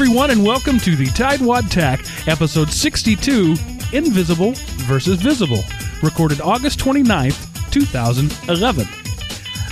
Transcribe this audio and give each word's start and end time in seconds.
everyone, 0.00 0.30
and 0.30 0.44
welcome 0.44 0.78
to 0.78 0.94
the 0.94 1.06
Tightwad 1.06 1.68
Tech, 1.70 1.98
episode 2.28 2.70
62 2.70 3.56
Invisible 3.92 4.52
versus 4.86 5.20
Visible, 5.20 5.64
recorded 6.04 6.40
August 6.40 6.78
29th, 6.78 7.72
2011. 7.72 8.97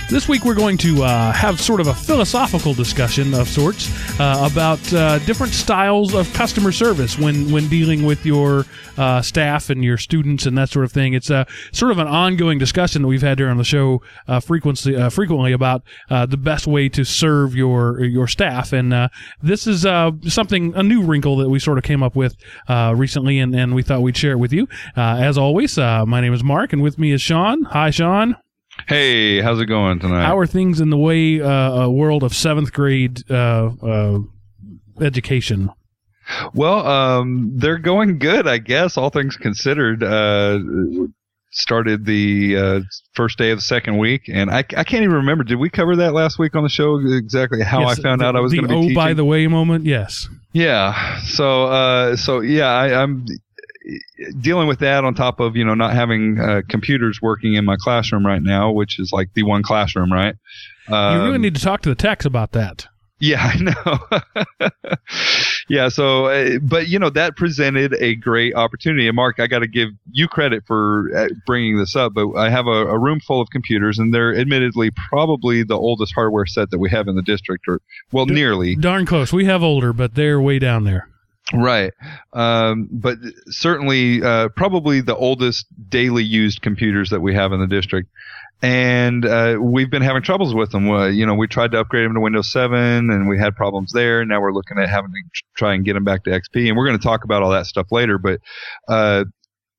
This 0.09 0.29
week, 0.29 0.45
we're 0.45 0.55
going 0.55 0.77
to 0.77 1.03
uh, 1.03 1.33
have 1.33 1.59
sort 1.59 1.81
of 1.81 1.87
a 1.87 1.93
philosophical 1.93 2.73
discussion 2.73 3.33
of 3.33 3.49
sorts 3.49 3.91
uh, 4.21 4.47
about 4.49 4.93
uh, 4.93 5.19
different 5.19 5.51
styles 5.51 6.13
of 6.13 6.31
customer 6.33 6.71
service 6.71 7.19
when, 7.19 7.51
when 7.51 7.67
dealing 7.67 8.05
with 8.05 8.25
your 8.25 8.63
uh, 8.97 9.21
staff 9.21 9.69
and 9.69 9.83
your 9.83 9.97
students 9.97 10.45
and 10.45 10.57
that 10.57 10.69
sort 10.69 10.85
of 10.85 10.93
thing. 10.93 11.13
It's 11.13 11.27
sort 11.27 11.91
of 11.91 11.97
an 11.97 12.07
ongoing 12.07 12.57
discussion 12.57 13.01
that 13.01 13.09
we've 13.09 13.21
had 13.21 13.37
here 13.37 13.49
on 13.49 13.57
the 13.57 13.65
show 13.65 14.01
uh, 14.29 14.39
frequently 14.39 14.95
uh, 14.95 15.09
frequently 15.09 15.51
about 15.51 15.83
the 16.09 16.37
best 16.37 16.67
way 16.67 16.87
to 16.87 17.03
serve 17.03 17.53
your 17.53 18.01
your 18.01 18.29
staff. 18.29 18.71
And 18.71 19.09
this 19.41 19.67
is 19.67 19.81
something 19.81 20.73
a 20.73 20.83
new 20.83 21.03
wrinkle 21.03 21.35
that 21.35 21.49
we 21.49 21.59
sort 21.59 21.77
of 21.77 21.83
came 21.83 22.01
up 22.01 22.15
with 22.15 22.37
recently, 22.69 23.39
and, 23.39 23.53
and 23.53 23.75
we 23.75 23.83
thought 23.83 24.01
we'd 24.01 24.15
share 24.15 24.31
it 24.31 24.39
with 24.39 24.53
you. 24.53 24.69
as 24.95 25.37
always, 25.37 25.77
my 25.77 26.21
name 26.21 26.33
is 26.33 26.45
Mark, 26.45 26.71
and 26.71 26.81
with 26.81 26.97
me 26.97 27.11
is 27.11 27.21
Sean. 27.21 27.63
Hi, 27.63 27.89
Sean. 27.89 28.37
Hey, 28.87 29.41
how's 29.41 29.59
it 29.59 29.65
going 29.65 29.99
tonight? 29.99 30.23
How 30.25 30.37
are 30.37 30.47
things 30.47 30.79
in 30.79 30.89
the 30.89 30.97
way 30.97 31.41
uh, 31.41 31.89
world 31.89 32.23
of 32.23 32.33
seventh 32.33 32.71
grade 32.71 33.29
uh, 33.29 33.71
uh, 33.83 34.19
education? 35.01 35.71
Well, 36.53 36.87
um, 36.87 37.51
they're 37.55 37.79
going 37.79 38.17
good, 38.17 38.47
I 38.47 38.59
guess. 38.59 38.95
All 38.95 39.09
things 39.09 39.35
considered, 39.35 40.03
uh, 40.03 40.59
started 41.51 42.05
the 42.05 42.57
uh, 42.57 42.79
first 43.13 43.37
day 43.37 43.51
of 43.51 43.57
the 43.57 43.63
second 43.63 43.97
week, 43.97 44.29
and 44.29 44.49
I, 44.49 44.59
I 44.59 44.85
can't 44.85 45.03
even 45.03 45.15
remember. 45.15 45.43
Did 45.43 45.57
we 45.57 45.69
cover 45.69 45.97
that 45.97 46.13
last 46.13 46.39
week 46.39 46.55
on 46.55 46.63
the 46.63 46.69
show? 46.69 46.97
Exactly 46.97 47.61
how 47.63 47.81
yes, 47.81 47.99
I 47.99 48.01
found 48.01 48.21
the, 48.21 48.25
out 48.25 48.37
I 48.37 48.39
was 48.39 48.53
going 48.53 48.67
to 48.67 48.69
be 48.69 48.75
oh 48.75 48.81
teaching? 48.83 48.95
by 48.95 49.13
the 49.13 49.25
way 49.25 49.47
moment. 49.47 49.85
Yes. 49.85 50.29
Yeah. 50.53 51.19
So, 51.23 51.65
uh, 51.65 52.15
so 52.15 52.39
yeah, 52.39 52.67
I, 52.67 53.03
I'm 53.03 53.25
dealing 54.39 54.67
with 54.67 54.79
that 54.79 55.03
on 55.03 55.13
top 55.13 55.39
of 55.39 55.55
you 55.55 55.65
know 55.65 55.73
not 55.73 55.93
having 55.93 56.39
uh, 56.39 56.61
computers 56.67 57.21
working 57.21 57.55
in 57.55 57.65
my 57.65 57.75
classroom 57.79 58.25
right 58.25 58.41
now, 58.41 58.71
which 58.71 58.99
is 58.99 59.11
like 59.11 59.33
the 59.33 59.43
one 59.43 59.63
classroom, 59.63 60.11
right? 60.11 60.35
Um, 60.87 61.15
you 61.15 61.23
really 61.23 61.35
um, 61.35 61.41
need 61.41 61.55
to 61.55 61.61
talk 61.61 61.81
to 61.81 61.89
the 61.89 61.95
techs 61.95 62.25
about 62.25 62.51
that. 62.53 62.87
Yeah, 63.19 63.41
I 63.53 64.69
know. 64.69 64.69
yeah, 65.69 65.89
so 65.89 66.27
uh, 66.27 66.59
but 66.61 66.87
you 66.87 66.99
know 66.99 67.09
that 67.09 67.35
presented 67.35 67.95
a 67.99 68.15
great 68.15 68.55
opportunity. 68.55 69.07
And 69.07 69.15
Mark, 69.15 69.39
I 69.39 69.47
got 69.47 69.59
to 69.59 69.67
give 69.67 69.89
you 70.11 70.27
credit 70.27 70.63
for 70.67 71.09
uh, 71.15 71.27
bringing 71.45 71.77
this 71.77 71.95
up. 71.95 72.13
But 72.13 72.35
I 72.35 72.49
have 72.49 72.67
a, 72.67 72.87
a, 72.87 72.99
room 72.99 73.19
full 73.19 73.41
of 73.41 73.49
computers, 73.49 73.97
and 73.97 74.13
they're 74.13 74.37
admittedly 74.37 74.91
probably 74.91 75.63
the 75.63 75.77
oldest 75.77 76.13
hardware 76.13 76.45
set 76.45 76.69
that 76.71 76.79
we 76.79 76.89
have 76.91 77.07
in 77.07 77.15
the 77.15 77.23
district, 77.23 77.65
or 77.67 77.81
well, 78.11 78.25
D- 78.25 78.35
nearly. 78.35 78.75
Darn 78.75 79.05
close. 79.05 79.33
We 79.33 79.45
have 79.45 79.63
older, 79.63 79.93
but 79.93 80.15
they're 80.15 80.39
way 80.39 80.59
down 80.59 80.83
there. 80.83 81.09
Right. 81.53 81.93
Um, 82.33 82.89
but 82.91 83.17
certainly, 83.47 84.21
uh, 84.21 84.49
probably 84.49 85.01
the 85.01 85.15
oldest 85.15 85.65
daily 85.89 86.23
used 86.23 86.61
computers 86.61 87.09
that 87.11 87.21
we 87.21 87.33
have 87.35 87.53
in 87.53 87.59
the 87.59 87.67
district. 87.67 88.09
And, 88.61 89.23
uh, 89.23 89.57
we've 89.61 89.89
been 89.89 90.01
having 90.01 90.23
troubles 90.23 90.53
with 90.55 90.71
them. 90.71 90.89
Uh, 90.89 91.07
you 91.07 91.25
know, 91.25 91.35
we 91.35 91.47
tried 91.47 91.71
to 91.71 91.79
upgrade 91.79 92.05
them 92.05 92.15
to 92.15 92.19
Windows 92.19 92.51
7 92.51 92.77
and 92.77 93.29
we 93.29 93.37
had 93.37 93.55
problems 93.55 93.91
there. 93.93 94.25
Now 94.25 94.41
we're 94.41 94.51
looking 94.51 94.79
at 94.79 94.89
having 94.89 95.11
to 95.11 95.43
try 95.55 95.75
and 95.75 95.85
get 95.85 95.93
them 95.93 96.03
back 96.03 96.23
to 96.23 96.31
XP. 96.31 96.67
And 96.67 96.75
we're 96.75 96.87
going 96.87 96.97
to 96.97 97.03
talk 97.03 97.23
about 97.23 97.43
all 97.43 97.51
that 97.51 97.67
stuff 97.67 97.87
later. 97.91 98.17
But, 98.17 98.41
uh, 98.87 99.25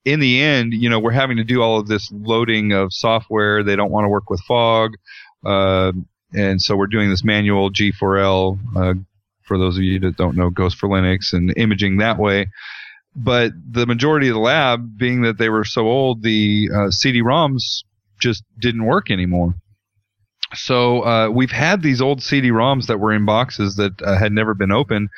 in 0.04 0.20
the 0.20 0.40
end, 0.40 0.72
you 0.72 0.88
know, 0.88 1.00
we're 1.00 1.10
having 1.10 1.36
to 1.36 1.44
do 1.44 1.60
all 1.60 1.78
of 1.78 1.86
this 1.88 2.10
loading 2.12 2.72
of 2.72 2.92
software. 2.92 3.62
They 3.62 3.76
don't 3.76 3.90
want 3.90 4.04
to 4.04 4.08
work 4.08 4.30
with 4.30 4.40
fog. 4.40 4.92
Uh, 5.44 5.92
and 6.32 6.62
so 6.62 6.76
we're 6.76 6.86
doing 6.86 7.10
this 7.10 7.24
manual 7.24 7.70
G4L, 7.70 8.58
uh, 8.76 8.94
for 9.48 9.59
those 9.59 9.76
of 9.76 9.82
you 9.82 9.98
that 10.00 10.16
don't 10.16 10.36
know 10.36 10.50
Ghost 10.50 10.76
for 10.76 10.88
Linux 10.88 11.32
and 11.32 11.53
imaging 11.56 11.97
that 11.97 12.19
way. 12.19 12.47
But 13.16 13.53
the 13.69 13.86
majority 13.86 14.28
of 14.28 14.34
the 14.34 14.41
lab, 14.41 14.97
being 14.97 15.22
that 15.22 15.38
they 15.38 15.48
were 15.48 15.64
so 15.64 15.88
old, 15.88 16.22
the 16.22 16.69
uh, 16.72 16.91
CD-ROMs 16.91 17.82
just 18.20 18.44
didn't 18.60 18.84
work 18.84 19.10
anymore. 19.10 19.54
So 20.54 21.03
uh, 21.04 21.31
we've 21.31 21.50
had 21.50 21.82
these 21.82 22.00
old 22.00 22.22
CD-ROMs 22.22 22.87
that 22.87 23.00
were 23.00 23.12
in 23.12 23.25
boxes 23.25 23.76
that 23.76 24.00
uh, 24.03 24.16
had 24.16 24.32
never 24.32 24.54
been 24.54 24.70
opened, 24.70 25.08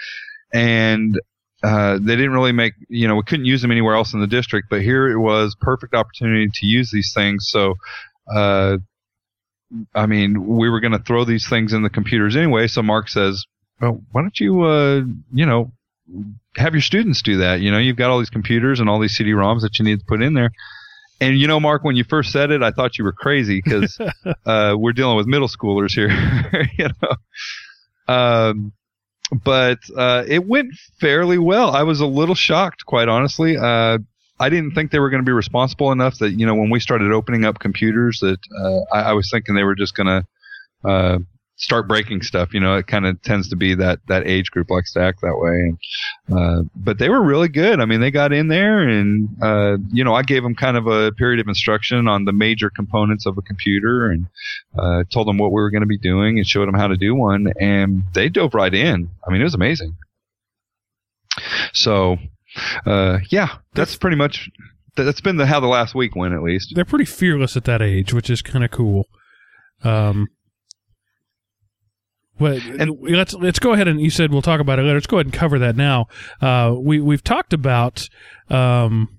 and 0.54 1.20
uh, 1.62 1.98
they 2.00 2.16
didn't 2.16 2.32
really 2.32 2.52
make 2.52 2.72
you 2.88 3.06
know 3.06 3.16
we 3.16 3.22
couldn't 3.22 3.44
use 3.44 3.60
them 3.60 3.70
anywhere 3.70 3.94
else 3.94 4.14
in 4.14 4.20
the 4.20 4.26
district. 4.26 4.68
But 4.70 4.80
here 4.80 5.10
it 5.10 5.18
was 5.18 5.54
perfect 5.60 5.94
opportunity 5.94 6.48
to 6.52 6.66
use 6.66 6.90
these 6.90 7.12
things. 7.14 7.48
So 7.50 7.74
uh, 8.32 8.78
I 9.94 10.06
mean, 10.06 10.46
we 10.46 10.68
were 10.68 10.80
going 10.80 10.92
to 10.92 11.02
throw 11.02 11.24
these 11.24 11.48
things 11.48 11.72
in 11.72 11.82
the 11.82 11.90
computers 11.90 12.36
anyway. 12.36 12.66
So 12.66 12.82
Mark 12.82 13.08
says, 13.08 13.44
well, 13.80 14.00
why 14.12 14.22
don't 14.22 14.38
you, 14.38 14.62
uh, 14.62 15.02
you 15.32 15.46
know, 15.46 15.72
have 16.56 16.74
your 16.74 16.82
students 16.82 17.22
do 17.22 17.38
that? 17.38 17.60
You 17.60 17.70
know, 17.70 17.78
you've 17.78 17.96
got 17.96 18.10
all 18.10 18.18
these 18.18 18.30
computers 18.30 18.80
and 18.80 18.88
all 18.88 19.00
these 19.00 19.16
CD-ROMs 19.16 19.62
that 19.62 19.78
you 19.78 19.84
need 19.84 20.00
to 20.00 20.04
put 20.06 20.22
in 20.22 20.34
there. 20.34 20.50
And 21.20 21.38
you 21.38 21.46
know, 21.46 21.60
Mark, 21.60 21.84
when 21.84 21.96
you 21.96 22.04
first 22.04 22.32
said 22.32 22.50
it, 22.50 22.62
I 22.62 22.70
thought 22.70 22.96
you 22.96 23.04
were 23.04 23.12
crazy 23.12 23.60
because 23.62 23.98
uh, 24.46 24.74
we're 24.76 24.92
dealing 24.92 25.16
with 25.16 25.26
middle 25.26 25.48
schoolers 25.48 25.92
here. 25.92 26.08
you 26.78 26.88
know, 27.02 28.14
um, 28.14 28.72
but 29.44 29.78
uh, 29.96 30.24
it 30.26 30.46
went 30.46 30.72
fairly 30.98 31.38
well. 31.38 31.70
I 31.70 31.82
was 31.82 32.00
a 32.00 32.06
little 32.06 32.34
shocked, 32.34 32.86
quite 32.86 33.08
honestly. 33.08 33.56
Uh, 33.56 33.98
I 34.40 34.48
didn't 34.48 34.72
think 34.72 34.90
they 34.90 34.98
were 34.98 35.10
going 35.10 35.22
to 35.22 35.26
be 35.26 35.32
responsible 35.32 35.92
enough 35.92 36.18
that 36.18 36.30
you 36.32 36.46
know 36.46 36.54
when 36.54 36.70
we 36.70 36.80
started 36.80 37.12
opening 37.12 37.44
up 37.44 37.58
computers 37.58 38.20
that 38.20 38.38
uh, 38.58 38.96
I, 38.96 39.10
I, 39.10 39.12
was 39.12 39.30
thinking 39.30 39.54
they 39.54 39.62
were 39.62 39.74
just 39.74 39.94
going 39.94 40.06
to 40.06 40.88
uh, 40.88 41.18
start 41.60 41.86
breaking 41.86 42.22
stuff. 42.22 42.52
You 42.52 42.60
know, 42.60 42.76
it 42.76 42.86
kind 42.86 43.06
of 43.06 43.20
tends 43.22 43.50
to 43.50 43.56
be 43.56 43.74
that 43.76 44.00
that 44.08 44.26
age 44.26 44.50
group 44.50 44.70
likes 44.70 44.92
to 44.94 45.00
act 45.00 45.20
that 45.20 45.36
way. 45.36 45.74
And, 46.28 46.38
uh, 46.38 46.68
but 46.74 46.98
they 46.98 47.08
were 47.08 47.22
really 47.22 47.48
good. 47.48 47.80
I 47.80 47.84
mean, 47.84 48.00
they 48.00 48.10
got 48.10 48.32
in 48.32 48.48
there, 48.48 48.80
and 48.80 49.28
uh, 49.42 49.76
you 49.92 50.02
know, 50.02 50.14
I 50.14 50.22
gave 50.22 50.42
them 50.42 50.54
kind 50.54 50.76
of 50.76 50.86
a 50.86 51.12
period 51.12 51.38
of 51.38 51.48
instruction 51.48 52.08
on 52.08 52.24
the 52.24 52.32
major 52.32 52.70
components 52.70 53.26
of 53.26 53.38
a 53.38 53.42
computer, 53.42 54.06
and 54.06 54.26
uh, 54.76 55.04
told 55.12 55.28
them 55.28 55.38
what 55.38 55.52
we 55.52 55.60
were 55.60 55.70
going 55.70 55.82
to 55.82 55.86
be 55.86 55.98
doing, 55.98 56.38
and 56.38 56.46
showed 56.46 56.66
them 56.66 56.74
how 56.74 56.88
to 56.88 56.96
do 56.96 57.14
one, 57.14 57.52
and 57.60 58.02
they 58.14 58.28
dove 58.28 58.54
right 58.54 58.74
in. 58.74 59.10
I 59.26 59.30
mean, 59.30 59.40
it 59.40 59.44
was 59.44 59.54
amazing. 59.54 59.96
So, 61.72 62.16
uh, 62.86 63.18
yeah, 63.28 63.58
that's 63.74 63.96
pretty 63.96 64.16
much. 64.16 64.50
That's 64.96 65.20
been 65.20 65.36
the, 65.36 65.46
how 65.46 65.60
the 65.60 65.68
last 65.68 65.94
week 65.94 66.16
went, 66.16 66.34
at 66.34 66.42
least. 66.42 66.72
They're 66.74 66.84
pretty 66.84 67.04
fearless 67.04 67.56
at 67.56 67.64
that 67.64 67.80
age, 67.80 68.12
which 68.12 68.28
is 68.28 68.42
kind 68.42 68.64
of 68.64 68.72
cool. 68.72 69.06
Um, 69.84 70.26
well, 72.40 72.58
and 72.78 72.96
let's 73.02 73.34
let's 73.34 73.58
go 73.58 73.72
ahead 73.72 73.86
and 73.86 74.00
you 74.00 74.10
said 74.10 74.32
we'll 74.32 74.42
talk 74.42 74.60
about 74.60 74.78
it 74.78 74.82
later. 74.82 74.94
Let's 74.94 75.06
go 75.06 75.18
ahead 75.18 75.26
and 75.26 75.32
cover 75.32 75.58
that 75.58 75.76
now. 75.76 76.06
Uh, 76.40 76.74
we 76.78 77.00
we've 77.00 77.22
talked 77.22 77.52
about 77.52 78.08
um, 78.48 79.18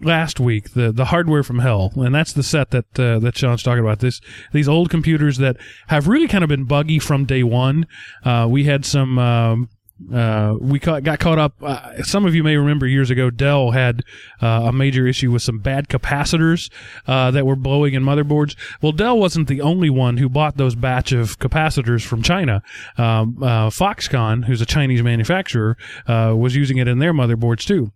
last 0.00 0.40
week 0.40 0.72
the 0.74 0.92
the 0.92 1.06
hardware 1.06 1.42
from 1.42 1.58
hell, 1.58 1.92
and 1.96 2.14
that's 2.14 2.32
the 2.32 2.42
set 2.42 2.70
that 2.70 2.98
uh, 2.98 3.18
that 3.18 3.36
Sean's 3.36 3.62
talking 3.62 3.82
about. 3.82 3.98
This 3.98 4.20
these 4.52 4.68
old 4.68 4.90
computers 4.90 5.38
that 5.38 5.56
have 5.88 6.08
really 6.08 6.28
kind 6.28 6.44
of 6.44 6.48
been 6.48 6.64
buggy 6.64 6.98
from 6.98 7.24
day 7.24 7.42
one. 7.42 7.86
Uh, 8.24 8.46
we 8.48 8.64
had 8.64 8.84
some 8.84 9.18
um, 9.18 9.68
uh, 10.12 10.56
we 10.60 10.78
got 10.78 11.18
caught 11.20 11.38
up. 11.38 11.54
Uh, 11.62 12.02
some 12.02 12.26
of 12.26 12.34
you 12.34 12.42
may 12.42 12.56
remember 12.56 12.86
years 12.86 13.10
ago, 13.10 13.30
Dell 13.30 13.70
had 13.70 14.02
uh, 14.42 14.64
a 14.66 14.72
major 14.72 15.06
issue 15.06 15.30
with 15.30 15.42
some 15.42 15.58
bad 15.60 15.88
capacitors 15.88 16.70
uh, 17.06 17.30
that 17.30 17.46
were 17.46 17.56
blowing 17.56 17.94
in 17.94 18.02
motherboards. 18.02 18.56
Well, 18.82 18.92
Dell 18.92 19.18
wasn't 19.18 19.48
the 19.48 19.60
only 19.60 19.90
one 19.90 20.16
who 20.16 20.28
bought 20.28 20.56
those 20.56 20.74
batch 20.74 21.12
of 21.12 21.38
capacitors 21.38 22.04
from 22.04 22.22
China. 22.22 22.62
Um, 22.98 23.38
uh, 23.42 23.70
Foxconn, 23.70 24.44
who's 24.44 24.60
a 24.60 24.66
Chinese 24.66 25.02
manufacturer, 25.02 25.76
uh, 26.06 26.34
was 26.36 26.56
using 26.56 26.78
it 26.78 26.88
in 26.88 26.98
their 26.98 27.12
motherboards 27.12 27.64
too. 27.64 27.92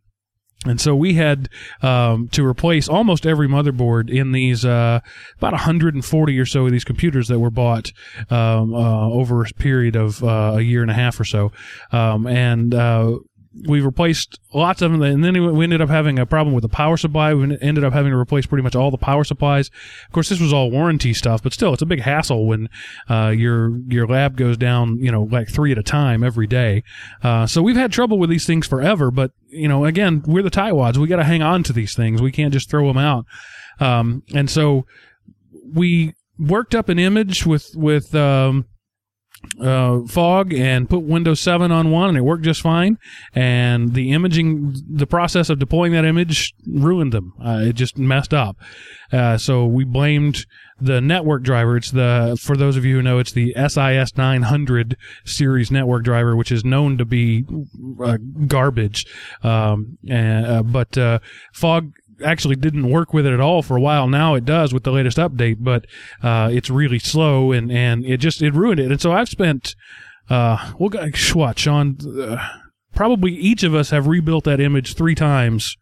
And 0.67 0.81
so 0.81 0.95
we 0.97 1.15
had 1.15 1.49
um, 1.83 2.29
to 2.29 2.45
replace 2.45 2.89
almost 2.89 3.27
every 3.27 3.47
motherboard 3.47 4.11
in 4.11 4.33
these 4.33 4.65
uh, 4.65 5.01
about 5.37 5.53
140 5.53 6.39
or 6.39 6.47
so 6.47 6.67
of 6.67 6.73
these 6.73 6.85
computers 6.85 7.29
that 7.29 7.39
were 7.39 7.51
bought 7.51 7.93
um, 8.29 8.75
uh, 8.75 9.09
over 9.09 9.45
a 9.45 9.49
period 9.55 9.95
of 9.95 10.23
uh, 10.25 10.55
a 10.57 10.61
year 10.61 10.83
and 10.83 10.91
a 10.91 10.95
half 10.95 11.21
or 11.21 11.25
so. 11.25 11.53
Um, 11.93 12.27
and 12.27 12.75
uh, 12.75 13.19
we 13.67 13.81
replaced 13.81 14.39
lots 14.55 14.83
of 14.83 14.93
them, 14.93 15.03
and 15.03 15.25
then 15.25 15.55
we 15.55 15.65
ended 15.65 15.81
up 15.81 15.89
having 15.89 16.19
a 16.19 16.27
problem 16.27 16.55
with 16.55 16.63
the 16.63 16.69
power 16.69 16.97
supply. 16.97 17.35
We 17.35 17.57
ended 17.61 17.85
up 17.85 17.93
having 17.93 18.13
to 18.13 18.19
replace 18.19 18.47
pretty 18.47 18.63
much 18.63 18.77
all 18.77 18.91
the 18.91 18.99
power 18.99 19.25
supplies. 19.25 19.71
Of 20.07 20.13
course, 20.13 20.29
this 20.29 20.41
was 20.41 20.53
all 20.53 20.71
warranty 20.71 21.15
stuff, 21.15 21.43
but 21.43 21.53
still, 21.53 21.73
it's 21.73 21.83
a 21.83 21.87
big 21.87 22.01
hassle 22.01 22.47
when 22.47 22.69
uh, 23.09 23.33
your 23.37 23.79
your 23.89 24.07
lab 24.07 24.37
goes 24.37 24.57
down, 24.57 24.99
you 24.99 25.11
know, 25.11 25.23
like 25.25 25.49
three 25.49 25.73
at 25.73 25.79
a 25.79 25.83
time 25.83 26.23
every 26.23 26.47
day. 26.47 26.83
Uh, 27.23 27.47
so 27.47 27.63
we've 27.63 27.77
had 27.77 27.93
trouble 27.93 28.19
with 28.19 28.31
these 28.31 28.47
things 28.47 28.67
forever, 28.67 29.11
but 29.11 29.33
you 29.49 29.69
know, 29.69 29.85
again, 29.85 30.23
we're 30.27 30.43
the 30.43 30.51
Tightwads. 30.51 30.97
We 30.97 31.09
got 31.09 31.17
to 31.17 31.25
hang 31.25 31.43
on 31.43 31.63
to 31.65 31.73
these 31.73 31.95
things. 31.95 32.23
We 32.23 32.33
can't 32.33 32.53
just 32.53 32.71
throw 32.71 32.87
them 32.87 32.99
out. 32.99 33.25
Um, 33.81 34.23
and 34.35 34.51
so 34.51 34.87
we 35.73 36.15
worked 36.39 36.75
up 36.75 36.89
an 36.89 36.99
image 36.99 37.47
with 37.47 37.75
with 37.75 38.15
um, 38.15 38.67
uh, 39.61 40.01
fog 40.07 40.53
and 40.53 40.89
put 40.89 41.01
Windows 41.01 41.41
7 41.41 41.71
on 41.71 41.91
one, 41.91 42.11
and 42.11 42.19
it 42.19 42.23
worked 42.23 42.45
just 42.45 42.61
fine. 42.61 42.99
And 43.35 43.95
the 43.95 44.13
imaging, 44.13 44.83
the 44.89 45.07
process 45.07 45.49
of 45.51 45.59
deploying 45.59 45.93
that 45.93 46.05
image 46.05 46.55
ruined 46.67 47.13
them. 47.13 47.35
Uh, 47.45 47.61
it 47.63 47.75
just 47.75 47.99
messed 47.99 48.35
up. 48.35 48.57
Uh, 49.13 49.39
so 49.39 49.65
we 49.65 49.85
blamed 49.85 50.47
the 50.81 51.01
network 51.01 51.43
driver. 51.43 51.77
It's 51.77 51.91
the, 51.91 52.39
for 52.41 52.57
those 52.57 52.77
of 52.77 52.85
you 52.85 52.97
who 52.97 53.03
know, 53.03 53.19
it's 53.19 53.33
the 53.33 53.55
SIS 53.55 54.17
900 54.17 54.97
series 55.25 55.71
network 55.71 56.05
driver, 56.05 56.37
which 56.37 56.53
is 56.53 56.65
known 56.65 56.99
to 56.99 57.05
be 57.05 57.45
uh, 58.03 58.19
garbage. 58.47 59.07
Um, 59.43 59.99
and, 60.09 60.47
uh, 60.47 60.63
but 60.63 60.97
uh, 60.97 61.19
Fog 61.53 61.93
actually 62.25 62.57
didn't 62.57 62.91
work 62.91 63.13
with 63.13 63.27
it 63.27 63.33
at 63.33 63.41
all 63.41 63.63
for 63.63 63.77
a 63.77 63.81
while. 63.81 64.09
Now 64.09 64.35
it 64.35 64.45
does 64.45 64.73
with 64.73 64.85
the 64.85 64.93
latest 64.93 65.19
update, 65.19 65.57
but 65.61 65.87
uh, 66.23 66.51
it's 66.53 66.71
really 66.71 66.99
slow 66.99 67.53
and 67.53 67.71
and 67.71 68.05
it 68.05 68.19
just 68.19 68.43
it 68.43 68.55
ruined 68.55 68.81
it. 68.81 68.91
And 68.91 69.01
so 69.01 69.13
I've 69.13 69.29
spent 69.29 69.75
uh, 70.31 70.73
well, 70.79 70.91
what 71.35 71.59
Sean, 71.59 71.97
uh, 72.21 72.49
probably 72.95 73.33
each 73.33 73.63
of 73.63 73.75
us 73.75 73.91
have 73.91 74.07
rebuilt 74.07 74.45
that 74.45 74.61
image 74.61 74.95
three 74.95 75.15
times 75.15 75.77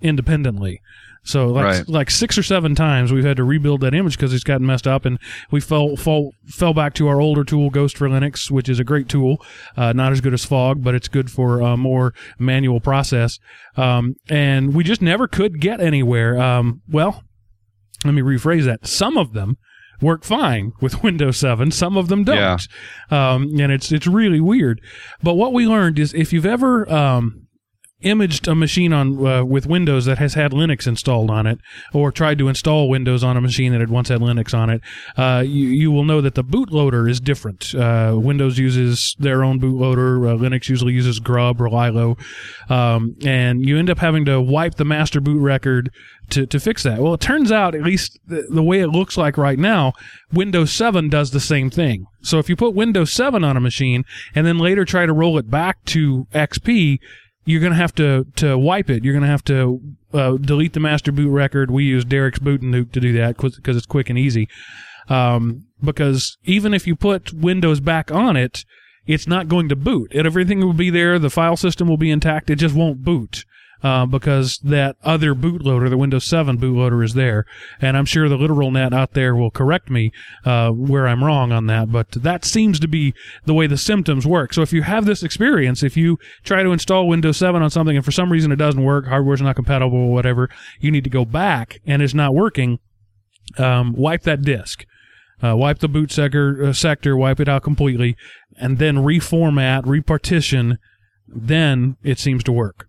independently. 0.00 0.80
So 1.26 1.46
like 1.48 1.64
Right. 1.64 1.88
like 1.88 2.10
six 2.10 2.36
or 2.36 2.42
seven 2.42 2.74
times 2.74 3.10
we've 3.10 3.24
had 3.24 3.38
to 3.38 3.44
rebuild 3.44 3.80
that 3.80 3.94
image 3.94 4.16
because 4.16 4.34
it's 4.34 4.44
gotten 4.44 4.66
messed 4.66 4.86
up, 4.86 5.04
and 5.06 5.18
we 5.50 5.60
fell 5.60 5.96
fell 5.96 6.30
fell 6.46 6.74
back 6.74 6.94
to 6.94 7.08
our 7.08 7.20
older 7.20 7.44
tool, 7.44 7.70
Ghost 7.70 7.96
for 7.96 8.08
Linux, 8.08 8.50
which 8.50 8.68
is 8.68 8.78
a 8.78 8.84
great 8.84 9.08
tool, 9.08 9.38
uh, 9.76 9.92
not 9.94 10.12
as 10.12 10.20
good 10.20 10.34
as 10.34 10.44
Fog, 10.44 10.84
but 10.84 10.94
it's 10.94 11.08
good 11.08 11.30
for 11.30 11.60
a 11.60 11.76
more 11.76 12.12
manual 12.38 12.78
process. 12.80 13.38
Um, 13.76 14.16
and 14.28 14.74
we 14.74 14.84
just 14.84 15.00
never 15.02 15.26
could 15.26 15.60
get 15.60 15.80
anywhere. 15.80 16.38
Um, 16.40 16.82
well, 16.88 17.24
let 18.04 18.12
me 18.12 18.20
rephrase 18.22 18.64
that. 18.66 18.86
Some 18.86 19.16
of 19.16 19.32
them 19.32 19.56
work 20.02 20.24
fine 20.24 20.72
with 20.82 21.02
Windows 21.02 21.38
7. 21.38 21.70
Some 21.70 21.96
of 21.96 22.08
them 22.08 22.24
don't. 22.24 22.36
Yeah. 22.36 22.58
Um, 23.10 23.44
and 23.58 23.72
it's 23.72 23.90
it's 23.90 24.06
really 24.06 24.40
weird. 24.40 24.82
But 25.22 25.34
what 25.34 25.54
we 25.54 25.66
learned 25.66 25.98
is 25.98 26.12
if 26.12 26.32
you've 26.34 26.44
ever 26.44 26.90
um, 26.92 27.43
imaged 28.04 28.46
a 28.48 28.54
machine 28.54 28.92
on 28.92 29.26
uh, 29.26 29.44
with 29.44 29.66
Windows 29.66 30.04
that 30.04 30.18
has 30.18 30.34
had 30.34 30.52
Linux 30.52 30.86
installed 30.86 31.30
on 31.30 31.46
it, 31.46 31.58
or 31.92 32.12
tried 32.12 32.38
to 32.38 32.48
install 32.48 32.88
Windows 32.88 33.24
on 33.24 33.36
a 33.36 33.40
machine 33.40 33.72
that 33.72 33.80
had 33.80 33.90
once 33.90 34.08
had 34.08 34.20
Linux 34.20 34.56
on 34.56 34.70
it, 34.70 34.80
uh, 35.16 35.42
you 35.44 35.68
you 35.68 35.90
will 35.90 36.04
know 36.04 36.20
that 36.20 36.34
the 36.34 36.44
bootloader 36.44 37.08
is 37.08 37.20
different. 37.20 37.74
Uh, 37.74 38.14
Windows 38.16 38.58
uses 38.58 39.16
their 39.18 39.42
own 39.42 39.60
bootloader. 39.60 40.32
Uh, 40.32 40.36
Linux 40.36 40.68
usually 40.68 40.92
uses 40.92 41.18
Grub 41.18 41.60
or 41.60 41.68
Lilo, 41.68 42.16
um, 42.68 43.16
and 43.24 43.66
you 43.66 43.78
end 43.78 43.90
up 43.90 43.98
having 43.98 44.24
to 44.26 44.40
wipe 44.40 44.76
the 44.76 44.84
master 44.84 45.20
boot 45.20 45.40
record 45.40 45.90
to, 46.30 46.46
to 46.46 46.60
fix 46.60 46.82
that. 46.82 47.00
Well, 47.00 47.14
it 47.14 47.20
turns 47.20 47.52
out, 47.52 47.74
at 47.74 47.82
least 47.82 48.18
the, 48.26 48.46
the 48.50 48.62
way 48.62 48.80
it 48.80 48.88
looks 48.88 49.16
like 49.16 49.36
right 49.36 49.58
now, 49.58 49.92
Windows 50.32 50.72
7 50.72 51.08
does 51.08 51.30
the 51.30 51.40
same 51.40 51.70
thing. 51.70 52.06
So 52.22 52.38
if 52.38 52.48
you 52.48 52.56
put 52.56 52.74
Windows 52.74 53.12
7 53.12 53.44
on 53.44 53.56
a 53.56 53.60
machine 53.60 54.04
and 54.34 54.46
then 54.46 54.58
later 54.58 54.84
try 54.84 55.06
to 55.06 55.12
roll 55.12 55.38
it 55.38 55.50
back 55.50 55.84
to 55.86 56.26
XP, 56.34 56.98
you're 57.44 57.60
going 57.60 57.72
to 57.72 57.78
have 57.78 57.94
to, 57.96 58.26
to 58.36 58.56
wipe 58.58 58.90
it. 58.90 59.04
You're 59.04 59.12
going 59.12 59.24
to 59.24 59.28
have 59.28 59.44
to 59.44 59.80
uh, 60.12 60.36
delete 60.36 60.72
the 60.72 60.80
master 60.80 61.12
boot 61.12 61.30
record. 61.30 61.70
We 61.70 61.84
use 61.84 62.04
Darik's 62.04 62.38
Boot 62.38 62.62
and 62.62 62.74
Nuke 62.74 62.92
to 62.92 63.00
do 63.00 63.12
that 63.14 63.36
because 63.36 63.76
it's 63.76 63.86
quick 63.86 64.08
and 64.08 64.18
easy. 64.18 64.48
Um, 65.08 65.66
because 65.82 66.38
even 66.44 66.72
if 66.72 66.86
you 66.86 66.96
put 66.96 67.32
Windows 67.32 67.80
back 67.80 68.10
on 68.10 68.36
it, 68.36 68.64
it's 69.06 69.26
not 69.26 69.48
going 69.48 69.68
to 69.68 69.76
boot. 69.76 70.14
Everything 70.14 70.60
will 70.60 70.72
be 70.72 70.88
there. 70.88 71.18
The 71.18 71.30
file 71.30 71.56
system 71.56 71.88
will 71.88 71.98
be 71.98 72.10
intact. 72.10 72.48
It 72.48 72.56
just 72.56 72.74
won't 72.74 73.04
boot. 73.04 73.44
Uh, 73.84 74.06
because 74.06 74.56
that 74.64 74.96
other 75.04 75.34
bootloader, 75.34 75.90
the 75.90 75.98
Windows 75.98 76.24
7 76.24 76.56
bootloader, 76.56 77.04
is 77.04 77.12
there, 77.12 77.44
and 77.82 77.98
I'm 77.98 78.06
sure 78.06 78.30
the 78.30 78.38
literal 78.38 78.70
net 78.70 78.94
out 78.94 79.12
there 79.12 79.36
will 79.36 79.50
correct 79.50 79.90
me 79.90 80.10
uh, 80.46 80.70
where 80.70 81.06
I'm 81.06 81.22
wrong 81.22 81.52
on 81.52 81.66
that. 81.66 81.92
But 81.92 82.12
that 82.12 82.46
seems 82.46 82.80
to 82.80 82.88
be 82.88 83.12
the 83.44 83.52
way 83.52 83.66
the 83.66 83.76
symptoms 83.76 84.26
work. 84.26 84.54
So 84.54 84.62
if 84.62 84.72
you 84.72 84.84
have 84.84 85.04
this 85.04 85.22
experience, 85.22 85.82
if 85.82 85.98
you 85.98 86.18
try 86.44 86.62
to 86.62 86.70
install 86.70 87.06
Windows 87.06 87.36
7 87.36 87.60
on 87.60 87.68
something 87.68 87.94
and 87.94 88.02
for 88.02 88.10
some 88.10 88.32
reason 88.32 88.50
it 88.52 88.56
doesn't 88.56 88.82
work, 88.82 89.06
hardware's 89.06 89.42
not 89.42 89.54
compatible 89.54 89.98
or 89.98 90.14
whatever, 90.14 90.48
you 90.80 90.90
need 90.90 91.04
to 91.04 91.10
go 91.10 91.26
back 91.26 91.82
and 91.84 92.00
it's 92.00 92.14
not 92.14 92.34
working. 92.34 92.78
Um, 93.58 93.92
wipe 93.92 94.22
that 94.22 94.40
disk. 94.40 94.86
Uh, 95.42 95.54
wipe 95.56 95.80
the 95.80 95.88
boot 95.88 96.10
sector, 96.10 96.64
uh, 96.64 96.72
sector, 96.72 97.18
wipe 97.18 97.38
it 97.38 97.50
out 97.50 97.62
completely, 97.62 98.16
and 98.56 98.78
then 98.78 98.96
reformat, 98.96 99.84
repartition. 99.84 100.78
Then 101.28 101.98
it 102.02 102.18
seems 102.18 102.42
to 102.44 102.52
work. 102.52 102.88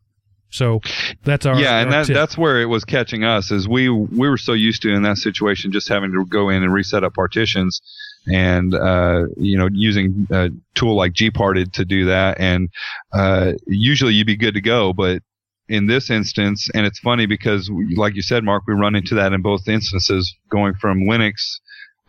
So 0.56 0.80
that's 1.24 1.46
our 1.46 1.60
yeah, 1.60 1.80
and 1.80 1.94
our 1.94 2.02
that, 2.02 2.07
tip. 2.07 2.16
that's 2.16 2.38
where 2.38 2.62
it 2.62 2.66
was 2.66 2.86
catching 2.86 3.24
us 3.24 3.52
is 3.52 3.68
we 3.68 3.90
we 3.90 4.30
were 4.30 4.38
so 4.38 4.54
used 4.54 4.81
to 4.84 4.94
in 4.94 5.04
that 5.04 5.18
situation 5.18 5.72
just 5.72 5.90
having 5.90 6.12
to 6.13 6.25
go 6.25 6.50
in 6.50 6.63
and 6.63 6.74
reset 6.74 7.04
up 7.04 7.13
partitions 7.13 7.81
and 8.28 8.74
uh, 8.74 9.25
you 9.38 9.57
know 9.57 9.68
using 9.72 10.28
a 10.31 10.50
tool 10.74 10.96
like 10.96 11.13
gparted 11.13 11.74
to 11.74 11.86
do 11.86 12.06
that 12.06 12.40
and 12.40 12.69
uh, 13.13 13.52
usually 13.68 14.13
you'd 14.13 14.28
be 14.28 14.38
good 14.38 14.54
to 14.54 14.62
go 14.62 14.94
but 14.94 15.22
in 15.68 15.88
this 15.88 16.10
instance 16.10 16.69
and 16.74 16.86
it's 16.86 17.00
funny 17.00 17.25
because 17.25 17.69
like 17.98 18.16
you 18.16 18.22
said 18.22 18.44
mark 18.44 18.63
we 18.68 18.74
run 18.74 18.96
into 18.96 19.16
that 19.16 19.34
in 19.34 19.42
both 19.42 19.68
instances 19.68 20.36
going 20.50 20.74
from 20.75 21.01
linux 21.01 21.60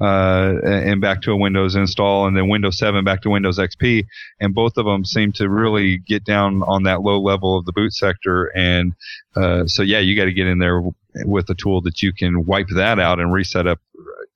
uh, 0.01 0.55
and 0.65 1.01
back 1.01 1.23
to 1.23 1.33
a 1.33 1.37
Windows 1.37 1.75
install, 1.75 2.27
and 2.27 2.37
then 2.37 2.49
Windows 2.49 2.79
7 2.79 3.05
back 3.05 3.23
to 3.23 3.31
Windows 3.31 3.59
XP, 3.59 4.07
and 4.41 4.55
both 4.55 4.77
of 4.77 4.85
them 4.85 5.05
seem 5.05 5.33
to 5.33 5.49
really 5.49 5.99
get 5.99 6.25
down 6.25 6.63
on 6.63 6.83
that 6.85 7.03
low 7.03 7.21
level 7.21 7.59
of 7.59 7.65
the 7.65 7.73
boot 7.73 7.93
sector. 7.93 8.47
And 8.57 8.95
uh, 9.35 9.67
so, 9.67 9.83
yeah, 9.83 10.01
you 10.01 10.17
got 10.17 10.27
to 10.27 10.33
get 10.33 10.47
in 10.47 10.59
there 10.59 10.83
with 11.25 11.49
a 11.51 11.55
tool 11.55 11.81
that 11.83 12.03
you 12.03 12.13
can 12.13 12.45
wipe 12.45 12.69
that 12.69 12.99
out 12.99 13.21
and 13.21 13.33
reset 13.33 13.67
up 13.67 13.81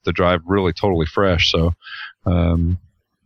the 0.04 0.12
drive 0.12 0.40
really 0.46 0.72
totally 0.72 1.06
fresh. 1.06 1.50
So. 1.50 1.74
Um, 2.26 2.78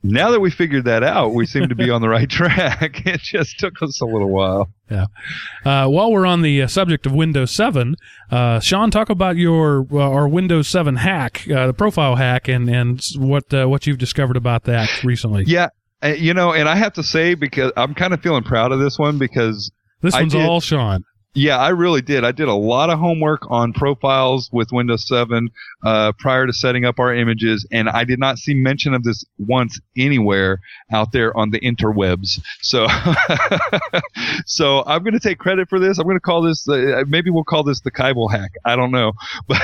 now 0.04 0.30
that 0.30 0.38
we 0.40 0.50
figured 0.50 0.84
that 0.84 1.02
out, 1.02 1.32
we 1.32 1.46
seem 1.46 1.68
to 1.70 1.74
be 1.74 1.88
on 1.90 2.02
the 2.02 2.08
right 2.08 2.28
track. 2.28 3.02
It 3.06 3.20
just 3.22 3.58
took 3.58 3.82
us 3.82 4.00
a 4.00 4.04
little 4.04 4.28
while. 4.30 4.68
Uh, 4.90 5.86
while 5.88 6.12
we're 6.12 6.26
on 6.26 6.42
the 6.42 6.62
uh, 6.62 6.66
subject 6.66 7.06
of 7.06 7.12
Windows 7.12 7.50
7, 7.52 7.96
uh, 8.30 8.60
Sean, 8.60 8.90
talk 8.90 9.08
about 9.08 9.36
your 9.36 9.86
uh, 9.90 9.98
our 9.98 10.28
Windows 10.28 10.68
7 10.68 10.96
hack, 10.96 11.46
uh, 11.50 11.66
the 11.68 11.72
profile 11.74 12.16
hack, 12.16 12.48
and 12.48 12.68
and 12.68 13.02
what 13.16 13.52
uh, 13.52 13.66
what 13.66 13.86
you've 13.86 13.98
discovered 13.98 14.36
about 14.36 14.64
that 14.64 15.02
recently. 15.02 15.44
Yeah, 15.46 15.68
you 16.04 16.34
know, 16.34 16.52
and 16.52 16.68
I 16.68 16.76
have 16.76 16.92
to 16.94 17.02
say 17.02 17.34
because 17.34 17.72
I'm 17.76 17.94
kind 17.94 18.12
of 18.12 18.20
feeling 18.20 18.44
proud 18.44 18.72
of 18.72 18.78
this 18.80 18.98
one 18.98 19.18
because 19.18 19.70
This 20.02 20.14
I 20.14 20.20
one's 20.20 20.32
did- 20.34 20.46
all 20.46 20.60
Sean. 20.60 21.02
Yeah, 21.34 21.58
I 21.58 21.70
really 21.70 22.00
did. 22.00 22.24
I 22.24 22.30
did 22.30 22.46
a 22.46 22.54
lot 22.54 22.90
of 22.90 22.98
homework 22.98 23.50
on 23.50 23.72
profiles 23.72 24.48
with 24.52 24.70
Windows 24.70 25.06
7 25.08 25.50
uh, 25.84 26.12
prior 26.18 26.46
to 26.46 26.52
setting 26.52 26.84
up 26.84 27.00
our 27.00 27.12
images, 27.12 27.66
and 27.72 27.88
I 27.88 28.04
did 28.04 28.20
not 28.20 28.38
see 28.38 28.54
mention 28.54 28.94
of 28.94 29.02
this 29.02 29.24
once 29.38 29.80
anywhere 29.96 30.60
out 30.92 31.10
there 31.10 31.36
on 31.36 31.50
the 31.50 31.58
interwebs. 31.60 32.40
So, 32.62 32.86
so 34.46 34.84
I'm 34.86 35.02
going 35.02 35.14
to 35.14 35.20
take 35.20 35.38
credit 35.38 35.68
for 35.68 35.80
this. 35.80 35.98
I'm 35.98 36.04
going 36.04 36.16
to 36.16 36.20
call 36.20 36.42
this. 36.42 36.68
Uh, 36.68 37.04
maybe 37.08 37.30
we'll 37.30 37.44
call 37.44 37.64
this 37.64 37.80
the 37.80 37.90
Kybel 37.90 38.30
hack. 38.30 38.52
I 38.64 38.76
don't 38.76 38.92
know, 38.92 39.12
but 39.48 39.58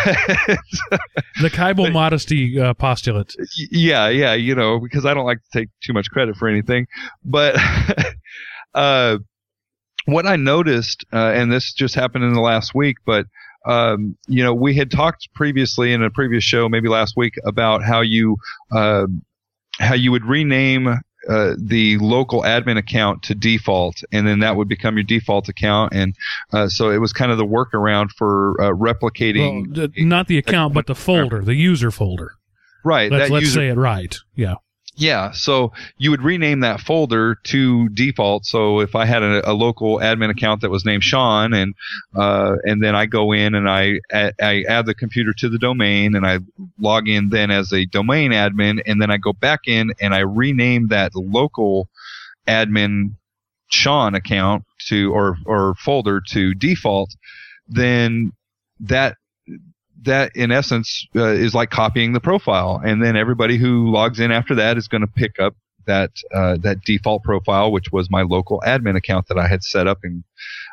The 1.40 1.50
Kybel 1.50 1.92
modesty 1.92 2.60
uh, 2.60 2.74
postulate. 2.74 3.34
yeah, 3.70 4.08
yeah, 4.08 4.34
you 4.34 4.54
know, 4.54 4.80
because 4.80 5.06
I 5.06 5.14
don't 5.14 5.26
like 5.26 5.38
to 5.38 5.58
take 5.58 5.68
too 5.82 5.92
much 5.92 6.10
credit 6.10 6.36
for 6.36 6.48
anything. 6.48 6.86
But 7.24 7.56
uh, 8.74 9.18
what 10.06 10.26
I 10.26 10.36
noticed, 10.36 11.04
uh, 11.12 11.32
and 11.34 11.52
this 11.52 11.72
just 11.72 11.94
happened 11.94 12.24
in 12.24 12.32
the 12.34 12.40
last 12.40 12.74
week, 12.74 12.96
but 13.06 13.26
um, 13.66 14.16
you 14.26 14.42
know, 14.42 14.54
we 14.54 14.74
had 14.74 14.90
talked 14.90 15.28
previously 15.34 15.92
in 15.92 16.02
a 16.02 16.10
previous 16.10 16.42
show, 16.44 16.68
maybe 16.68 16.88
last 16.88 17.14
week, 17.16 17.34
about 17.44 17.82
how 17.82 18.00
you 18.00 18.36
uh, 18.72 19.06
how 19.78 19.94
you 19.94 20.10
would 20.12 20.24
rename 20.24 20.88
uh, 21.28 21.54
the 21.58 21.98
local 21.98 22.42
admin 22.42 22.78
account 22.78 23.22
to 23.24 23.34
default, 23.34 24.02
and 24.12 24.26
then 24.26 24.38
that 24.40 24.56
would 24.56 24.68
become 24.68 24.96
your 24.96 25.04
default 25.04 25.48
account. 25.50 25.92
And 25.92 26.14
uh, 26.54 26.68
so 26.68 26.90
it 26.90 26.98
was 26.98 27.12
kind 27.12 27.30
of 27.30 27.36
the 27.36 27.44
workaround 27.44 28.10
for 28.16 28.58
uh, 28.60 28.72
Well, 28.74 28.94
replicating. 28.94 29.98
not 29.98 30.26
the 30.28 30.38
account, 30.38 30.72
but 30.72 30.86
the 30.86 30.94
folder, 31.06 31.42
the 31.42 31.54
user 31.54 31.90
folder. 31.90 32.32
right. 32.82 33.12
Let's, 33.12 33.30
let's 33.30 33.42
user 33.44 33.60
say 33.60 33.68
it 33.68 33.76
right. 33.76 34.16
Yeah. 34.34 34.54
Yeah, 35.00 35.30
so 35.30 35.72
you 35.96 36.10
would 36.10 36.20
rename 36.20 36.60
that 36.60 36.82
folder 36.82 37.36
to 37.44 37.88
default. 37.88 38.44
So 38.44 38.80
if 38.80 38.94
I 38.94 39.06
had 39.06 39.22
a, 39.22 39.50
a 39.50 39.54
local 39.54 39.96
admin 39.96 40.28
account 40.28 40.60
that 40.60 40.68
was 40.68 40.84
named 40.84 41.02
Sean, 41.02 41.54
and 41.54 41.74
uh, 42.14 42.56
and 42.64 42.82
then 42.82 42.94
I 42.94 43.06
go 43.06 43.32
in 43.32 43.54
and 43.54 43.66
I 43.68 44.00
I 44.12 44.62
add 44.68 44.84
the 44.84 44.94
computer 44.94 45.32
to 45.38 45.48
the 45.48 45.56
domain, 45.56 46.14
and 46.14 46.26
I 46.26 46.40
log 46.78 47.08
in 47.08 47.30
then 47.30 47.50
as 47.50 47.72
a 47.72 47.86
domain 47.86 48.32
admin, 48.32 48.82
and 48.84 49.00
then 49.00 49.10
I 49.10 49.16
go 49.16 49.32
back 49.32 49.60
in 49.66 49.90
and 50.02 50.14
I 50.14 50.18
rename 50.18 50.88
that 50.88 51.16
local 51.16 51.88
admin 52.46 53.14
Sean 53.70 54.14
account 54.14 54.66
to 54.88 55.14
or 55.14 55.38
or 55.46 55.76
folder 55.76 56.20
to 56.28 56.52
default, 56.52 57.16
then 57.66 58.34
that 58.80 59.16
that 60.02 60.34
in 60.34 60.50
essence 60.50 61.06
uh, 61.16 61.26
is 61.26 61.54
like 61.54 61.70
copying 61.70 62.12
the 62.12 62.20
profile, 62.20 62.80
and 62.84 63.02
then 63.02 63.16
everybody 63.16 63.56
who 63.56 63.90
logs 63.90 64.20
in 64.20 64.32
after 64.32 64.54
that 64.54 64.76
is 64.76 64.88
going 64.88 65.02
to 65.02 65.06
pick 65.06 65.38
up 65.38 65.54
that 65.86 66.10
uh, 66.34 66.56
that 66.58 66.82
default 66.84 67.22
profile, 67.22 67.72
which 67.72 67.90
was 67.92 68.10
my 68.10 68.22
local 68.22 68.62
admin 68.66 68.96
account 68.96 69.26
that 69.28 69.38
I 69.38 69.48
had 69.48 69.62
set 69.62 69.86
up 69.86 69.98
in 70.04 70.24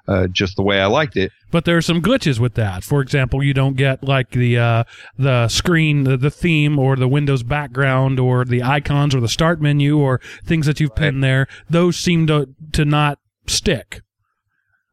uh, 0.07 0.27
just 0.27 0.55
the 0.55 0.61
way 0.61 0.79
I 0.79 0.85
liked 0.85 1.17
it. 1.17 1.31
But 1.51 1.65
there 1.65 1.77
are 1.77 1.81
some 1.81 2.01
glitches 2.01 2.39
with 2.39 2.55
that. 2.55 2.83
For 2.83 3.01
example, 3.01 3.43
you 3.43 3.53
don't 3.53 3.75
get 3.75 4.03
like 4.03 4.31
the 4.31 4.57
uh, 4.57 4.83
the 5.17 5.47
screen, 5.47 6.03
the, 6.03 6.17
the 6.17 6.31
theme, 6.31 6.77
or 6.77 6.95
the 6.95 7.07
Windows 7.07 7.43
background, 7.43 8.19
or 8.19 8.45
the 8.45 8.63
icons, 8.63 9.15
or 9.15 9.19
the 9.19 9.29
start 9.29 9.61
menu, 9.61 9.97
or 9.97 10.21
things 10.45 10.65
that 10.65 10.79
you've 10.79 10.95
pinned 10.95 11.23
there. 11.23 11.47
Those 11.69 11.97
seem 11.97 12.27
to 12.27 12.49
to 12.73 12.85
not 12.85 13.19
stick. 13.47 14.01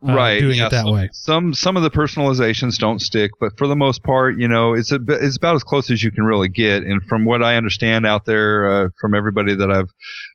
Uh, 0.07 0.15
right 0.15 0.41
doing 0.41 0.59
yeah, 0.59 0.67
it 0.67 0.71
that 0.71 0.85
some, 0.85 0.95
way. 0.95 1.09
some 1.13 1.55
some 1.55 1.77
of 1.77 1.83
the 1.83 1.91
personalizations 1.91 2.79
don't 2.79 3.01
stick 3.01 3.31
but 3.41 3.57
for 3.57 3.67
the 3.67 3.77
most 3.77 4.03
part 4.03 4.39
you 4.39 4.49
know 4.49 4.75
it's 4.75 4.93
a 4.93 4.99
it's 5.09 5.37
about 5.37 5.55
as 5.55 5.65
close 5.65 5.91
as 5.91 6.03
you 6.03 6.11
can 6.11 6.25
really 6.25 6.49
get. 6.49 6.83
And 6.83 7.03
from 7.05 7.25
what 7.25 7.43
i 7.43 7.57
understand 7.57 8.07
out 8.07 8.25
there 8.25 8.67
uh, 8.67 8.89
from 9.01 9.15
everybody 9.15 9.55
that 9.55 9.71
i've 9.71 9.91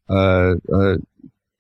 uh, 0.09 0.55
uh, 0.73 0.97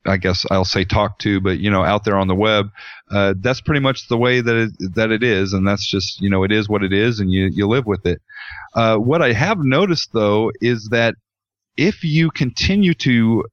i 0.05 0.17
guess 0.17 0.45
i'll 0.49 0.65
say 0.65 0.85
talk 0.85 1.19
to 1.19 1.41
but 1.41 1.59
you 1.59 1.69
know 1.69 1.83
out 1.83 2.05
there 2.05 2.17
on 2.17 2.27
the 2.27 2.35
web 2.35 2.69
uh, 3.11 3.33
that's 3.39 3.61
pretty 3.61 3.79
much 3.79 4.07
the 4.07 4.17
way 4.17 4.39
that 4.39 4.55
it, 4.55 4.93
that 4.95 5.11
it 5.11 5.23
is. 5.23 5.53
And 5.53 5.67
that's 5.67 5.89
just 5.89 6.21
you 6.21 6.29
know 6.29 6.43
it 6.43 6.51
is 6.51 6.69
what 6.69 6.83
it 6.83 6.93
is 6.93 7.19
and 7.19 7.31
you 7.31 7.49
you 7.51 7.67
live 7.67 7.85
with 7.85 8.05
it. 8.05 8.21
Uh, 8.75 8.97
what 8.97 9.21
i 9.21 9.33
have 9.33 9.59
noticed 9.59 10.09
though 10.13 10.51
is 10.61 10.89
that 10.91 11.15
if 11.77 12.03
you 12.03 12.29
continue 12.29 12.93
to 12.93 13.43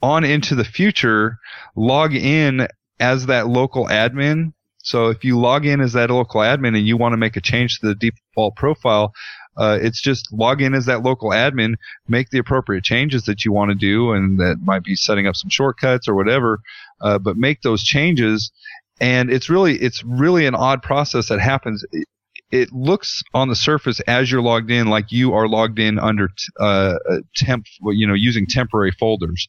on 0.00 0.24
into 0.24 0.54
the 0.54 0.64
future 0.64 1.38
log 1.74 2.14
in 2.14 2.68
as 3.00 3.26
that 3.26 3.48
local 3.48 3.86
admin. 3.86 4.52
So 4.82 5.08
if 5.08 5.24
you 5.24 5.38
log 5.38 5.66
in 5.66 5.80
as 5.80 5.92
that 5.92 6.10
local 6.10 6.40
admin 6.40 6.76
and 6.76 6.86
you 6.86 6.96
want 6.96 7.12
to 7.12 7.18
make 7.18 7.36
a 7.36 7.40
change 7.40 7.80
to 7.80 7.88
the 7.88 7.94
default 7.94 8.56
profile, 8.56 9.12
uh, 9.58 9.76
it's 9.82 10.00
just 10.00 10.32
log 10.32 10.62
in 10.62 10.72
as 10.72 10.86
that 10.86 11.02
local 11.02 11.30
admin, 11.30 11.74
make 12.06 12.30
the 12.30 12.38
appropriate 12.38 12.84
changes 12.84 13.24
that 13.24 13.44
you 13.44 13.52
want 13.52 13.70
to 13.70 13.74
do, 13.74 14.12
and 14.12 14.38
that 14.38 14.60
might 14.62 14.84
be 14.84 14.94
setting 14.94 15.26
up 15.26 15.34
some 15.34 15.50
shortcuts 15.50 16.08
or 16.08 16.14
whatever. 16.14 16.60
Uh, 17.00 17.18
but 17.18 17.36
make 17.36 17.62
those 17.62 17.82
changes, 17.82 18.52
and 19.00 19.30
it's 19.30 19.50
really 19.50 19.74
it's 19.76 20.02
really 20.04 20.46
an 20.46 20.54
odd 20.54 20.80
process 20.82 21.28
that 21.28 21.40
happens. 21.40 21.84
It, 21.90 22.06
it 22.50 22.72
looks 22.72 23.22
on 23.34 23.48
the 23.48 23.56
surface 23.56 24.00
as 24.00 24.30
you're 24.30 24.40
logged 24.40 24.70
in 24.70 24.86
like 24.86 25.12
you 25.12 25.34
are 25.34 25.48
logged 25.48 25.78
in 25.78 25.98
under 25.98 26.30
uh, 26.58 26.94
temp, 27.36 27.66
you 27.82 28.06
know, 28.06 28.14
using 28.14 28.46
temporary 28.46 28.92
folders. 28.92 29.48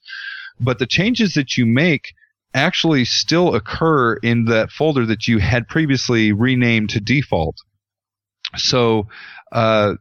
But 0.59 0.79
the 0.79 0.87
changes 0.87 1.35
that 1.35 1.55
you 1.55 1.65
make 1.65 2.13
actually 2.53 3.05
still 3.05 3.55
occur 3.55 4.15
in 4.15 4.45
that 4.45 4.71
folder 4.71 5.05
that 5.05 5.27
you 5.27 5.37
had 5.39 5.67
previously 5.67 6.31
renamed 6.31 6.89
to 6.91 6.99
default. 6.99 7.55
So, 8.57 9.07
uh, 9.51 9.95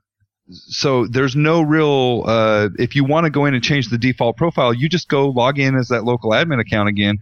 so 0.50 1.06
there's 1.06 1.36
no 1.36 1.60
real, 1.60 2.24
uh, 2.26 2.70
if 2.78 2.96
you 2.96 3.04
want 3.04 3.24
to 3.24 3.30
go 3.30 3.44
in 3.44 3.54
and 3.54 3.62
change 3.62 3.88
the 3.88 3.98
default 3.98 4.36
profile, 4.36 4.72
you 4.72 4.88
just 4.88 5.08
go 5.08 5.28
log 5.28 5.58
in 5.58 5.74
as 5.74 5.88
that 5.88 6.04
local 6.04 6.30
admin 6.30 6.60
account 6.60 6.88
again 6.88 7.18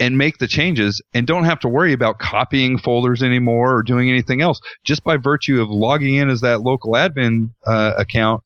and 0.00 0.18
make 0.18 0.38
the 0.38 0.48
changes 0.48 1.00
and 1.12 1.26
don't 1.26 1.44
have 1.44 1.60
to 1.60 1.68
worry 1.68 1.92
about 1.92 2.18
copying 2.18 2.78
folders 2.78 3.22
anymore 3.22 3.76
or 3.76 3.82
doing 3.82 4.08
anything 4.08 4.40
else. 4.40 4.60
Just 4.82 5.04
by 5.04 5.18
virtue 5.18 5.60
of 5.60 5.68
logging 5.68 6.14
in 6.14 6.30
as 6.30 6.40
that 6.40 6.62
local 6.62 6.92
admin, 6.92 7.50
uh, 7.66 7.92
account, 7.98 8.42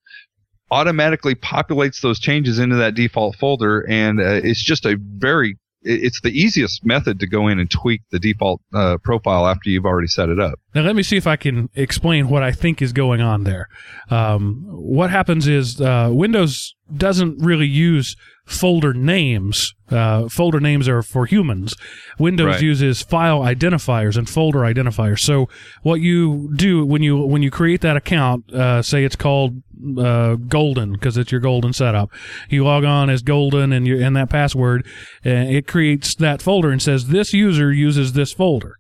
automatically 0.70 1.34
populates 1.34 2.00
those 2.00 2.18
changes 2.18 2.58
into 2.58 2.76
that 2.76 2.94
default 2.94 3.36
folder 3.36 3.86
and 3.88 4.20
uh, 4.20 4.40
it's 4.44 4.62
just 4.62 4.84
a 4.84 4.98
very 5.00 5.56
it's 5.82 6.20
the 6.20 6.30
easiest 6.30 6.84
method 6.84 7.20
to 7.20 7.26
go 7.26 7.48
in 7.48 7.58
and 7.58 7.70
tweak 7.70 8.02
the 8.10 8.18
default 8.18 8.60
uh, 8.74 8.98
profile 8.98 9.46
after 9.46 9.70
you've 9.70 9.84
already 9.84 10.08
set 10.08 10.28
it 10.28 10.40
up. 10.40 10.58
Now, 10.78 10.84
let 10.84 10.94
me 10.94 11.02
see 11.02 11.16
if 11.16 11.26
I 11.26 11.34
can 11.34 11.70
explain 11.74 12.28
what 12.28 12.44
I 12.44 12.52
think 12.52 12.80
is 12.80 12.92
going 12.92 13.20
on 13.20 13.42
there. 13.42 13.66
Um, 14.10 14.64
what 14.68 15.10
happens 15.10 15.48
is 15.48 15.80
uh, 15.80 16.10
Windows 16.12 16.76
doesn't 16.96 17.42
really 17.44 17.66
use 17.66 18.14
folder 18.46 18.94
names. 18.94 19.74
Uh, 19.90 20.28
folder 20.28 20.60
names 20.60 20.86
are 20.88 21.02
for 21.02 21.26
humans. 21.26 21.74
Windows 22.16 22.46
Right. 22.46 22.62
uses 22.62 23.02
file 23.02 23.40
identifiers 23.40 24.16
and 24.16 24.30
folder 24.30 24.60
identifiers. 24.60 25.18
So, 25.18 25.48
what 25.82 26.00
you 26.00 26.52
do 26.54 26.86
when 26.86 27.02
you 27.02 27.18
when 27.26 27.42
you 27.42 27.50
create 27.50 27.80
that 27.80 27.96
account, 27.96 28.48
uh, 28.54 28.80
say 28.80 29.04
it's 29.04 29.16
called 29.16 29.60
uh, 29.98 30.36
Golden 30.36 30.92
because 30.92 31.16
it's 31.16 31.32
your 31.32 31.40
Golden 31.40 31.72
setup. 31.72 32.08
You 32.48 32.64
log 32.64 32.84
on 32.84 33.10
as 33.10 33.22
Golden 33.22 33.72
and 33.72 33.84
you 33.84 34.00
and 34.00 34.14
that 34.14 34.30
password, 34.30 34.86
uh, 35.26 35.30
it 35.30 35.66
creates 35.66 36.14
that 36.14 36.40
folder 36.40 36.70
and 36.70 36.80
says 36.80 37.08
this 37.08 37.32
user 37.32 37.72
uses 37.72 38.12
this 38.12 38.32
folder. 38.32 38.77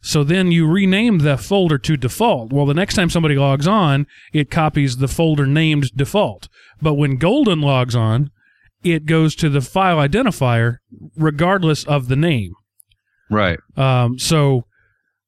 So 0.00 0.22
then 0.22 0.52
you 0.52 0.66
rename 0.66 1.18
the 1.18 1.36
folder 1.36 1.78
to 1.78 1.96
default. 1.96 2.52
Well, 2.52 2.66
the 2.66 2.74
next 2.74 2.94
time 2.94 3.10
somebody 3.10 3.34
logs 3.34 3.66
on, 3.66 4.06
it 4.32 4.50
copies 4.50 4.98
the 4.98 5.08
folder 5.08 5.46
named 5.46 5.90
default. 5.96 6.48
But 6.80 6.94
when 6.94 7.16
Golden 7.16 7.60
logs 7.60 7.96
on, 7.96 8.30
it 8.84 9.06
goes 9.06 9.34
to 9.36 9.48
the 9.48 9.60
file 9.60 9.96
identifier 9.96 10.78
regardless 11.16 11.84
of 11.84 12.08
the 12.08 12.16
name. 12.16 12.54
Right. 13.28 13.58
Um, 13.76 14.18
so, 14.18 14.64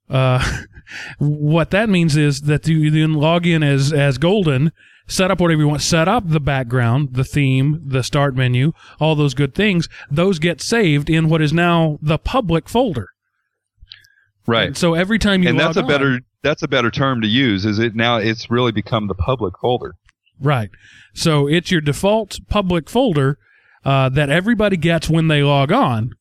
uh, 0.09 0.63
what 1.19 1.71
that 1.71 1.89
means 1.89 2.17
is 2.17 2.43
that 2.43 2.67
you 2.67 2.91
then 2.91 3.15
log 3.15 3.47
in 3.47 3.63
as, 3.63 3.93
as 3.93 4.19
Golden, 4.19 4.73
set 5.09 5.31
up 5.31 5.41
whatever 5.41 5.63
you 5.63 5.69
want, 5.69 5.83
set 5.83 6.09
up 6.09 6.29
the 6.29 6.41
background, 6.41 7.15
the 7.15 7.25
theme, 7.25 7.83
the 7.85 8.03
start 8.03 8.37
menu, 8.37 8.73
all 9.01 9.17
those 9.17 9.35
good 9.35 9.55
things. 9.55 9.89
Those 10.11 10.39
get 10.39 10.61
saved 10.61 11.11
in 11.11 11.29
what 11.29 11.43
is 11.43 11.53
now 11.53 11.99
the 12.01 12.19
public 12.19 12.69
folder. 12.69 13.09
Right. 14.51 14.67
And 14.69 14.77
so 14.77 14.95
every 14.95 15.19
time 15.21 15.43
you 15.43 15.49
and 15.49 15.59
log 15.59 15.69
that's 15.69 15.77
a 15.77 15.83
on- 15.83 15.89
better 15.89 16.21
that's 16.43 16.63
a 16.63 16.69
better 16.69 16.91
term 16.91 17.21
to 17.21 17.29
use. 17.29 17.65
Is 17.65 17.79
it 17.79 17.95
now? 17.95 18.17
It's 18.17 18.51
really 18.51 18.73
become 18.73 19.07
the 19.07 19.15
public 19.15 19.55
folder. 19.61 19.95
Right. 20.41 20.71
So 21.15 21.47
it's 21.47 21.71
your 21.71 21.81
default 21.81 22.41
public 22.49 22.89
folder 22.89 23.39
uh, 23.85 24.09
that 24.09 24.31
everybody 24.31 24.77
gets 24.77 25.09
when 25.09 25.29
they 25.29 25.43
log 25.43 25.71
on. 25.71 26.13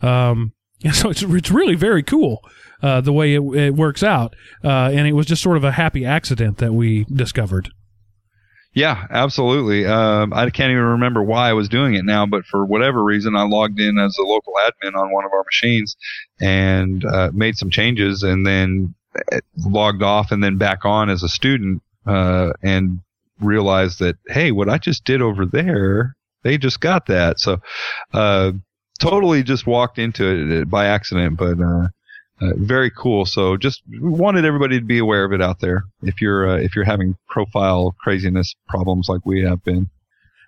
Um, 0.00 0.52
and 0.82 0.94
so 1.00 1.10
it's 1.10 1.22
it's 1.22 1.50
really 1.50 1.74
very 1.74 2.02
cool 2.02 2.42
uh, 2.82 3.00
the 3.00 3.12
way 3.12 3.34
it, 3.34 3.42
it 3.54 3.74
works 3.74 4.02
out, 4.02 4.34
uh, 4.64 4.90
and 4.92 5.06
it 5.06 5.12
was 5.12 5.26
just 5.26 5.42
sort 5.42 5.56
of 5.56 5.64
a 5.64 5.72
happy 5.72 6.04
accident 6.04 6.58
that 6.58 6.72
we 6.72 7.04
discovered. 7.04 7.70
Yeah, 8.74 9.06
absolutely. 9.10 9.84
Um, 9.86 10.32
I 10.32 10.48
can't 10.48 10.70
even 10.70 10.82
remember 10.82 11.22
why 11.22 11.50
I 11.50 11.52
was 11.52 11.68
doing 11.68 11.94
it 11.94 12.04
now, 12.06 12.24
but 12.24 12.46
for 12.46 12.64
whatever 12.64 13.04
reason, 13.04 13.36
I 13.36 13.42
logged 13.42 13.78
in 13.78 13.98
as 13.98 14.16
a 14.16 14.22
local 14.22 14.54
admin 14.54 14.94
on 14.94 15.12
one 15.12 15.26
of 15.26 15.32
our 15.32 15.44
machines 15.44 15.94
and 16.40 17.04
uh, 17.04 17.30
made 17.34 17.56
some 17.58 17.68
changes, 17.68 18.22
and 18.22 18.46
then 18.46 18.94
uh, 19.30 19.40
logged 19.58 20.02
off 20.02 20.32
and 20.32 20.42
then 20.42 20.56
back 20.56 20.86
on 20.86 21.10
as 21.10 21.22
a 21.22 21.28
student, 21.28 21.82
uh, 22.06 22.52
and 22.62 23.00
realized 23.40 23.98
that 23.98 24.16
hey, 24.28 24.52
what 24.52 24.70
I 24.70 24.78
just 24.78 25.04
did 25.04 25.20
over 25.20 25.44
there, 25.44 26.16
they 26.42 26.56
just 26.56 26.80
got 26.80 27.06
that. 27.06 27.40
So, 27.40 27.58
uh, 28.14 28.52
totally 28.98 29.42
just 29.42 29.66
walked 29.66 29.98
into 29.98 30.60
it 30.60 30.70
by 30.70 30.86
accident, 30.86 31.36
but. 31.36 31.58
Uh, 32.40 32.52
very 32.56 32.90
cool. 32.90 33.24
So 33.24 33.56
just 33.56 33.82
wanted 34.00 34.44
everybody 34.44 34.80
to 34.80 34.84
be 34.84 34.98
aware 34.98 35.24
of 35.24 35.32
it 35.32 35.40
out 35.40 35.60
there. 35.60 35.84
If 36.02 36.20
you're 36.20 36.48
uh, 36.48 36.56
if 36.56 36.74
you're 36.74 36.84
having 36.84 37.16
profile 37.28 37.94
craziness 38.00 38.54
problems 38.68 39.08
like 39.08 39.20
we 39.24 39.42
have 39.42 39.62
been. 39.62 39.90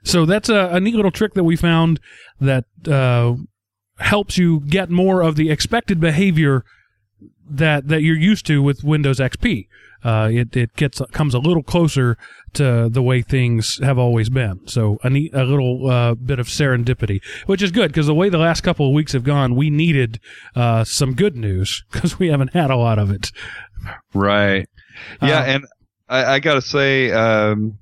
So 0.02 0.26
that's 0.26 0.48
a, 0.48 0.68
a 0.72 0.80
neat 0.80 0.94
little 0.94 1.10
trick 1.10 1.34
that 1.34 1.44
we 1.44 1.56
found 1.56 2.00
that 2.40 2.64
uh, 2.86 3.34
helps 3.98 4.36
you 4.36 4.60
get 4.60 4.90
more 4.90 5.22
of 5.22 5.36
the 5.36 5.50
expected 5.50 6.00
behavior 6.00 6.64
that 7.48 7.88
that 7.88 8.02
you're 8.02 8.16
used 8.16 8.46
to 8.46 8.62
with 8.62 8.84
Windows 8.84 9.18
XP. 9.18 9.68
Uh, 10.02 10.28
it 10.30 10.54
it 10.54 10.76
gets 10.76 11.00
comes 11.12 11.32
a 11.32 11.38
little 11.38 11.62
closer 11.62 12.18
to 12.52 12.88
the 12.90 13.02
way 13.02 13.22
things 13.22 13.78
have 13.82 13.98
always 13.98 14.28
been. 14.28 14.60
So 14.66 14.98
a 15.02 15.08
neat, 15.10 15.32
a 15.34 15.44
little 15.44 15.90
uh, 15.90 16.14
bit 16.14 16.38
of 16.38 16.46
serendipity, 16.46 17.20
which 17.46 17.62
is 17.62 17.70
good 17.70 17.88
because 17.88 18.06
the 18.06 18.14
way 18.14 18.28
the 18.28 18.38
last 18.38 18.60
couple 18.60 18.86
of 18.86 18.92
weeks 18.92 19.12
have 19.12 19.24
gone, 19.24 19.56
we 19.56 19.70
needed 19.70 20.20
uh, 20.54 20.84
some 20.84 21.14
good 21.14 21.36
news 21.36 21.84
because 21.92 22.18
we 22.18 22.28
haven't 22.28 22.52
had 22.52 22.70
a 22.70 22.76
lot 22.76 22.98
of 22.98 23.10
it. 23.10 23.32
Right. 24.12 24.68
Yeah, 25.22 25.40
Uh, 25.40 25.44
and 25.44 25.64
I, 26.08 26.24
I 26.34 26.38
gotta 26.40 26.62
say, 26.62 27.10
um, 27.10 27.78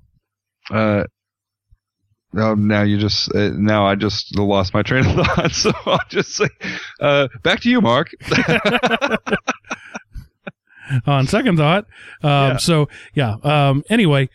oh, 2.36 2.54
now 2.54 2.82
you 2.82 2.98
just 2.98 3.34
uh, 3.34 3.50
now 3.54 3.86
I 3.86 3.94
just 3.94 4.36
lost 4.38 4.74
my 4.74 4.82
train 4.82 5.06
of 5.06 5.12
thought. 5.26 5.52
So 5.52 5.72
I'll 5.86 5.98
just 6.08 6.34
say, 6.34 6.48
uh, 7.00 7.28
back 7.42 7.60
to 7.60 7.70
you, 7.70 7.80
Mark. 7.80 8.10
on 11.06 11.26
second 11.26 11.56
thought. 11.56 11.86
Um, 12.22 12.52
Yeah. 12.52 12.56
So 12.56 12.88
yeah. 13.14 13.36
Um, 13.42 13.84
anyway, 13.88 14.28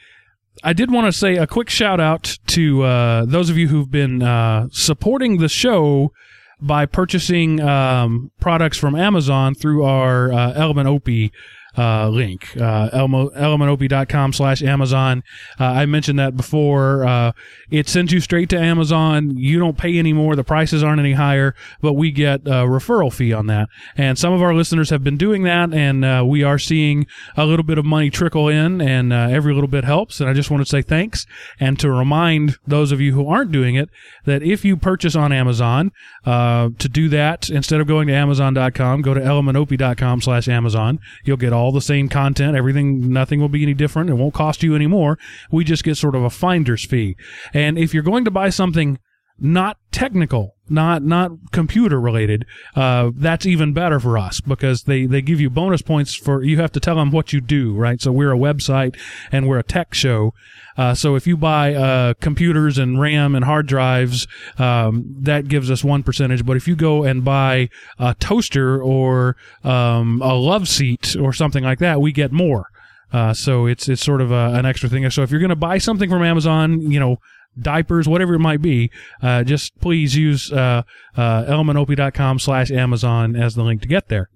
I 0.63 0.73
did 0.73 0.91
want 0.91 1.07
to 1.07 1.11
say 1.11 1.37
a 1.37 1.47
quick 1.47 1.69
shout 1.69 1.99
out 1.99 2.37
to 2.47 2.83
uh, 2.83 3.25
those 3.25 3.49
of 3.49 3.57
you 3.57 3.67
who've 3.67 3.91
been 3.91 4.23
uh, 4.23 4.67
supporting 4.71 5.37
the 5.37 5.49
show 5.49 6.11
by 6.59 6.87
purchasing 6.87 7.59
um, 7.61 8.31
products 8.39 8.77
from 8.77 8.95
Amazon 8.95 9.53
through 9.53 9.83
our 9.83 10.33
uh, 10.33 10.53
Element 10.53 10.87
Opie 10.87 11.31
uh, 11.77 12.09
link, 12.09 12.57
uh, 12.57 12.89
elementop.com 12.89 14.33
slash 14.33 14.63
Amazon. 14.63 15.23
Uh, 15.59 15.65
I 15.65 15.85
mentioned 15.85 16.17
that 16.17 16.35
before. 16.35 17.05
Uh, 17.05 17.31
it 17.69 17.87
sends 17.87 18.11
you 18.11 18.19
straight 18.19 18.49
to 18.49 18.59
Amazon. 18.59 19.37
You 19.37 19.59
don't 19.59 19.77
pay 19.77 19.97
any 19.99 20.13
more. 20.13 20.35
The 20.35 20.43
prices 20.43 20.83
aren't 20.83 20.99
any 20.99 21.13
higher, 21.13 21.53
but 21.81 21.93
we 21.93 22.11
get 22.11 22.41
a 22.41 22.65
referral 22.65 23.13
fee 23.13 23.33
on 23.33 23.47
that. 23.47 23.69
And 23.95 24.17
some 24.17 24.33
of 24.33 24.41
our 24.41 24.53
listeners 24.53 24.89
have 24.89 25.03
been 25.03 25.17
doing 25.17 25.43
that, 25.43 25.73
and 25.73 26.03
uh, 26.03 26.23
we 26.25 26.43
are 26.43 26.57
seeing 26.57 27.05
a 27.35 27.45
little 27.45 27.63
bit 27.63 27.77
of 27.77 27.85
money 27.85 28.09
trickle 28.09 28.47
in, 28.47 28.81
and 28.81 29.13
uh, 29.13 29.27
every 29.29 29.53
little 29.53 29.67
bit 29.67 29.83
helps. 29.83 30.19
And 30.19 30.29
I 30.29 30.33
just 30.33 30.49
want 30.49 30.61
to 30.61 30.69
say 30.69 30.81
thanks 30.81 31.25
and 31.59 31.79
to 31.79 31.91
remind 31.91 32.57
those 32.65 32.91
of 32.91 32.99
you 32.99 33.13
who 33.13 33.27
aren't 33.27 33.51
doing 33.51 33.75
it 33.75 33.89
that 34.25 34.41
if 34.41 34.65
you 34.65 34.77
purchase 34.77 35.15
on 35.15 35.31
Amazon, 35.31 35.91
to 36.25 36.89
do 36.91 37.09
that, 37.09 37.49
instead 37.49 37.79
of 37.79 37.87
going 37.87 38.07
to 38.07 38.13
Amazon.com, 38.13 39.01
go 39.01 39.13
to 39.13 39.19
elementop.com 39.19 40.21
slash 40.21 40.47
Amazon. 40.47 40.99
You'll 41.23 41.37
get 41.37 41.53
all 41.53 41.66
the 41.71 41.81
same 41.81 42.09
content. 42.09 42.55
Everything, 42.55 43.11
nothing 43.11 43.39
will 43.39 43.49
be 43.49 43.63
any 43.63 43.73
different. 43.73 44.09
It 44.09 44.15
won't 44.15 44.33
cost 44.33 44.63
you 44.63 44.75
any 44.75 44.87
more. 44.87 45.17
We 45.51 45.63
just 45.63 45.83
get 45.83 45.97
sort 45.97 46.15
of 46.15 46.23
a 46.23 46.29
finder's 46.29 46.85
fee. 46.85 47.15
And 47.53 47.77
if 47.77 47.93
you're 47.93 48.03
going 48.03 48.25
to 48.25 48.31
buy 48.31 48.49
something 48.49 48.99
not 49.39 49.77
technical, 49.91 50.55
not 50.69 51.03
not 51.03 51.31
computer 51.51 51.99
related, 51.99 52.45
uh, 52.75 53.11
that's 53.15 53.45
even 53.45 53.73
better 53.73 53.99
for 53.99 54.17
us 54.17 54.41
because 54.41 54.83
they 54.83 55.05
they 55.05 55.21
give 55.21 55.39
you 55.39 55.49
bonus 55.49 55.81
points 55.81 56.15
for 56.15 56.43
you 56.43 56.57
have 56.57 56.71
to 56.71 56.79
tell 56.79 56.95
them 56.95 57.11
what 57.11 57.33
you 57.33 57.41
do, 57.41 57.75
right? 57.75 58.01
So 58.01 58.11
we're 58.11 58.33
a 58.33 58.37
website 58.37 58.97
and 59.31 59.47
we're 59.47 59.59
a 59.59 59.63
tech 59.63 59.93
show. 59.93 60.33
Uh, 60.77 60.93
so 60.93 61.15
if 61.15 61.25
you 61.25 61.35
buy 61.35 61.73
uh, 61.73 62.13
computers 62.21 62.77
and 62.77 62.99
RAM 63.01 63.35
and 63.35 63.43
hard 63.45 63.67
drives, 63.67 64.27
um, 64.57 65.05
that 65.19 65.47
gives 65.47 65.71
us 65.71 65.83
one 65.83 66.03
percentage. 66.03 66.45
But 66.45 66.57
if 66.57 66.67
you 66.67 66.75
go 66.75 67.03
and 67.03 67.25
buy 67.25 67.69
a 67.97 68.15
toaster 68.19 68.81
or 68.81 69.35
um, 69.63 70.21
a 70.21 70.33
love 70.35 70.67
seat 70.67 71.15
or 71.19 71.33
something 71.33 71.63
like 71.63 71.79
that, 71.79 71.99
we 71.99 72.11
get 72.11 72.31
more. 72.31 72.69
Uh, 73.11 73.33
so 73.33 73.65
it's 73.65 73.87
it's 73.87 74.03
sort 74.03 74.21
of 74.21 74.31
a, 74.31 74.51
an 74.53 74.65
extra 74.65 74.89
thing. 74.89 75.09
So 75.09 75.23
if 75.23 75.31
you're 75.31 75.39
going 75.39 75.49
to 75.49 75.55
buy 75.55 75.77
something 75.77 76.09
from 76.09 76.23
Amazon, 76.23 76.91
you 76.91 76.99
know, 76.99 77.17
diapers, 77.59 78.07
whatever 78.07 78.35
it 78.35 78.39
might 78.39 78.61
be, 78.61 78.91
uh, 79.21 79.43
just 79.43 79.79
please 79.79 80.15
use 80.15 80.51
uh, 80.51 80.83
uh, 81.15 81.43
elementop.com 81.45 82.39
slash 82.39 82.69
Amazon 82.71 83.35
as 83.35 83.55
the 83.55 83.63
link 83.63 83.81
to 83.81 83.87
get 83.87 84.09
there. 84.09 84.29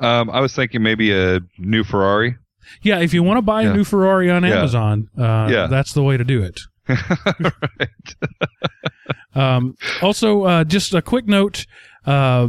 Um, 0.00 0.30
I 0.30 0.40
was 0.40 0.54
thinking 0.54 0.82
maybe 0.82 1.12
a 1.12 1.40
new 1.58 1.84
Ferrari. 1.84 2.36
Yeah, 2.82 2.98
if 3.00 3.12
you 3.14 3.22
want 3.22 3.38
to 3.38 3.42
buy 3.42 3.62
Yeah. 3.62 3.70
a 3.70 3.74
new 3.76 3.84
Ferrari 3.84 4.30
on 4.30 4.42
Yeah. 4.44 4.58
Amazon, 4.58 5.08
uh, 5.18 5.48
Yeah. 5.50 5.66
that's 5.68 5.92
the 5.92 6.02
way 6.02 6.16
to 6.16 6.24
do 6.24 6.42
it. 6.42 6.60
Um, 9.34 9.74
also, 10.00 10.44
uh, 10.44 10.62
just 10.64 10.94
a 10.94 11.02
quick 11.02 11.26
note: 11.26 11.66
uh, 12.06 12.48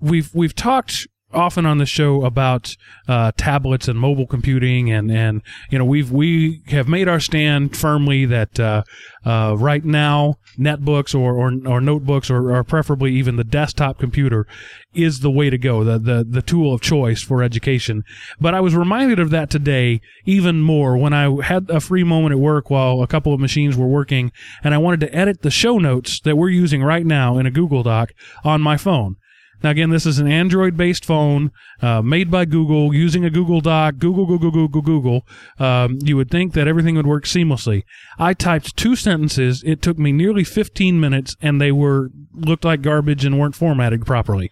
we've 0.00 0.32
we've 0.34 0.54
talked 0.54 1.08
often 1.36 1.66
on 1.66 1.78
the 1.78 1.86
show 1.86 2.24
about 2.24 2.76
uh, 3.06 3.30
tablets 3.36 3.86
and 3.86 3.98
mobile 3.98 4.26
computing, 4.26 4.90
and 4.90 5.10
and 5.10 5.42
you 5.70 5.78
know 5.78 5.84
we've 5.84 6.10
we 6.10 6.62
have 6.68 6.88
made 6.88 7.08
our 7.08 7.20
stand 7.20 7.76
firmly 7.76 8.24
that 8.24 8.58
uh, 8.58 8.82
uh, 9.24 9.54
right 9.58 9.84
now 9.84 10.36
netbooks 10.58 11.14
or 11.14 11.34
or, 11.34 11.52
or 11.66 11.80
notebooks 11.80 12.30
or, 12.30 12.54
or 12.54 12.64
preferably 12.64 13.12
even 13.12 13.36
the 13.36 13.44
desktop 13.44 13.98
computer 13.98 14.46
is 14.94 15.20
the 15.20 15.30
way 15.30 15.50
to 15.50 15.58
go, 15.58 15.84
the, 15.84 15.98
the 15.98 16.26
the 16.28 16.42
tool 16.42 16.72
of 16.72 16.80
choice 16.80 17.22
for 17.22 17.42
education. 17.42 18.02
But 18.40 18.54
I 18.54 18.60
was 18.60 18.74
reminded 18.74 19.20
of 19.20 19.30
that 19.30 19.50
today 19.50 20.00
even 20.24 20.60
more 20.60 20.96
when 20.96 21.12
I 21.12 21.42
had 21.42 21.68
a 21.70 21.80
free 21.80 22.04
moment 22.04 22.32
at 22.32 22.38
work 22.38 22.70
while 22.70 23.02
a 23.02 23.06
couple 23.06 23.34
of 23.34 23.40
machines 23.40 23.76
were 23.76 23.86
working, 23.86 24.32
and 24.64 24.74
I 24.74 24.78
wanted 24.78 25.00
to 25.00 25.14
edit 25.14 25.42
the 25.42 25.50
show 25.50 25.78
notes 25.78 26.18
that 26.20 26.36
we're 26.36 26.48
using 26.48 26.82
right 26.82 27.04
now 27.04 27.38
in 27.38 27.46
a 27.46 27.50
Google 27.50 27.82
Doc 27.82 28.12
on 28.42 28.62
my 28.62 28.76
phone. 28.76 29.16
Now, 29.62 29.70
again, 29.70 29.90
this 29.90 30.06
is 30.06 30.18
an 30.18 30.30
Android 30.30 30.76
based 30.76 31.04
phone 31.04 31.50
uh, 31.80 32.02
made 32.02 32.30
by 32.30 32.44
Google 32.44 32.94
using 32.94 33.24
a 33.24 33.30
Google 33.30 33.60
Doc, 33.60 33.98
Google, 33.98 34.26
Google, 34.26 34.50
Google, 34.50 34.82
Google. 34.82 35.26
Um, 35.58 35.98
you 36.02 36.16
would 36.16 36.30
think 36.30 36.52
that 36.54 36.68
everything 36.68 36.96
would 36.96 37.06
work 37.06 37.24
seamlessly. 37.24 37.84
I 38.18 38.34
typed 38.34 38.76
two 38.76 38.96
sentences. 38.96 39.62
It 39.64 39.82
took 39.82 39.98
me 39.98 40.12
nearly 40.12 40.44
15 40.44 41.00
minutes 41.00 41.36
and 41.40 41.60
they 41.60 41.72
were 41.72 42.10
looked 42.34 42.64
like 42.64 42.82
garbage 42.82 43.24
and 43.24 43.38
weren't 43.38 43.54
formatted 43.54 44.04
properly. 44.06 44.50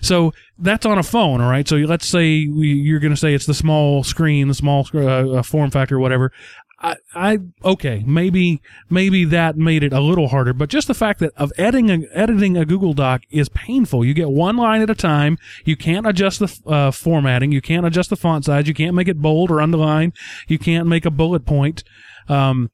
So 0.00 0.32
that's 0.58 0.86
on 0.86 0.98
a 0.98 1.02
phone, 1.02 1.40
all 1.40 1.50
right? 1.50 1.68
So 1.68 1.76
let's 1.76 2.06
say 2.06 2.28
you're 2.28 3.00
going 3.00 3.12
to 3.12 3.16
say 3.16 3.34
it's 3.34 3.46
the 3.46 3.54
small 3.54 4.04
screen, 4.04 4.48
the 4.48 4.54
small 4.54 4.88
uh, 4.94 4.98
uh, 4.98 5.42
form 5.42 5.70
factor, 5.70 5.98
whatever. 5.98 6.32
I, 6.78 6.96
I 7.14 7.38
okay, 7.64 8.04
maybe 8.06 8.60
maybe 8.90 9.24
that 9.24 9.56
made 9.56 9.82
it 9.82 9.94
a 9.94 10.00
little 10.00 10.28
harder, 10.28 10.52
but 10.52 10.68
just 10.68 10.88
the 10.88 10.94
fact 10.94 11.20
that 11.20 11.32
of 11.36 11.50
editing 11.56 11.90
a, 11.90 12.06
editing 12.12 12.56
a 12.56 12.66
Google 12.66 12.92
Doc 12.92 13.22
is 13.30 13.48
painful. 13.48 14.04
You 14.04 14.12
get 14.12 14.28
one 14.28 14.56
line 14.56 14.82
at 14.82 14.90
a 14.90 14.94
time. 14.94 15.38
You 15.64 15.74
can't 15.76 16.06
adjust 16.06 16.38
the 16.38 16.70
uh, 16.70 16.90
formatting. 16.90 17.50
You 17.50 17.62
can't 17.62 17.86
adjust 17.86 18.10
the 18.10 18.16
font 18.16 18.44
size. 18.44 18.68
You 18.68 18.74
can't 18.74 18.94
make 18.94 19.08
it 19.08 19.22
bold 19.22 19.50
or 19.50 19.62
underline. 19.62 20.12
You 20.48 20.58
can't 20.58 20.86
make 20.86 21.06
a 21.06 21.10
bullet 21.10 21.46
point. 21.46 21.82
Um, 22.28 22.70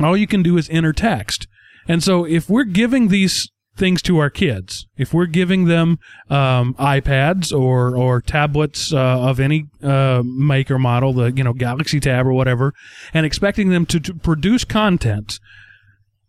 all 0.00 0.16
you 0.16 0.28
can 0.28 0.42
do 0.42 0.56
is 0.56 0.70
enter 0.70 0.92
text. 0.92 1.48
And 1.88 2.02
so 2.02 2.24
if 2.24 2.48
we're 2.48 2.64
giving 2.64 3.08
these 3.08 3.50
things 3.76 4.02
to 4.02 4.18
our 4.18 4.30
kids, 4.30 4.86
if 4.96 5.14
we're 5.14 5.26
giving 5.26 5.64
them 5.64 5.98
um, 6.28 6.74
iPads 6.74 7.52
or 7.52 7.96
or 7.96 8.20
tablets 8.20 8.92
uh, 8.92 9.20
of 9.20 9.40
any 9.40 9.66
uh, 9.82 10.22
make 10.24 10.70
or 10.70 10.78
model, 10.78 11.12
the 11.12 11.32
you 11.32 11.44
know 11.44 11.52
Galaxy 11.52 12.00
Tab 12.00 12.26
or 12.26 12.32
whatever, 12.32 12.72
and 13.14 13.24
expecting 13.24 13.70
them 13.70 13.86
to, 13.86 14.00
to 14.00 14.14
produce 14.14 14.64
content, 14.64 15.38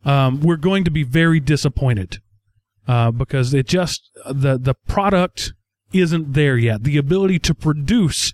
um, 0.05 0.41
we're 0.41 0.57
going 0.57 0.83
to 0.83 0.91
be 0.91 1.03
very 1.03 1.39
disappointed 1.39 2.19
uh, 2.87 3.11
because 3.11 3.53
it 3.53 3.67
just 3.67 4.09
the 4.25 4.57
the 4.57 4.75
product 4.87 5.53
isn't 5.91 6.33
there 6.33 6.57
yet. 6.57 6.83
The 6.83 6.97
ability 6.97 7.39
to 7.39 7.53
produce 7.53 8.33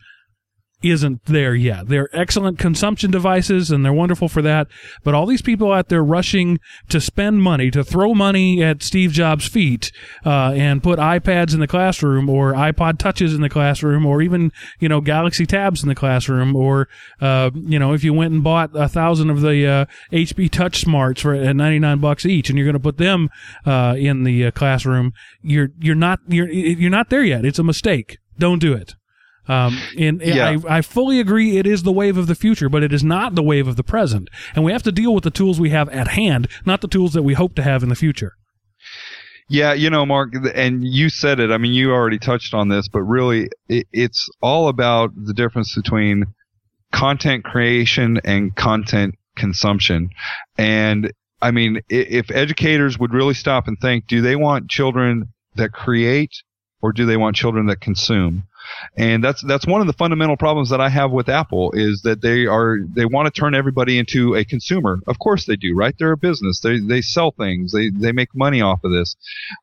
isn't 0.81 1.25
there 1.25 1.55
yet. 1.55 1.87
They're 1.87 2.09
excellent 2.13 2.57
consumption 2.57 3.11
devices 3.11 3.69
and 3.69 3.83
they're 3.83 3.93
wonderful 3.93 4.29
for 4.29 4.41
that. 4.41 4.67
But 5.03 5.13
all 5.13 5.25
these 5.25 5.41
people 5.41 5.71
out 5.71 5.89
there 5.89 6.03
rushing 6.03 6.59
to 6.89 7.01
spend 7.01 7.41
money, 7.43 7.69
to 7.71 7.83
throw 7.83 8.13
money 8.13 8.63
at 8.63 8.81
Steve 8.81 9.11
Jobs' 9.11 9.47
feet, 9.47 9.91
uh, 10.25 10.53
and 10.55 10.81
put 10.81 10.97
iPads 10.99 11.53
in 11.53 11.59
the 11.59 11.67
classroom 11.67 12.29
or 12.29 12.53
iPod 12.53 12.97
touches 12.97 13.33
in 13.33 13.41
the 13.41 13.49
classroom 13.49 14.05
or 14.05 14.21
even, 14.21 14.51
you 14.79 14.87
know, 14.87 15.01
Galaxy 15.01 15.45
tabs 15.45 15.83
in 15.83 15.89
the 15.89 15.95
classroom 15.95 16.55
or, 16.55 16.87
uh, 17.19 17.51
you 17.53 17.77
know, 17.77 17.93
if 17.93 18.03
you 18.03 18.13
went 18.13 18.33
and 18.33 18.43
bought 18.43 18.71
a 18.73 18.87
thousand 18.87 19.29
of 19.29 19.41
the, 19.41 19.67
uh, 19.67 19.85
HP 20.11 20.49
Touch 20.49 20.79
Smarts 20.79 21.21
for 21.21 21.33
at 21.33 21.55
99 21.55 21.99
bucks 21.99 22.25
each 22.25 22.49
and 22.49 22.57
you're 22.57 22.65
going 22.65 22.73
to 22.73 22.79
put 22.79 22.97
them, 22.97 23.29
uh, 23.65 23.95
in 23.97 24.23
the 24.23 24.45
uh, 24.45 24.51
classroom, 24.51 25.11
you're, 25.41 25.69
you're 25.79 25.95
not, 25.95 26.19
you're, 26.27 26.49
you're 26.49 26.89
not 26.89 27.09
there 27.09 27.23
yet. 27.23 27.43
It's 27.43 27.59
a 27.59 27.63
mistake. 27.63 28.17
Don't 28.37 28.59
do 28.59 28.73
it. 28.73 28.95
Um, 29.49 29.77
and 29.97 30.21
Yeah. 30.21 30.57
I, 30.67 30.77
I 30.77 30.81
fully 30.81 31.19
agree 31.19 31.57
it 31.57 31.65
is 31.65 31.83
the 31.83 31.91
wave 31.91 32.17
of 32.17 32.27
the 32.27 32.35
future, 32.35 32.69
but 32.69 32.83
it 32.83 32.93
is 32.93 33.03
not 33.03 33.35
the 33.35 33.43
wave 33.43 33.67
of 33.67 33.75
the 33.75 33.83
present. 33.83 34.29
And 34.55 34.63
we 34.63 34.71
have 34.71 34.83
to 34.83 34.91
deal 34.91 35.13
with 35.13 35.23
the 35.23 35.31
tools 35.31 35.59
we 35.59 35.71
have 35.71 35.89
at 35.89 36.09
hand, 36.09 36.47
not 36.65 36.81
the 36.81 36.87
tools 36.87 37.13
that 37.13 37.23
we 37.23 37.33
hope 37.33 37.55
to 37.55 37.63
have 37.63 37.83
in 37.83 37.89
the 37.89 37.95
future. 37.95 38.33
Yeah, 39.49 39.73
you 39.73 39.89
know, 39.89 40.05
Mark, 40.05 40.35
and 40.53 40.85
you 40.85 41.09
said 41.09 41.39
it. 41.39 41.49
I 41.49 41.57
mean, 41.57 41.73
you 41.73 41.91
already 41.91 42.19
touched 42.19 42.53
on 42.53 42.69
this, 42.69 42.87
but 42.87 43.01
really, 43.01 43.49
it, 43.67 43.87
it's 43.91 44.29
all 44.41 44.67
about 44.67 45.11
the 45.15 45.33
difference 45.33 45.73
between 45.75 46.25
content 46.91 47.43
creation 47.43 48.19
and 48.23 48.55
content 48.55 49.15
consumption. 49.35 50.11
And 50.59 51.11
I 51.41 51.49
mean, 51.49 51.81
if 51.89 52.29
educators 52.29 52.99
would 52.99 53.13
really 53.13 53.33
stop 53.33 53.67
and 53.67 53.77
think, 53.79 54.05
do 54.05 54.21
they 54.21 54.35
want 54.35 54.69
children 54.69 55.29
that 55.55 55.71
create 55.71 56.31
or 56.81 56.91
do 56.91 57.07
they 57.07 57.17
want 57.17 57.35
children 57.35 57.65
that 57.67 57.81
consume? 57.81 58.43
And 58.97 59.23
that's 59.23 59.41
that's 59.41 59.67
one 59.67 59.81
of 59.81 59.87
the 59.87 59.93
fundamental 59.93 60.37
problems 60.37 60.69
that 60.69 60.81
I 60.81 60.89
have 60.89 61.11
with 61.11 61.29
Apple 61.29 61.71
is 61.73 62.01
that 62.03 62.21
they 62.21 62.45
are 62.45 62.77
they 62.93 63.05
want 63.05 63.33
to 63.33 63.39
turn 63.39 63.55
everybody 63.55 63.97
into 63.97 64.35
a 64.35 64.43
consumer. 64.43 64.99
Of 65.07 65.19
course 65.19 65.45
they 65.45 65.55
do, 65.55 65.75
right? 65.75 65.95
They're 65.97 66.11
a 66.11 66.17
business. 66.17 66.59
They 66.59 66.79
they 66.79 67.01
sell 67.01 67.31
things. 67.31 67.71
They 67.71 67.89
they 67.89 68.11
make 68.11 68.35
money 68.35 68.61
off 68.61 68.83
of 68.83 68.91
this. 68.91 69.15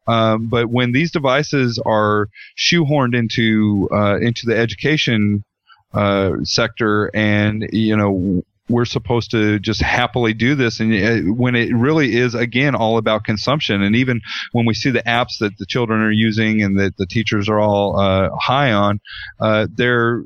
Um, 0.06 0.46
but 0.48 0.68
when 0.68 0.92
these 0.92 1.10
devices 1.10 1.80
are 1.84 2.28
shoehorned 2.56 3.14
into 3.16 3.88
uh, 3.92 4.18
into 4.18 4.46
the 4.46 4.56
education 4.56 5.44
uh, 5.92 6.32
sector, 6.42 7.10
and 7.14 7.68
you 7.72 7.96
know 7.96 8.42
we're 8.68 8.84
supposed 8.84 9.30
to 9.30 9.58
just 9.58 9.80
happily 9.80 10.34
do 10.34 10.54
this, 10.54 10.80
and 10.80 10.92
uh, 10.92 11.32
when 11.32 11.54
it 11.54 11.74
really 11.74 12.16
is 12.16 12.34
again 12.34 12.74
all 12.74 12.98
about 12.98 13.24
consumption, 13.24 13.82
and 13.82 13.96
even 13.96 14.20
when 14.52 14.66
we 14.66 14.74
see 14.74 14.90
the 14.90 15.02
apps 15.02 15.38
that 15.40 15.56
the 15.58 15.66
children 15.66 16.00
are 16.00 16.10
using 16.10 16.62
and 16.62 16.78
that 16.78 16.96
the 16.96 17.06
teachers 17.06 17.48
are 17.48 17.60
all 17.60 17.98
uh, 17.98 18.30
high 18.40 18.72
on, 18.72 19.00
uh, 19.40 19.66
they're 19.74 20.24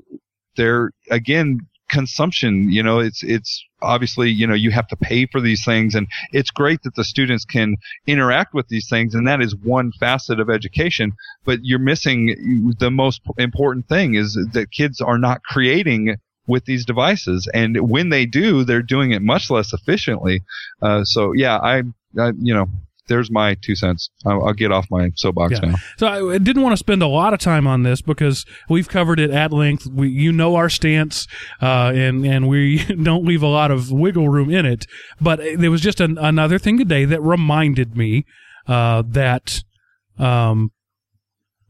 they're 0.57 0.91
again 1.11 1.61
consumption 1.89 2.71
you 2.71 2.85
know 2.85 3.01
it's 3.01 3.25
it's 3.25 3.65
obviously 3.83 4.31
you 4.31 4.47
know 4.47 4.55
you 4.55 4.71
have 4.71 4.87
to 4.89 4.97
pay 4.97 5.27
for 5.27 5.41
these 5.41 5.65
things. 5.65 5.95
And 5.95 6.07
it's 6.33 6.51
great 6.51 6.83
that 6.83 6.95
the 6.95 7.05
students 7.05 7.45
can 7.45 7.77
interact 8.07 8.55
with 8.55 8.69
these 8.69 8.89
things. 8.89 9.15
And 9.15 9.27
that 9.29 9.41
is 9.41 9.55
one 9.57 9.93
facet 9.99 10.41
of 10.41 10.51
education. 10.51 11.13
But 11.45 11.61
you're 11.63 11.79
missing 11.79 12.75
the 12.79 12.91
most 12.91 13.21
important 13.39 13.89
thing 13.89 14.15
is 14.15 14.35
that 14.53 14.71
kids 14.71 15.01
are 15.01 15.19
not 15.19 15.43
creating 15.43 16.17
with 16.51 16.65
these 16.67 16.85
devices 16.85 17.49
and 17.55 17.77
when 17.89 18.11
they 18.11 18.27
do 18.27 18.65
they're 18.65 18.83
doing 18.83 19.13
it 19.13 19.23
much 19.23 19.49
less 19.51 19.73
efficiently 19.73 20.43
uh, 20.83 21.03
so 21.05 21.33
yeah 21.33 21.57
I, 21.57 21.79
I 22.19 22.33
you 22.39 22.53
know 22.55 22.67
there's 23.09 23.29
my 23.31 23.57
two 23.61 23.75
cents. 23.75 24.09
I'll, 24.25 24.47
I'll 24.47 24.53
get 24.55 24.71
off 24.71 24.87
my 24.89 25.11
soapbox 25.17 25.55
Yeah. 25.55 25.71
now. 25.71 25.75
So 25.97 26.07
I 26.07 26.39
didn't 26.39 26.63
want 26.63 26.75
to 26.75 26.77
spend 26.77 27.03
a 27.03 27.09
lot 27.09 27.35
of 27.35 27.41
time 27.41 27.67
on 27.67 27.83
this 27.83 28.01
because 28.01 28.47
we've 28.69 28.89
covered 28.89 29.19
it 29.19 29.31
at 29.33 29.53
length. 29.53 29.89
We, 29.89 30.09
you 30.11 30.31
know 30.31 30.55
our 30.55 30.69
stance, 30.69 31.27
uh, 31.61 31.91
and 31.93 32.25
and 32.25 32.49
we 32.49 32.85
don't 33.03 33.25
leave 33.25 33.43
a 33.43 33.49
lot 33.49 33.73
of 33.73 33.91
wiggle 33.91 34.29
room 34.29 34.49
in 34.49 34.65
it. 34.65 34.87
But 35.21 35.41
there 35.59 35.73
was 35.73 35.81
just 35.81 36.01
an, 36.01 36.19
another 36.19 36.57
thing 36.61 36.79
today 36.79 37.05
that 37.05 37.21
reminded 37.21 37.97
me 37.97 38.27
uh, 38.69 39.03
that 39.09 39.65
um, 40.17 40.71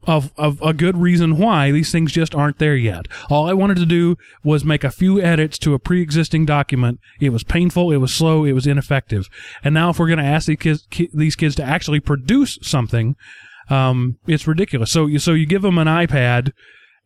of 0.03 0.31
of 0.37 0.61
a 0.61 0.73
good 0.73 0.97
reason 0.97 1.37
why 1.37 1.71
these 1.71 1.91
things 1.91 2.11
just 2.11 2.33
aren't 2.33 2.57
there 2.57 2.75
yet. 2.75 3.07
All 3.29 3.47
I 3.47 3.53
wanted 3.53 3.77
to 3.77 3.85
do 3.85 4.17
was 4.43 4.65
make 4.65 4.83
a 4.83 4.91
few 4.91 5.21
edits 5.21 5.57
to 5.59 5.73
a 5.73 5.79
pre-existing 5.79 6.45
document. 6.45 6.99
It 7.19 7.29
was 7.29 7.43
painful, 7.43 7.91
it 7.91 7.97
was 7.97 8.13
slow, 8.13 8.43
it 8.45 8.53
was 8.53 8.67
ineffective. 8.67 9.29
And 9.63 9.73
now 9.73 9.89
if 9.89 9.99
we're 9.99 10.07
going 10.07 10.19
to 10.19 10.25
ask 10.25 10.47
these 10.47 10.57
kids, 10.57 10.87
ki- 10.89 11.09
these 11.13 11.35
kids 11.35 11.55
to 11.55 11.63
actually 11.63 11.99
produce 11.99 12.57
something, 12.61 13.15
um, 13.69 14.17
it's 14.27 14.47
ridiculous. 14.47 14.91
So 14.91 15.05
you 15.05 15.19
so 15.19 15.33
you 15.33 15.45
give 15.45 15.61
them 15.61 15.77
an 15.77 15.87
iPad 15.87 16.51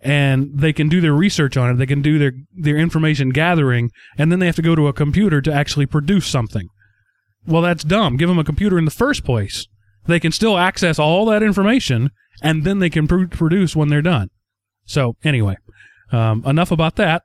and 0.01 0.51
they 0.53 0.71
can 0.71 0.87
do 0.87 1.01
their 1.01 1.13
research 1.13 1.57
on 1.57 1.69
it, 1.71 1.77
they 1.77 1.85
can 1.85 2.01
do 2.01 2.17
their 2.17 2.33
their 2.55 2.77
information 2.77 3.29
gathering, 3.29 3.91
and 4.17 4.31
then 4.31 4.39
they 4.39 4.45
have 4.45 4.55
to 4.55 4.61
go 4.61 4.75
to 4.75 4.87
a 4.87 4.93
computer 4.93 5.41
to 5.41 5.53
actually 5.53 5.85
produce 5.85 6.27
something. 6.27 6.69
Well, 7.47 7.61
that's 7.61 7.83
dumb. 7.83 8.17
Give 8.17 8.29
them 8.29 8.39
a 8.39 8.43
computer 8.43 8.77
in 8.77 8.85
the 8.85 8.91
first 8.91 9.23
place. 9.23 9.67
They 10.07 10.19
can 10.19 10.31
still 10.31 10.57
access 10.57 10.99
all 10.99 11.25
that 11.25 11.43
information, 11.43 12.11
and 12.45 12.63
then 12.63 12.79
they 12.79 12.89
can 12.89 13.07
pr- 13.07 13.25
produce 13.25 13.75
when 13.75 13.89
they're 13.89 14.01
done. 14.01 14.29
So 14.85 15.15
anyway, 15.23 15.57
um, 16.11 16.43
enough 16.45 16.71
about 16.71 16.95
that. 16.97 17.23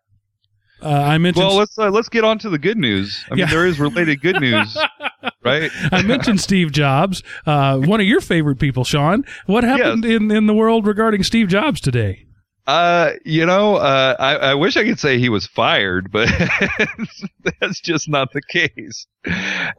Uh, 0.83 0.89
I 0.89 1.19
mentioned 1.19 1.47
Well, 1.47 1.57
let's 1.57 1.79
uh, 1.79 1.91
let's 1.91 2.09
get 2.09 2.25
on 2.25 2.39
to 2.39 2.49
the 2.49 2.59
good 2.59 2.79
news. 2.79 3.23
I 3.31 3.35
mean, 3.35 3.41
Yeah. 3.41 3.51
there 3.51 3.67
is 3.67 3.79
related 3.79 4.23
good 4.23 4.41
news, 4.41 4.75
right? 5.45 5.71
I 5.93 6.01
mentioned 6.03 6.41
Steve 6.41 6.73
Jobs, 6.73 7.23
uh, 7.45 7.79
one 7.79 8.01
of 8.01 8.07
your 8.07 8.23
favorite 8.23 8.59
people, 8.59 8.85
Sean. 8.85 9.25
What 9.45 9.63
happened 9.63 10.07
in, 10.07 10.31
in 10.31 10.47
the 10.47 10.55
world 10.55 10.87
regarding 10.87 11.23
Steve 11.23 11.49
Jobs 11.49 11.83
today? 11.83 12.25
Uh, 12.71 13.15
you 13.25 13.47
know, 13.47 13.75
uh, 13.75 14.15
I, 14.17 14.37
I 14.37 14.55
wish 14.55 14.77
I 14.77 14.85
could 14.85 15.01
say 15.01 15.19
he 15.19 15.29
was 15.29 15.45
fired, 15.45 16.13
but 16.13 16.29
that's 17.61 17.81
just 17.81 18.09
not 18.09 18.33
the 18.33 18.41
case. 18.41 19.09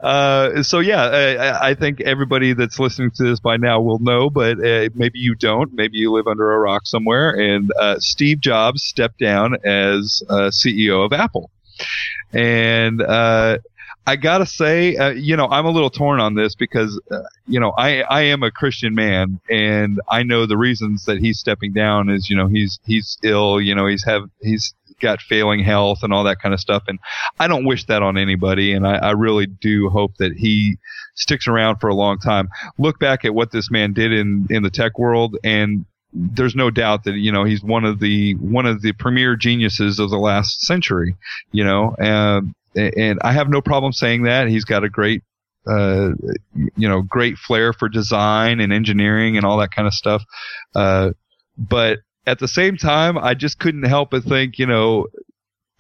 Uh, 0.02 0.62
so 0.62 0.80
yeah, 0.80 1.04
I, 1.06 1.70
I 1.70 1.74
think 1.76 2.02
everybody 2.02 2.52
that's 2.52 2.80
listening 2.80 3.12
to 3.12 3.24
this 3.24 3.40
by 3.40 3.56
now 3.56 3.80
will 3.80 4.00
know, 4.00 4.30
but 4.30 4.58
uh, 4.58 4.90
maybe 4.94 5.20
you 5.20 5.36
don't. 5.36 5.74
Maybe 5.74 6.00
you 6.00 6.12
live 6.12 6.28
under 6.28 6.52
a 6.52 6.60
rock 6.60 6.82
somewhere. 6.84 7.30
And 7.30 7.72
uh, 7.80 8.00
Steve 8.00 8.42
Jobs 8.42 8.84
stepped 8.84 9.20
down 9.20 9.56
as 9.64 10.22
CEO 10.30 11.06
of 11.06 11.14
Apple, 11.14 11.50
and 12.34 13.02
uh, 13.02 13.60
I 14.06 14.16
gotta 14.16 14.46
say, 14.46 14.96
uh, 14.96 15.10
you 15.12 15.38
know, 15.38 15.48
I'm 15.48 15.66
a 15.66 15.70
little 15.70 15.90
torn 15.92 16.20
on 16.20 16.34
this 16.34 16.56
because, 16.56 17.00
uh, 17.12 17.20
you 17.48 17.60
know, 17.60 17.72
I 17.78 18.02
I 18.02 18.22
am 18.24 18.42
a 18.44 18.52
Christian 18.52 18.96
man, 18.96 19.40
and 19.50 20.02
I 20.10 20.24
know 20.24 20.46
the 20.46 20.58
reasons 20.58 21.06
that 21.06 21.20
he's 21.20 21.40
stepping 21.40 21.72
down 21.72 22.10
is, 22.10 22.30
you 22.30 22.36
know, 22.36 22.48
he's 22.48 22.80
he's 22.86 23.18
ill, 23.24 23.62
you 23.62 23.76
know, 23.76 23.86
he's 23.86 24.04
have 24.06 24.24
he's 24.42 24.74
got 25.02 25.22
failing 25.22 25.64
health 25.64 26.00
and 26.04 26.14
all 26.14 26.24
that 26.24 26.42
kind 26.42 26.54
of 26.54 26.60
stuff, 26.60 26.84
and 26.88 27.00
I 27.40 27.48
don't 27.48 27.66
wish 27.66 27.86
that 27.86 28.02
on 28.02 28.18
anybody, 28.18 28.74
and 28.74 28.88
I, 28.88 28.96
I 28.96 29.12
really 29.12 29.46
do 29.46 29.90
hope 29.90 30.18
that 30.18 30.34
he 30.34 30.78
sticks 31.16 31.48
around 31.48 31.78
for 31.78 31.88
a 31.88 31.96
long 31.96 32.18
time. 32.18 32.50
Look 32.80 33.00
back 33.00 33.24
at 33.24 33.36
what 33.36 33.52
this 33.52 33.70
man 33.70 33.94
did 33.94 34.12
in 34.12 34.48
in 34.50 34.64
the 34.64 34.72
tech 34.72 34.98
world, 34.98 35.38
and 35.44 35.86
there's 36.14 36.56
no 36.56 36.70
doubt 36.72 37.04
that 37.06 37.16
you 37.16 37.32
know 37.32 37.44
he's 37.44 37.64
one 37.64 37.86
of 37.86 38.00
the 38.00 38.34
one 38.36 38.66
of 38.66 38.82
the 38.82 38.94
premier 38.94 39.36
geniuses 39.36 40.00
of 40.00 40.10
the 40.10 40.18
last 40.18 40.62
century. 40.64 41.16
You 41.52 41.64
know, 41.64 41.96
a- 42.00 42.42
and 42.76 43.20
I 43.24 43.34
have 43.34 43.50
no 43.50 43.62
problem 43.62 43.94
saying 43.94 44.24
that 44.24 44.48
he's 44.48 44.66
got 44.66 44.84
a 44.84 44.90
great, 44.90 45.24
uh, 45.68 46.12
you 46.76 46.88
know, 46.90 47.02
great 47.02 47.38
flair 47.38 47.74
for 47.74 47.90
design 47.90 48.60
and 48.60 48.72
engineering 48.72 49.38
and 49.38 49.46
all 49.46 49.58
that 49.60 49.72
kind 49.72 49.88
of 49.88 49.94
stuff. 49.94 50.24
Uh, 50.76 51.12
but 51.58 52.00
at 52.26 52.40
the 52.40 52.48
same 52.48 52.78
time, 52.78 53.18
I 53.18 53.34
just 53.34 53.60
couldn't 53.60 53.84
help 53.84 54.12
but 54.12 54.24
think, 54.24 54.58
you 54.60 54.66
know, 54.66 55.08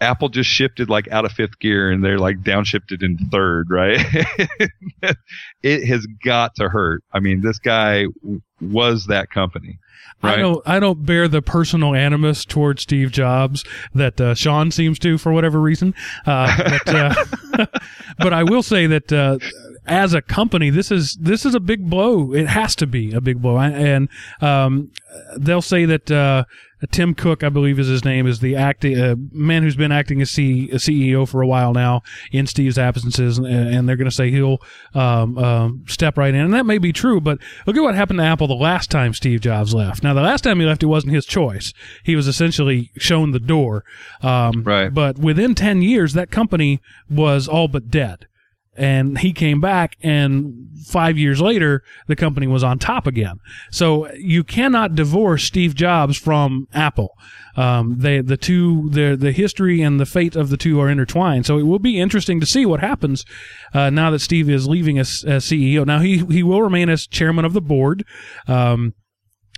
Apple 0.01 0.29
just 0.29 0.49
shifted 0.49 0.89
like 0.89 1.07
out 1.11 1.23
of 1.25 1.31
fifth 1.31 1.59
gear 1.59 1.91
and 1.91 2.03
they're 2.03 2.17
like 2.19 2.39
downshifted 2.41 3.03
in 3.03 3.17
third, 3.29 3.69
right? 3.69 3.99
it 5.63 5.85
has 5.87 6.05
got 6.25 6.55
to 6.55 6.69
hurt. 6.69 7.03
I 7.13 7.19
mean, 7.19 7.41
this 7.41 7.59
guy 7.59 8.05
w- 8.23 8.41
was 8.59 9.05
that 9.07 9.29
company. 9.29 9.77
I 10.23 10.35
don't 10.37 10.67
I 10.67 10.79
don't 10.79 11.05
bear 11.05 11.27
the 11.27 11.41
personal 11.41 11.95
animus 11.95 12.45
towards 12.45 12.83
Steve 12.83 13.11
Jobs 13.11 13.63
that 13.95 14.19
uh, 14.21 14.35
Sean 14.35 14.69
seems 14.71 14.99
to 14.99 15.17
for 15.17 15.31
whatever 15.31 15.59
reason. 15.59 15.95
Uh, 16.25 16.77
but, 16.85 16.95
uh, 16.95 17.65
but 18.19 18.33
I 18.33 18.43
will 18.43 18.61
say 18.61 18.85
that 18.87 19.11
uh, 19.11 19.39
as 19.87 20.13
a 20.13 20.21
company, 20.21 20.69
this 20.69 20.91
is 20.91 21.17
this 21.19 21.43
is 21.43 21.55
a 21.55 21.59
big 21.59 21.89
blow. 21.89 22.33
It 22.33 22.47
has 22.47 22.75
to 22.77 22.87
be 22.87 23.13
a 23.13 23.21
big 23.21 23.41
blow. 23.41 23.55
I- 23.55 23.69
And 23.71 24.09
um, 24.41 24.91
they'll 25.37 25.61
say 25.63 25.85
that 25.85 26.11
uh, 26.11 26.45
Tim 26.87 27.13
Cook, 27.13 27.43
I 27.43 27.49
believe 27.49 27.79
is 27.79 27.87
his 27.87 28.03
name, 28.03 28.25
is 28.27 28.39
the 28.39 28.55
acting 28.55 28.99
uh, 28.99 29.15
man 29.31 29.63
who's 29.63 29.75
been 29.75 29.91
acting 29.91 30.21
as 30.21 30.31
C- 30.31 30.69
CEO 30.73 31.27
for 31.27 31.41
a 31.41 31.47
while 31.47 31.73
now 31.73 32.01
in 32.31 32.47
Steve's 32.47 32.77
absences, 32.77 33.37
and, 33.37 33.47
and 33.47 33.87
they're 33.87 33.95
going 33.95 34.09
to 34.09 34.15
say 34.15 34.31
he'll 34.31 34.59
um, 34.93 35.37
um, 35.37 35.85
step 35.87 36.17
right 36.17 36.33
in, 36.33 36.41
and 36.41 36.53
that 36.53 36.65
may 36.65 36.77
be 36.77 36.91
true. 36.91 37.21
But 37.21 37.37
look 37.65 37.75
at 37.75 37.83
what 37.83 37.95
happened 37.95 38.19
to 38.19 38.25
Apple 38.25 38.47
the 38.47 38.55
last 38.55 38.89
time 38.89 39.13
Steve 39.13 39.41
Jobs 39.41 39.73
left. 39.73 40.03
Now, 40.03 40.13
the 40.13 40.21
last 40.21 40.43
time 40.43 40.59
he 40.59 40.65
left, 40.65 40.83
it 40.83 40.87
wasn't 40.87 41.13
his 41.13 41.25
choice. 41.25 41.73
He 42.03 42.15
was 42.15 42.27
essentially 42.27 42.91
shown 42.97 43.31
the 43.31 43.39
door. 43.39 43.83
Um, 44.21 44.63
Right. 44.63 44.93
But 44.93 45.17
within 45.19 45.55
ten 45.55 45.81
years, 45.81 46.13
that 46.13 46.31
company 46.31 46.81
was 47.09 47.47
all 47.47 47.67
but 47.67 47.89
dead 47.89 48.27
and 48.77 49.17
he 49.19 49.33
came 49.33 49.59
back 49.59 49.97
and 50.01 50.67
five 50.85 51.17
years 51.17 51.41
later 51.41 51.83
the 52.07 52.15
company 52.15 52.47
was 52.47 52.63
on 52.63 52.79
top 52.79 53.05
again. 53.05 53.37
So 53.69 54.11
you 54.13 54.43
cannot 54.43 54.95
divorce 54.95 55.43
steve 55.43 55.75
jobs 55.75 56.17
from 56.17 56.67
apple. 56.73 57.17
Um, 57.57 57.97
they, 57.99 58.21
the 58.21 58.37
two 58.37 58.89
the, 58.91 59.17
the 59.17 59.33
history 59.33 59.81
and 59.81 59.99
the 59.99 60.05
fate 60.05 60.35
of 60.35 60.49
the 60.49 60.57
two 60.57 60.79
are 60.79 60.89
intertwined. 60.89 61.45
So 61.45 61.57
it 61.57 61.63
will 61.63 61.79
be 61.79 61.99
interesting 61.99 62.39
to 62.39 62.45
see 62.45 62.65
what 62.65 62.79
happens 62.79 63.25
uh, 63.73 63.89
now 63.89 64.09
that 64.11 64.19
steve 64.19 64.49
is 64.49 64.67
leaving 64.67 64.97
as, 64.97 65.25
as 65.27 65.45
ceo 65.45 65.85
now 65.85 65.99
he, 65.99 66.19
he 66.25 66.43
will 66.43 66.61
remain 66.61 66.89
as 66.89 67.07
chairman 67.07 67.45
of 67.45 67.53
the 67.53 67.61
board. 67.61 68.05
Um, 68.47 68.93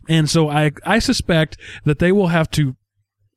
and 0.09 0.29
so 0.29 0.49
I, 0.49 0.71
I 0.85 0.99
suspect 0.99 1.57
that 1.85 1.99
they 1.99 2.11
will 2.11 2.27
have 2.27 2.49
to 2.51 2.75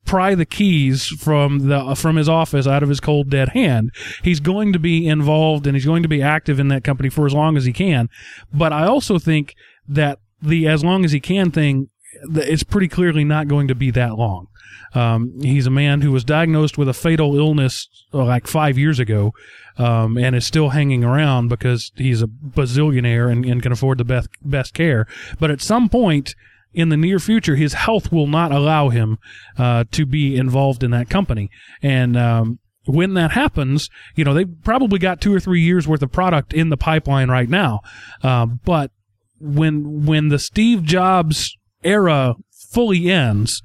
pry 0.07 0.33
the 0.33 0.45
keys 0.45 1.05
from 1.05 1.67
the 1.67 1.93
from 1.95 2.15
his 2.15 2.27
office 2.27 2.65
out 2.65 2.81
of 2.81 2.89
his 2.89 2.99
cold 2.99 3.29
dead 3.29 3.49
hand. 3.49 3.91
He's 4.23 4.39
going 4.39 4.73
to 4.73 4.79
be 4.79 5.07
involved 5.07 5.67
and 5.67 5.75
he's 5.75 5.85
going 5.85 6.03
to 6.03 6.09
be 6.09 6.23
active 6.23 6.59
in 6.59 6.69
that 6.69 6.83
company 6.83 7.09
for 7.09 7.27
as 7.27 7.33
long 7.33 7.57
as 7.57 7.65
he 7.65 7.73
can. 7.73 8.09
But 8.51 8.73
I 8.73 8.87
also 8.87 9.19
think 9.19 9.55
that 9.87 10.19
the 10.41 10.67
as 10.67 10.83
long 10.83 11.05
as 11.05 11.11
he 11.11 11.19
can 11.19 11.51
thing 11.51 11.89
th- 12.33 12.47
it's 12.47 12.63
pretty 12.63 12.87
clearly 12.87 13.23
not 13.23 13.47
going 13.47 13.67
to 13.67 13.75
be 13.75 13.91
that 13.91 14.17
long. 14.17 14.47
Um, 14.93 15.39
he's 15.41 15.67
a 15.67 15.71
man 15.71 16.01
who 16.01 16.11
was 16.11 16.23
diagnosed 16.23 16.77
with 16.77 16.87
a 16.87 16.93
fatal 16.93 17.37
illness 17.37 17.87
uh, 18.13 18.23
like 18.23 18.47
five 18.47 18.77
years 18.77 18.99
ago, 18.99 19.33
um, 19.77 20.17
and 20.17 20.35
is 20.35 20.45
still 20.45 20.69
hanging 20.69 21.03
around 21.03 21.49
because 21.49 21.91
he's 21.95 22.21
a 22.21 22.27
bazillionaire 22.27 23.31
and, 23.31 23.45
and 23.45 23.61
can 23.61 23.71
afford 23.71 23.97
the 23.97 24.05
best 24.05 24.29
best 24.41 24.73
care. 24.73 25.05
But 25.39 25.51
at 25.51 25.61
some 25.61 25.89
point 25.89 26.35
in 26.77 26.89
the 26.89 26.95
near 26.95 27.17
future, 27.17 27.55
his 27.55 27.73
health 27.73 28.11
will 28.11 28.27
not 28.27 28.51
allow 28.51 28.89
him 28.89 29.17
uh, 29.57 29.83
to 29.91 30.05
be 30.05 30.37
involved 30.37 30.83
in 30.83 30.91
that 30.91 31.09
company. 31.09 31.49
And 31.81 32.15
um, 32.15 32.59
when 32.85 33.15
that 33.15 33.31
happens, 33.31 33.89
you 34.15 34.23
know, 34.23 34.35
they've 34.35 34.63
probably 34.63 34.99
got 34.99 35.19
two 35.19 35.33
or 35.33 35.39
three 35.39 35.61
years 35.61 35.87
worth 35.87 36.03
of 36.03 36.11
product 36.11 36.53
in 36.53 36.69
the 36.69 36.77
pipeline 36.77 37.29
right 37.29 37.49
now. 37.49 37.81
Uh, 38.21 38.45
but 38.45 38.91
when 39.39 40.05
when 40.05 40.27
the 40.27 40.37
Steve 40.37 40.83
Jobs 40.83 41.57
era 41.83 42.35
fully 42.69 43.09
ends, 43.09 43.63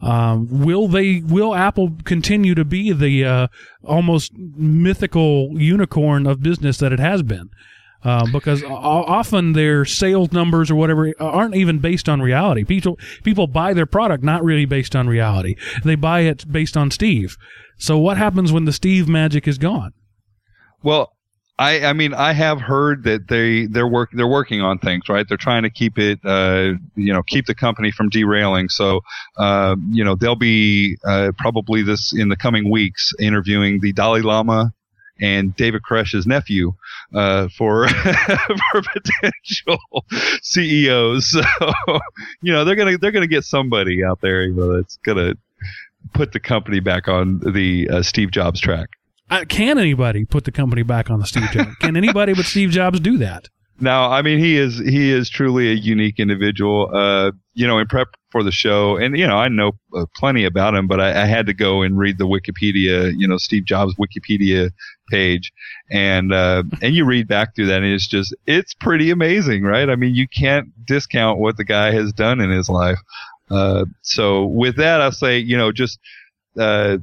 um, 0.00 0.48
will 0.50 0.88
they 0.88 1.20
will 1.20 1.54
Apple 1.54 1.92
continue 2.04 2.56
to 2.56 2.64
be 2.64 2.92
the 2.92 3.24
uh, 3.24 3.46
almost 3.84 4.32
mythical 4.36 5.50
unicorn 5.60 6.26
of 6.26 6.42
business 6.42 6.78
that 6.78 6.92
it 6.92 7.00
has 7.00 7.22
been? 7.22 7.50
Uh, 8.04 8.24
because 8.32 8.62
often 8.62 9.54
their 9.54 9.84
sales 9.84 10.30
numbers 10.30 10.70
or 10.70 10.76
whatever 10.76 11.12
aren't 11.18 11.56
even 11.56 11.80
based 11.80 12.08
on 12.08 12.22
reality. 12.22 12.62
People 12.62 12.96
people 13.24 13.48
buy 13.48 13.74
their 13.74 13.86
product 13.86 14.22
not 14.22 14.44
really 14.44 14.66
based 14.66 14.94
on 14.94 15.08
reality. 15.08 15.56
They 15.82 15.96
buy 15.96 16.20
it 16.20 16.50
based 16.50 16.76
on 16.76 16.92
Steve. 16.92 17.36
So 17.76 17.98
what 17.98 18.16
happens 18.16 18.52
when 18.52 18.66
the 18.66 18.72
Steve 18.72 19.08
magic 19.08 19.48
is 19.48 19.58
gone? 19.58 19.94
Well, 20.82 21.12
I, 21.58 21.86
I 21.86 21.92
mean, 21.92 22.14
I 22.14 22.34
have 22.34 22.60
heard 22.60 23.02
that 23.02 23.26
they 23.26 23.66
they're 23.66 23.88
work 23.88 24.10
they're 24.12 24.28
working 24.28 24.60
on 24.60 24.78
things, 24.78 25.08
right? 25.08 25.26
They're 25.28 25.36
trying 25.36 25.64
to 25.64 25.70
keep 25.70 25.98
it, 25.98 26.20
uh, 26.24 26.74
you 26.94 27.12
know, 27.12 27.22
keep 27.24 27.46
the 27.46 27.54
company 27.54 27.90
from 27.90 28.10
derailing. 28.10 28.68
So, 28.68 29.00
uh, 29.36 29.74
you 29.90 30.04
know, 30.04 30.14
they'll 30.14 30.36
be 30.36 30.96
uh, 31.04 31.32
probably 31.36 31.82
this 31.82 32.14
in 32.16 32.28
the 32.28 32.36
coming 32.36 32.70
weeks 32.70 33.12
interviewing 33.18 33.80
the 33.80 33.92
Dalai 33.92 34.20
Lama 34.20 34.72
and 35.20 35.54
David 35.56 35.82
Koresh's 35.82 36.26
nephew 36.26 36.74
uh, 37.14 37.48
for 37.48 37.88
for 38.72 38.82
potential 38.82 39.78
CEOs. 40.42 41.30
So, 41.30 41.42
you 42.42 42.52
know, 42.52 42.64
they're 42.64 42.76
gonna 42.76 42.98
they're 42.98 43.12
gonna 43.12 43.26
get 43.26 43.44
somebody 43.44 44.04
out 44.04 44.20
there, 44.20 44.42
you 44.42 44.54
know, 44.54 44.76
that's 44.76 44.96
gonna 44.98 45.34
put 46.12 46.32
the 46.32 46.40
company 46.40 46.80
back 46.80 47.08
on 47.08 47.40
the 47.40 47.88
uh, 47.90 48.02
Steve 48.02 48.30
Jobs 48.30 48.60
track. 48.60 48.90
Uh, 49.30 49.44
can 49.46 49.78
anybody 49.78 50.24
put 50.24 50.44
the 50.44 50.52
company 50.52 50.82
back 50.82 51.10
on 51.10 51.20
the 51.20 51.26
Steve 51.26 51.50
Jobs? 51.50 51.74
Can 51.80 51.96
anybody 51.96 52.32
but 52.32 52.46
Steve 52.46 52.70
Jobs 52.70 53.00
do 53.00 53.18
that? 53.18 53.48
No, 53.80 54.04
I 54.04 54.22
mean 54.22 54.38
he 54.38 54.56
is 54.56 54.78
he 54.78 55.10
is 55.10 55.30
truly 55.30 55.70
a 55.70 55.74
unique 55.74 56.18
individual. 56.18 56.90
Uh, 56.92 57.32
you 57.54 57.66
know, 57.66 57.78
in 57.78 57.86
prep 57.86 58.08
for 58.30 58.42
the 58.42 58.50
show, 58.50 58.96
and 58.96 59.16
you 59.16 59.26
know 59.26 59.36
I 59.36 59.48
know 59.48 59.72
uh, 59.94 60.06
plenty 60.16 60.44
about 60.44 60.74
him, 60.74 60.88
but 60.88 61.00
I, 61.00 61.22
I, 61.22 61.26
had 61.26 61.46
to 61.46 61.54
go 61.54 61.82
and 61.82 61.96
read 61.96 62.18
the 62.18 62.26
Wikipedia, 62.26 63.12
you 63.16 63.26
know, 63.26 63.38
Steve 63.38 63.64
Jobs 63.64 63.94
Wikipedia 63.94 64.70
page, 65.10 65.52
and 65.90 66.32
uh, 66.32 66.64
and 66.82 66.94
you 66.94 67.04
read 67.04 67.28
back 67.28 67.54
through 67.54 67.66
that, 67.66 67.82
and 67.82 67.92
it's 67.92 68.08
just 68.08 68.34
it's 68.46 68.74
pretty 68.74 69.10
amazing, 69.10 69.62
right? 69.62 69.88
I 69.88 69.94
mean, 69.96 70.14
you 70.14 70.26
can't 70.26 70.68
discount 70.84 71.38
what 71.38 71.56
the 71.56 71.64
guy 71.64 71.92
has 71.92 72.12
done 72.12 72.40
in 72.40 72.50
his 72.50 72.68
life. 72.68 72.98
Uh, 73.50 73.84
so 74.02 74.44
with 74.44 74.76
that, 74.76 75.00
I'll 75.00 75.12
say, 75.12 75.38
you 75.38 75.56
know, 75.56 75.70
just 75.70 75.98
uh, 76.58 76.98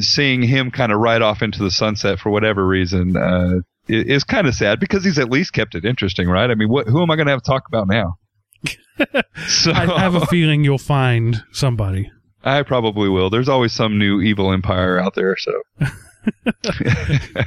seeing 0.00 0.42
him 0.42 0.70
kind 0.70 0.90
of 0.90 0.98
ride 0.98 1.22
off 1.22 1.42
into 1.42 1.62
the 1.62 1.70
sunset 1.70 2.18
for 2.18 2.30
whatever 2.30 2.66
reason 2.66 3.16
uh, 3.16 3.60
is 3.88 4.24
kind 4.24 4.46
of 4.46 4.54
sad 4.54 4.80
because 4.80 5.04
he's 5.04 5.18
at 5.18 5.30
least 5.30 5.52
kept 5.52 5.74
it 5.74 5.84
interesting, 5.84 6.28
right? 6.28 6.50
I 6.50 6.54
mean, 6.54 6.68
what, 6.68 6.86
who 6.86 7.02
am 7.02 7.10
I 7.10 7.16
going 7.16 7.26
to 7.26 7.32
have 7.32 7.42
to 7.42 7.50
talk 7.50 7.64
about 7.68 7.88
now? 7.88 8.18
so, 9.48 9.72
I 9.72 9.98
have 9.98 10.14
a 10.14 10.26
feeling 10.26 10.64
you'll 10.64 10.78
find 10.78 11.42
somebody. 11.52 12.10
I 12.44 12.62
probably 12.62 13.08
will. 13.08 13.30
There's 13.30 13.48
always 13.48 13.72
some 13.72 13.98
new 13.98 14.20
evil 14.20 14.52
empire 14.52 14.98
out 14.98 15.14
there, 15.14 15.36
so. 15.36 15.62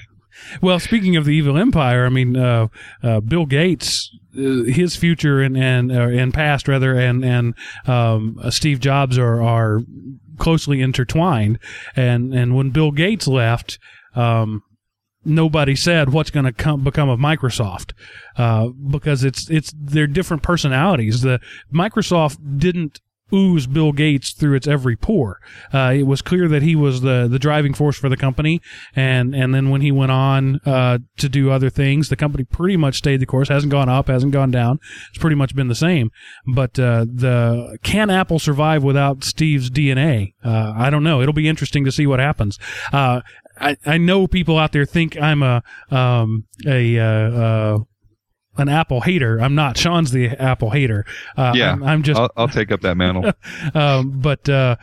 well, 0.61 0.79
speaking 0.79 1.15
of 1.15 1.25
the 1.25 1.31
evil 1.31 1.57
empire, 1.57 2.05
I 2.05 2.09
mean, 2.09 2.35
uh, 2.35 2.67
uh, 3.03 3.19
Bill 3.19 3.45
Gates, 3.45 4.09
uh, 4.37 4.63
his 4.63 4.95
future 4.95 5.41
and 5.41 5.57
and 5.57 5.91
uh, 5.91 6.07
and 6.07 6.33
past 6.33 6.67
rather, 6.67 6.97
and 6.97 7.23
and 7.23 7.55
um, 7.87 8.37
uh, 8.41 8.49
Steve 8.49 8.79
Jobs 8.79 9.17
are 9.17 9.41
are 9.41 9.81
closely 10.37 10.81
intertwined. 10.81 11.59
And 11.95 12.33
and 12.33 12.55
when 12.55 12.69
Bill 12.69 12.91
Gates 12.91 13.27
left, 13.27 13.79
um, 14.15 14.63
nobody 15.25 15.75
said 15.75 16.09
what's 16.09 16.29
going 16.29 16.45
to 16.45 16.77
become 16.77 17.09
of 17.09 17.19
Microsoft 17.19 17.93
uh, 18.37 18.67
because 18.67 19.23
it's 19.23 19.49
it's 19.49 19.73
they're 19.75 20.07
different 20.07 20.43
personalities. 20.43 21.21
The 21.21 21.39
Microsoft 21.73 22.59
didn't 22.59 23.01
ooze 23.33 23.65
Bill 23.65 23.91
Gates 23.91 24.33
through 24.33 24.55
its 24.55 24.67
every 24.67 24.95
pore. 24.95 25.39
Uh, 25.73 25.93
it 25.95 26.03
was 26.03 26.21
clear 26.21 26.47
that 26.47 26.61
he 26.61 26.75
was 26.75 27.01
the 27.01 27.27
the 27.29 27.39
driving 27.39 27.73
force 27.73 27.97
for 27.97 28.09
the 28.09 28.17
company, 28.17 28.61
and 28.95 29.35
and 29.35 29.53
then 29.53 29.69
when 29.69 29.81
he 29.81 29.91
went 29.91 30.11
on 30.11 30.59
uh, 30.65 30.99
to 31.17 31.29
do 31.29 31.49
other 31.51 31.69
things, 31.69 32.09
the 32.09 32.15
company 32.15 32.43
pretty 32.43 32.77
much 32.77 32.97
stayed 32.97 33.19
the 33.19 33.25
course. 33.25 33.49
hasn't 33.49 33.71
gone 33.71 33.89
up, 33.89 34.07
hasn't 34.07 34.31
gone 34.31 34.51
down. 34.51 34.79
It's 35.09 35.17
pretty 35.17 35.35
much 35.35 35.55
been 35.55 35.67
the 35.67 35.75
same. 35.75 36.11
But 36.45 36.77
uh, 36.79 37.05
the 37.11 37.77
can 37.83 38.09
Apple 38.09 38.39
survive 38.39 38.83
without 38.83 39.23
Steve's 39.23 39.69
DNA? 39.69 40.33
Uh, 40.43 40.73
I 40.75 40.89
don't 40.89 41.03
know. 41.03 41.21
It'll 41.21 41.33
be 41.33 41.49
interesting 41.49 41.85
to 41.85 41.91
see 41.91 42.07
what 42.07 42.19
happens. 42.19 42.59
I, 43.59 43.77
I 43.85 43.97
know 43.97 44.27
people 44.27 44.57
out 44.57 44.71
there 44.71 44.85
think 44.85 45.17
I'm 45.17 45.43
a 45.43 45.63
um, 45.91 46.45
a 46.65 46.99
uh, 46.99 47.05
uh, 47.05 47.77
an 48.57 48.69
Apple 48.69 49.01
hater. 49.01 49.39
I'm 49.39 49.55
not. 49.55 49.77
Sean's 49.77 50.11
the 50.11 50.29
Apple 50.29 50.69
hater. 50.69 51.05
Uh, 51.35 51.53
yeah, 51.55 51.73
I'm, 51.73 51.83
I'm 51.83 52.03
just. 52.03 52.19
I'll, 52.19 52.31
I'll, 52.37 52.47
take 52.47 52.71
up 52.71 52.81
that 52.81 52.95
mantle. 52.95 53.31
um, 53.73 54.19
but 54.19 54.47
uh, 54.47 54.77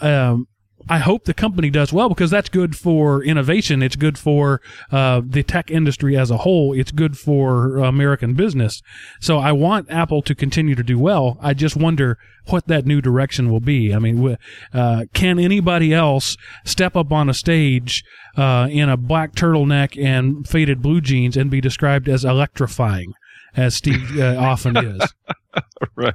um, 0.00 0.47
I 0.88 0.98
hope 0.98 1.24
the 1.24 1.34
company 1.34 1.70
does 1.70 1.92
well 1.92 2.08
because 2.08 2.30
that's 2.30 2.48
good 2.48 2.76
for 2.76 3.22
innovation. 3.22 3.82
It's 3.82 3.96
good 3.96 4.18
for 4.18 4.60
uh, 4.90 5.20
the 5.24 5.42
tech 5.42 5.70
industry 5.70 6.16
as 6.16 6.30
a 6.30 6.38
whole. 6.38 6.72
It's 6.72 6.90
good 6.90 7.18
for 7.18 7.78
American 7.78 8.34
business. 8.34 8.82
So 9.20 9.38
I 9.38 9.52
want 9.52 9.90
Apple 9.90 10.22
to 10.22 10.34
continue 10.34 10.74
to 10.74 10.82
do 10.82 10.98
well. 10.98 11.38
I 11.42 11.54
just 11.54 11.76
wonder 11.76 12.18
what 12.46 12.66
that 12.68 12.86
new 12.86 13.00
direction 13.00 13.50
will 13.50 13.60
be. 13.60 13.94
I 13.94 13.98
mean, 13.98 14.36
uh, 14.72 15.04
can 15.12 15.38
anybody 15.38 15.92
else 15.92 16.36
step 16.64 16.96
up 16.96 17.12
on 17.12 17.28
a 17.28 17.34
stage 17.34 18.02
uh, 18.36 18.68
in 18.70 18.88
a 18.88 18.96
black 18.96 19.34
turtleneck 19.34 20.02
and 20.02 20.48
faded 20.48 20.80
blue 20.80 21.00
jeans 21.00 21.36
and 21.36 21.50
be 21.50 21.60
described 21.60 22.08
as 22.08 22.24
electrifying, 22.24 23.12
as 23.54 23.74
Steve 23.74 24.18
uh, 24.18 24.36
often 24.38 24.76
is? 24.76 25.12
right. 25.96 26.14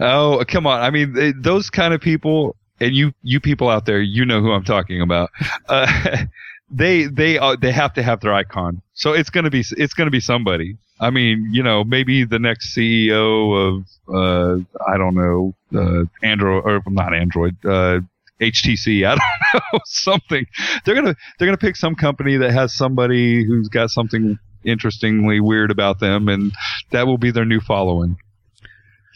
Oh, 0.00 0.44
come 0.46 0.66
on. 0.66 0.80
I 0.80 0.90
mean, 0.90 1.34
those 1.40 1.70
kind 1.70 1.94
of 1.94 2.00
people, 2.00 2.56
and 2.80 2.94
you, 2.94 3.12
you 3.22 3.40
people 3.40 3.68
out 3.68 3.86
there, 3.86 4.00
you 4.00 4.24
know 4.24 4.40
who 4.40 4.52
I'm 4.52 4.64
talking 4.64 5.00
about. 5.00 5.30
Uh, 5.68 6.26
they, 6.70 7.04
they, 7.04 7.38
they 7.60 7.72
have 7.72 7.94
to 7.94 8.02
have 8.02 8.20
their 8.20 8.34
icon. 8.34 8.82
So 8.94 9.12
it's 9.12 9.30
gonna 9.30 9.50
be, 9.50 9.64
it's 9.76 9.94
gonna 9.94 10.10
be 10.10 10.20
somebody. 10.20 10.76
I 11.00 11.10
mean, 11.10 11.48
you 11.52 11.62
know, 11.62 11.84
maybe 11.84 12.24
the 12.24 12.38
next 12.38 12.74
CEO 12.76 13.78
of, 13.78 13.84
uh, 14.08 14.62
I 14.86 14.96
don't 14.96 15.14
know, 15.14 15.54
uh, 15.74 16.04
Android, 16.22 16.64
or 16.64 16.82
not 16.88 17.14
Android, 17.14 17.56
uh, 17.64 18.00
HTC, 18.40 19.06
I 19.06 19.16
don't 19.16 19.62
know, 19.72 19.78
something. 19.84 20.46
They're 20.84 20.94
gonna, 20.94 21.16
they're 21.38 21.46
gonna 21.46 21.56
pick 21.58 21.76
some 21.76 21.94
company 21.94 22.36
that 22.38 22.52
has 22.52 22.74
somebody 22.74 23.44
who's 23.44 23.68
got 23.68 23.90
something 23.90 24.38
interestingly 24.64 25.40
weird 25.40 25.70
about 25.70 26.00
them, 26.00 26.28
and 26.28 26.52
that 26.90 27.06
will 27.06 27.18
be 27.18 27.30
their 27.30 27.44
new 27.44 27.60
following. 27.60 28.16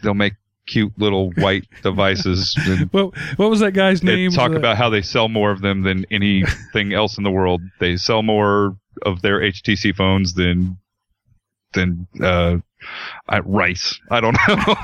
They'll 0.02 0.14
make 0.14 0.34
cute 0.68 0.92
little 0.98 1.32
white 1.32 1.66
devices. 1.82 2.56
what, 2.92 3.16
what 3.36 3.50
was 3.50 3.60
that 3.60 3.72
guy's 3.72 4.02
name? 4.02 4.30
Talk 4.30 4.52
about 4.52 4.76
how 4.76 4.88
they 4.90 5.02
sell 5.02 5.28
more 5.28 5.50
of 5.50 5.60
them 5.60 5.82
than 5.82 6.06
anything 6.10 6.92
else 6.92 7.18
in 7.18 7.24
the 7.24 7.30
world. 7.30 7.60
They 7.80 7.96
sell 7.96 8.22
more 8.22 8.76
of 9.02 9.22
their 9.22 9.40
HTC 9.40 9.96
phones 9.96 10.34
than 10.34 10.78
than 11.72 12.06
uh, 12.22 12.58
rice. 13.44 14.00
I 14.10 14.20
don't 14.20 14.36
know. 14.48 14.74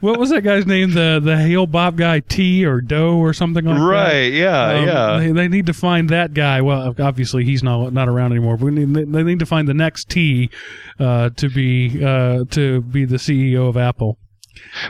what 0.00 0.18
was 0.18 0.30
that 0.30 0.42
guy's 0.42 0.66
name? 0.66 0.92
The 0.92 1.20
the 1.22 1.36
Hale-Bopp 1.36 1.96
guy, 1.96 2.20
T 2.20 2.64
or 2.64 2.80
Doe 2.80 3.18
or 3.18 3.32
something 3.32 3.64
like 3.64 3.78
right, 3.78 3.84
that. 3.84 4.12
Right? 4.12 4.32
Yeah, 4.32 4.64
um, 4.64 4.86
yeah. 4.86 5.18
They, 5.18 5.32
they, 5.32 5.48
need 5.48 5.66
to 5.66 5.72
find 5.72 6.08
that 6.10 6.34
guy. 6.34 6.60
Well, 6.60 6.94
obviously 6.98 7.44
he's 7.44 7.62
not 7.62 7.92
not 7.92 8.08
around 8.08 8.32
anymore. 8.32 8.56
But 8.56 8.72
need, 8.72 8.94
they 8.94 9.22
need 9.22 9.38
to 9.38 9.46
find 9.46 9.68
the 9.68 9.74
next 9.74 10.08
T 10.08 10.50
uh, 10.98 11.30
to 11.30 11.48
be 11.48 12.04
uh, 12.04 12.44
to 12.50 12.80
be 12.82 13.04
the 13.04 13.16
CEO 13.16 13.68
of 13.68 13.76
Apple. 13.76 14.18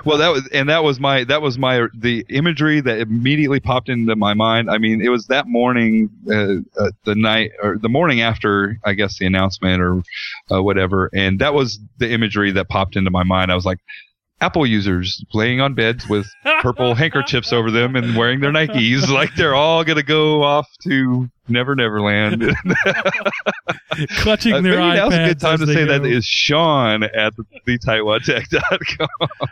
Well, 0.05 0.19
that 0.19 0.29
was 0.29 0.49
and 0.53 0.69
that 0.69 0.85
was 0.85 1.01
my 1.01 1.25
that 1.25 1.43
was 1.43 1.59
my 1.59 1.89
the 1.95 2.25
imagery 2.29 2.81
that 2.81 3.01
immediately 3.01 3.61
popped 3.61 3.89
into 3.89 4.15
my 4.17 4.35
mind. 4.35 4.71
I 4.71 4.79
mean, 4.79 5.01
it 5.01 5.09
was 5.09 5.27
that 5.27 5.47
morning, 5.47 6.11
uh, 6.29 6.81
uh, 6.81 6.91
the 7.05 7.15
night 7.15 7.53
or 7.63 7.79
the 7.79 7.89
morning 7.89 8.21
after, 8.21 8.79
I 8.85 8.95
guess, 8.95 9.19
the 9.19 9.27
announcement 9.27 9.83
or 9.83 10.03
uh, 10.51 10.63
whatever, 10.63 11.11
and 11.13 11.41
that 11.41 11.55
was 11.55 11.79
the 11.99 12.11
imagery 12.11 12.53
that 12.53 12.69
popped 12.69 12.97
into 12.97 13.11
my 13.11 13.25
mind. 13.25 13.51
I 13.51 13.55
was 13.55 13.65
like, 13.65 13.79
Apple 14.41 14.67
users 14.67 15.25
laying 15.33 15.61
on 15.61 15.75
beds 15.75 16.09
with 16.09 16.27
purple 16.61 16.95
handkerchiefs 16.97 17.53
over 17.53 17.71
them 17.71 17.95
and 17.95 18.17
wearing 18.17 18.41
their 18.41 18.51
Nikes, 18.51 19.09
like 19.09 19.35
they're 19.37 19.55
all 19.55 19.85
gonna 19.85 20.03
go 20.03 20.43
off 20.43 20.67
to 20.83 21.31
Never 21.49 21.75
Never 21.75 22.01
Land. 22.01 22.43
Clutching 24.19 24.55
uh, 24.55 24.61
their 24.61 24.79
maybe 24.79 24.99
iPads. 24.99 25.07
Now's 25.11 25.15
a 25.15 25.27
good 25.27 25.41
time 25.41 25.59
to 25.59 25.67
say 25.67 25.87
go. 25.87 25.99
that 25.99 26.07
is 26.07 26.25
Sean 26.25 27.03
at 27.03 27.35
the 27.37 27.45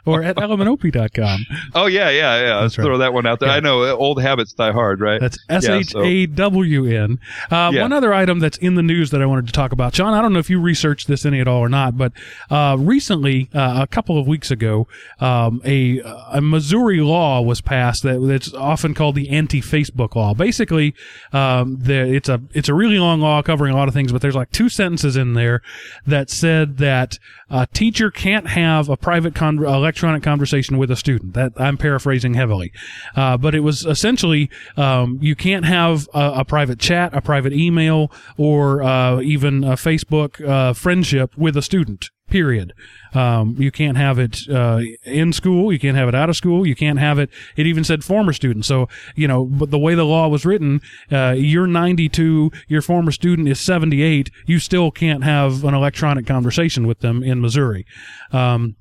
or 0.06 0.22
at 0.22 0.36
elementop.com. 0.36 1.46
Oh 1.74 1.86
yeah, 1.86 2.10
yeah, 2.10 2.42
yeah. 2.42 2.60
Let's 2.60 2.78
right. 2.78 2.84
throw 2.84 2.98
that 2.98 3.12
one 3.12 3.26
out 3.26 3.40
there. 3.40 3.48
Yeah. 3.48 3.56
I 3.56 3.60
know 3.60 3.84
old 3.96 4.22
habits 4.22 4.52
die 4.52 4.72
hard, 4.72 5.00
right? 5.00 5.20
That's 5.20 5.38
S 5.48 5.66
H 5.66 5.94
A 5.96 6.26
W 6.26 6.86
N. 6.86 7.18
Uh, 7.50 7.72
one 7.72 7.92
other 7.92 8.14
item 8.14 8.38
that's 8.38 8.58
in 8.58 8.76
the 8.76 8.82
news 8.82 9.10
that 9.10 9.20
I 9.20 9.26
wanted 9.26 9.46
to 9.46 9.52
talk 9.52 9.72
about, 9.72 9.94
Sean. 9.94 10.14
I 10.14 10.22
don't 10.22 10.32
know 10.32 10.38
if 10.38 10.48
you 10.48 10.60
researched 10.60 11.08
this 11.08 11.26
any 11.26 11.40
at 11.40 11.48
all 11.48 11.60
or 11.60 11.68
not, 11.68 11.98
but 11.98 12.12
uh, 12.50 12.76
recently, 12.78 13.50
uh, 13.54 13.82
a 13.82 13.86
couple 13.86 14.18
of 14.18 14.26
weeks 14.26 14.50
ago, 14.50 14.86
um, 15.18 15.60
a 15.64 16.00
a 16.32 16.40
Missouri 16.40 17.00
law 17.00 17.40
was 17.40 17.60
passed 17.60 18.02
that 18.04 18.20
that's 18.20 18.54
often 18.54 18.94
called 18.94 19.14
the 19.14 19.30
anti-Facebook 19.30 20.14
law. 20.14 20.34
Basically, 20.34 20.94
um, 21.32 21.79
it's 21.88 22.28
a 22.28 22.40
it's 22.52 22.68
a 22.68 22.74
really 22.74 22.98
long 22.98 23.20
law 23.20 23.42
covering 23.42 23.72
a 23.72 23.76
lot 23.76 23.88
of 23.88 23.94
things, 23.94 24.12
but 24.12 24.22
there's 24.22 24.34
like 24.34 24.50
two 24.50 24.68
sentences 24.68 25.16
in 25.16 25.34
there 25.34 25.62
that 26.06 26.30
said 26.30 26.78
that 26.78 27.18
a 27.48 27.66
teacher 27.66 28.10
can't 28.10 28.48
have 28.48 28.88
a 28.88 28.96
private 28.96 29.34
con- 29.34 29.58
electronic 29.58 30.22
conversation 30.22 30.78
with 30.78 30.90
a 30.90 30.96
student. 30.96 31.34
That 31.34 31.52
I'm 31.56 31.76
paraphrasing 31.76 32.34
heavily, 32.34 32.72
uh, 33.16 33.36
but 33.36 33.54
it 33.54 33.60
was 33.60 33.84
essentially 33.84 34.50
um, 34.76 35.18
you 35.20 35.34
can't 35.34 35.64
have 35.64 36.08
a, 36.14 36.32
a, 36.36 36.44
private 36.44 36.78
chat, 36.78 37.14
a 37.14 37.20
private 37.20 37.52
email, 37.52 38.10
or 38.36 38.82
uh, 38.82 39.20
even 39.20 39.64
a 39.64 39.72
Facebook 39.72 40.46
uh, 40.46 40.72
friendship 40.72 41.36
with 41.36 41.56
a 41.56 41.62
student 41.62 42.10
period. 42.30 42.72
Um, 43.12 43.56
you 43.58 43.70
can't 43.70 43.96
have 43.96 44.18
it 44.18 44.48
uh, 44.48 44.80
in 45.04 45.32
school. 45.32 45.72
You 45.72 45.78
can't 45.78 45.96
have 45.96 46.08
it 46.08 46.14
out 46.14 46.30
of 46.30 46.36
school. 46.36 46.66
You 46.66 46.76
can't 46.76 46.98
have 46.98 47.18
it. 47.18 47.28
It 47.56 47.66
even 47.66 47.84
said 47.84 48.04
former 48.04 48.32
student. 48.32 48.64
So 48.64 48.88
you 49.14 49.26
know, 49.26 49.44
but 49.44 49.70
the 49.70 49.78
way 49.78 49.94
the 49.94 50.04
law 50.04 50.28
was 50.28 50.46
written, 50.46 50.80
uh, 51.10 51.34
you're 51.36 51.66
92, 51.66 52.52
your 52.68 52.82
former 52.82 53.10
student 53.10 53.48
is 53.48 53.60
78. 53.60 54.30
You 54.46 54.58
still 54.58 54.90
can't 54.90 55.24
have 55.24 55.64
an 55.64 55.74
electronic 55.74 56.26
conversation 56.26 56.86
with 56.86 57.00
them 57.00 57.22
in 57.22 57.40
Missouri. 57.40 57.84
Um, 58.32 58.76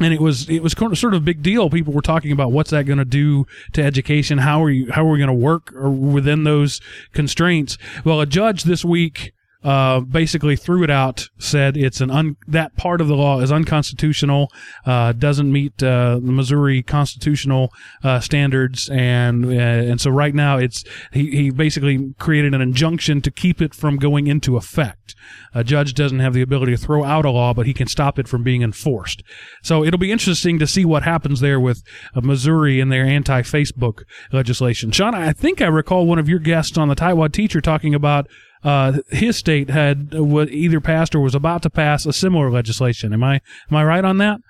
and 0.00 0.12
it 0.12 0.20
was 0.20 0.48
it 0.48 0.62
was 0.62 0.72
sort 0.72 1.14
of 1.14 1.14
a 1.14 1.20
big 1.20 1.42
deal. 1.42 1.70
People 1.70 1.92
were 1.92 2.02
talking 2.02 2.32
about 2.32 2.52
what's 2.52 2.70
that 2.70 2.84
going 2.84 2.98
to 2.98 3.04
do 3.04 3.46
to 3.72 3.82
education? 3.82 4.38
How 4.38 4.62
are 4.62 4.70
you 4.70 4.92
how 4.92 5.06
are 5.06 5.10
we 5.10 5.18
going 5.18 5.28
to 5.28 5.34
work 5.34 5.72
within 5.74 6.44
those 6.44 6.80
constraints? 7.12 7.78
Well, 8.04 8.20
a 8.20 8.26
judge 8.26 8.64
this 8.64 8.84
week 8.84 9.32
uh, 9.66 9.98
basically 9.98 10.54
threw 10.54 10.84
it 10.84 10.90
out, 10.90 11.28
said 11.38 11.76
it's 11.76 12.00
an 12.00 12.08
un- 12.08 12.36
that 12.46 12.76
part 12.76 13.00
of 13.00 13.08
the 13.08 13.16
law 13.16 13.40
is 13.40 13.50
unconstitutional, 13.50 14.48
uh, 14.84 15.10
doesn't 15.10 15.50
meet 15.50 15.82
uh, 15.82 16.20
the 16.22 16.30
Missouri 16.30 16.84
constitutional 16.84 17.72
uh, 18.04 18.20
standards, 18.20 18.88
and 18.90 19.44
uh, 19.44 19.48
and 19.50 20.00
so 20.00 20.08
right 20.08 20.36
now 20.36 20.56
it's 20.56 20.84
he, 21.12 21.30
he 21.32 21.50
basically 21.50 22.14
created 22.20 22.54
an 22.54 22.60
injunction 22.60 23.20
to 23.20 23.30
keep 23.32 23.60
it 23.60 23.74
from 23.74 23.96
going 23.96 24.28
into 24.28 24.56
effect. 24.56 25.16
A 25.52 25.64
judge 25.64 25.94
doesn't 25.94 26.20
have 26.20 26.32
the 26.32 26.42
ability 26.42 26.76
to 26.76 26.78
throw 26.78 27.02
out 27.02 27.24
a 27.24 27.30
law, 27.30 27.52
but 27.52 27.66
he 27.66 27.74
can 27.74 27.88
stop 27.88 28.20
it 28.20 28.28
from 28.28 28.44
being 28.44 28.62
enforced. 28.62 29.24
So 29.62 29.82
it'll 29.82 29.98
be 29.98 30.12
interesting 30.12 30.60
to 30.60 30.66
see 30.68 30.84
what 30.84 31.02
happens 31.02 31.40
there 31.40 31.58
with 31.58 31.82
Missouri 32.14 32.78
and 32.78 32.92
their 32.92 33.04
anti-Facebook 33.04 34.04
legislation. 34.32 34.92
Sean, 34.92 35.16
I 35.16 35.32
think 35.32 35.60
I 35.60 35.66
recall 35.66 36.06
one 36.06 36.20
of 36.20 36.28
your 36.28 36.38
guests 36.38 36.78
on 36.78 36.86
the 36.86 36.94
Tightwad 36.94 37.32
Teacher 37.32 37.60
talking 37.60 37.94
about 37.94 38.28
uh, 38.66 38.98
his 39.10 39.36
state 39.36 39.70
had 39.70 40.12
uh, 40.12 40.46
either 40.46 40.80
passed 40.80 41.14
or 41.14 41.20
was 41.20 41.36
about 41.36 41.62
to 41.62 41.70
pass 41.70 42.04
a 42.04 42.12
similar 42.12 42.50
legislation. 42.50 43.12
Am 43.12 43.22
I 43.22 43.40
am 43.70 43.76
I 43.76 43.84
right 43.84 44.04
on 44.04 44.18
that? 44.18 44.40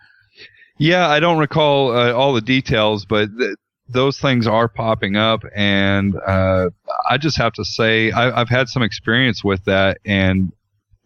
Yeah, 0.78 1.06
I 1.06 1.20
don't 1.20 1.38
recall 1.38 1.94
uh, 1.94 2.12
all 2.12 2.32
the 2.32 2.40
details, 2.40 3.04
but 3.04 3.28
th- 3.38 3.56
those 3.88 4.18
things 4.18 4.46
are 4.46 4.68
popping 4.68 5.16
up, 5.16 5.42
and 5.54 6.16
uh, 6.26 6.70
I 7.08 7.18
just 7.18 7.36
have 7.36 7.52
to 7.54 7.64
say 7.64 8.10
I, 8.10 8.38
have 8.38 8.48
had 8.48 8.68
some 8.68 8.82
experience 8.82 9.44
with 9.44 9.62
that, 9.66 9.98
and 10.06 10.50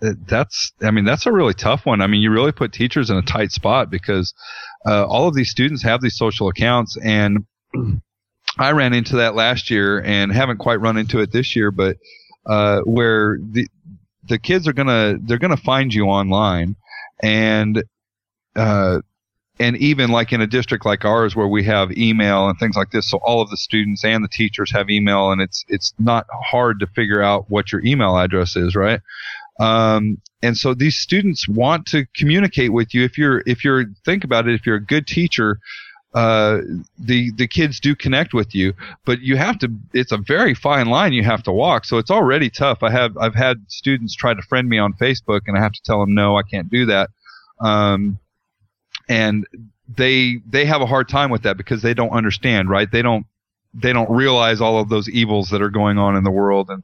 that's 0.01 0.73
I 0.81 0.93
mean 0.93 1.05
that's 1.05 1.27
a 1.27 1.33
really 1.33 1.55
tough 1.55 1.85
one. 1.85 2.01
I 2.01 2.07
mean, 2.07 2.23
you 2.23 2.31
really 2.31 2.53
put 2.53 2.73
teachers 2.73 3.11
in 3.11 3.17
a 3.17 3.23
tight 3.23 3.51
spot 3.51 3.91
because 3.91 4.33
uh, 4.87 5.05
all 5.05 5.27
of 5.27 5.35
these 5.35 5.51
students 5.51 5.83
have 5.83 6.01
these 6.01 6.17
social 6.17 6.47
accounts, 6.47 6.97
and 7.03 7.45
I 8.59 8.71
ran 8.71 8.95
into 8.95 9.17
that 9.17 9.35
last 9.35 9.69
year, 9.69 10.01
and 10.01 10.33
haven't 10.33 10.59
quite 10.59 10.81
run 10.81 10.97
into 10.97 11.19
it 11.19 11.33
this 11.33 11.57
year, 11.57 11.73
but 11.73 11.97
uh, 12.47 12.81
where 12.81 13.39
the 13.41 13.69
the 14.29 14.39
kids 14.39 14.69
are 14.69 14.73
gonna 14.73 15.17
they're 15.21 15.39
gonna 15.39 15.57
find 15.57 15.93
you 15.93 16.07
online, 16.07 16.77
and 17.23 17.83
uh, 18.57 19.01
and 19.59 19.77
even 19.77 20.11
like 20.11 20.33
in 20.33 20.41
a 20.41 20.47
district 20.47 20.87
like 20.87 21.05
ours 21.05 21.37
where 21.37 21.47
we 21.47 21.65
have 21.65 21.93
email 21.93 22.49
and 22.49 22.59
things 22.59 22.77
like 22.77 22.91
this, 22.91 23.11
so 23.11 23.19
all 23.19 23.43
of 23.43 23.51
the 23.51 23.57
students 23.57 24.05
and 24.05 24.25
the 24.25 24.29
teachers 24.29 24.73
have 24.73 24.89
email, 24.91 25.31
and 25.31 25.41
it's 25.41 25.65
it's 25.69 25.93
not 25.99 26.27
hard 26.33 26.81
to 26.81 26.87
figure 26.87 27.23
out 27.23 27.51
what 27.51 27.73
your 27.73 27.85
email 27.85 28.17
address 28.17 28.57
is, 28.57 28.75
right? 28.75 29.01
Um, 29.61 30.21
and 30.43 30.57
so 30.57 30.73
these 30.73 30.97
students 30.97 31.47
want 31.47 31.87
to 31.87 32.07
communicate 32.17 32.73
with 32.73 32.95
you. 32.95 33.05
If 33.05 33.19
you're 33.19 33.43
if 33.47 33.63
you're 33.65 33.85
think 34.05 34.25
about 34.25 34.49
it, 34.49 34.55
if 34.55 34.65
you're 34.65 34.77
a 34.77 34.85
good 34.85 35.07
teacher, 35.07 35.59
uh, 36.13 36.59
the 36.99 37.31
the 37.37 37.47
kids 37.47 37.79
do 37.79 37.95
connect 37.95 38.35
with 38.35 38.55
you, 38.55 38.75
but 39.05 39.21
you 39.21 39.37
have 39.37 39.59
to. 39.61 39.71
It's 39.93 40.13
a 40.13 40.19
very 40.19 40.55
fine 40.55 40.87
line 40.87 41.13
you 41.13 41.23
have 41.23 41.43
to 41.45 41.53
walk. 41.53 41.85
So 41.85 41.99
it's 41.99 42.11
already 42.11 42.51
tough. 42.51 42.83
I 42.83 42.91
have 42.91 43.17
I've 43.17 43.35
had 43.35 43.65
students 43.69 44.15
try 44.15 44.35
to 44.35 44.43
friend 44.43 44.69
me 44.69 44.79
on 44.79 44.93
Facebook, 44.95 45.43
and 45.47 45.57
I 45.57 45.61
have 45.61 45.73
to 45.73 45.83
tell 45.83 46.01
them 46.01 46.15
no, 46.15 46.37
I 46.37 46.43
can't 46.43 46.69
do 46.69 46.87
that. 46.87 47.11
Um, 47.61 48.19
and 49.09 49.47
they 49.97 50.39
they 50.49 50.65
have 50.65 50.81
a 50.81 50.87
hard 50.87 51.09
time 51.09 51.31
with 51.31 51.43
that 51.43 51.57
because 51.57 51.83
they 51.83 51.95
don't 51.95 52.11
understand, 52.11 52.69
right? 52.69 52.91
They 52.91 53.03
don't 53.03 53.27
they 53.73 53.93
don't 53.93 54.11
realize 54.11 54.61
all 54.61 54.81
of 54.81 54.89
those 54.89 55.09
evils 55.09 55.51
that 55.51 55.63
are 55.63 55.71
going 55.71 55.97
on 55.97 56.17
in 56.17 56.25
the 56.25 56.31
world, 56.31 56.71
and 56.71 56.83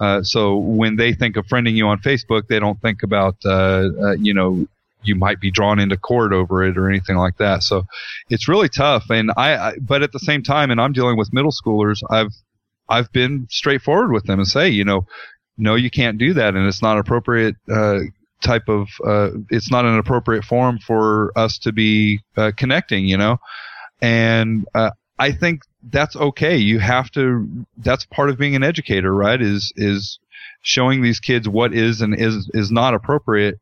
uh, 0.00 0.22
so 0.22 0.56
when 0.56 0.96
they 0.96 1.14
think 1.14 1.36
of 1.36 1.46
friending 1.46 1.74
you 1.74 1.86
on 1.86 1.98
Facebook, 2.00 2.48
they 2.48 2.58
don't 2.58 2.80
think 2.82 3.02
about 3.02 3.36
uh, 3.46 3.88
uh, 4.02 4.12
you 4.12 4.34
know 4.34 4.66
you 5.06 5.14
might 5.14 5.40
be 5.40 5.50
drawn 5.50 5.78
into 5.78 5.96
court 5.96 6.32
over 6.32 6.64
it 6.64 6.76
or 6.76 6.88
anything 6.88 7.16
like 7.16 7.36
that. 7.38 7.62
So 7.62 7.86
it's 8.28 8.48
really 8.48 8.68
tough. 8.68 9.10
And 9.10 9.30
I, 9.36 9.56
I, 9.56 9.72
but 9.80 10.02
at 10.02 10.12
the 10.12 10.18
same 10.18 10.42
time, 10.42 10.70
and 10.70 10.80
I'm 10.80 10.92
dealing 10.92 11.16
with 11.16 11.32
middle 11.32 11.52
schoolers, 11.52 12.02
I've, 12.10 12.32
I've 12.88 13.10
been 13.12 13.46
straightforward 13.50 14.12
with 14.12 14.24
them 14.24 14.38
and 14.38 14.48
say, 14.48 14.68
you 14.68 14.84
know, 14.84 15.06
no, 15.58 15.74
you 15.74 15.90
can't 15.90 16.18
do 16.18 16.34
that. 16.34 16.54
And 16.54 16.66
it's 16.66 16.82
not 16.82 16.98
appropriate, 16.98 17.56
uh, 17.72 18.00
type 18.42 18.68
of, 18.68 18.88
uh, 19.04 19.30
it's 19.50 19.70
not 19.70 19.84
an 19.84 19.98
appropriate 19.98 20.44
form 20.44 20.78
for 20.78 21.32
us 21.36 21.58
to 21.58 21.72
be, 21.72 22.20
uh, 22.36 22.52
connecting, 22.56 23.06
you 23.06 23.16
know? 23.16 23.38
And, 24.00 24.66
uh, 24.74 24.90
I 25.18 25.32
think 25.32 25.62
that's 25.82 26.14
okay. 26.14 26.58
You 26.58 26.78
have 26.78 27.10
to, 27.12 27.66
that's 27.78 28.04
part 28.04 28.28
of 28.28 28.38
being 28.38 28.54
an 28.54 28.62
educator, 28.62 29.14
right? 29.14 29.40
Is, 29.40 29.72
is 29.76 30.18
showing 30.60 31.00
these 31.00 31.20
kids 31.20 31.48
what 31.48 31.72
is 31.72 32.02
and 32.02 32.14
is, 32.14 32.50
is 32.52 32.70
not 32.70 32.92
appropriate 32.92 33.58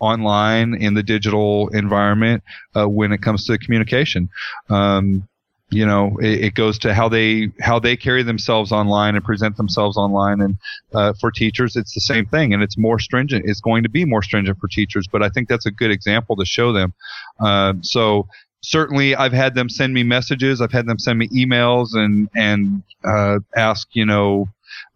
online 0.00 0.74
in 0.74 0.94
the 0.94 1.02
digital 1.02 1.68
environment 1.68 2.42
uh, 2.74 2.88
when 2.88 3.12
it 3.12 3.22
comes 3.22 3.46
to 3.46 3.58
communication. 3.58 4.28
Um, 4.68 5.28
you 5.70 5.84
know, 5.84 6.16
it, 6.20 6.44
it, 6.44 6.54
goes 6.54 6.78
to 6.80 6.94
how 6.94 7.08
they 7.08 7.50
how 7.60 7.78
they 7.78 7.96
carry 7.96 8.22
themselves 8.22 8.70
online 8.70 9.16
and 9.16 9.24
present 9.24 9.56
themselves 9.56 9.96
online. 9.96 10.40
And 10.40 10.56
uh, 10.92 11.14
for 11.20 11.30
teachers, 11.30 11.74
it's 11.74 11.94
the 11.94 12.00
same 12.00 12.26
thing, 12.26 12.54
and 12.54 12.62
it's 12.62 12.78
more 12.78 12.98
stringent. 12.98 13.44
It's 13.48 13.60
going 13.60 13.82
to 13.82 13.88
be 13.88 14.04
more 14.04 14.22
stringent 14.22 14.58
for 14.60 14.68
teachers, 14.68 15.08
but 15.10 15.22
I 15.22 15.30
think 15.30 15.48
that's 15.48 15.66
a 15.66 15.70
good 15.70 15.90
example 15.90 16.36
to 16.36 16.44
show 16.44 16.72
them. 16.72 16.92
Uh, 17.40 17.74
so 17.80 18.28
certainly 18.62 19.14
I've 19.14 19.32
had 19.32 19.54
them 19.54 19.68
send 19.68 19.94
me 19.94 20.02
messages. 20.02 20.60
I've 20.60 20.72
had 20.72 20.86
them 20.86 20.98
send 20.98 21.18
me 21.18 21.28
emails 21.28 21.94
and 21.94 22.28
and 22.34 22.82
uh, 23.04 23.40
ask 23.56 23.88
you 23.92 24.06
know 24.06 24.48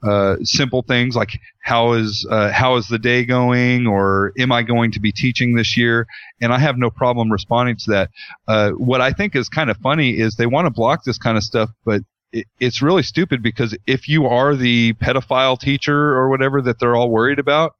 uh, 0.02 0.36
simple 0.42 0.82
things 0.82 1.16
like 1.16 1.40
how 1.60 1.92
is 1.92 2.26
uh, 2.30 2.50
how 2.52 2.76
is 2.76 2.88
the 2.88 2.98
day 2.98 3.24
going 3.24 3.86
or 3.86 4.32
am 4.38 4.52
I 4.52 4.62
going 4.62 4.92
to 4.92 5.00
be 5.00 5.12
teaching 5.12 5.54
this 5.54 5.76
year? 5.76 6.06
And 6.40 6.52
I 6.52 6.58
have 6.58 6.78
no 6.78 6.90
problem 6.90 7.32
responding 7.32 7.76
to 7.76 7.90
that. 7.90 8.10
Uh, 8.46 8.70
what 8.72 9.00
I 9.00 9.12
think 9.12 9.34
is 9.34 9.48
kind 9.48 9.70
of 9.70 9.76
funny 9.78 10.18
is 10.18 10.36
they 10.36 10.46
want 10.46 10.66
to 10.66 10.70
block 10.70 11.04
this 11.04 11.18
kind 11.18 11.36
of 11.36 11.42
stuff, 11.42 11.70
but 11.84 12.02
it, 12.32 12.46
it's 12.60 12.80
really 12.80 13.02
stupid 13.02 13.42
because 13.42 13.76
if 13.86 14.08
you 14.08 14.26
are 14.26 14.54
the 14.54 14.92
pedophile 14.94 15.58
teacher 15.58 16.16
or 16.16 16.28
whatever 16.28 16.62
that 16.62 16.78
they're 16.78 16.94
all 16.94 17.10
worried 17.10 17.38
about, 17.38 17.74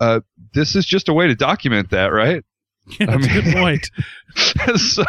uh, 0.00 0.20
this 0.54 0.76
is 0.76 0.86
just 0.86 1.08
a 1.08 1.12
way 1.12 1.26
to 1.26 1.34
document 1.34 1.90
that, 1.90 2.06
right? 2.06 2.44
Yeah, 2.98 3.06
I 3.10 3.16
mean, 3.16 3.32
good 3.32 3.54
point. 3.54 3.90
so 4.76 5.04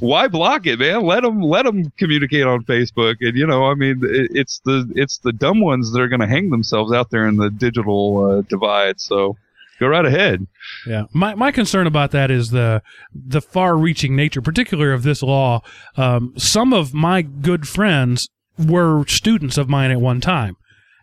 why 0.00 0.28
block 0.28 0.66
it, 0.66 0.78
man? 0.78 1.02
Let 1.02 1.22
them 1.22 1.40
let 1.40 1.64
them 1.64 1.92
communicate 1.98 2.44
on 2.44 2.64
Facebook, 2.64 3.16
and 3.20 3.36
you 3.36 3.46
know, 3.46 3.64
I 3.64 3.74
mean, 3.74 4.00
it, 4.02 4.30
it's 4.32 4.60
the 4.64 4.90
it's 4.94 5.18
the 5.18 5.32
dumb 5.32 5.60
ones 5.60 5.92
that 5.92 6.00
are 6.00 6.08
going 6.08 6.20
to 6.20 6.26
hang 6.26 6.50
themselves 6.50 6.92
out 6.92 7.10
there 7.10 7.26
in 7.26 7.36
the 7.36 7.50
digital 7.50 8.24
uh, 8.24 8.42
divide. 8.42 9.00
So 9.00 9.36
go 9.78 9.88
right 9.88 10.04
ahead. 10.04 10.46
Yeah, 10.86 11.04
my 11.12 11.34
my 11.34 11.50
concern 11.50 11.86
about 11.86 12.10
that 12.12 12.30
is 12.30 12.50
the 12.50 12.82
the 13.12 13.40
far-reaching 13.40 14.14
nature, 14.14 14.42
particularly 14.42 14.94
of 14.94 15.02
this 15.02 15.22
law. 15.22 15.62
Um, 15.96 16.34
some 16.36 16.72
of 16.72 16.94
my 16.94 17.22
good 17.22 17.66
friends 17.66 18.28
were 18.58 19.06
students 19.06 19.56
of 19.56 19.68
mine 19.68 19.90
at 19.90 20.00
one 20.00 20.20
time 20.20 20.56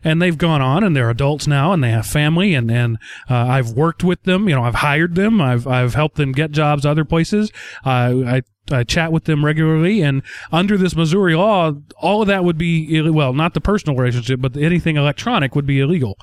and 0.03 0.21
they've 0.21 0.37
gone 0.37 0.61
on 0.61 0.83
and 0.83 0.95
they're 0.95 1.09
adults 1.09 1.47
now 1.47 1.73
and 1.73 1.83
they 1.83 1.91
have 1.91 2.05
family 2.05 2.53
and 2.53 2.69
and 2.71 2.97
uh, 3.29 3.35
I've 3.35 3.71
worked 3.71 4.03
with 4.03 4.23
them. 4.23 4.47
You 4.47 4.55
know, 4.55 4.63
I've 4.63 4.75
hired 4.75 5.15
them. 5.15 5.41
I've 5.41 5.67
I've 5.67 5.95
helped 5.95 6.17
them 6.17 6.31
get 6.31 6.51
jobs 6.51 6.85
other 6.85 7.05
places. 7.05 7.51
Uh, 7.85 8.13
I 8.25 8.41
I 8.71 8.83
chat 8.83 9.11
with 9.11 9.25
them 9.25 9.45
regularly, 9.45 10.01
and 10.01 10.21
under 10.51 10.77
this 10.77 10.95
Missouri 10.95 11.35
law, 11.35 11.73
all 11.97 12.21
of 12.21 12.27
that 12.27 12.43
would 12.43 12.57
be 12.57 13.01
well, 13.09 13.33
not 13.33 13.53
the 13.53 13.61
personal 13.61 13.97
relationship, 13.97 14.41
but 14.41 14.57
anything 14.57 14.97
electronic 14.97 15.55
would 15.55 15.65
be 15.65 15.79
illegal. 15.79 16.17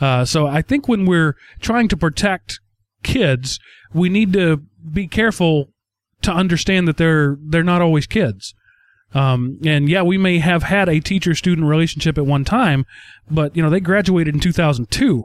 Uh, 0.00 0.24
so 0.24 0.46
I 0.46 0.62
think 0.62 0.88
when 0.88 1.06
we're 1.06 1.36
trying 1.60 1.88
to 1.88 1.96
protect 1.96 2.60
kids, 3.02 3.58
we 3.94 4.08
need 4.08 4.32
to 4.34 4.62
be 4.92 5.06
careful 5.06 5.72
to 6.22 6.32
understand 6.32 6.86
that 6.88 6.96
they're 6.96 7.36
they're 7.40 7.62
not 7.62 7.82
always 7.82 8.06
kids. 8.06 8.54
Um, 9.14 9.58
and 9.64 9.88
yeah, 9.88 10.02
we 10.02 10.18
may 10.18 10.38
have 10.38 10.64
had 10.64 10.88
a 10.88 11.00
teacher 11.00 11.34
student 11.34 11.66
relationship 11.66 12.18
at 12.18 12.26
one 12.26 12.44
time, 12.44 12.84
but 13.30 13.56
you 13.56 13.62
know 13.62 13.70
they 13.70 13.80
graduated 13.80 14.34
in 14.34 14.40
2002, 14.40 15.24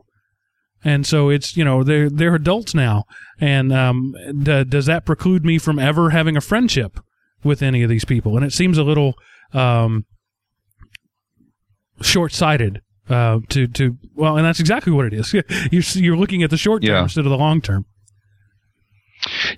and 0.83 1.05
so 1.05 1.29
it's 1.29 1.57
you 1.57 1.65
know 1.65 1.83
they're 1.83 2.09
they're 2.09 2.35
adults 2.35 2.73
now. 2.73 3.05
And 3.39 3.73
um, 3.73 4.15
d- 4.43 4.63
does 4.63 4.85
that 4.85 5.05
preclude 5.05 5.43
me 5.43 5.57
from 5.57 5.79
ever 5.79 6.11
having 6.11 6.37
a 6.37 6.41
friendship 6.41 6.99
with 7.43 7.61
any 7.61 7.83
of 7.83 7.89
these 7.89 8.05
people? 8.05 8.37
And 8.37 8.45
it 8.45 8.53
seems 8.53 8.77
a 8.77 8.83
little 8.83 9.15
um, 9.53 10.05
short 12.01 12.33
sighted. 12.33 12.81
Uh, 13.09 13.39
to 13.49 13.67
to 13.67 13.97
well, 14.15 14.37
and 14.37 14.45
that's 14.45 14.61
exactly 14.61 14.93
what 14.93 15.05
it 15.05 15.13
is. 15.13 15.33
you're 15.71 15.83
you're 15.95 16.15
looking 16.15 16.43
at 16.43 16.49
the 16.49 16.57
short 16.57 16.81
term 16.81 16.91
yeah. 16.91 17.03
instead 17.03 17.25
of 17.25 17.31
the 17.31 17.37
long 17.37 17.59
term. 17.59 17.85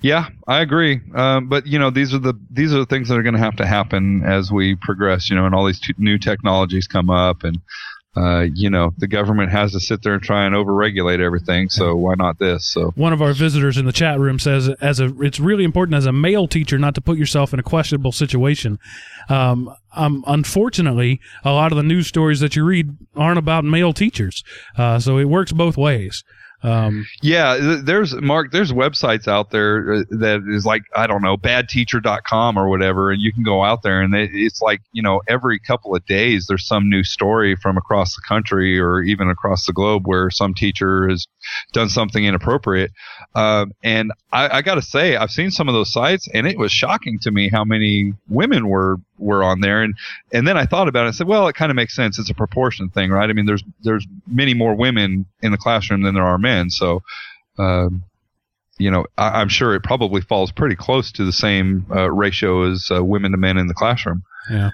Yeah, 0.01 0.27
I 0.47 0.61
agree. 0.61 0.99
Um, 1.15 1.47
but 1.47 1.65
you 1.67 1.79
know, 1.79 1.89
these 1.89 2.13
are 2.13 2.19
the 2.19 2.33
these 2.51 2.73
are 2.73 2.79
the 2.79 2.85
things 2.85 3.09
that 3.09 3.17
are 3.17 3.23
going 3.23 3.35
to 3.35 3.39
have 3.39 3.55
to 3.57 3.65
happen 3.65 4.23
as 4.25 4.51
we 4.51 4.75
progress. 4.75 5.29
You 5.29 5.35
know, 5.35 5.45
and 5.45 5.55
all 5.55 5.65
these 5.65 5.79
t- 5.79 5.93
new 5.97 6.17
technologies 6.17 6.87
come 6.87 7.09
up, 7.09 7.43
and 7.43 7.59
uh, 8.15 8.45
you 8.53 8.69
know, 8.69 8.91
the 8.97 9.07
government 9.07 9.51
has 9.51 9.71
to 9.71 9.79
sit 9.79 10.03
there 10.03 10.13
and 10.13 10.21
try 10.21 10.45
and 10.45 10.53
overregulate 10.53 11.19
everything. 11.19 11.69
So 11.69 11.95
why 11.95 12.13
not 12.15 12.37
this? 12.37 12.69
So 12.69 12.91
one 12.95 13.11
of 13.11 13.21
our 13.21 13.33
visitors 13.33 13.77
in 13.77 13.85
the 13.85 13.91
chat 13.91 14.19
room 14.19 14.37
says, 14.37 14.69
as 14.81 14.99
a, 14.99 15.11
it's 15.21 15.39
really 15.39 15.63
important 15.63 15.95
as 15.95 16.05
a 16.05 16.11
male 16.11 16.47
teacher 16.47 16.77
not 16.77 16.93
to 16.95 17.01
put 17.01 17.17
yourself 17.17 17.53
in 17.53 17.59
a 17.59 17.63
questionable 17.63 18.11
situation. 18.11 18.77
Um, 19.29 19.73
um, 19.95 20.23
unfortunately, 20.27 21.21
a 21.43 21.51
lot 21.51 21.71
of 21.71 21.77
the 21.77 21.83
news 21.83 22.07
stories 22.07 22.39
that 22.41 22.55
you 22.55 22.63
read 22.63 22.95
aren't 23.15 23.39
about 23.39 23.65
male 23.65 23.93
teachers. 23.93 24.43
Uh, 24.77 24.99
so 24.99 25.17
it 25.17 25.25
works 25.25 25.51
both 25.51 25.77
ways. 25.77 26.23
Um, 26.63 27.05
yeah, 27.21 27.79
there's 27.83 28.15
Mark. 28.15 28.51
There's 28.51 28.71
websites 28.71 29.27
out 29.27 29.51
there 29.51 29.95
uh, 29.95 30.03
that 30.11 30.43
is 30.47 30.65
like 30.65 30.83
I 30.95 31.07
don't 31.07 31.21
know, 31.21 31.35
badteacher.com 31.35 32.57
or 32.57 32.69
whatever, 32.69 33.11
and 33.11 33.21
you 33.21 33.33
can 33.33 33.43
go 33.43 33.63
out 33.63 33.83
there 33.83 34.01
and 34.01 34.13
they, 34.13 34.29
it's 34.31 34.61
like 34.61 34.81
you 34.93 35.03
know 35.03 35.21
every 35.27 35.59
couple 35.59 35.93
of 35.93 36.05
days 36.05 36.47
there's 36.47 36.65
some 36.65 36.89
new 36.89 37.03
story 37.03 37.57
from 37.57 37.77
across 37.77 38.15
the 38.15 38.21
country 38.25 38.79
or 38.79 39.01
even 39.01 39.29
across 39.29 39.65
the 39.65 39.73
globe 39.73 40.07
where 40.07 40.29
some 40.29 40.53
teacher 40.53 41.09
has 41.09 41.27
done 41.71 41.89
something 41.89 42.23
inappropriate. 42.23 42.91
Um, 43.35 43.73
and 43.83 44.11
I, 44.31 44.57
I 44.57 44.61
got 44.61 44.75
to 44.75 44.81
say, 44.81 45.15
I've 45.15 45.31
seen 45.31 45.51
some 45.51 45.67
of 45.67 45.73
those 45.73 45.91
sites, 45.91 46.27
and 46.33 46.47
it 46.47 46.57
was 46.57 46.71
shocking 46.71 47.19
to 47.19 47.31
me 47.31 47.49
how 47.49 47.63
many 47.63 48.13
women 48.27 48.67
were 48.67 48.97
were 49.17 49.43
on 49.43 49.61
there. 49.61 49.81
And 49.81 49.95
and 50.31 50.47
then 50.47 50.57
I 50.57 50.65
thought 50.65 50.87
about 50.87 51.03
it 51.03 51.07
and 51.07 51.15
said, 51.15 51.27
well, 51.27 51.47
it 51.47 51.55
kind 51.55 51.71
of 51.71 51.75
makes 51.75 51.95
sense. 51.95 52.19
It's 52.19 52.29
a 52.29 52.35
proportion 52.35 52.89
thing, 52.89 53.11
right? 53.11 53.29
I 53.29 53.33
mean, 53.33 53.45
there's 53.45 53.63
there's 53.81 54.05
many 54.27 54.53
more 54.53 54.75
women 54.75 55.25
in 55.41 55.51
the 55.51 55.57
classroom 55.57 56.03
than 56.03 56.15
there 56.15 56.25
are 56.25 56.37
men, 56.37 56.69
so. 56.69 57.01
Um, 57.57 58.05
you 58.79 58.89
know, 58.89 59.05
I, 59.19 59.41
am 59.41 59.49
sure 59.49 59.75
it 59.75 59.83
probably 59.83 60.21
falls 60.21 60.51
pretty 60.51 60.75
close 60.75 61.11
to 61.13 61.23
the 61.23 61.31
same 61.31 61.85
uh, 61.95 62.09
ratio 62.09 62.71
as 62.71 62.89
uh, 62.91 63.03
women 63.03 63.31
to 63.31 63.37
men 63.37 63.57
in 63.57 63.67
the 63.67 63.75
classroom. 63.75 64.23
Yeah. 64.49 64.71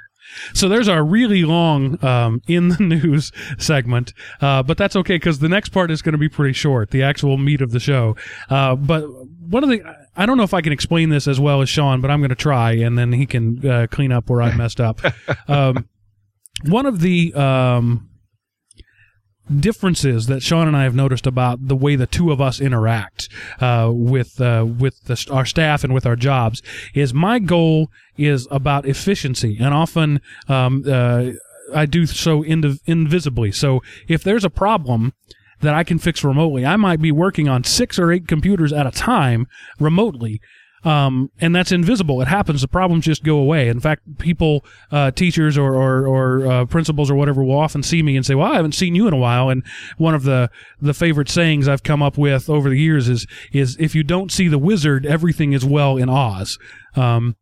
So 0.54 0.70
there's 0.70 0.88
our 0.88 1.04
really 1.04 1.44
long 1.44 2.04
um, 2.04 2.42
in 2.48 2.70
the 2.70 2.78
news 2.84 3.32
segment, 3.58 4.14
uh, 4.42 4.64
but 4.64 4.78
that's 4.78 4.96
okay 4.96 5.16
because 5.16 5.40
the 5.40 5.50
next 5.50 5.70
part 5.70 5.92
is 5.92 6.02
going 6.02 6.14
to 6.14 6.20
be 6.20 6.30
pretty 6.30 6.54
short, 6.54 6.92
the 6.92 7.04
actual 7.04 7.38
meat 7.38 7.62
of 7.62 7.72
the 7.72 7.80
show. 7.80 8.16
Uh, 8.50 8.76
but 8.76 9.04
one 9.40 9.64
of 9.64 9.70
the 9.70 9.82
I 10.16 10.26
don't 10.26 10.38
know 10.38 10.44
if 10.44 10.54
I 10.54 10.62
can 10.62 10.74
explain 10.74 11.10
this 11.10 11.28
as 11.28 11.40
well 11.40 11.62
as 11.62 11.70
Sean, 11.70 12.02
but 12.02 12.12
I'm 12.12 12.20
going 12.20 12.30
to 12.30 12.36
try, 12.36 12.74
and 12.74 12.98
then 12.98 13.12
he 13.12 13.26
can 13.26 13.66
uh, 13.68 13.88
clean 13.90 14.12
up 14.12 14.30
where 14.30 14.42
I 14.42 14.54
messed 14.54 14.82
up. 14.82 15.02
um, 15.48 15.88
one 16.66 16.86
of 16.86 17.00
the 17.00 17.34
um, 17.36 18.09
differences 19.58 20.28
that 20.28 20.42
Sean 20.42 20.68
and 20.68 20.78
I 20.78 20.84
have 20.84 20.96
noticed 20.96 21.26
about 21.26 21.68
the 21.68 21.76
way 21.76 21.96
the 21.96 22.08
two 22.08 22.32
of 22.32 22.40
us 22.40 22.62
interact 22.62 23.30
uh, 23.60 23.90
with 23.92 24.40
uh, 24.40 24.66
with 24.68 25.04
the, 25.06 25.28
our 25.32 25.46
staff 25.46 25.84
and 25.84 25.94
with 25.94 26.06
our 26.06 26.16
jobs 26.16 26.62
is 26.94 27.14
my 27.14 27.40
goal 27.40 27.90
is 28.18 28.48
about 28.52 28.86
efficiency, 28.86 29.58
and 29.60 29.74
often 29.74 30.22
um, 30.48 30.84
uh, 30.88 31.32
I 31.74 31.86
do 31.86 32.06
so 32.06 32.44
invisibly. 32.44 33.52
So 33.52 33.82
if 34.08 34.24
there's 34.24 34.46
a 34.46 34.50
problem 34.50 35.14
that 35.62 35.74
I 35.74 35.84
can 35.84 36.00
fix 36.00 36.24
remotely, 36.24 36.66
I 36.66 36.78
might 36.78 37.02
be 37.02 37.12
working 37.12 37.50
on 37.50 37.64
six 37.64 38.00
or 38.00 38.12
eight 38.12 38.28
computers 38.28 38.72
at 38.72 38.88
a 38.88 38.92
time 38.92 39.48
remotely 39.80 40.42
um, 40.84 41.32
and 41.40 41.56
that's 41.56 41.72
invisible. 41.72 42.22
It 42.22 42.28
happens. 42.28 42.62
The 42.62 42.68
problems 42.68 43.06
just 43.06 43.24
go 43.24 43.38
away. 43.38 43.68
In 43.68 43.80
fact, 43.80 44.18
people, 44.18 44.66
uh, 44.92 45.12
teachers 45.12 45.58
or 45.58 45.76
or, 45.76 46.08
or 46.08 46.48
uh, 46.48 46.66
principals 46.66 47.12
or 47.12 47.16
whatever, 47.16 47.44
will 47.44 47.60
often 47.60 47.84
see 47.84 48.02
me 48.02 48.16
and 48.16 48.26
say, 48.26 48.36
"Well, 48.36 48.52
I 48.52 48.56
haven't 48.56 48.76
seen 48.76 48.96
you 48.96 49.08
in 49.08 49.14
a 49.14 49.18
while." 49.18 49.50
And 49.50 49.64
one 49.98 50.16
of 50.16 50.24
the 50.24 50.50
the 50.82 50.94
favorite 50.94 51.30
sayings 51.30 51.68
I've 51.68 51.84
come 51.84 52.02
up 52.02 52.18
with 52.18 52.50
over 52.50 52.70
the 52.70 52.80
years 52.80 53.10
is 53.10 53.28
is 53.52 53.76
if 53.80 53.96
you 53.96 54.04
don't 54.04 54.32
see 54.32 54.48
the 54.48 54.58
wizard, 54.58 55.06
everything 55.06 55.54
is 55.54 55.66
well 55.66 55.98
in 55.98 56.10
Oz. 56.10 56.58
Um, 56.96 57.36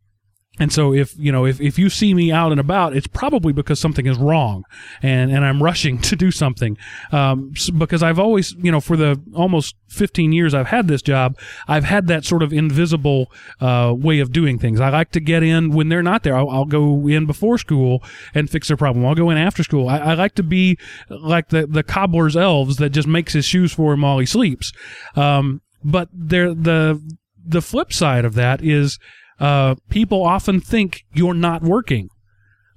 and 0.60 0.74
so 0.74 0.94
if, 0.94 1.16
you 1.18 1.32
know, 1.32 1.46
if, 1.46 1.62
if 1.62 1.78
you 1.78 1.90
see 1.90 2.14
me 2.14 2.32
out 2.32 2.52
and 2.52 2.60
about, 2.60 2.96
it's 2.96 3.08
probably 3.08 3.54
because 3.54 3.80
something 3.80 4.08
is 4.08 4.18
wrong 4.18 4.64
and, 5.02 5.32
and 5.32 5.46
I'm 5.46 5.62
rushing 5.62 6.00
to 6.02 6.16
do 6.16 6.32
something. 6.32 6.78
Um, 7.12 7.54
because 7.78 8.02
I've 8.02 8.20
always, 8.20 8.54
you 8.54 8.72
know, 8.72 8.80
for 8.80 8.98
the 8.98 9.22
almost 9.36 9.76
15 9.90 10.32
years 10.32 10.54
I've 10.54 10.68
had 10.68 10.88
this 10.88 11.02
job, 11.02 11.38
I've 11.68 11.84
had 11.84 12.08
that 12.08 12.26
sort 12.26 12.42
of 12.42 12.52
invisible, 12.52 13.32
uh, 13.62 13.94
way 13.96 14.20
of 14.20 14.32
doing 14.32 14.58
things. 14.58 14.80
I 14.80 14.90
like 14.90 15.12
to 15.12 15.20
get 15.20 15.44
in 15.44 15.72
when 15.72 15.90
they're 15.90 16.04
not 16.04 16.24
there. 16.24 16.36
I'll, 16.36 16.50
I'll 16.50 16.66
go 16.66 17.08
in 17.08 17.26
before 17.26 17.58
school 17.58 18.04
and 18.34 18.50
fix 18.50 18.68
their 18.68 18.78
problem. 18.78 19.06
I'll 19.06 19.16
go 19.16 19.30
in 19.30 19.38
after 19.38 19.64
school. 19.64 19.88
I, 19.88 19.98
I 19.98 20.14
like 20.16 20.36
to 20.36 20.44
be 20.44 20.78
like 21.10 21.50
the, 21.50 21.68
the 21.68 21.84
cobbler's 21.84 22.36
elves 22.36 22.78
that 22.78 22.90
just 22.90 23.08
makes 23.08 23.34
his 23.34 23.46
shoes 23.46 23.74
for 23.74 23.94
him 23.94 24.02
while 24.02 24.20
he 24.20 24.26
sleeps. 24.26 24.74
Um, 25.16 25.62
but 25.84 26.10
there, 26.12 26.54
the, 26.54 27.02
the 27.46 27.62
flip 27.62 27.94
side 27.94 28.26
of 28.26 28.34
that 28.34 28.64
is, 28.64 28.98
uh, 29.40 29.76
people 29.90 30.24
often 30.24 30.60
think 30.60 31.06
you're 31.14 31.34
not 31.34 31.62
working 31.62 32.10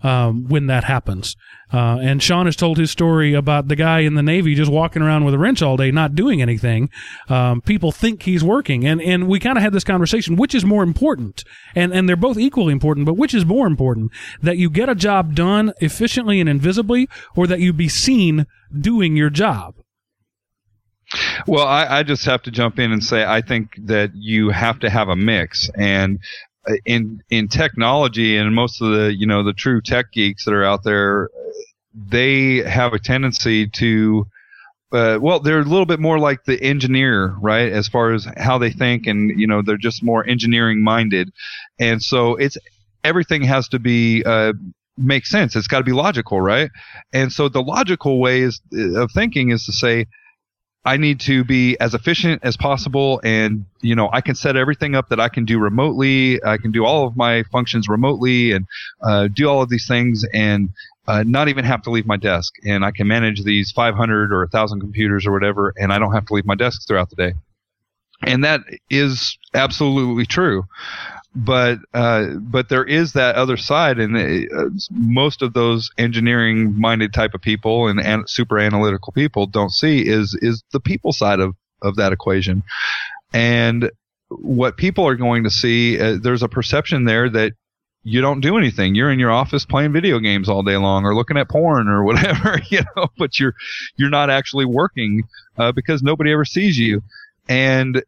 um, 0.02 0.48
when 0.48 0.66
that 0.66 0.84
happens. 0.84 1.36
Uh, 1.72 1.98
and 2.00 2.22
Sean 2.22 2.46
has 2.46 2.56
told 2.56 2.78
his 2.78 2.90
story 2.90 3.32
about 3.34 3.68
the 3.68 3.76
guy 3.76 4.00
in 4.00 4.14
the 4.14 4.22
Navy 4.22 4.54
just 4.54 4.70
walking 4.70 5.02
around 5.02 5.24
with 5.24 5.34
a 5.34 5.38
wrench 5.38 5.62
all 5.62 5.76
day, 5.76 5.90
not 5.90 6.14
doing 6.14 6.42
anything. 6.42 6.90
Um, 7.28 7.60
people 7.60 7.92
think 7.92 8.22
he's 8.22 8.42
working, 8.42 8.86
and 8.86 9.00
and 9.00 9.28
we 9.28 9.38
kind 9.38 9.56
of 9.56 9.62
had 9.62 9.72
this 9.72 9.84
conversation: 9.84 10.36
which 10.36 10.54
is 10.54 10.64
more 10.64 10.82
important? 10.82 11.44
And 11.74 11.92
and 11.92 12.08
they're 12.08 12.16
both 12.16 12.38
equally 12.38 12.72
important, 12.72 13.06
but 13.06 13.14
which 13.14 13.34
is 13.34 13.44
more 13.44 13.66
important? 13.66 14.10
That 14.42 14.56
you 14.56 14.68
get 14.68 14.88
a 14.88 14.94
job 14.94 15.34
done 15.34 15.72
efficiently 15.80 16.40
and 16.40 16.48
invisibly, 16.48 17.08
or 17.36 17.46
that 17.46 17.60
you 17.60 17.72
be 17.72 17.88
seen 17.88 18.46
doing 18.76 19.16
your 19.16 19.30
job? 19.30 19.76
Well, 21.46 21.66
I, 21.66 21.98
I, 21.98 22.02
just 22.04 22.24
have 22.26 22.42
to 22.42 22.52
jump 22.52 22.78
in 22.78 22.92
and 22.92 23.02
say 23.02 23.24
I 23.24 23.40
think 23.40 23.74
that 23.86 24.12
you 24.14 24.50
have 24.50 24.78
to 24.80 24.90
have 24.90 25.08
a 25.08 25.16
mix, 25.16 25.68
and 25.76 26.20
in 26.84 27.22
in 27.30 27.48
technology 27.48 28.36
and 28.36 28.54
most 28.54 28.80
of 28.80 28.92
the 28.92 29.14
you 29.14 29.26
know 29.26 29.42
the 29.42 29.52
true 29.52 29.80
tech 29.80 30.12
geeks 30.12 30.44
that 30.44 30.54
are 30.54 30.64
out 30.64 30.84
there, 30.84 31.30
they 31.94 32.56
have 32.56 32.92
a 32.92 32.98
tendency 32.98 33.66
to. 33.68 34.26
Uh, 34.92 35.16
well, 35.22 35.38
they're 35.38 35.60
a 35.60 35.64
little 35.64 35.86
bit 35.86 36.00
more 36.00 36.18
like 36.18 36.42
the 36.46 36.60
engineer, 36.60 37.28
right? 37.40 37.70
As 37.70 37.86
far 37.86 38.12
as 38.12 38.26
how 38.36 38.58
they 38.58 38.70
think, 38.70 39.06
and 39.06 39.38
you 39.38 39.46
know, 39.46 39.62
they're 39.62 39.76
just 39.76 40.02
more 40.02 40.28
engineering 40.28 40.82
minded, 40.82 41.30
and 41.78 42.02
so 42.02 42.34
it's 42.34 42.58
everything 43.04 43.42
has 43.44 43.68
to 43.68 43.78
be 43.78 44.24
uh, 44.24 44.52
make 44.96 45.26
sense. 45.26 45.56
It's 45.56 45.66
got 45.66 45.78
to 45.78 45.84
be 45.84 45.92
logical, 45.92 46.40
right? 46.40 46.70
And 47.12 47.32
so 47.32 47.48
the 47.48 47.62
logical 47.62 48.20
way 48.20 48.40
is, 48.40 48.60
of 48.96 49.10
thinking 49.12 49.50
is 49.50 49.64
to 49.66 49.72
say, 49.72 50.06
I 50.84 50.96
need 50.96 51.20
to 51.20 51.44
be 51.44 51.78
as 51.78 51.92
efficient 51.92 52.42
as 52.42 52.56
possible 52.56 53.20
and 53.22 53.66
you 53.82 53.94
know 53.94 54.08
I 54.12 54.22
can 54.22 54.34
set 54.34 54.56
everything 54.56 54.94
up 54.94 55.10
that 55.10 55.20
I 55.20 55.28
can 55.28 55.44
do 55.44 55.58
remotely. 55.58 56.42
I 56.42 56.56
can 56.56 56.72
do 56.72 56.86
all 56.86 57.06
of 57.06 57.16
my 57.16 57.42
functions 57.44 57.88
remotely 57.88 58.52
and 58.52 58.66
uh, 59.02 59.28
do 59.28 59.46
all 59.48 59.62
of 59.62 59.68
these 59.68 59.86
things 59.86 60.24
and 60.32 60.70
uh, 61.06 61.22
not 61.26 61.48
even 61.48 61.64
have 61.64 61.82
to 61.82 61.90
leave 61.90 62.06
my 62.06 62.16
desk. 62.16 62.54
And 62.64 62.84
I 62.84 62.92
can 62.92 63.06
manage 63.06 63.42
these 63.42 63.72
500 63.72 64.32
or 64.32 64.40
1000 64.40 64.80
computers 64.80 65.26
or 65.26 65.32
whatever 65.32 65.74
and 65.76 65.92
I 65.92 65.98
don't 65.98 66.12
have 66.12 66.26
to 66.26 66.34
leave 66.34 66.46
my 66.46 66.54
desk 66.54 66.86
throughout 66.86 67.10
the 67.10 67.16
day. 67.16 67.34
And 68.22 68.44
that 68.44 68.60
is 68.88 69.38
absolutely 69.54 70.26
true 70.26 70.64
but 71.34 71.78
uh, 71.94 72.26
but 72.40 72.68
there 72.68 72.84
is 72.84 73.12
that 73.12 73.36
other 73.36 73.56
side, 73.56 73.98
and 73.98 74.16
uh, 74.16 74.70
most 74.90 75.42
of 75.42 75.52
those 75.52 75.90
engineering 75.96 76.78
minded 76.78 77.12
type 77.12 77.34
of 77.34 77.40
people 77.40 77.88
and, 77.88 78.00
and 78.00 78.28
super 78.28 78.58
analytical 78.58 79.12
people 79.12 79.46
don't 79.46 79.70
see 79.70 80.06
is 80.06 80.36
is 80.42 80.62
the 80.72 80.80
people 80.80 81.12
side 81.12 81.40
of 81.40 81.54
of 81.82 81.96
that 81.96 82.12
equation, 82.12 82.62
and 83.32 83.90
what 84.30 84.76
people 84.76 85.06
are 85.06 85.16
going 85.16 85.44
to 85.44 85.50
see, 85.50 86.00
uh, 86.00 86.16
there's 86.20 86.42
a 86.42 86.48
perception 86.48 87.04
there 87.04 87.28
that 87.28 87.52
you 88.02 88.20
don't 88.20 88.40
do 88.40 88.56
anything. 88.56 88.94
You're 88.94 89.10
in 89.10 89.18
your 89.18 89.32
office 89.32 89.64
playing 89.64 89.92
video 89.92 90.18
games 90.20 90.48
all 90.48 90.62
day 90.62 90.76
long 90.76 91.04
or 91.04 91.14
looking 91.14 91.36
at 91.36 91.48
porn 91.50 91.88
or 91.88 92.04
whatever, 92.04 92.60
you 92.70 92.80
know, 92.96 93.08
but 93.18 93.38
you're, 93.38 93.54
you're 93.96 94.10
not 94.10 94.30
actually 94.30 94.64
working, 94.64 95.24
uh, 95.58 95.72
because 95.72 96.02
nobody 96.02 96.32
ever 96.32 96.44
sees 96.44 96.78
you. 96.78 97.02
And 97.48 98.02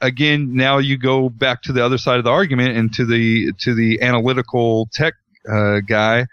again, 0.00 0.54
now 0.54 0.78
you 0.78 0.98
go 0.98 1.28
back 1.28 1.62
to 1.62 1.72
the 1.72 1.84
other 1.84 1.98
side 1.98 2.18
of 2.18 2.24
the 2.24 2.30
argument 2.30 2.76
and 2.76 2.92
to 2.94 3.04
the 3.04 3.52
to 3.60 3.74
the 3.74 4.02
analytical 4.02 4.88
tech 4.92 5.14
uh, 5.50 5.80
guy, 5.80 6.26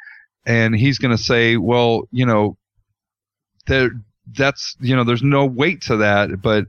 and 0.45 0.75
he's 0.75 0.99
going 0.99 1.15
to 1.15 1.23
say, 1.23 1.57
well, 1.57 2.07
you 2.11 2.25
know, 2.25 2.57
there 3.67 3.91
that's 4.37 4.75
you 4.79 4.95
know, 4.95 5.03
there's 5.03 5.23
no 5.23 5.45
weight 5.45 5.81
to 5.83 5.97
that, 5.97 6.41
but 6.41 6.65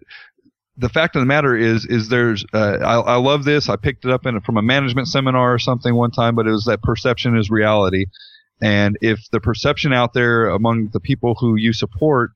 the 0.76 0.88
fact 0.88 1.14
of 1.16 1.22
the 1.22 1.26
matter 1.26 1.56
is, 1.56 1.86
is 1.86 2.08
there's, 2.08 2.44
uh, 2.52 2.78
I, 2.80 2.98
I 2.98 3.16
love 3.16 3.44
this. 3.44 3.68
I 3.68 3.76
picked 3.76 4.04
it 4.04 4.10
up 4.10 4.26
in 4.26 4.40
from 4.40 4.56
a 4.56 4.62
management 4.62 5.08
seminar 5.08 5.54
or 5.54 5.58
something 5.58 5.94
one 5.94 6.10
time, 6.10 6.34
but 6.34 6.46
it 6.46 6.50
was 6.50 6.64
that 6.64 6.82
perception 6.82 7.36
is 7.36 7.50
reality. 7.50 8.06
And 8.60 8.96
if 9.00 9.20
the 9.30 9.40
perception 9.40 9.92
out 9.92 10.14
there 10.14 10.48
among 10.48 10.88
the 10.88 11.00
people 11.00 11.36
who 11.38 11.56
you 11.56 11.72
support 11.72 12.32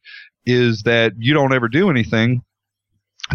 is 0.46 0.82
that 0.82 1.14
you 1.18 1.34
don't 1.34 1.52
ever 1.52 1.68
do 1.68 1.90
anything, 1.90 2.42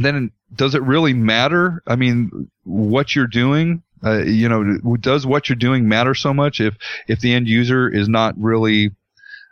then 0.01 0.31
does 0.55 0.75
it 0.75 0.81
really 0.83 1.13
matter? 1.13 1.81
I 1.87 1.95
mean, 1.95 2.49
what 2.63 3.15
you're 3.15 3.27
doing, 3.27 3.83
uh, 4.03 4.23
you 4.23 4.49
know, 4.49 4.97
does 4.97 5.25
what 5.25 5.49
you're 5.49 5.55
doing 5.55 5.87
matter 5.87 6.15
so 6.15 6.33
much 6.33 6.59
if 6.59 6.75
if 7.07 7.19
the 7.19 7.33
end 7.33 7.47
user 7.47 7.89
is 7.89 8.07
not 8.09 8.35
really 8.37 8.91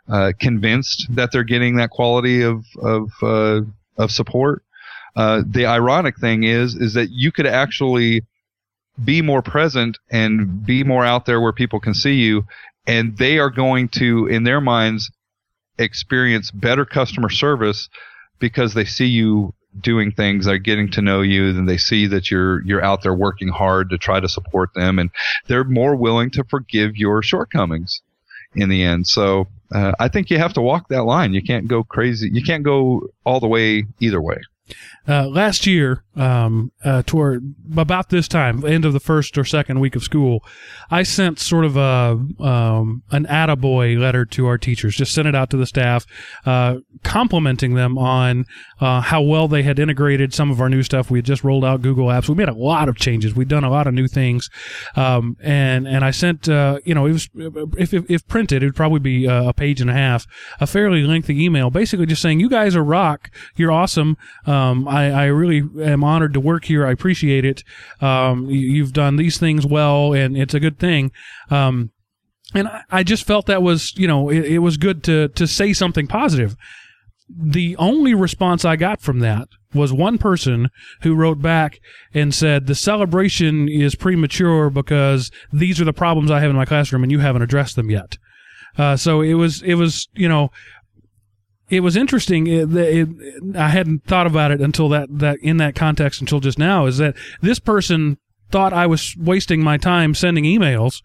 uh, 0.08 0.32
convinced 0.38 1.06
that 1.10 1.30
they're 1.32 1.44
getting 1.44 1.76
that 1.76 1.90
quality 1.90 2.42
of 2.42 2.64
of 2.80 3.10
uh, 3.22 3.60
of 3.96 4.10
support? 4.10 4.62
Uh, 5.14 5.42
the 5.46 5.66
ironic 5.66 6.18
thing 6.18 6.44
is 6.44 6.74
is 6.74 6.94
that 6.94 7.10
you 7.10 7.30
could 7.30 7.46
actually 7.46 8.22
be 9.02 9.22
more 9.22 9.42
present 9.42 9.98
and 10.10 10.64
be 10.64 10.84
more 10.84 11.04
out 11.04 11.26
there 11.26 11.40
where 11.40 11.52
people 11.52 11.80
can 11.80 11.94
see 11.94 12.14
you, 12.14 12.44
and 12.86 13.16
they 13.16 13.38
are 13.38 13.50
going 13.50 13.88
to, 13.88 14.26
in 14.26 14.44
their 14.44 14.60
minds, 14.60 15.10
experience 15.78 16.50
better 16.50 16.84
customer 16.84 17.30
service 17.30 17.88
because 18.38 18.74
they 18.74 18.84
see 18.84 19.06
you 19.06 19.54
doing 19.80 20.12
things, 20.12 20.46
they're 20.46 20.58
getting 20.58 20.90
to 20.92 21.02
know 21.02 21.22
you, 21.22 21.52
then 21.52 21.66
they 21.66 21.76
see 21.76 22.06
that 22.08 22.30
you're 22.30 22.64
you're 22.64 22.84
out 22.84 23.02
there 23.02 23.14
working 23.14 23.48
hard 23.48 23.90
to 23.90 23.98
try 23.98 24.20
to 24.20 24.28
support 24.28 24.74
them, 24.74 24.98
and 24.98 25.10
they're 25.46 25.64
more 25.64 25.96
willing 25.96 26.30
to 26.30 26.44
forgive 26.44 26.96
your 26.96 27.22
shortcomings 27.22 28.02
in 28.54 28.68
the 28.68 28.82
end. 28.82 29.06
So 29.06 29.48
uh, 29.74 29.92
I 29.98 30.08
think 30.08 30.30
you 30.30 30.38
have 30.38 30.52
to 30.54 30.60
walk 30.60 30.88
that 30.88 31.04
line. 31.04 31.32
You 31.32 31.42
can't 31.42 31.68
go 31.68 31.82
crazy. 31.82 32.30
You 32.32 32.42
can't 32.42 32.62
go 32.62 33.08
all 33.24 33.40
the 33.40 33.48
way 33.48 33.84
either 34.00 34.20
way. 34.20 34.38
Uh, 35.08 35.26
last 35.28 35.66
year, 35.66 36.04
um, 36.14 36.70
uh, 36.84 37.02
toward 37.04 37.54
about 37.76 38.10
this 38.10 38.28
time, 38.28 38.64
end 38.64 38.84
of 38.84 38.92
the 38.92 39.00
first 39.00 39.36
or 39.38 39.44
second 39.44 39.80
week 39.80 39.96
of 39.96 40.02
school, 40.02 40.44
I 40.90 41.02
sent 41.02 41.38
sort 41.38 41.64
of 41.64 41.76
a 41.76 42.18
um, 42.42 43.02
an 43.10 43.26
attaboy 43.26 43.98
letter 43.98 44.24
to 44.26 44.46
our 44.46 44.58
teachers. 44.58 44.96
Just 44.96 45.14
sent 45.14 45.26
it 45.26 45.34
out 45.34 45.50
to 45.50 45.56
the 45.56 45.66
staff, 45.66 46.06
uh, 46.44 46.76
complimenting 47.02 47.74
them 47.74 47.96
on 47.98 48.44
uh, 48.80 49.00
how 49.00 49.22
well 49.22 49.48
they 49.48 49.62
had 49.62 49.78
integrated 49.78 50.34
some 50.34 50.50
of 50.50 50.60
our 50.60 50.68
new 50.68 50.82
stuff. 50.82 51.10
We 51.10 51.18
had 51.18 51.24
just 51.24 51.44
rolled 51.44 51.64
out 51.64 51.82
Google 51.82 52.06
Apps. 52.06 52.28
We 52.28 52.34
made 52.34 52.48
a 52.48 52.54
lot 52.54 52.88
of 52.88 52.96
changes. 52.96 53.34
We'd 53.34 53.48
done 53.48 53.64
a 53.64 53.70
lot 53.70 53.86
of 53.86 53.94
new 53.94 54.06
things, 54.06 54.50
um, 54.96 55.36
and 55.42 55.88
and 55.88 56.04
I 56.04 56.10
sent 56.10 56.48
uh, 56.48 56.78
you 56.84 56.94
know 56.94 57.06
it 57.06 57.12
was 57.12 57.28
if, 57.78 57.94
if, 57.94 58.10
if 58.10 58.28
printed, 58.28 58.62
it 58.62 58.66
would 58.66 58.76
probably 58.76 59.00
be 59.00 59.26
uh, 59.26 59.48
a 59.48 59.52
page 59.52 59.80
and 59.80 59.90
a 59.90 59.94
half, 59.94 60.26
a 60.60 60.66
fairly 60.66 61.02
lengthy 61.02 61.42
email, 61.42 61.70
basically 61.70 62.06
just 62.06 62.22
saying 62.22 62.38
you 62.38 62.48
guys 62.48 62.76
are 62.76 62.84
rock. 62.84 63.30
You're 63.56 63.72
awesome. 63.72 64.16
Um, 64.46 64.61
I, 64.88 65.10
I 65.10 65.24
really 65.26 65.62
am 65.82 66.04
honored 66.04 66.34
to 66.34 66.40
work 66.40 66.64
here. 66.64 66.86
I 66.86 66.92
appreciate 66.92 67.44
it. 67.44 67.62
Um, 68.00 68.48
you, 68.50 68.82
have 68.82 68.92
done 68.92 69.16
these 69.16 69.38
things 69.38 69.66
well, 69.66 70.12
and 70.12 70.36
it's 70.36 70.54
a 70.54 70.60
good 70.60 70.78
thing. 70.78 71.12
Um, 71.50 71.90
and 72.54 72.68
I, 72.68 72.82
I, 72.90 73.02
just 73.02 73.24
felt 73.24 73.46
that 73.46 73.62
was, 73.62 73.96
you 73.96 74.06
know, 74.06 74.28
it, 74.28 74.44
it 74.44 74.58
was 74.58 74.76
good 74.76 75.02
to 75.04 75.28
to 75.28 75.46
say 75.46 75.72
something 75.72 76.06
positive. 76.06 76.56
The 77.28 77.76
only 77.76 78.14
response 78.14 78.64
I 78.64 78.76
got 78.76 79.00
from 79.00 79.20
that 79.20 79.48
was 79.74 79.92
one 79.92 80.18
person 80.18 80.68
who 81.02 81.14
wrote 81.14 81.40
back 81.40 81.80
and 82.12 82.34
said 82.34 82.66
the 82.66 82.74
celebration 82.74 83.68
is 83.68 83.94
premature 83.94 84.68
because 84.68 85.30
these 85.52 85.80
are 85.80 85.84
the 85.84 85.94
problems 85.94 86.30
I 86.30 86.40
have 86.40 86.50
in 86.50 86.56
my 86.56 86.66
classroom 86.66 87.02
and 87.02 87.12
you 87.12 87.20
haven't 87.20 87.42
addressed 87.42 87.76
them 87.76 87.90
yet. 87.90 88.18
Uh, 88.76 88.96
so 88.96 89.20
it 89.20 89.34
was 89.34 89.62
it 89.62 89.74
was 89.74 90.08
you 90.14 90.28
know 90.28 90.50
it 91.72 91.80
was 91.80 91.96
interesting. 91.96 92.46
It, 92.46 92.76
it, 92.76 93.08
I 93.56 93.68
hadn't 93.70 94.04
thought 94.04 94.26
about 94.26 94.50
it 94.50 94.60
until 94.60 94.90
that, 94.90 95.08
that 95.10 95.38
in 95.40 95.56
that 95.56 95.74
context 95.74 96.20
until 96.20 96.38
just 96.38 96.58
now 96.58 96.84
is 96.84 96.98
that 96.98 97.16
this 97.40 97.58
person 97.58 98.18
thought 98.50 98.74
I 98.74 98.86
was 98.86 99.16
wasting 99.18 99.64
my 99.64 99.78
time 99.78 100.14
sending 100.14 100.44
emails 100.44 101.00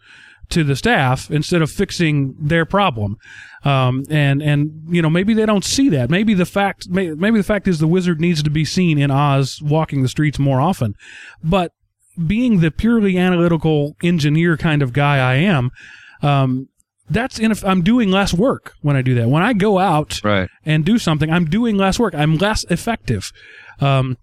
to 0.49 0.65
the 0.65 0.76
staff 0.76 1.32
instead 1.32 1.61
of 1.61 1.72
fixing 1.72 2.36
their 2.38 2.65
problem. 2.65 3.15
Um, 3.63 4.03
and, 4.09 4.41
and, 4.41 4.84
you 4.89 5.01
know, 5.01 5.09
maybe 5.09 5.34
they 5.34 5.45
don't 5.45 5.63
see 5.63 5.88
that. 5.89 6.09
Maybe 6.09 6.34
the 6.34 6.45
fact, 6.45 6.89
maybe 6.89 7.38
the 7.38 7.43
fact 7.43 7.70
is 7.70 7.80
the 7.80 7.88
wizard 7.88 8.20
needs 8.20 8.43
to 8.43 8.49
be 8.49 8.65
seen 8.65 8.97
in 8.97 9.09
Oz 9.09 9.61
walking 9.61 10.01
the 10.01 10.09
streets 10.09 10.38
more 10.38 10.59
often. 10.59 10.95
But 11.41 11.72
being 12.26 12.59
the 12.59 12.72
purely 12.72 13.18
analytical 13.18 13.95
engineer 14.03 14.57
kind 14.57 14.82
of 14.82 14.91
guy 14.91 15.18
I 15.18 15.36
am, 15.36 15.72
um, 16.22 16.68
that's 17.10 17.39
in 17.39 17.53
I'm 17.64 17.82
doing 17.82 18.12
less 18.12 18.34
work 18.34 18.74
when 18.82 18.95
I 18.95 19.01
do 19.01 19.16
that. 19.16 19.30
When 19.30 19.43
I 19.43 19.53
go 19.53 19.80
out 19.80 20.22
right. 20.24 20.49
and 20.66 20.84
do 20.84 20.97
something, 20.97 21.30
I'm 21.30 21.45
doing 21.45 21.78
less 21.78 21.99
work. 21.99 22.14
I'm 22.14 22.38
less 22.38 22.66
effective. 22.70 23.32
Um, 23.80 24.18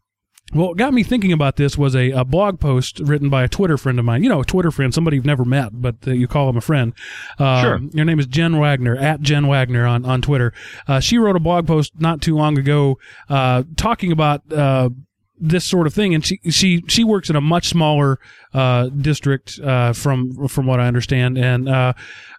well, 0.52 0.68
what 0.68 0.76
got 0.76 0.92
me 0.92 1.02
thinking 1.02 1.32
about 1.32 1.56
this 1.56 1.78
was 1.78 1.96
a, 1.96 2.10
a 2.10 2.24
blog 2.24 2.60
post 2.60 3.00
written 3.00 3.30
by 3.30 3.44
a 3.44 3.48
Twitter 3.48 3.78
friend 3.78 3.98
of 3.98 4.04
mine. 4.04 4.22
You 4.22 4.28
know, 4.28 4.40
a 4.40 4.44
Twitter 4.44 4.70
friend, 4.70 4.92
somebody 4.92 5.16
you've 5.16 5.24
never 5.24 5.44
met, 5.44 5.70
but 5.72 5.96
uh, 6.06 6.12
you 6.12 6.28
call 6.28 6.48
him 6.48 6.56
a 6.56 6.60
friend. 6.60 6.92
Uh, 7.38 7.62
sure. 7.62 7.80
Your 7.92 8.04
name 8.04 8.20
is 8.20 8.26
Jen 8.26 8.58
Wagner, 8.58 8.96
at 8.96 9.20
Jen 9.20 9.46
Wagner 9.46 9.86
on, 9.86 10.04
on 10.04 10.20
Twitter. 10.20 10.52
Uh, 10.86 11.00
she 11.00 11.18
wrote 11.18 11.34
a 11.34 11.40
blog 11.40 11.66
post 11.66 11.92
not 11.98 12.20
too 12.20 12.36
long 12.36 12.58
ago 12.58 12.98
uh, 13.28 13.64
talking 13.76 14.12
about 14.12 14.52
uh, 14.52 14.90
this 15.38 15.64
sort 15.64 15.86
of 15.86 15.94
thing. 15.94 16.14
And 16.14 16.24
she 16.24 16.40
she 16.50 16.82
she 16.88 17.04
works 17.04 17.30
in 17.30 17.36
a 17.36 17.40
much 17.40 17.68
smaller 17.68 18.18
uh, 18.52 18.88
district 18.88 19.58
uh, 19.60 19.92
from 19.92 20.48
from 20.48 20.66
what 20.66 20.80
I 20.80 20.86
understand, 20.86 21.38
and 21.38 21.68
uh, 21.68 21.92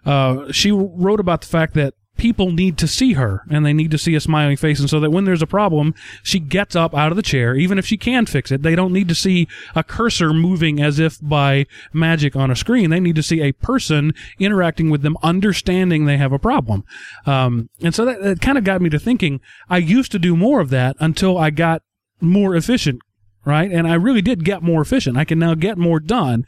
uh, 0.04 0.52
she 0.52 0.70
wrote 0.70 1.20
about 1.20 1.42
the 1.42 1.46
fact 1.46 1.74
that 1.74 1.94
people 2.16 2.50
need 2.50 2.78
to 2.78 2.88
see 2.88 3.12
her 3.12 3.42
and 3.50 3.64
they 3.64 3.72
need 3.72 3.90
to 3.90 3.98
see 3.98 4.14
a 4.14 4.20
smiling 4.20 4.56
face. 4.56 4.80
And 4.80 4.88
so 4.88 5.00
that 5.00 5.10
when 5.10 5.24
there's 5.24 5.42
a 5.42 5.46
problem 5.46 5.94
she 6.22 6.38
gets 6.38 6.74
up 6.74 6.94
out 6.94 7.12
of 7.12 7.16
the 7.16 7.22
chair 7.22 7.54
even 7.54 7.78
if 7.78 7.86
she 7.86 7.96
can 7.96 8.26
fix 8.26 8.50
it. 8.50 8.62
They 8.62 8.74
don't 8.74 8.92
need 8.92 9.08
to 9.08 9.14
see 9.14 9.48
a 9.74 9.84
cursor 9.84 10.32
moving 10.32 10.80
as 10.80 10.98
if 10.98 11.18
by 11.20 11.66
magic 11.92 12.34
on 12.34 12.50
a 12.50 12.56
screen. 12.56 12.90
They 12.90 13.00
need 13.00 13.16
to 13.16 13.22
see 13.22 13.42
a 13.42 13.52
person 13.52 14.14
interacting 14.38 14.90
with 14.90 15.02
them 15.02 15.16
understanding 15.22 16.06
they 16.06 16.16
have 16.16 16.32
a 16.32 16.38
problem. 16.38 16.84
Um, 17.26 17.68
and 17.82 17.94
so 17.94 18.04
that, 18.04 18.22
that 18.22 18.40
kind 18.40 18.58
of 18.58 18.64
got 18.64 18.80
me 18.80 18.88
to 18.90 18.98
thinking 18.98 19.40
i 19.68 19.78
used 19.78 20.12
to 20.12 20.18
do 20.18 20.36
more 20.36 20.60
of 20.60 20.70
that 20.70 20.96
until 21.00 21.38
i 21.38 21.50
got 21.50 21.82
more 22.20 22.56
efficient 22.56 23.00
right? 23.46 23.70
And 23.70 23.86
I 23.86 23.94
really 23.94 24.20
did 24.20 24.44
get 24.44 24.60
more 24.60 24.82
efficient. 24.82 25.16
I 25.16 25.24
can 25.24 25.38
now 25.38 25.54
get 25.54 25.78
more 25.78 26.00
done, 26.00 26.44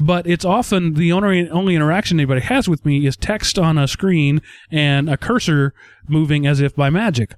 but 0.00 0.26
it's 0.26 0.44
often 0.44 0.94
the 0.94 1.12
only 1.12 1.50
only 1.50 1.74
interaction 1.74 2.18
anybody 2.18 2.40
has 2.40 2.68
with 2.68 2.86
me 2.86 3.04
is 3.04 3.16
text 3.16 3.58
on 3.58 3.76
a 3.76 3.88
screen 3.88 4.40
and 4.70 5.10
a 5.10 5.18
cursor 5.18 5.74
moving 6.08 6.46
as 6.46 6.60
if 6.60 6.74
by 6.74 6.88
magic. 6.88 7.34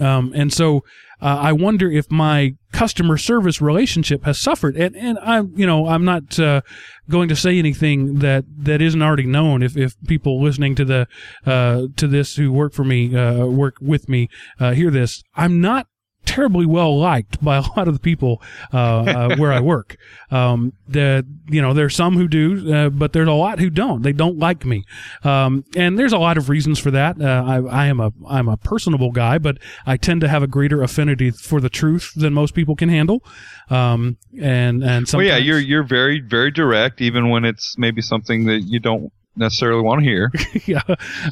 Um, 0.00 0.32
and 0.34 0.52
so 0.52 0.78
uh, 1.20 1.38
I 1.40 1.52
wonder 1.52 1.88
if 1.90 2.10
my 2.10 2.56
customer 2.72 3.16
service 3.16 3.60
relationship 3.60 4.24
has 4.24 4.38
suffered. 4.40 4.74
And 4.76 4.96
and 4.96 5.18
I 5.18 5.42
you 5.54 5.66
know 5.66 5.86
I'm 5.86 6.04
not 6.04 6.38
uh, 6.40 6.62
going 7.10 7.28
to 7.28 7.36
say 7.36 7.58
anything 7.58 8.20
that 8.20 8.46
that 8.56 8.80
isn't 8.80 9.02
already 9.02 9.26
known. 9.26 9.62
If 9.62 9.76
if 9.76 9.94
people 10.08 10.42
listening 10.42 10.74
to 10.76 10.84
the 10.84 11.08
uh, 11.44 11.88
to 11.96 12.08
this 12.08 12.36
who 12.36 12.50
work 12.52 12.72
for 12.72 12.84
me 12.84 13.14
uh, 13.14 13.44
work 13.44 13.76
with 13.82 14.08
me 14.08 14.28
uh, 14.58 14.72
hear 14.72 14.90
this, 14.90 15.22
I'm 15.34 15.60
not 15.60 15.88
terribly 16.24 16.66
well 16.66 16.98
liked 16.98 17.42
by 17.42 17.56
a 17.56 17.62
lot 17.76 17.88
of 17.88 17.94
the 17.94 18.00
people 18.00 18.42
uh, 18.72 18.76
uh, 18.76 19.36
where 19.36 19.52
I 19.52 19.60
work. 19.60 19.96
Um, 20.30 20.72
the 20.88 21.26
you 21.48 21.62
know 21.62 21.74
there's 21.74 21.94
some 21.94 22.16
who 22.16 22.28
do, 22.28 22.72
uh, 22.72 22.88
but 22.90 23.12
there's 23.12 23.28
a 23.28 23.32
lot 23.32 23.58
who 23.58 23.70
don't. 23.70 24.02
They 24.02 24.12
don't 24.12 24.38
like 24.38 24.64
me, 24.64 24.84
um, 25.22 25.64
and 25.76 25.98
there's 25.98 26.12
a 26.12 26.18
lot 26.18 26.36
of 26.36 26.48
reasons 26.48 26.78
for 26.78 26.90
that. 26.90 27.20
Uh, 27.20 27.44
I, 27.46 27.84
I, 27.84 27.86
am 27.86 28.00
a 28.00 28.12
I'm 28.28 28.48
a 28.48 28.56
personable 28.56 29.10
guy, 29.10 29.38
but 29.38 29.58
I 29.86 29.96
tend 29.96 30.20
to 30.22 30.28
have 30.28 30.42
a 30.42 30.46
greater 30.46 30.82
affinity 30.82 31.30
for 31.30 31.60
the 31.60 31.70
truth 31.70 32.12
than 32.16 32.34
most 32.34 32.54
people 32.54 32.76
can 32.76 32.88
handle. 32.88 33.24
Um, 33.70 34.18
and 34.40 34.82
and 34.82 35.08
well, 35.12 35.22
yeah, 35.22 35.36
you're 35.36 35.58
you're 35.58 35.84
very 35.84 36.20
very 36.20 36.50
direct, 36.50 37.00
even 37.00 37.30
when 37.30 37.44
it's 37.44 37.76
maybe 37.78 38.02
something 38.02 38.46
that 38.46 38.60
you 38.60 38.80
don't 38.80 39.12
necessarily 39.36 39.82
want 39.82 40.00
to 40.00 40.04
hear. 40.04 40.30
yeah. 40.66 40.82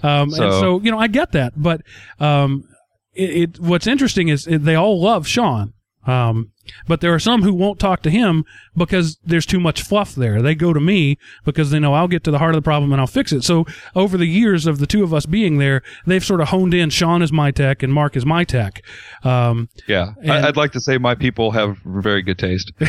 Um, 0.02 0.30
so. 0.30 0.44
And 0.44 0.52
so, 0.54 0.80
you 0.80 0.90
know, 0.90 0.98
I 0.98 1.06
get 1.06 1.32
that, 1.32 1.52
but, 1.56 1.82
um, 2.18 2.68
it, 3.14 3.30
it, 3.30 3.60
what's 3.60 3.86
interesting 3.86 4.28
is 4.28 4.44
they 4.44 4.74
all 4.74 5.00
love 5.00 5.26
Sean. 5.26 5.72
Um, 6.06 6.52
but 6.86 7.00
there 7.00 7.12
are 7.12 7.18
some 7.18 7.42
who 7.42 7.52
won't 7.52 7.78
talk 7.78 8.02
to 8.02 8.10
him 8.10 8.44
because 8.76 9.18
there's 9.24 9.46
too 9.46 9.60
much 9.60 9.82
fluff 9.82 10.14
there. 10.14 10.40
They 10.40 10.54
go 10.54 10.72
to 10.72 10.80
me 10.80 11.18
because 11.44 11.70
they 11.70 11.78
know 11.78 11.94
I'll 11.94 12.08
get 12.08 12.24
to 12.24 12.30
the 12.30 12.38
heart 12.38 12.54
of 12.54 12.62
the 12.62 12.64
problem 12.64 12.92
and 12.92 13.00
I'll 13.00 13.06
fix 13.06 13.32
it. 13.32 13.42
So 13.42 13.66
over 13.94 14.16
the 14.16 14.26
years 14.26 14.66
of 14.66 14.78
the 14.78 14.86
two 14.86 15.02
of 15.02 15.12
us 15.12 15.26
being 15.26 15.58
there, 15.58 15.82
they've 16.06 16.24
sort 16.24 16.40
of 16.40 16.48
honed 16.48 16.74
in. 16.74 16.90
Sean 16.90 17.22
is 17.22 17.32
my 17.32 17.50
tech 17.50 17.82
and 17.82 17.92
Mark 17.92 18.16
is 18.16 18.24
my 18.24 18.44
tech. 18.44 18.82
Um, 19.24 19.68
yeah, 19.86 20.14
I'd 20.28 20.56
like 20.56 20.72
to 20.72 20.80
say 20.80 20.98
my 20.98 21.14
people 21.14 21.50
have 21.50 21.78
very 21.84 22.22
good 22.22 22.38
taste. 22.38 22.72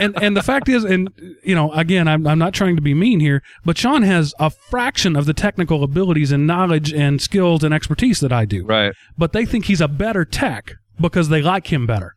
and 0.00 0.22
and 0.22 0.36
the 0.36 0.42
fact 0.42 0.68
is, 0.68 0.84
and 0.84 1.10
you 1.42 1.54
know, 1.54 1.72
again, 1.72 2.08
I'm 2.08 2.26
I'm 2.26 2.38
not 2.38 2.54
trying 2.54 2.76
to 2.76 2.82
be 2.82 2.94
mean 2.94 3.20
here, 3.20 3.42
but 3.64 3.78
Sean 3.78 4.02
has 4.02 4.34
a 4.38 4.50
fraction 4.50 5.16
of 5.16 5.26
the 5.26 5.34
technical 5.34 5.84
abilities 5.84 6.32
and 6.32 6.46
knowledge 6.46 6.92
and 6.92 7.20
skills 7.20 7.62
and 7.62 7.74
expertise 7.74 8.20
that 8.20 8.32
I 8.32 8.44
do. 8.44 8.64
Right. 8.64 8.92
But 9.16 9.32
they 9.32 9.44
think 9.44 9.66
he's 9.66 9.80
a 9.80 9.88
better 9.88 10.24
tech 10.24 10.74
because 11.00 11.28
they 11.28 11.42
like 11.42 11.72
him 11.72 11.86
better. 11.86 12.14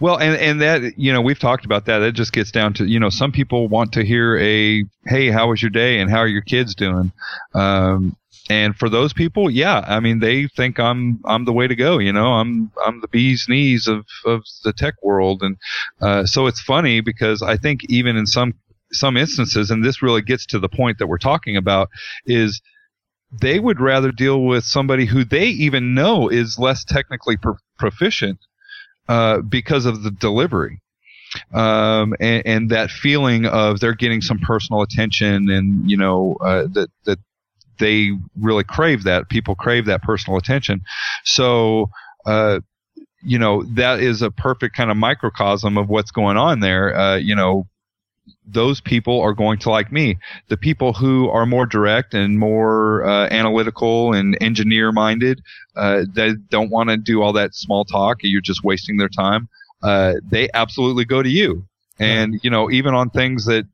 Well, 0.00 0.16
and 0.16 0.34
and 0.36 0.62
that 0.62 0.98
you 0.98 1.12
know 1.12 1.20
we've 1.20 1.38
talked 1.38 1.66
about 1.66 1.84
that. 1.84 2.00
It 2.00 2.14
just 2.14 2.32
gets 2.32 2.50
down 2.50 2.72
to 2.74 2.86
you 2.86 2.98
know 2.98 3.10
some 3.10 3.32
people 3.32 3.68
want 3.68 3.92
to 3.92 4.04
hear 4.04 4.38
a 4.38 4.84
hey, 5.04 5.30
how 5.30 5.50
was 5.50 5.62
your 5.62 5.70
day 5.70 6.00
and 6.00 6.10
how 6.10 6.18
are 6.18 6.26
your 6.26 6.42
kids 6.42 6.74
doing? 6.74 7.12
Um, 7.54 8.16
and 8.48 8.74
for 8.74 8.88
those 8.88 9.12
people, 9.12 9.50
yeah, 9.50 9.84
I 9.86 10.00
mean 10.00 10.18
they 10.18 10.48
think 10.48 10.80
I'm 10.80 11.20
I'm 11.26 11.44
the 11.44 11.52
way 11.52 11.68
to 11.68 11.76
go. 11.76 11.98
You 11.98 12.14
know, 12.14 12.32
I'm 12.32 12.72
I'm 12.84 13.02
the 13.02 13.08
bee's 13.08 13.46
knees 13.46 13.86
of 13.86 14.06
of 14.24 14.42
the 14.64 14.72
tech 14.72 14.94
world, 15.02 15.42
and 15.42 15.58
uh, 16.00 16.24
so 16.24 16.46
it's 16.46 16.60
funny 16.62 17.02
because 17.02 17.42
I 17.42 17.58
think 17.58 17.82
even 17.90 18.16
in 18.16 18.26
some 18.26 18.54
some 18.92 19.18
instances, 19.18 19.70
and 19.70 19.84
this 19.84 20.02
really 20.02 20.22
gets 20.22 20.46
to 20.46 20.58
the 20.58 20.68
point 20.68 20.98
that 20.98 21.08
we're 21.08 21.18
talking 21.18 21.56
about, 21.58 21.90
is 22.24 22.62
they 23.32 23.58
would 23.58 23.80
rather 23.80 24.12
deal 24.12 24.42
with 24.42 24.64
somebody 24.64 25.06
who 25.06 25.24
they 25.24 25.46
even 25.46 25.94
know 25.94 26.28
is 26.28 26.58
less 26.58 26.84
technically 26.84 27.36
pro- 27.36 27.56
proficient 27.78 28.38
uh, 29.08 29.38
because 29.38 29.86
of 29.86 30.02
the 30.02 30.10
delivery. 30.10 30.80
Um, 31.52 32.14
and, 32.18 32.42
and, 32.44 32.70
that 32.70 32.90
feeling 32.90 33.46
of 33.46 33.78
they're 33.78 33.94
getting 33.94 34.20
some 34.20 34.40
personal 34.40 34.82
attention 34.82 35.48
and, 35.48 35.88
you 35.88 35.96
know, 35.96 36.36
uh, 36.40 36.66
that, 36.72 36.88
that 37.04 37.18
they 37.78 38.10
really 38.36 38.64
crave 38.64 39.04
that. 39.04 39.28
People 39.28 39.54
crave 39.54 39.86
that 39.86 40.02
personal 40.02 40.38
attention. 40.38 40.82
So, 41.24 41.90
uh, 42.26 42.60
you 43.22 43.38
know, 43.38 43.62
that 43.74 44.00
is 44.00 44.22
a 44.22 44.30
perfect 44.30 44.76
kind 44.76 44.90
of 44.90 44.96
microcosm 44.96 45.78
of 45.78 45.88
what's 45.88 46.10
going 46.10 46.36
on 46.36 46.60
there. 46.60 46.96
Uh, 46.96 47.16
you 47.16 47.36
know, 47.36 47.66
those 48.46 48.80
people 48.80 49.20
are 49.20 49.32
going 49.32 49.58
to 49.60 49.70
like 49.70 49.92
me. 49.92 50.18
The 50.48 50.56
people 50.56 50.92
who 50.92 51.28
are 51.28 51.46
more 51.46 51.66
direct 51.66 52.14
and 52.14 52.38
more 52.38 53.04
uh, 53.04 53.28
analytical 53.28 54.12
and 54.12 54.36
engineer 54.40 54.92
minded, 54.92 55.42
uh, 55.76 56.04
that 56.14 56.46
don't 56.50 56.70
want 56.70 56.90
to 56.90 56.96
do 56.96 57.22
all 57.22 57.32
that 57.34 57.54
small 57.54 57.84
talk, 57.84 58.18
you're 58.22 58.40
just 58.40 58.64
wasting 58.64 58.96
their 58.96 59.08
time. 59.08 59.48
Uh, 59.82 60.14
they 60.28 60.48
absolutely 60.52 61.04
go 61.04 61.22
to 61.22 61.28
you. 61.28 61.66
And, 61.98 62.40
you 62.42 62.50
know, 62.50 62.70
even 62.70 62.94
on 62.94 63.10
things 63.10 63.44
that 63.44 63.66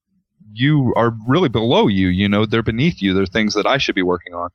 you 0.57 0.93
are 0.97 1.15
really 1.27 1.49
below 1.49 1.87
you. 1.87 2.09
You 2.09 2.29
know, 2.29 2.47
they're 2.47 2.63
beneath 2.63 3.03
you. 3.03 3.15
They're 3.15 3.27
things 3.27 3.55
that 3.55 3.67
I 3.67 3.79
should 3.79 3.95
be 3.95 4.03
working 4.03 4.35
on. 4.35 4.51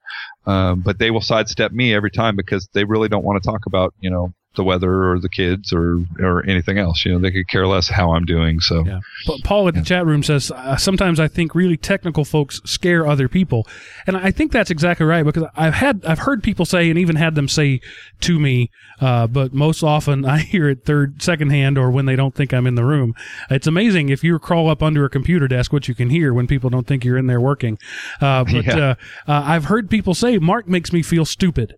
Um, 0.46 0.82
but 0.82 0.98
they 0.98 1.12
will 1.12 1.22
sidestep 1.22 1.72
me 1.72 1.94
every 1.94 2.12
time 2.12 2.36
because 2.36 2.68
they 2.74 2.84
really 2.84 3.08
don't 3.08 3.24
want 3.24 3.42
to 3.42 3.48
talk 3.48 3.66
about, 3.68 3.94
you 4.00 4.10
know, 4.10 4.34
the 4.56 4.64
weather 4.66 5.10
or 5.10 5.20
the 5.20 5.30
kids 5.30 5.72
or 5.72 6.00
or 6.20 6.46
anything 6.48 6.78
else. 6.78 7.06
You 7.06 7.14
know, 7.14 7.20
they 7.20 7.32
could 7.32 7.48
care 7.48 7.68
less 7.68 7.88
how 7.88 8.14
I'm 8.14 8.26
doing. 8.26 8.60
So, 8.60 8.86
yeah. 8.86 9.00
But 9.26 9.44
Paul 9.44 9.68
at 9.68 9.76
the 9.76 9.82
chat 9.82 10.06
room 10.06 10.24
says 10.24 10.52
uh, 10.52 10.76
sometimes 10.76 11.20
I 11.20 11.28
think 11.28 11.56
really 11.56 11.78
technical 11.78 12.26
folks 12.26 12.60
scare 12.66 13.08
other 13.08 13.30
people, 13.30 13.66
and 14.06 14.18
I 14.18 14.32
think 14.32 14.52
that's 14.52 14.70
exactly 14.70 15.06
right 15.06 15.24
because 15.24 15.46
I've 15.56 15.76
had 15.76 16.04
I've 16.06 16.20
heard 16.20 16.44
people 16.44 16.66
say 16.66 16.90
and 16.90 17.00
even 17.00 17.16
had 17.16 17.36
them 17.36 17.48
say 17.48 17.80
to 18.22 18.40
me, 18.40 18.70
uh, 19.00 19.28
but 19.28 19.54
most 19.54 19.84
often 19.84 20.26
I 20.32 20.40
hear 20.40 20.70
it 20.70 20.84
third 20.86 21.22
secondhand 21.22 21.78
or 21.78 21.90
when 21.90 22.06
they 22.06 22.18
don't 22.18 22.36
think 22.36 22.54
I'm 22.54 22.68
in 22.68 22.76
the 22.76 22.86
room. 22.86 23.14
It's 23.50 23.68
amazing 23.68 24.10
if 24.10 24.24
you 24.24 24.38
crawl 24.38 24.70
up 24.70 24.84
under 24.84 25.06
a 25.06 25.10
computer 25.10 25.48
desk 25.48 25.72
what 25.72 25.88
you 25.88 25.96
can 25.96 26.10
hear 26.10 26.34
when 26.34 26.48
people 26.48 26.70
don't 26.70 26.88
think 26.88 27.06
you're 27.06 27.18
in 27.18 27.28
there 27.28 27.42
working. 27.42 27.78
Uh, 28.20 28.44
but 28.44 28.66
yeah. 28.66 28.78
Uh, 28.78 28.96
uh, 29.28 29.44
I've 29.46 29.66
heard 29.66 29.90
people 29.90 30.14
say 30.14 30.38
Mark 30.40 30.68
makes 30.68 30.92
me 30.92 31.02
feel 31.02 31.24
stupid. 31.24 31.76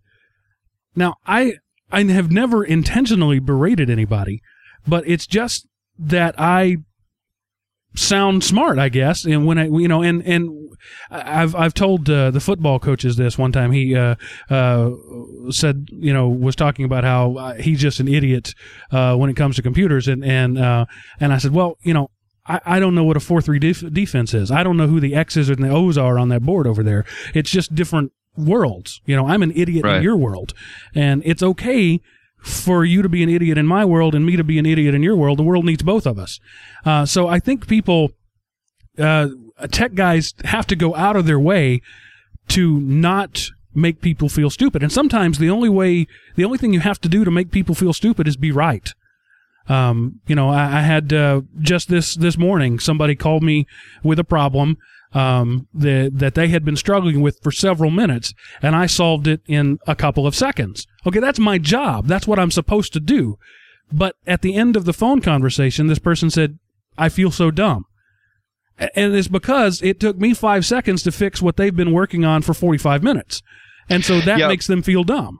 Now 0.96 1.16
I 1.26 1.58
I 1.94 2.04
have 2.06 2.32
never 2.32 2.64
intentionally 2.64 3.39
berated 3.39 3.89
anybody, 3.89 4.41
but 4.88 5.08
it's 5.08 5.28
just 5.28 5.68
that 6.00 6.36
I 6.38 6.78
sound 7.96 8.44
smart, 8.44 8.80
I 8.80 8.89
guess. 8.89 9.26
And 9.26 9.46
when 9.46 9.58
I, 9.58 9.66
you 9.68 9.88
know, 9.88 10.02
and 10.02 10.22
and 10.24 10.70
I've 11.12 11.56
I've 11.56 11.74
told 11.74 12.10
uh, 12.10 12.32
the 12.32 12.39
football 12.39 12.80
coaches 12.80 13.16
this 13.16 13.38
one 13.38 13.52
time. 13.52 13.72
He 13.72 13.96
uh, 13.96 14.16
uh, 14.50 14.91
said, 15.50 15.88
you 15.91 16.14
know, 16.14 16.28
was 16.28 16.56
talking 16.56 16.86
about 16.86 17.04
how 17.04 17.36
uh, 17.36 17.54
he's 17.56 17.80
just 17.80 18.00
an 18.00 18.08
idiot 18.08 18.56
uh, 18.91 19.16
when 19.16 19.30
it 19.30 19.36
comes 19.36 19.56
to 19.58 19.62
computers, 19.62 20.08
and 20.08 20.26
and 20.26 20.58
uh, 20.58 20.86
and 21.20 21.32
I 21.34 21.38
said, 21.38 21.52
well, 21.52 21.78
you 21.82 21.94
know. 21.94 22.10
I, 22.46 22.60
I 22.66 22.80
don't 22.82 22.94
know 22.94 23.06
what 23.06 23.16
a 23.16 23.22
4 23.22 23.41
3 23.41 23.58
def- 23.58 23.94
defense 23.94 24.34
is. 24.34 24.52
I 24.52 24.64
don't 24.64 24.76
know 24.76 24.88
who 24.88 25.00
the 25.00 25.16
X's 25.16 25.48
and 25.48 25.64
the 25.64 25.70
O's 25.70 25.98
are 25.98 26.20
on 26.20 26.28
that 26.28 26.41
board 26.41 26.68
over 26.68 26.84
there. 26.84 27.06
It's 27.34 27.50
just 27.50 27.74
different 27.74 28.12
worlds. 28.38 29.02
You 29.06 29.16
know, 29.16 29.28
I'm 29.28 29.44
an 29.44 29.52
idiot 29.56 29.86
right. 29.86 29.98
in 29.98 30.04
your 30.04 30.18
world, 30.18 30.54
and 30.96 31.22
it's 31.26 31.44
okay 31.44 32.02
for 32.44 32.84
you 32.84 33.02
to 33.02 33.10
be 33.10 33.24
an 33.24 33.30
idiot 33.30 33.58
in 33.58 33.66
my 33.66 33.86
world 33.86 34.14
and 34.14 34.26
me 34.26 34.36
to 34.36 34.44
be 34.44 34.60
an 34.60 34.66
idiot 34.66 34.94
in 34.94 35.02
your 35.02 35.16
world. 35.16 35.40
The 35.40 35.44
world 35.44 35.66
needs 35.66 35.82
both 35.82 36.06
of 36.06 36.20
us. 36.20 36.40
Uh, 36.86 37.06
so 37.06 37.28
I 37.28 37.40
think 37.40 37.68
people, 37.68 38.12
uh, 39.00 39.30
tech 39.72 39.96
guys, 39.96 40.34
have 40.44 40.68
to 40.68 40.76
go 40.76 40.94
out 40.96 41.16
of 41.16 41.26
their 41.26 41.40
way 41.40 41.82
to 42.50 42.82
not 42.82 43.50
make 43.74 44.02
people 44.02 44.30
feel 44.30 44.50
stupid. 44.50 44.84
And 44.84 44.92
sometimes 44.92 45.40
the 45.40 45.50
only 45.50 45.70
way, 45.70 46.06
the 46.36 46.44
only 46.44 46.58
thing 46.58 46.74
you 46.74 46.82
have 46.82 47.00
to 47.02 47.10
do 47.10 47.24
to 47.24 47.32
make 47.32 47.50
people 47.50 47.76
feel 47.76 47.94
stupid 47.94 48.28
is 48.28 48.36
be 48.36 48.52
right. 48.52 48.94
Um, 49.68 50.20
you 50.28 50.36
know, 50.36 50.50
I, 50.50 50.80
I 50.80 50.82
had 50.82 51.14
uh, 51.14 51.42
just 51.60 51.88
this 51.88 52.16
this 52.16 52.38
morning 52.38 52.80
somebody 52.80 53.16
called 53.16 53.44
me 53.44 53.66
with 54.04 54.20
a 54.20 54.26
problem 54.26 54.78
um, 55.14 55.68
that 55.74 56.11
that 56.16 56.36
they 56.36 56.47
had 56.47 56.66
been 56.66 56.76
struggling 56.76 57.22
with 57.22 57.39
for 57.41 57.51
several 57.51 57.91
minutes, 57.91 58.34
and 58.61 58.76
I 58.76 58.86
solved 58.86 59.28
it 59.28 59.41
in 59.47 59.80
a 59.88 59.95
couple 59.95 60.26
of 60.26 60.36
seconds. 60.36 60.88
Okay, 61.05 61.20
that's 61.20 61.39
my 61.39 61.57
job. 61.57 62.07
That's 62.07 62.28
what 62.28 62.39
I'm 62.39 62.51
supposed 62.51 62.93
to 62.93 62.99
do. 62.99 63.38
But 63.91 64.16
at 64.26 64.41
the 64.41 64.55
end 64.55 64.76
of 64.76 64.86
the 64.86 64.93
phone 64.93 65.22
conversation, 65.22 65.88
this 65.88 65.99
person 65.99 66.30
said, 66.30 66.57
"I 66.97 67.09
feel 67.09 67.32
so 67.32 67.51
dumb." 67.51 67.86
And 68.95 69.14
it's 69.16 69.28
because 69.28 69.82
it 69.82 69.99
took 69.99 70.18
me 70.18 70.34
five 70.34 70.66
seconds 70.66 71.03
to 71.03 71.11
fix 71.11 71.41
what 71.41 71.57
they've 71.57 71.76
been 71.76 71.91
working 71.91 72.26
on 72.26 72.41
for 72.41 72.55
45 72.55 73.03
minutes. 73.03 73.43
And 73.88 74.03
so 74.03 74.20
that 74.22 74.39
yep. 74.39 74.49
makes 74.49 74.66
them 74.66 74.82
feel 74.82 75.03
dumb. 75.03 75.39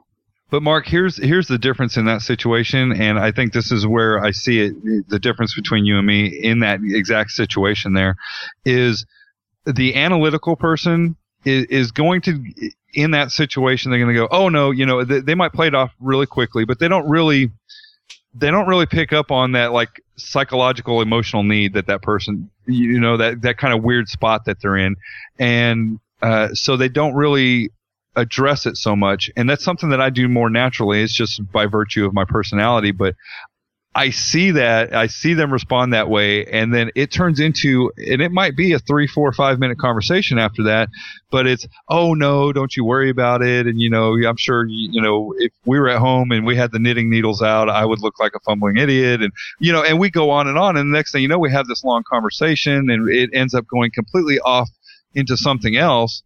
But 0.50 0.62
Mark, 0.62 0.86
here's 0.86 1.16
here's 1.16 1.48
the 1.48 1.58
difference 1.58 1.96
in 1.96 2.04
that 2.04 2.20
situation, 2.20 2.92
and 2.92 3.18
I 3.18 3.32
think 3.32 3.52
this 3.52 3.72
is 3.72 3.86
where 3.86 4.22
I 4.22 4.30
see 4.30 4.60
it. 4.60 5.08
The 5.08 5.18
difference 5.18 5.54
between 5.54 5.84
you 5.84 5.98
and 5.98 6.06
me 6.06 6.26
in 6.26 6.60
that 6.60 6.78
exact 6.84 7.30
situation 7.30 7.94
there 7.94 8.14
is 8.64 9.04
the 9.66 9.94
analytical 9.94 10.56
person 10.56 11.16
is, 11.44 11.64
is 11.66 11.92
going 11.92 12.20
to 12.22 12.42
in 12.92 13.10
that 13.10 13.30
situation 13.30 13.90
they're 13.90 14.00
going 14.00 14.14
to 14.14 14.20
go 14.20 14.28
oh 14.30 14.48
no 14.48 14.70
you 14.70 14.86
know 14.86 15.04
they, 15.04 15.20
they 15.20 15.34
might 15.34 15.52
play 15.52 15.66
it 15.66 15.74
off 15.74 15.92
really 16.00 16.26
quickly 16.26 16.64
but 16.64 16.78
they 16.78 16.88
don't 16.88 17.08
really 17.08 17.50
they 18.34 18.50
don't 18.50 18.66
really 18.66 18.86
pick 18.86 19.12
up 19.12 19.30
on 19.30 19.52
that 19.52 19.72
like 19.72 20.02
psychological 20.16 21.00
emotional 21.00 21.42
need 21.42 21.74
that 21.74 21.86
that 21.86 22.02
person 22.02 22.50
you 22.66 22.98
know 23.00 23.16
that 23.16 23.42
that 23.42 23.58
kind 23.58 23.74
of 23.74 23.82
weird 23.82 24.08
spot 24.08 24.44
that 24.46 24.60
they're 24.60 24.76
in. 24.76 24.96
And 25.38 26.00
uh, 26.22 26.48
so 26.54 26.76
they 26.76 26.88
don't 26.88 27.14
really 27.14 27.70
address 28.16 28.66
it 28.66 28.76
so 28.76 28.94
much. 28.94 29.30
And 29.36 29.48
that's 29.48 29.64
something 29.64 29.90
that 29.90 30.00
i 30.00 30.10
do 30.10 30.28
more 30.28 30.50
naturally. 30.50 31.02
It's 31.02 31.14
just 31.14 31.40
by 31.52 31.66
virtue 31.66 32.04
of 32.04 32.14
my 32.14 32.24
personality 32.24 32.90
but 32.90 33.14
I 33.96 34.10
see 34.10 34.50
that 34.52 34.94
I 34.94 35.06
see 35.06 35.34
them 35.34 35.52
respond 35.52 35.92
that 35.92 36.08
way, 36.08 36.44
and 36.46 36.74
then 36.74 36.90
it 36.96 37.12
turns 37.12 37.38
into, 37.38 37.92
and 37.96 38.20
it 38.20 38.32
might 38.32 38.56
be 38.56 38.72
a 38.72 38.80
three, 38.80 39.06
four, 39.06 39.32
five 39.32 39.60
minute 39.60 39.78
conversation 39.78 40.36
after 40.36 40.64
that, 40.64 40.88
but 41.30 41.46
it's, 41.46 41.66
oh 41.88 42.14
no, 42.14 42.52
don't 42.52 42.76
you 42.76 42.84
worry 42.84 43.08
about 43.08 43.42
it, 43.42 43.68
and 43.68 43.80
you 43.80 43.88
know, 43.88 44.14
I'm 44.14 44.36
sure 44.36 44.66
you 44.66 45.00
know 45.00 45.32
if 45.38 45.52
we 45.64 45.78
were 45.78 45.88
at 45.88 46.00
home 46.00 46.32
and 46.32 46.44
we 46.44 46.56
had 46.56 46.72
the 46.72 46.80
knitting 46.80 47.08
needles 47.08 47.40
out, 47.40 47.68
I 47.68 47.84
would 47.84 48.00
look 48.00 48.18
like 48.18 48.32
a 48.34 48.40
fumbling 48.40 48.78
idiot, 48.78 49.22
and 49.22 49.32
you 49.60 49.72
know, 49.72 49.84
and 49.84 50.00
we 50.00 50.10
go 50.10 50.30
on 50.30 50.48
and 50.48 50.58
on, 50.58 50.76
and 50.76 50.92
the 50.92 50.96
next 50.96 51.12
thing 51.12 51.22
you 51.22 51.28
know, 51.28 51.38
we 51.38 51.52
have 51.52 51.68
this 51.68 51.84
long 51.84 52.02
conversation, 52.02 52.90
and 52.90 53.08
it 53.08 53.30
ends 53.32 53.54
up 53.54 53.66
going 53.68 53.92
completely 53.92 54.40
off 54.40 54.68
into 55.14 55.36
something 55.36 55.76
else. 55.76 56.22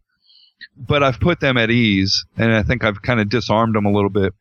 But 0.75 1.03
I've 1.03 1.19
put 1.19 1.39
them 1.39 1.57
at 1.57 1.69
ease, 1.69 2.25
and 2.35 2.51
I 2.51 2.63
think 2.63 2.83
I've 2.83 3.01
kind 3.01 3.19
of 3.19 3.29
disarmed 3.29 3.75
them 3.75 3.85
a 3.85 3.91
little 3.91 4.09
bit 4.09 4.33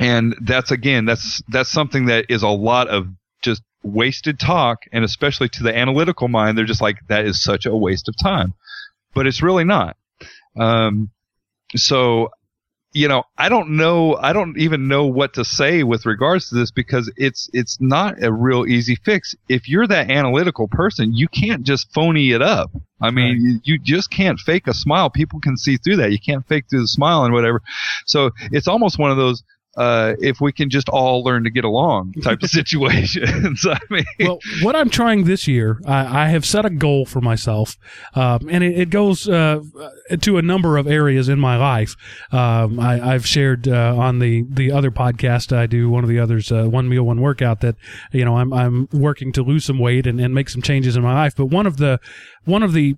and 0.00 0.34
that's 0.40 0.70
again 0.70 1.04
that's 1.04 1.42
that's 1.48 1.70
something 1.70 2.06
that 2.06 2.24
is 2.30 2.42
a 2.42 2.48
lot 2.48 2.88
of 2.88 3.06
just 3.42 3.62
wasted 3.84 4.40
talk. 4.40 4.78
And 4.92 5.04
especially 5.04 5.48
to 5.50 5.62
the 5.62 5.76
analytical 5.76 6.26
mind 6.26 6.56
they're 6.56 6.64
just 6.64 6.80
like 6.80 6.96
that 7.08 7.26
is 7.26 7.40
such 7.40 7.66
a 7.66 7.76
waste 7.76 8.08
of 8.08 8.16
time. 8.20 8.54
But 9.14 9.26
it's 9.26 9.42
really 9.42 9.64
not. 9.64 9.96
Um, 10.58 11.10
so 11.76 12.30
you 12.92 13.06
know 13.06 13.22
i 13.38 13.48
don't 13.48 13.70
know 13.70 14.16
i 14.16 14.32
don't 14.32 14.58
even 14.58 14.88
know 14.88 15.06
what 15.06 15.34
to 15.34 15.44
say 15.44 15.84
with 15.84 16.04
regards 16.04 16.48
to 16.48 16.56
this 16.56 16.72
because 16.72 17.08
it's 17.16 17.48
it's 17.52 17.78
not 17.80 18.20
a 18.20 18.32
real 18.32 18.66
easy 18.66 18.96
fix. 18.96 19.32
If 19.48 19.68
you're 19.68 19.86
that 19.86 20.10
analytical 20.10 20.66
person 20.66 21.14
you 21.14 21.28
can't 21.28 21.62
just 21.62 21.92
phony 21.92 22.32
it 22.32 22.42
up. 22.42 22.70
I 23.00 23.12
mean 23.12 23.32
right. 23.32 23.60
you, 23.62 23.74
you 23.74 23.78
just 23.78 24.10
can't 24.10 24.40
fake 24.40 24.66
a 24.66 24.74
smile. 24.74 25.10
People 25.10 25.40
can 25.40 25.56
see 25.56 25.76
through 25.76 25.96
that. 25.96 26.10
You 26.10 26.18
can't 26.18 26.46
fake 26.48 26.64
through 26.68 26.80
the 26.80 26.88
smile 26.88 27.24
and 27.24 27.32
whatever. 27.32 27.62
So 28.06 28.30
it's 28.50 28.66
almost 28.66 28.98
one 28.98 29.12
of 29.12 29.16
those 29.16 29.44
uh, 29.80 30.14
if 30.20 30.42
we 30.42 30.52
can 30.52 30.68
just 30.68 30.90
all 30.90 31.24
learn 31.24 31.42
to 31.42 31.48
get 31.48 31.64
along 31.64 32.12
type 32.22 32.42
of 32.42 32.50
situations. 32.60 33.64
I 33.70 33.78
mean, 33.88 34.04
well, 34.18 34.38
what 34.60 34.76
I'm 34.76 34.90
trying 34.90 35.24
this 35.24 35.48
year, 35.48 35.80
I, 35.86 36.24
I 36.24 36.28
have 36.28 36.44
set 36.44 36.66
a 36.66 36.70
goal 36.70 37.06
for 37.06 37.22
myself, 37.22 37.78
um, 38.14 38.46
and 38.50 38.62
it, 38.62 38.78
it 38.78 38.90
goes 38.90 39.26
uh, 39.26 39.60
to 40.20 40.36
a 40.36 40.42
number 40.42 40.76
of 40.76 40.86
areas 40.86 41.30
in 41.30 41.40
my 41.40 41.56
life. 41.56 41.96
Um, 42.30 42.78
I, 42.78 42.98
have 43.12 43.26
shared 43.26 43.66
uh, 43.66 43.96
on 43.96 44.18
the 44.18 44.44
the 44.50 44.70
other 44.70 44.90
podcast 44.90 45.56
I 45.56 45.64
do, 45.64 45.88
one 45.88 46.04
of 46.04 46.10
the 46.10 46.18
others, 46.18 46.52
uh, 46.52 46.64
one 46.64 46.86
meal, 46.86 47.04
one 47.04 47.22
workout, 47.22 47.62
that 47.62 47.76
you 48.12 48.26
know 48.26 48.36
I'm 48.36 48.52
I'm 48.52 48.86
working 48.92 49.32
to 49.32 49.42
lose 49.42 49.64
some 49.64 49.78
weight 49.78 50.06
and, 50.06 50.20
and 50.20 50.34
make 50.34 50.50
some 50.50 50.60
changes 50.60 50.94
in 50.94 51.02
my 51.02 51.14
life. 51.14 51.34
But 51.34 51.46
one 51.46 51.66
of 51.66 51.78
the 51.78 52.00
one 52.44 52.62
of 52.62 52.74
the 52.74 52.96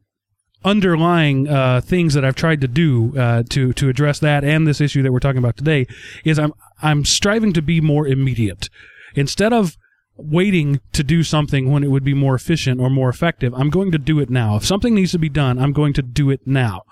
underlying 0.64 1.48
uh, 1.48 1.80
things 1.80 2.14
that 2.14 2.24
I've 2.24 2.36
tried 2.36 2.60
to 2.60 2.68
do 2.68 3.16
uh, 3.18 3.42
to 3.50 3.72
to 3.74 3.88
address 3.88 4.18
that 4.20 4.44
and 4.44 4.66
this 4.66 4.80
issue 4.80 5.02
that 5.02 5.12
we're 5.12 5.20
talking 5.20 5.38
about 5.38 5.56
today 5.56 5.86
is 6.24 6.38
I'm 6.38 6.52
I'm 6.82 7.04
striving 7.04 7.52
to 7.54 7.62
be 7.62 7.80
more 7.80 8.06
immediate 8.06 8.68
instead 9.14 9.52
of 9.52 9.76
waiting 10.16 10.80
to 10.92 11.02
do 11.02 11.22
something 11.22 11.70
when 11.70 11.82
it 11.82 11.90
would 11.90 12.04
be 12.04 12.14
more 12.14 12.34
efficient 12.34 12.80
or 12.80 12.90
more 12.90 13.08
effective. 13.08 13.54
I'm 13.54 13.70
going 13.70 13.92
to 13.92 13.98
do 13.98 14.20
it 14.20 14.30
now. 14.30 14.56
If 14.56 14.66
something 14.66 14.94
needs 14.94 15.12
to 15.12 15.18
be 15.18 15.28
done, 15.28 15.58
I'm 15.58 15.72
going 15.72 15.94
to 15.94 16.02
do 16.02 16.30
it 16.30 16.40
now. 16.46 16.82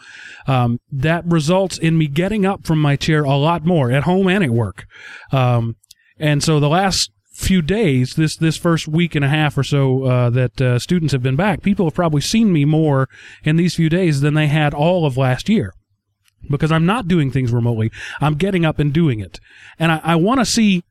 Um, 0.47 0.80
that 0.91 1.24
results 1.26 1.78
in 1.78 1.99
me 1.99 2.07
getting 2.07 2.47
up 2.47 2.66
from 2.66 2.80
my 2.80 2.97
chair 2.97 3.24
a 3.24 3.36
lot 3.36 3.64
more 3.64 3.91
at 3.91 4.05
home 4.05 4.26
and 4.28 4.43
at 4.43 4.51
work. 4.51 4.86
Um, 5.32 5.76
and 6.18 6.43
so 6.43 6.61
the 6.61 6.68
last 6.68 7.12
few 7.32 7.62
days, 7.62 8.14
this 8.14 8.36
this 8.36 8.57
first 8.57 8.86
week 8.86 9.14
and 9.14 9.24
a 9.24 9.28
half 9.28 9.57
or 9.57 9.62
so 9.62 10.05
uh, 10.05 10.30
that 10.30 10.61
uh, 10.61 10.78
students 10.78 11.12
have 11.12 11.22
been 11.22 11.36
back, 11.36 11.62
people 11.62 11.86
have 11.86 11.95
probably 11.95 12.20
seen 12.20 12.53
me 12.53 12.64
more 12.64 13.09
in 13.45 13.57
these 13.57 13.74
few 13.74 13.88
days 13.88 14.20
than 14.20 14.34
they 14.34 14.47
had 14.47 14.74
all 14.74 15.07
of 15.07 15.16
last 15.16 15.49
year. 15.49 15.72
Because 16.49 16.72
I'm 16.72 16.86
not 16.86 17.09
doing 17.09 17.30
things 17.30 17.53
remotely. 17.53 17.91
I'm 18.20 18.34
getting 18.34 18.64
up 18.64 18.78
and 18.78 18.93
doing 18.93 19.20
it. 19.20 19.41
And 19.78 19.93
I, 19.93 20.01
I 20.03 20.16
want 20.16 20.41
to 20.41 20.47
see 20.47 20.84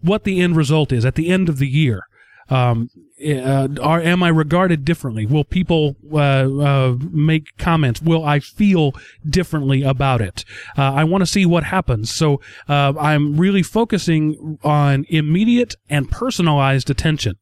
what 0.00 0.24
the 0.24 0.40
end 0.40 0.56
result 0.56 0.92
is 0.92 1.04
at 1.04 1.14
the 1.14 1.28
end 1.28 1.48
of 1.48 1.58
the 1.58 1.68
year. 1.68 2.06
Um, 2.50 2.90
uh, 3.24 3.68
are 3.80 4.00
am 4.00 4.22
I 4.22 4.28
regarded 4.28 4.84
differently? 4.84 5.24
Will 5.24 5.44
people 5.44 5.96
uh, 6.12 6.16
uh, 6.16 6.96
make 7.10 7.56
comments? 7.56 8.02
Will 8.02 8.24
I 8.24 8.40
feel 8.40 8.92
differently 9.28 9.82
about 9.82 10.20
it? 10.20 10.44
Uh, 10.76 10.92
I 10.92 11.04
want 11.04 11.22
to 11.22 11.26
see 11.26 11.46
what 11.46 11.64
happens. 11.64 12.12
So 12.12 12.40
uh, 12.68 12.92
I'm 12.98 13.38
really 13.38 13.62
focusing 13.62 14.58
on 14.62 15.06
immediate 15.08 15.74
and 15.88 16.10
personalized 16.10 16.90
attention. 16.90 17.36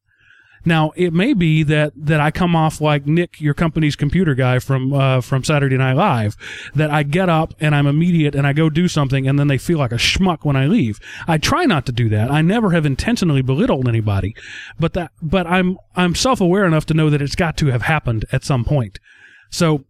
Now, 0.65 0.93
it 0.97 1.13
may 1.13 1.35
be 1.35 1.63
that, 1.65 1.93
that 1.97 2.21
I 2.21 2.31
come 2.31 2.55
off 2.55 2.81
like 2.81 3.07
Nick, 3.07 3.41
your 3.41 3.55
company's 3.55 3.97
computer 3.97 4.35
guy 4.35 4.59
from, 4.59 4.93
uh, 4.93 5.21
from 5.21 5.45
Saturday 5.45 5.77
Night 5.77 5.95
Live, 5.95 6.37
that 6.75 6.91
I 6.91 7.03
get 7.03 7.29
up 7.29 7.55
and 7.61 7.75
I'm 7.75 7.87
immediate 7.87 8.35
and 8.35 8.47
I 8.47 8.53
go 8.53 8.71
do 8.71 8.89
something 8.89 9.27
and 9.27 9.39
then 9.39 9.49
they 9.49 9.59
feel 9.59 9.79
like 9.79 9.93
a 9.93 9.97
schmuck 9.97 10.45
when 10.45 10.57
I 10.57 10.67
leave. 10.67 11.01
I 11.27 11.39
try 11.39 11.65
not 11.65 11.87
to 11.87 11.93
do 11.93 12.09
that. 12.11 12.31
I 12.31 12.43
never 12.43 12.71
have 12.71 12.87
intentionally 12.87 13.43
belittled 13.43 13.89
anybody, 13.89 14.35
but 14.79 14.93
that, 14.93 15.13
but 15.21 15.47
I'm, 15.47 15.79
I'm 15.97 16.15
self-aware 16.15 16.65
enough 16.65 16.87
to 16.87 16.95
know 16.95 17.11
that 17.11 17.23
it's 17.23 17.35
got 17.35 17.57
to 17.59 17.67
have 17.67 17.83
happened 17.83 18.25
at 18.33 18.45
some 18.45 18.65
point. 18.65 18.99
So, 19.51 19.85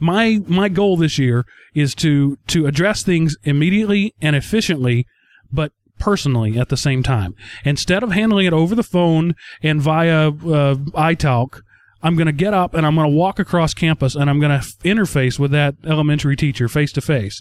my 0.00 0.40
my 0.48 0.68
goal 0.68 0.96
this 0.96 1.18
year 1.18 1.46
is 1.72 1.94
to 1.94 2.36
to 2.48 2.66
address 2.66 3.04
things 3.04 3.36
immediately 3.44 4.12
and 4.20 4.34
efficiently 4.34 5.06
but 5.52 5.72
personally 5.98 6.58
at 6.58 6.68
the 6.68 6.76
same 6.76 7.02
time. 7.02 7.34
Instead 7.64 8.02
of 8.02 8.12
handling 8.12 8.46
it 8.46 8.52
over 8.52 8.74
the 8.74 8.82
phone 8.82 9.34
and 9.62 9.80
via 9.80 10.28
uh, 10.28 10.74
italk 10.94 11.62
i'm 12.04 12.14
going 12.14 12.26
to 12.26 12.32
get 12.32 12.54
up 12.54 12.74
and 12.74 12.86
i'm 12.86 12.94
going 12.94 13.10
to 13.10 13.16
walk 13.16 13.38
across 13.40 13.74
campus 13.74 14.14
and 14.14 14.30
i'm 14.30 14.38
going 14.38 14.50
to 14.50 14.58
f- 14.58 14.78
interface 14.84 15.38
with 15.38 15.50
that 15.50 15.74
elementary 15.86 16.36
teacher 16.36 16.68
face 16.68 16.92
to 16.92 17.00
face 17.00 17.40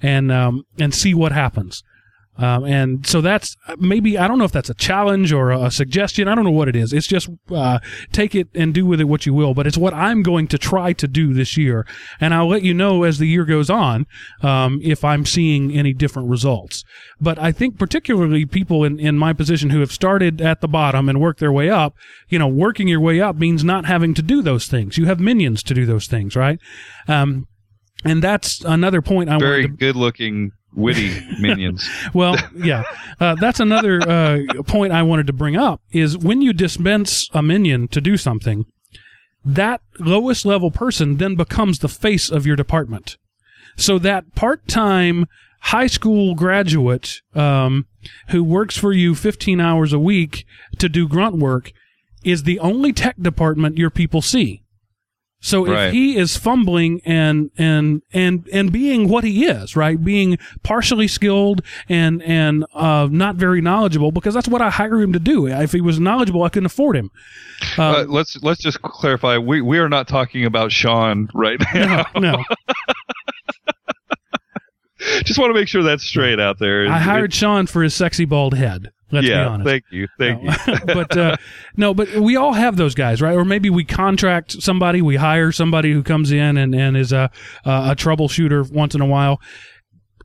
and 0.00 0.30
um, 0.30 0.64
and 0.78 0.94
see 0.94 1.14
what 1.14 1.32
happens 1.32 1.82
um, 2.38 2.64
and 2.64 3.06
so 3.06 3.20
that's 3.20 3.56
maybe 3.78 4.16
I 4.16 4.26
don't 4.26 4.38
know 4.38 4.46
if 4.46 4.52
that's 4.52 4.70
a 4.70 4.74
challenge 4.74 5.32
or 5.32 5.50
a, 5.50 5.64
a 5.64 5.70
suggestion. 5.70 6.28
I 6.28 6.34
don't 6.34 6.44
know 6.44 6.50
what 6.50 6.68
it 6.68 6.74
is. 6.74 6.92
It's 6.92 7.06
just 7.06 7.28
uh, 7.50 7.78
take 8.10 8.34
it 8.34 8.48
and 8.54 8.72
do 8.72 8.86
with 8.86 9.00
it 9.00 9.04
what 9.04 9.26
you 9.26 9.34
will. 9.34 9.52
But 9.52 9.66
it's 9.66 9.76
what 9.76 9.92
I'm 9.92 10.22
going 10.22 10.48
to 10.48 10.58
try 10.58 10.94
to 10.94 11.06
do 11.06 11.34
this 11.34 11.58
year, 11.58 11.86
and 12.20 12.32
I'll 12.32 12.48
let 12.48 12.62
you 12.62 12.72
know 12.72 13.02
as 13.02 13.18
the 13.18 13.26
year 13.26 13.44
goes 13.44 13.68
on 13.68 14.06
um, 14.40 14.80
if 14.82 15.04
I'm 15.04 15.26
seeing 15.26 15.72
any 15.72 15.92
different 15.92 16.30
results. 16.30 16.84
But 17.20 17.38
I 17.38 17.52
think 17.52 17.78
particularly 17.78 18.46
people 18.46 18.82
in 18.82 18.98
in 18.98 19.18
my 19.18 19.34
position 19.34 19.68
who 19.68 19.80
have 19.80 19.92
started 19.92 20.40
at 20.40 20.62
the 20.62 20.68
bottom 20.68 21.10
and 21.10 21.20
worked 21.20 21.40
their 21.40 21.52
way 21.52 21.68
up. 21.68 21.94
You 22.28 22.38
know, 22.38 22.48
working 22.48 22.88
your 22.88 23.00
way 23.00 23.20
up 23.20 23.36
means 23.36 23.62
not 23.62 23.84
having 23.84 24.14
to 24.14 24.22
do 24.22 24.40
those 24.40 24.66
things. 24.66 24.96
You 24.96 25.04
have 25.04 25.20
minions 25.20 25.62
to 25.64 25.74
do 25.74 25.84
those 25.84 26.06
things, 26.06 26.34
right? 26.34 26.58
Um, 27.06 27.46
and 28.04 28.22
that's 28.22 28.64
another 28.64 29.02
point 29.02 29.30
I 29.30 29.38
Very 29.38 29.68
good 29.68 29.96
looking, 29.96 30.52
witty 30.74 31.20
minions. 31.38 31.88
well, 32.14 32.36
yeah, 32.54 32.82
uh, 33.20 33.34
that's 33.36 33.60
another 33.60 34.00
uh, 34.00 34.38
point 34.66 34.92
I 34.92 35.02
wanted 35.02 35.26
to 35.28 35.32
bring 35.32 35.56
up 35.56 35.80
is 35.90 36.16
when 36.16 36.42
you 36.42 36.52
dispense 36.52 37.28
a 37.32 37.42
minion 37.42 37.88
to 37.88 38.00
do 38.00 38.16
something, 38.16 38.66
that 39.44 39.80
lowest 39.98 40.44
level 40.44 40.70
person 40.70 41.16
then 41.16 41.34
becomes 41.34 41.78
the 41.78 41.88
face 41.88 42.30
of 42.30 42.46
your 42.46 42.56
department. 42.56 43.16
So 43.76 43.98
that 43.98 44.34
part 44.34 44.68
time 44.68 45.26
high 45.62 45.86
school 45.86 46.34
graduate 46.34 47.20
um, 47.34 47.86
who 48.28 48.42
works 48.42 48.76
for 48.76 48.92
you 48.92 49.14
15 49.14 49.60
hours 49.60 49.92
a 49.92 49.98
week 49.98 50.44
to 50.78 50.88
do 50.88 51.08
grunt 51.08 51.36
work 51.36 51.72
is 52.24 52.42
the 52.42 52.58
only 52.60 52.92
tech 52.92 53.16
department 53.20 53.78
your 53.78 53.90
people 53.90 54.22
see. 54.22 54.61
So 55.44 55.64
if 55.66 55.72
Right. 55.72 55.92
he 55.92 56.16
is 56.16 56.36
fumbling 56.36 57.02
and 57.04 57.50
and 57.58 58.02
and 58.12 58.48
and 58.52 58.70
being 58.70 59.08
what 59.08 59.24
he 59.24 59.44
is, 59.44 59.74
right, 59.74 60.02
being 60.02 60.38
partially 60.62 61.08
skilled 61.08 61.62
and 61.88 62.22
and 62.22 62.64
uh, 62.72 63.08
not 63.10 63.34
very 63.34 63.60
knowledgeable, 63.60 64.12
because 64.12 64.34
that's 64.34 64.46
what 64.46 64.62
I 64.62 64.70
hire 64.70 65.00
him 65.00 65.12
to 65.12 65.18
do. 65.18 65.48
If 65.48 65.72
he 65.72 65.80
was 65.80 65.98
knowledgeable, 65.98 66.44
I 66.44 66.48
couldn't 66.48 66.66
afford 66.66 66.96
him. 66.96 67.10
Uh, 67.76 67.82
Uh, 67.82 68.04
let's 68.08 68.40
let's 68.42 68.62
just 68.62 68.80
clarify. 68.82 69.36
We 69.36 69.60
we 69.62 69.78
are 69.78 69.88
not 69.88 70.06
talking 70.06 70.44
about 70.44 70.70
Sean 70.70 71.28
right 71.34 71.60
now. 71.74 72.06
no, 72.14 72.20
no. 72.20 72.44
just 75.24 75.38
want 75.38 75.50
to 75.50 75.54
make 75.54 75.68
sure 75.68 75.82
that's 75.82 76.04
straight 76.04 76.40
out 76.40 76.58
there. 76.58 76.88
I 76.88 76.98
hired 76.98 77.32
Sean 77.34 77.66
for 77.66 77.82
his 77.82 77.94
sexy 77.94 78.24
bald 78.24 78.54
head. 78.54 78.90
Let's 79.10 79.26
yeah, 79.26 79.44
be 79.44 79.48
honest. 79.50 79.68
thank 79.68 79.84
you, 79.90 80.08
thank 80.18 80.42
No. 80.42 80.54
you. 80.66 80.78
but 80.86 81.16
uh, 81.16 81.36
no, 81.76 81.92
but 81.92 82.14
we 82.16 82.36
all 82.36 82.54
have 82.54 82.76
those 82.76 82.94
guys, 82.94 83.20
right? 83.20 83.34
Or 83.36 83.44
maybe 83.44 83.68
we 83.68 83.84
contract 83.84 84.52
somebody, 84.62 85.02
we 85.02 85.16
hire 85.16 85.52
somebody 85.52 85.92
who 85.92 86.02
comes 86.02 86.32
in 86.32 86.56
and, 86.56 86.74
and 86.74 86.96
is 86.96 87.12
a, 87.12 87.30
a 87.66 87.70
a 87.90 87.94
troubleshooter 87.96 88.70
once 88.72 88.94
in 88.94 89.02
a 89.02 89.06
while. 89.06 89.38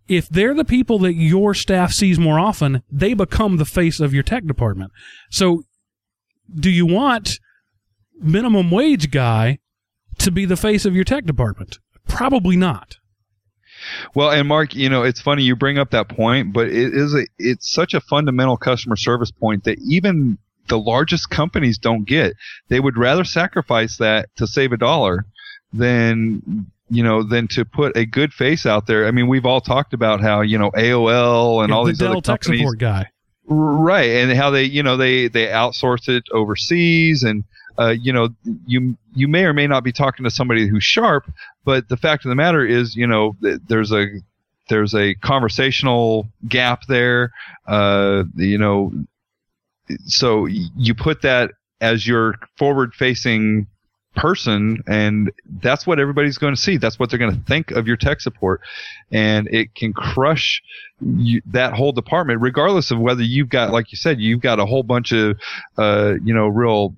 If 0.07 0.29
they're 0.29 0.53
the 0.53 0.63
people 0.63 0.99
that 0.99 1.15
your 1.15 1.53
staff 1.53 1.91
sees 1.91 2.17
more 2.17 2.39
often, 2.39 2.81
they 2.89 3.13
become 3.13 3.57
the 3.57 3.65
face 3.65 3.99
of 3.99 4.13
your 4.13 4.23
tech 4.23 4.45
department. 4.45 4.93
So, 5.31 5.63
do 6.55 6.69
you 6.71 6.85
want 6.85 7.39
minimum 8.19 8.71
wage 8.71 9.11
guy 9.11 9.59
to 10.19 10.31
be 10.31 10.45
the 10.45 10.55
face 10.55 10.85
of 10.85 10.95
your 10.95 11.03
tech 11.03 11.25
department? 11.25 11.79
Probably 12.07 12.55
not. 12.55 12.96
Well, 14.13 14.31
and 14.31 14.47
Mark, 14.47 14.75
you 14.75 14.89
know, 14.89 15.03
it's 15.03 15.21
funny 15.21 15.43
you 15.43 15.55
bring 15.55 15.77
up 15.77 15.91
that 15.91 16.09
point, 16.09 16.53
but 16.53 16.67
it 16.67 16.93
is 16.93 17.13
a 17.13 17.25
it's 17.37 17.71
such 17.71 17.93
a 17.93 18.01
fundamental 18.01 18.57
customer 18.57 18.95
service 18.95 19.31
point 19.31 19.63
that 19.65 19.79
even 19.79 20.37
the 20.67 20.77
largest 20.77 21.29
companies 21.29 21.77
don't 21.77 22.05
get. 22.05 22.33
They 22.67 22.79
would 22.79 22.97
rather 22.97 23.23
sacrifice 23.23 23.97
that 23.97 24.29
to 24.37 24.47
save 24.47 24.71
a 24.71 24.77
dollar 24.77 25.25
than 25.73 26.67
you 26.89 27.03
know 27.03 27.23
than 27.23 27.47
to 27.49 27.65
put 27.65 27.95
a 27.97 28.05
good 28.05 28.33
face 28.33 28.65
out 28.65 28.87
there. 28.87 29.07
I 29.07 29.11
mean, 29.11 29.27
we've 29.27 29.45
all 29.45 29.61
talked 29.61 29.93
about 29.93 30.21
how 30.21 30.41
you 30.41 30.57
know 30.57 30.71
AOL 30.71 31.63
and 31.63 31.73
all 31.73 31.85
the 31.85 31.91
these 31.91 31.99
Dell 31.99 32.11
other 32.13 32.21
tech 32.21 32.41
companies 32.41 32.61
support 32.61 32.79
guy. 32.79 33.09
right 33.45 34.09
and 34.09 34.31
how 34.31 34.49
they 34.49 34.63
you 34.63 34.83
know 34.83 34.97
they 34.97 35.27
they 35.27 35.47
outsource 35.47 36.09
it 36.09 36.23
overseas 36.31 37.23
and 37.23 37.43
uh, 37.79 37.93
you 37.99 38.11
know 38.11 38.29
you 38.65 38.97
you 39.13 39.27
may 39.27 39.43
or 39.45 39.53
may 39.53 39.67
not 39.67 39.83
be 39.83 39.91
talking 39.91 40.23
to 40.23 40.31
somebody 40.31 40.67
who's 40.67 40.83
sharp 40.83 41.29
but 41.65 41.87
the 41.89 41.97
fact 41.97 42.25
of 42.25 42.29
the 42.29 42.35
matter 42.35 42.65
is 42.65 42.95
you 42.95 43.07
know 43.07 43.35
th- 43.41 43.59
there's 43.67 43.91
a 43.91 44.05
there's 44.69 44.93
a 44.93 45.15
conversational 45.15 46.27
gap 46.47 46.83
there 46.87 47.31
uh, 47.67 48.23
you 48.35 48.57
know 48.57 48.91
so 50.05 50.45
you 50.45 50.93
put 50.93 51.21
that 51.21 51.51
as 51.79 52.05
your 52.05 52.35
forward 52.57 52.93
facing 52.93 53.67
person 54.17 54.81
and 54.87 55.31
that's 55.61 55.85
what 55.85 55.99
everybody's 55.99 56.37
going 56.37 56.53
to 56.53 56.59
see. 56.59 56.77
That's 56.77 56.99
what 56.99 57.09
they're 57.09 57.19
going 57.19 57.35
to 57.35 57.43
think 57.45 57.71
of 57.71 57.87
your 57.87 57.95
tech 57.95 58.19
support 58.19 58.61
and 59.11 59.47
it 59.49 59.75
can 59.75 59.93
crush 59.93 60.61
you, 60.99 61.41
that 61.45 61.73
whole 61.73 61.91
department 61.91 62.41
regardless 62.41 62.91
of 62.91 62.99
whether 62.99 63.21
you've 63.21 63.49
got 63.49 63.71
like 63.71 63.91
you 63.91 63.97
said 63.97 64.19
you've 64.19 64.41
got 64.41 64.59
a 64.59 64.65
whole 64.65 64.83
bunch 64.83 65.13
of 65.13 65.37
uh, 65.77 66.15
you 66.23 66.33
know 66.33 66.47
real 66.47 66.95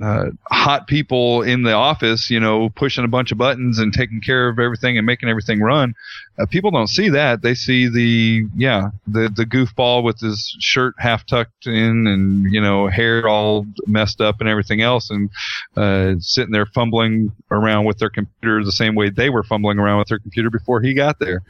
uh, 0.00 0.26
hot 0.50 0.86
people 0.86 1.42
in 1.42 1.62
the 1.62 1.72
office, 1.72 2.30
you 2.30 2.38
know, 2.38 2.70
pushing 2.70 3.04
a 3.04 3.08
bunch 3.08 3.32
of 3.32 3.38
buttons 3.38 3.78
and 3.78 3.92
taking 3.92 4.20
care 4.20 4.48
of 4.48 4.58
everything 4.58 4.96
and 4.96 5.06
making 5.06 5.28
everything 5.28 5.60
run. 5.60 5.94
Uh, 6.38 6.46
people 6.46 6.70
don't 6.70 6.86
see 6.88 7.08
that. 7.08 7.42
They 7.42 7.54
see 7.54 7.88
the, 7.88 8.48
yeah, 8.56 8.90
the, 9.06 9.30
the 9.34 9.44
goofball 9.44 10.02
with 10.02 10.20
his 10.20 10.56
shirt 10.60 10.94
half 10.98 11.26
tucked 11.26 11.66
in 11.66 12.06
and, 12.06 12.52
you 12.52 12.60
know, 12.60 12.86
hair 12.86 13.28
all 13.28 13.66
messed 13.86 14.20
up 14.20 14.40
and 14.40 14.48
everything 14.48 14.80
else 14.80 15.10
and, 15.10 15.28
uh, 15.76 16.14
sitting 16.20 16.52
there 16.52 16.66
fumbling 16.66 17.32
around 17.50 17.84
with 17.84 17.98
their 17.98 18.10
computer 18.10 18.64
the 18.64 18.72
same 18.72 18.94
way 18.94 19.10
they 19.10 19.28
were 19.28 19.42
fumbling 19.42 19.78
around 19.78 19.98
with 19.98 20.08
their 20.08 20.20
computer 20.20 20.50
before 20.50 20.80
he 20.80 20.94
got 20.94 21.18
there. 21.18 21.42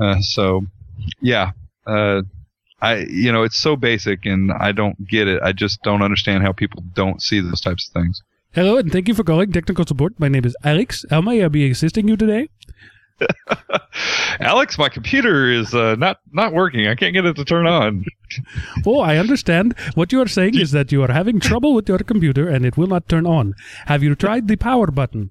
Uh, 0.00 0.20
so, 0.20 0.62
yeah, 1.20 1.52
uh, 1.86 2.22
I, 2.80 3.06
you 3.08 3.32
know, 3.32 3.42
it's 3.42 3.56
so 3.56 3.76
basic 3.76 4.26
and 4.26 4.52
I 4.52 4.72
don't 4.72 5.08
get 5.08 5.28
it. 5.28 5.42
I 5.42 5.52
just 5.52 5.82
don't 5.82 6.02
understand 6.02 6.42
how 6.42 6.52
people 6.52 6.82
don't 6.94 7.22
see 7.22 7.40
those 7.40 7.60
types 7.60 7.88
of 7.88 7.94
things. 7.94 8.20
Hello, 8.52 8.76
and 8.76 8.92
thank 8.92 9.08
you 9.08 9.14
for 9.14 9.24
calling 9.24 9.50
technical 9.52 9.84
support. 9.84 10.18
My 10.18 10.28
name 10.28 10.44
is 10.44 10.56
Alex. 10.62 11.04
How 11.10 11.20
may 11.20 11.44
I 11.44 11.48
be 11.48 11.68
assisting 11.70 12.06
you 12.06 12.16
today? 12.16 12.50
Alex, 14.40 14.76
my 14.78 14.88
computer 14.88 15.50
is 15.50 15.74
uh, 15.74 15.94
not 15.96 16.18
not 16.32 16.52
working. 16.52 16.86
I 16.88 16.94
can't 16.94 17.14
get 17.14 17.24
it 17.24 17.36
to 17.36 17.44
turn 17.44 17.66
on. 17.66 18.04
Oh, 18.84 18.98
I 18.98 19.18
understand. 19.18 19.76
What 19.94 20.10
you 20.10 20.20
are 20.20 20.26
saying 20.26 20.58
is 20.58 20.72
that 20.72 20.90
you 20.90 21.00
are 21.04 21.12
having 21.12 21.38
trouble 21.38 21.72
with 21.72 21.88
your 21.88 21.98
computer 21.98 22.48
and 22.48 22.66
it 22.66 22.76
will 22.76 22.88
not 22.88 23.08
turn 23.08 23.26
on. 23.26 23.54
Have 23.86 24.02
you 24.02 24.16
tried 24.16 24.48
the 24.48 24.56
power 24.56 24.88
button? 24.88 25.30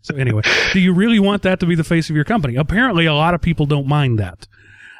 So 0.00 0.16
anyway, 0.16 0.42
do 0.72 0.80
you 0.80 0.94
really 0.94 1.18
want 1.18 1.42
that 1.42 1.60
to 1.60 1.66
be 1.66 1.74
the 1.74 1.84
face 1.84 2.08
of 2.08 2.16
your 2.16 2.24
company? 2.24 2.56
Apparently, 2.56 3.04
a 3.04 3.12
lot 3.12 3.34
of 3.34 3.42
people 3.42 3.66
don't 3.66 3.86
mind 3.86 4.18
that. 4.18 4.46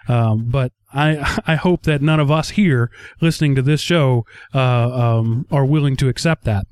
Um, 0.09 0.51
but 0.51 0.73
I 0.93 1.41
I 1.47 1.57
hope 1.57 1.83
that 1.83 2.03
none 2.03 2.21
of 2.21 2.31
us 2.31 2.51
here 2.51 2.91
listening 3.21 3.55
to 3.57 3.63
this 3.63 3.81
show 3.81 4.25
uh, 4.55 5.19
um, 5.19 5.47
are 5.51 5.65
willing 5.65 5.97
to 5.97 6.09
accept 6.09 6.45
that. 6.45 6.67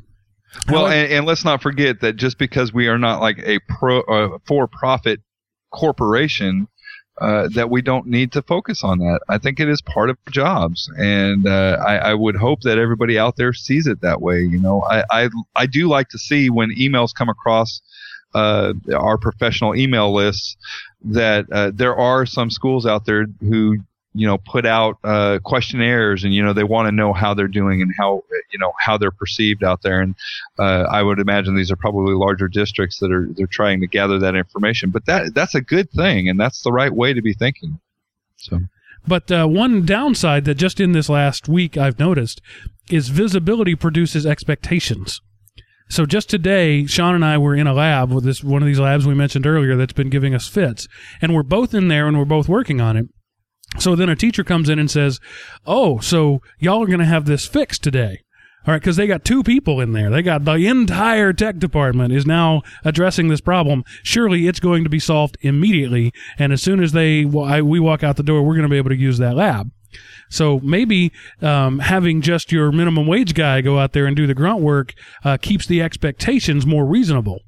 Well, 0.70 0.86
and, 0.86 1.12
and 1.12 1.26
let's 1.26 1.44
not 1.44 1.60
forget 1.60 2.00
that 2.00 2.16
just 2.16 2.38
because 2.38 2.72
we 2.72 2.88
are 2.88 2.98
not 2.98 3.20
like 3.20 3.38
a 3.40 3.58
pro 3.68 4.00
uh, 4.02 4.38
for 4.46 4.66
profit 4.66 5.20
corporation, 5.70 6.68
uh, 7.20 7.48
that 7.54 7.70
we 7.70 7.82
don't 7.82 8.06
need 8.06 8.32
to 8.32 8.42
focus 8.42 8.84
on 8.84 8.98
that. 8.98 9.20
I 9.28 9.38
think 9.38 9.60
it 9.60 9.68
is 9.68 9.80
part 9.82 10.10
of 10.10 10.18
jobs, 10.30 10.90
and 10.98 11.46
uh, 11.46 11.82
I, 11.86 11.96
I 11.96 12.14
would 12.14 12.36
hope 12.36 12.60
that 12.62 12.78
everybody 12.78 13.18
out 13.18 13.36
there 13.36 13.52
sees 13.52 13.86
it 13.86 14.00
that 14.02 14.20
way. 14.20 14.40
You 14.40 14.58
know, 14.58 14.82
I 14.82 15.04
I, 15.10 15.28
I 15.54 15.66
do 15.66 15.88
like 15.88 16.08
to 16.10 16.18
see 16.18 16.50
when 16.50 16.74
emails 16.74 17.14
come 17.14 17.28
across 17.28 17.80
uh, 18.34 18.74
our 18.94 19.16
professional 19.16 19.74
email 19.74 20.12
lists 20.14 20.56
that 21.04 21.46
uh, 21.50 21.70
there 21.74 21.96
are 21.96 22.26
some 22.26 22.50
schools 22.50 22.84
out 22.84 23.06
there 23.06 23.26
who 23.40 23.78
you 24.16 24.26
know 24.26 24.38
put 24.38 24.64
out 24.64 24.98
uh, 25.04 25.38
questionnaires 25.44 26.24
and 26.24 26.34
you 26.34 26.42
know 26.42 26.52
they 26.52 26.64
want 26.64 26.86
to 26.86 26.92
know 26.92 27.12
how 27.12 27.34
they're 27.34 27.48
doing 27.48 27.82
and 27.82 27.92
how 27.98 28.24
you 28.50 28.58
know 28.58 28.72
how 28.80 28.96
they're 28.96 29.10
perceived 29.10 29.62
out 29.62 29.82
there. 29.82 30.00
And 30.00 30.14
uh, 30.58 30.86
I 30.90 31.02
would 31.02 31.18
imagine 31.18 31.54
these 31.54 31.70
are 31.70 31.76
probably 31.76 32.14
larger 32.14 32.48
districts 32.48 32.98
that 33.00 33.12
are 33.12 33.28
they're 33.36 33.46
trying 33.46 33.80
to 33.80 33.86
gather 33.86 34.18
that 34.18 34.34
information. 34.34 34.90
But 34.90 35.06
that 35.06 35.34
that's 35.34 35.54
a 35.54 35.60
good 35.60 35.90
thing 35.90 36.28
and 36.28 36.40
that's 36.40 36.62
the 36.62 36.72
right 36.72 36.92
way 36.92 37.12
to 37.12 37.22
be 37.22 37.34
thinking. 37.34 37.78
So. 38.36 38.60
But 39.06 39.30
uh, 39.30 39.46
one 39.46 39.86
downside 39.86 40.46
that 40.46 40.56
just 40.56 40.80
in 40.80 40.92
this 40.92 41.08
last 41.08 41.48
week 41.48 41.76
I've 41.76 41.98
noticed 41.98 42.40
is 42.90 43.08
visibility 43.08 43.74
produces 43.74 44.26
expectations. 44.26 45.20
So 45.88 46.04
just 46.04 46.28
today, 46.28 46.86
Sean 46.86 47.14
and 47.14 47.24
I 47.24 47.38
were 47.38 47.54
in 47.54 47.68
a 47.68 47.72
lab 47.72 48.10
with 48.12 48.24
this 48.24 48.42
one 48.42 48.62
of 48.62 48.66
these 48.66 48.80
labs 48.80 49.06
we 49.06 49.14
mentioned 49.14 49.46
earlier 49.46 49.76
that's 49.76 49.92
been 49.92 50.10
giving 50.10 50.34
us 50.34 50.48
fits, 50.48 50.88
and 51.22 51.32
we're 51.32 51.44
both 51.44 51.74
in 51.74 51.86
there 51.88 52.08
and 52.08 52.18
we're 52.18 52.24
both 52.24 52.48
working 52.48 52.80
on 52.80 52.96
it. 52.96 53.06
So 53.78 53.94
then 53.94 54.08
a 54.08 54.16
teacher 54.16 54.44
comes 54.44 54.68
in 54.68 54.78
and 54.78 54.90
says, 54.90 55.20
"Oh, 55.66 55.98
so 56.00 56.40
y'all 56.58 56.82
are 56.82 56.86
going 56.86 56.98
to 56.98 57.04
have 57.04 57.26
this 57.26 57.46
fixed 57.46 57.82
today." 57.82 58.20
All 58.66 58.72
right, 58.72 58.80
because 58.80 58.96
they 58.96 59.06
got 59.06 59.24
two 59.24 59.44
people 59.44 59.80
in 59.80 59.92
there. 59.92 60.10
They 60.10 60.22
got 60.22 60.44
the 60.44 60.66
entire 60.66 61.32
tech 61.32 61.58
department 61.58 62.12
is 62.12 62.26
now 62.26 62.62
addressing 62.84 63.28
this 63.28 63.40
problem. 63.40 63.84
Surely 64.02 64.48
it's 64.48 64.58
going 64.58 64.82
to 64.82 64.90
be 64.90 64.98
solved 64.98 65.36
immediately. 65.40 66.12
And 66.36 66.52
as 66.52 66.62
soon 66.62 66.82
as 66.82 66.90
they 66.90 67.24
we 67.24 67.78
walk 67.78 68.02
out 68.02 68.16
the 68.16 68.24
door, 68.24 68.42
we're 68.42 68.54
going 68.54 68.64
to 68.64 68.68
be 68.68 68.76
able 68.76 68.90
to 68.90 68.96
use 68.96 69.18
that 69.18 69.36
lab. 69.36 69.70
So 70.28 70.58
maybe 70.60 71.12
um, 71.40 71.78
having 71.78 72.20
just 72.20 72.50
your 72.50 72.72
minimum 72.72 73.06
wage 73.06 73.34
guy 73.34 73.60
go 73.60 73.78
out 73.78 73.92
there 73.92 74.06
and 74.06 74.16
do 74.16 74.26
the 74.26 74.34
grunt 74.34 74.60
work 74.60 74.94
uh, 75.24 75.36
keeps 75.36 75.66
the 75.66 75.80
expectations 75.80 76.66
more 76.66 76.84
reasonable. 76.84 77.42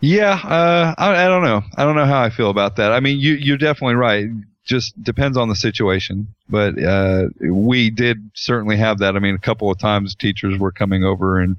Yeah, 0.00 0.32
uh, 0.32 0.94
I, 0.96 1.26
I, 1.26 1.28
don't 1.28 1.42
know. 1.42 1.62
I 1.76 1.84
don't 1.84 1.94
know 1.94 2.06
how 2.06 2.22
I 2.22 2.30
feel 2.30 2.50
about 2.50 2.76
that. 2.76 2.92
I 2.92 3.00
mean, 3.00 3.18
you, 3.18 3.34
you're 3.34 3.58
definitely 3.58 3.96
right. 3.96 4.28
Just 4.64 5.00
depends 5.02 5.36
on 5.36 5.48
the 5.48 5.56
situation. 5.56 6.34
But 6.48 6.82
uh, 6.82 7.28
we 7.40 7.90
did 7.90 8.30
certainly 8.34 8.76
have 8.76 8.98
that. 8.98 9.16
I 9.16 9.18
mean, 9.18 9.34
a 9.34 9.38
couple 9.38 9.70
of 9.70 9.78
times 9.78 10.14
teachers 10.14 10.58
were 10.58 10.72
coming 10.72 11.04
over 11.04 11.40
and, 11.40 11.56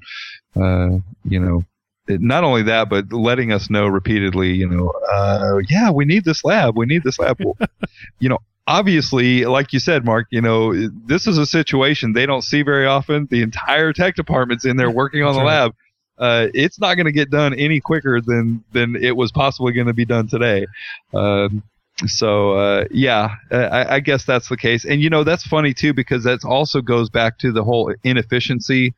uh, 0.56 0.98
you 1.24 1.38
know, 1.38 1.64
not 2.08 2.42
only 2.42 2.62
that, 2.64 2.88
but 2.88 3.12
letting 3.12 3.52
us 3.52 3.70
know 3.70 3.86
repeatedly, 3.86 4.52
you 4.52 4.68
know, 4.68 4.88
uh, 5.10 5.58
yeah, 5.68 5.90
we 5.90 6.04
need 6.04 6.24
this 6.24 6.44
lab. 6.44 6.76
We 6.76 6.86
need 6.86 7.04
this 7.04 7.18
lab. 7.18 7.38
Well, 7.40 7.56
you 8.18 8.28
know, 8.28 8.38
obviously, 8.66 9.44
like 9.44 9.72
you 9.72 9.78
said, 9.78 10.04
Mark, 10.04 10.26
you 10.30 10.40
know, 10.40 10.74
this 11.06 11.26
is 11.26 11.38
a 11.38 11.46
situation 11.46 12.12
they 12.12 12.26
don't 12.26 12.42
see 12.42 12.62
very 12.62 12.86
often. 12.86 13.28
The 13.30 13.42
entire 13.42 13.92
tech 13.92 14.16
department's 14.16 14.64
in 14.64 14.76
there 14.76 14.90
working 14.90 15.22
on 15.22 15.34
the 15.34 15.40
right. 15.40 15.62
lab. 15.62 15.74
Uh, 16.22 16.46
it's 16.54 16.78
not 16.78 16.94
going 16.94 17.06
to 17.06 17.12
get 17.12 17.30
done 17.30 17.52
any 17.54 17.80
quicker 17.80 18.20
than 18.20 18.62
than 18.72 18.94
it 18.94 19.16
was 19.16 19.32
possibly 19.32 19.72
going 19.72 19.88
to 19.88 19.92
be 19.92 20.04
done 20.04 20.28
today. 20.28 20.64
Um, 21.12 21.64
so 22.06 22.52
uh, 22.52 22.84
yeah, 22.92 23.34
I, 23.50 23.96
I, 23.96 24.00
guess 24.00 24.24
that's 24.24 24.48
the 24.48 24.56
case. 24.56 24.84
And 24.84 25.02
you 25.02 25.10
know, 25.10 25.24
that's 25.24 25.42
funny 25.44 25.74
too 25.74 25.92
because 25.92 26.22
that 26.22 26.44
also 26.44 26.80
goes 26.80 27.10
back 27.10 27.38
to 27.38 27.50
the 27.50 27.64
whole 27.64 27.92
inefficiency 28.04 28.94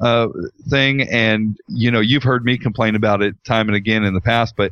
uh, 0.00 0.28
thing. 0.70 1.02
And 1.02 1.58
you 1.66 1.90
know, 1.90 2.00
you've 2.00 2.22
heard 2.22 2.44
me 2.44 2.56
complain 2.56 2.94
about 2.94 3.22
it 3.22 3.34
time 3.44 3.68
and 3.68 3.76
again 3.76 4.04
in 4.04 4.14
the 4.14 4.20
past, 4.20 4.54
but 4.56 4.70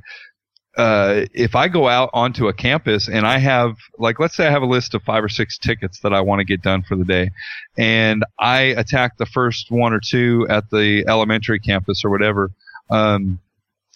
uh, 0.77 1.25
if 1.33 1.55
I 1.55 1.69
go 1.69 1.89
out 1.89 2.11
onto 2.13 2.49
a 2.49 2.53
campus 2.53 3.09
and 3.09 3.27
I 3.27 3.39
have, 3.39 3.77
like, 3.99 4.21
let's 4.21 4.37
say 4.37 4.47
I 4.47 4.51
have 4.51 4.63
a 4.63 4.67
list 4.67 4.95
of 4.95 5.03
five 5.03 5.25
or 5.25 5.29
six 5.29 5.57
tickets 5.59 6.01
that 6.01 6.13
I 6.13 6.21
want 6.21 6.41
to 6.41 6.45
get 6.45 6.63
done 6.63 6.83
for 6.83 6.97
the 6.97 7.05
day, 7.05 7.31
and 7.79 8.25
I 8.39 8.61
attack 8.61 9.17
the 9.17 9.27
first 9.27 9.71
one 9.71 9.93
or 9.93 10.01
two 10.01 10.47
at 10.51 10.69
the 10.71 11.05
elementary 11.09 11.59
campus 11.59 12.05
or 12.05 12.11
whatever, 12.11 12.51
um, 12.91 13.41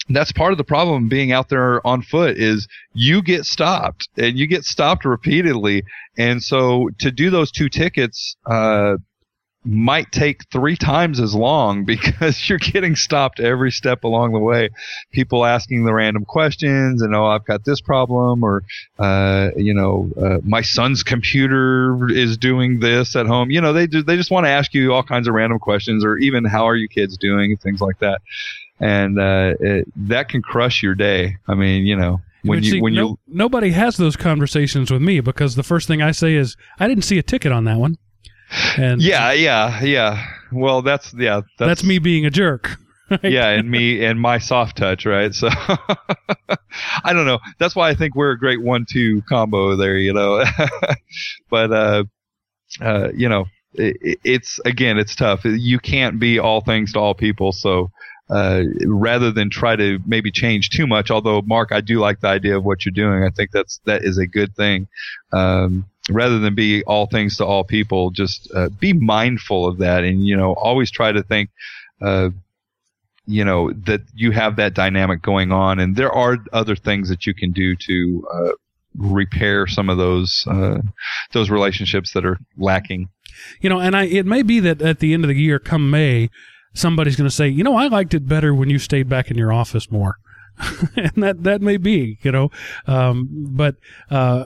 that's 0.09 0.33
part 0.33 0.53
of 0.53 0.59
the 0.59 0.65
problem 0.65 1.09
being 1.09 1.33
out 1.33 1.49
there 1.49 1.87
on 1.87 2.03
foot 2.03 2.37
is 2.37 2.67
you 2.93 3.23
get 3.23 3.45
stopped 3.45 4.09
and 4.17 4.39
you 4.39 4.47
get 4.47 4.65
stopped 4.65 5.05
repeatedly. 5.05 5.85
And 6.19 6.43
so 6.43 6.91
to 6.99 7.11
do 7.11 7.31
those 7.31 7.53
two 7.53 7.69
tickets, 7.69 8.37
uh, 8.47 8.97
might 9.65 10.11
take 10.11 10.49
three 10.51 10.77
times 10.77 11.21
as 11.21 11.35
long 11.35 11.85
because 11.91 12.49
you're 12.49 12.59
getting 12.59 12.97
stopped 12.97 13.41
every 13.41 13.71
step 13.71 14.05
along 14.05 14.33
the 14.33 14.39
way. 14.39 14.71
People 15.13 15.45
asking 15.45 15.85
the 15.85 15.93
random 15.93 16.25
questions 16.25 17.03
and, 17.03 17.15
oh, 17.15 17.27
I've 17.27 17.45
got 17.45 17.65
this 17.65 17.81
problem 17.81 18.43
or, 18.43 18.63
uh, 18.99 19.51
you 19.57 19.75
know, 19.75 20.11
uh, 20.21 20.39
my 20.43 20.63
son's 20.63 21.03
computer 21.03 22.11
is 22.11 22.37
doing 22.37 22.81
this 22.81 23.17
at 23.17 23.27
home. 23.27 23.51
You 23.51 23.61
know, 23.61 23.73
they 23.73 23.87
just, 23.87 24.07
they 24.07 24.17
just 24.17 24.31
want 24.31 24.47
to 24.47 24.51
ask 24.51 24.73
you 24.75 24.93
all 24.93 25.03
kinds 25.03 25.29
of 25.29 25.35
random 25.35 25.59
questions 25.59 26.05
or 26.05 26.17
even 26.19 26.45
how 26.45 26.67
are 26.69 26.77
you 26.77 26.89
kids 26.89 27.17
doing? 27.17 27.57
Things 27.57 27.81
like 27.81 27.99
that. 27.99 28.23
And, 28.79 29.19
uh, 29.19 29.55
it, 29.61 29.87
that 30.09 30.31
can 30.31 30.41
crush 30.41 30.83
your 30.83 30.95
day. 30.95 31.37
I 31.47 31.55
mean, 31.55 31.85
you 31.85 31.97
know, 31.97 32.23
when 32.43 32.63
you, 32.63 32.71
see, 32.71 32.81
when 32.81 32.95
no, 32.95 33.09
you, 33.09 33.19
nobody 33.27 33.71
has 33.73 33.99
those 33.99 34.17
conversations 34.17 34.91
with 34.91 35.03
me 35.03 35.21
because 35.21 35.57
the 35.57 35.63
first 35.63 35.87
thing 35.87 36.01
I 36.01 36.13
say 36.13 36.35
is, 36.35 36.57
I 36.79 36.89
didn't 36.89 37.05
see 37.05 37.19
a 37.19 37.23
ticket 37.23 37.53
on 37.53 37.65
that 37.65 37.77
one. 37.77 37.99
And 38.77 39.01
yeah, 39.01 39.33
yeah, 39.33 39.83
yeah. 39.83 40.27
Well, 40.53 40.83
that's 40.83 41.15
yeah. 41.15 41.43
That's, 41.59 41.69
that's 41.69 41.85
me 41.85 41.99
being 41.99 42.27
a 42.27 42.31
jerk. 42.31 42.77
Right? 43.11 43.25
Yeah, 43.33 43.49
and 43.49 43.69
me 43.69 44.05
and 44.05 44.21
my 44.21 44.39
soft 44.39 44.77
touch, 44.77 45.05
right? 45.05 45.35
So 45.35 45.49
I 47.03 47.13
don't 47.13 47.27
know. 47.27 47.41
That's 47.59 47.75
why 47.75 47.89
I 47.89 47.95
think 47.97 48.15
we're 48.15 48.31
a 48.31 48.39
great 48.39 48.63
one-two 48.63 49.23
combo 49.23 49.75
there, 49.75 49.97
you 49.97 50.13
know. 50.13 50.45
but 51.51 51.73
uh, 51.73 52.05
uh, 52.81 53.09
you 53.13 53.29
know, 53.29 53.47
it, 53.73 54.21
it's 54.23 54.61
again, 54.65 54.97
it's 54.97 55.17
tough. 55.17 55.45
You 55.45 55.81
can't 55.81 56.21
be 56.21 56.39
all 56.39 56.61
things 56.61 56.93
to 56.93 57.01
all 57.01 57.15
people, 57.15 57.51
so. 57.51 57.91
Uh, 58.33 58.63
rather 58.87 59.33
than 59.33 59.51
try 59.51 59.75
to 59.75 59.99
maybe 60.07 60.31
change 60.31 60.71
too 60.71 60.87
much, 60.87 61.11
although 61.11 61.43
Mark, 61.43 61.73
I 61.73 61.81
do 61.81 61.99
like 61.99 62.21
the 62.21 62.29
idea 62.29 62.57
of 62.57 62.63
what 62.63 62.85
you're 62.85 62.93
doing. 62.93 63.25
I 63.25 63.31
think 63.31 63.51
that's 63.51 63.81
that 63.87 64.05
is 64.05 64.19
a 64.19 64.27
good 64.29 64.55
thing. 64.55 64.87
Um, 65.33 65.90
rather 66.09 66.39
than 66.39 66.55
be 66.55 66.83
all 66.85 67.07
things 67.07 67.37
to 67.37 67.45
all 67.45 67.65
people, 67.65 68.11
just 68.11 68.51
uh, 68.55 68.69
be 68.69 68.93
mindful 68.93 69.67
of 69.67 69.79
that, 69.79 70.05
and 70.05 70.27
you 70.27 70.37
know, 70.37 70.55
always 70.55 70.91
try 70.91 71.13
to 71.13 71.23
think, 71.23 71.51
uh, 72.01 72.31
you 73.27 73.45
know, 73.45 73.73
that 73.73 74.01
you 74.15 74.31
have 74.31 74.57
that 74.57 74.75
dynamic 74.75 75.23
going 75.23 75.53
on, 75.53 75.79
and 75.79 75.97
there 75.97 76.13
are 76.13 76.39
other 76.53 76.77
things 76.77 77.09
that 77.09 77.27
you 77.27 77.35
can 77.35 77.53
do 77.53 77.77
to 77.77 78.27
uh, 78.33 78.53
repair 78.97 79.67
some 79.67 79.89
of 79.89 79.99
those 79.99 80.45
uh, 80.49 80.79
those 81.33 81.51
relationships 81.51 82.13
that 82.13 82.25
are 82.25 82.39
lacking. 82.57 83.09
You 83.61 83.71
know, 83.71 83.81
and 83.81 83.97
I 83.97 84.05
it 84.05 84.27
may 84.27 84.43
be 84.43 84.61
that 84.61 84.83
at 84.83 85.01
the 85.01 85.15
end 85.15 85.25
of 85.25 85.29
the 85.29 85.35
year, 85.35 85.59
come 85.59 85.91
May, 85.91 86.31
somebody's 86.75 87.17
going 87.17 87.29
to 87.29 87.35
say, 87.35 87.49
you 87.49 87.65
know, 87.65 87.77
I 87.77 87.87
liked 87.89 88.15
it 88.15 88.27
better 88.27 88.55
when 88.55 88.71
you 88.71 88.79
stayed 88.79 89.09
back 89.09 89.31
in 89.31 89.37
your 89.37 89.53
office 89.53 89.91
more. 89.91 90.17
and 90.97 91.23
that 91.23 91.43
that 91.45 91.63
may 91.63 91.77
be, 91.77 92.19
you 92.23 92.31
know, 92.31 92.51
um, 92.87 93.29
but 93.33 93.77
uh, 94.11 94.45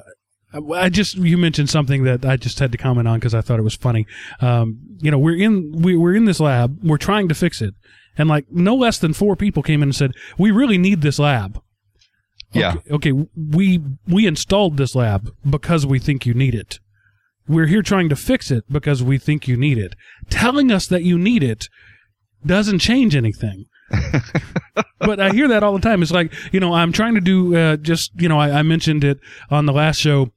I 0.75 0.89
just 0.89 1.17
you 1.17 1.37
mentioned 1.37 1.71
something 1.71 2.05
that 2.05 2.25
I 2.25 2.37
just 2.37 2.59
had 2.59 2.73
to 2.73 2.79
comment 2.79 3.09
on 3.09 3.19
because 3.19 3.35
I 3.35 3.41
thought 3.41 3.59
it 3.59 3.65
was 3.65 3.75
funny. 3.75 4.07
Um, 4.41 4.79
you 5.01 5.11
know, 5.11 5.19
we're 5.19 5.37
in 5.37 5.73
we, 5.73 5.97
we're 5.97 6.15
in 6.15 6.25
this 6.25 6.41
lab, 6.41 6.79
we're 6.83 6.97
trying 6.97 7.29
to 7.29 7.35
fix 7.35 7.61
it, 7.61 7.75
and 8.17 8.29
like 8.29 8.47
no 8.51 8.75
less 8.75 8.99
than 8.99 9.13
four 9.13 9.37
people 9.37 9.63
came 9.63 9.83
in 9.83 9.89
and 9.89 9.97
said, 9.97 10.13
"We 10.39 10.51
really 10.51 10.79
need 10.79 11.01
this 11.03 11.19
lab." 11.19 11.61
Yeah. 12.53 12.77
Okay, 12.77 13.11
okay, 13.11 13.27
we 13.37 13.81
we 14.07 14.27
installed 14.27 14.77
this 14.77 14.95
lab 14.95 15.31
because 15.49 15.85
we 15.87 15.99
think 15.99 16.25
you 16.25 16.35
need 16.35 16.55
it. 16.55 16.79
We're 17.49 17.67
here 17.67 17.83
trying 17.83 18.09
to 18.09 18.17
fix 18.17 18.51
it 18.51 18.65
because 18.71 19.03
we 19.03 19.19
think 19.19 19.49
you 19.49 19.57
need 19.57 19.77
it. 19.77 19.95
Telling 20.31 20.71
us 20.71 20.87
that 20.87 21.03
you 21.03 21.19
need 21.19 21.43
it 21.43 21.69
doesn't 22.47 22.79
change 22.79 23.15
anything. 23.15 23.67
but 24.99 25.21
I 25.21 25.31
hear 25.31 25.49
that 25.49 25.63
all 25.63 25.75
the 25.75 25.81
time. 25.81 26.01
It's 26.03 26.11
like, 26.11 26.33
you 26.53 26.61
know, 26.61 26.73
I'm 26.73 26.91
trying 26.91 27.15
to 27.15 27.21
do 27.21 27.55
uh, 27.55 27.77
just, 27.77 28.13
you 28.19 28.31
know, 28.31 28.39
I, 28.39 28.61
I 28.61 28.63
mentioned 28.63 29.05
it 29.05 29.21
on 29.51 29.67
the 29.67 29.75
last 29.75 29.99
show 29.99 30.33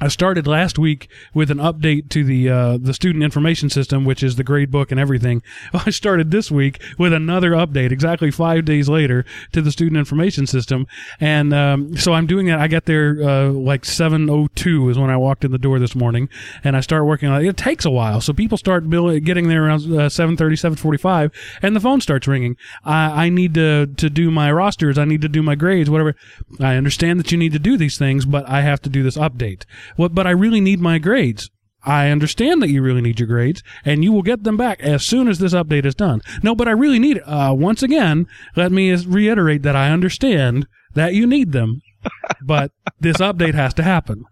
I 0.00 0.08
started 0.08 0.46
last 0.46 0.78
week 0.78 1.08
with 1.34 1.50
an 1.50 1.58
update 1.58 2.08
to 2.10 2.22
the 2.22 2.48
uh, 2.48 2.78
the 2.78 2.94
student 2.94 3.24
information 3.24 3.68
system, 3.68 4.04
which 4.04 4.22
is 4.22 4.36
the 4.36 4.44
grade 4.44 4.70
book 4.70 4.90
and 4.90 5.00
everything. 5.00 5.42
I 5.72 5.90
started 5.90 6.30
this 6.30 6.50
week 6.50 6.80
with 6.98 7.12
another 7.12 7.50
update, 7.50 7.90
exactly 7.90 8.30
five 8.30 8.64
days 8.64 8.88
later, 8.88 9.24
to 9.52 9.60
the 9.60 9.72
student 9.72 9.96
information 9.96 10.46
system, 10.46 10.86
and 11.18 11.52
um, 11.52 11.96
so 11.96 12.12
I'm 12.12 12.26
doing 12.26 12.46
that. 12.46 12.60
I 12.60 12.68
got 12.68 12.84
there 12.84 13.16
uh, 13.22 13.48
like 13.50 13.82
7:02 13.82 14.90
is 14.90 14.98
when 14.98 15.10
I 15.10 15.16
walked 15.16 15.44
in 15.44 15.50
the 15.50 15.58
door 15.58 15.78
this 15.78 15.96
morning, 15.96 16.28
and 16.62 16.76
I 16.76 16.80
start 16.80 17.04
working 17.04 17.28
on 17.28 17.44
it. 17.44 17.48
It 17.48 17.56
takes 17.56 17.84
a 17.84 17.90
while, 17.90 18.20
so 18.20 18.32
people 18.32 18.56
start 18.58 18.88
getting 18.88 19.48
there 19.48 19.64
around 19.64 19.82
uh, 19.82 20.08
7:30, 20.08 20.36
7:45, 20.76 21.32
and 21.60 21.74
the 21.74 21.80
phone 21.80 22.00
starts 22.00 22.28
ringing. 22.28 22.56
I, 22.84 23.26
I 23.26 23.28
need 23.30 23.54
to 23.54 23.86
to 23.86 24.10
do 24.10 24.30
my 24.30 24.52
rosters. 24.52 24.96
I 24.96 25.04
need 25.04 25.22
to 25.22 25.28
do 25.28 25.42
my 25.42 25.56
grades, 25.56 25.90
whatever. 25.90 26.14
I 26.60 26.76
understand 26.76 27.18
that 27.18 27.32
you 27.32 27.38
need 27.38 27.52
to 27.52 27.58
do 27.58 27.76
these 27.76 27.98
things, 27.98 28.24
but 28.24 28.48
I 28.48 28.60
have 28.62 28.80
to 28.82 28.88
do 28.88 29.02
this 29.02 29.16
update. 29.16 29.64
Well, 29.96 30.08
but 30.08 30.26
I 30.26 30.30
really 30.30 30.60
need 30.60 30.80
my 30.80 30.98
grades. 30.98 31.50
I 31.84 32.08
understand 32.10 32.60
that 32.62 32.70
you 32.70 32.82
really 32.82 33.00
need 33.00 33.20
your 33.20 33.28
grades, 33.28 33.62
and 33.84 34.02
you 34.02 34.12
will 34.12 34.22
get 34.22 34.44
them 34.44 34.56
back 34.56 34.80
as 34.80 35.06
soon 35.06 35.28
as 35.28 35.38
this 35.38 35.54
update 35.54 35.86
is 35.86 35.94
done. 35.94 36.20
No, 36.42 36.54
but 36.54 36.68
I 36.68 36.72
really 36.72 36.98
need 36.98 37.18
it. 37.18 37.22
Uh, 37.22 37.54
once 37.56 37.82
again, 37.82 38.26
let 38.56 38.72
me 38.72 38.94
reiterate 38.94 39.62
that 39.62 39.76
I 39.76 39.90
understand 39.90 40.66
that 40.94 41.14
you 41.14 41.26
need 41.26 41.52
them, 41.52 41.80
but 42.42 42.72
this 43.00 43.18
update 43.18 43.54
has 43.54 43.72
to 43.74 43.82
happen. 43.82 44.24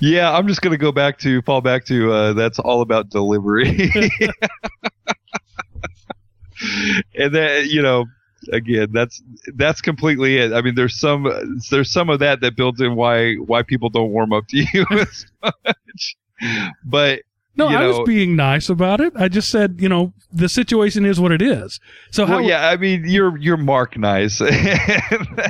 yeah, 0.00 0.30
I'm 0.30 0.46
just 0.46 0.60
going 0.60 0.72
to 0.72 0.78
go 0.78 0.92
back 0.92 1.18
to 1.20 1.40
fall 1.42 1.62
back 1.62 1.86
to 1.86 2.12
uh, 2.12 2.32
that's 2.34 2.58
all 2.58 2.82
about 2.82 3.08
delivery. 3.08 3.90
and 7.14 7.34
then 7.34 7.66
you 7.68 7.82
know 7.82 8.06
again, 8.52 8.88
that's 8.92 9.22
that's 9.54 9.80
completely 9.80 10.38
it. 10.38 10.52
I 10.52 10.60
mean, 10.62 10.74
there's 10.74 10.98
some 10.98 11.60
there's 11.70 11.90
some 11.90 12.10
of 12.10 12.18
that 12.20 12.40
that 12.40 12.56
builds 12.56 12.80
in 12.80 12.96
why 12.96 13.34
why 13.34 13.62
people 13.62 13.90
don't 13.90 14.10
warm 14.10 14.32
up 14.32 14.46
to 14.48 14.56
you 14.72 14.86
as 14.90 15.26
much. 15.42 16.16
But 16.84 17.22
No, 17.56 17.68
you 17.68 17.76
I 17.76 17.86
was 17.86 18.00
being 18.06 18.34
nice 18.34 18.68
about 18.68 19.00
it. 19.00 19.12
I 19.16 19.28
just 19.28 19.48
said, 19.50 19.76
you 19.78 19.88
know, 19.88 20.12
the 20.32 20.48
situation 20.48 21.04
is 21.04 21.20
what 21.20 21.30
it 21.30 21.40
is. 21.40 21.78
So 22.10 22.26
how? 22.26 22.36
Well, 22.36 22.44
yeah, 22.44 22.68
I 22.68 22.76
mean, 22.76 23.04
you're 23.06 23.36
you're 23.38 23.56
Mark 23.56 23.96
nice, 23.96 24.40
and, 24.40 25.42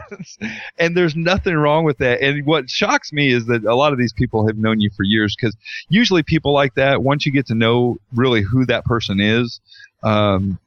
and 0.78 0.96
there's 0.96 1.16
nothing 1.16 1.54
wrong 1.54 1.84
with 1.84 1.98
that. 1.98 2.20
And 2.20 2.44
what 2.46 2.68
shocks 2.68 3.12
me 3.12 3.32
is 3.32 3.46
that 3.46 3.64
a 3.64 3.74
lot 3.74 3.92
of 3.92 3.98
these 3.98 4.12
people 4.12 4.46
have 4.46 4.58
known 4.58 4.80
you 4.80 4.90
for 4.96 5.02
years 5.04 5.34
because 5.34 5.56
usually 5.88 6.22
people 6.22 6.52
like 6.52 6.74
that, 6.74 7.02
once 7.02 7.24
you 7.24 7.32
get 7.32 7.46
to 7.46 7.54
know 7.54 7.96
really 8.14 8.42
who 8.42 8.66
that 8.66 8.84
person 8.84 9.20
is, 9.20 9.60
um, 10.02 10.58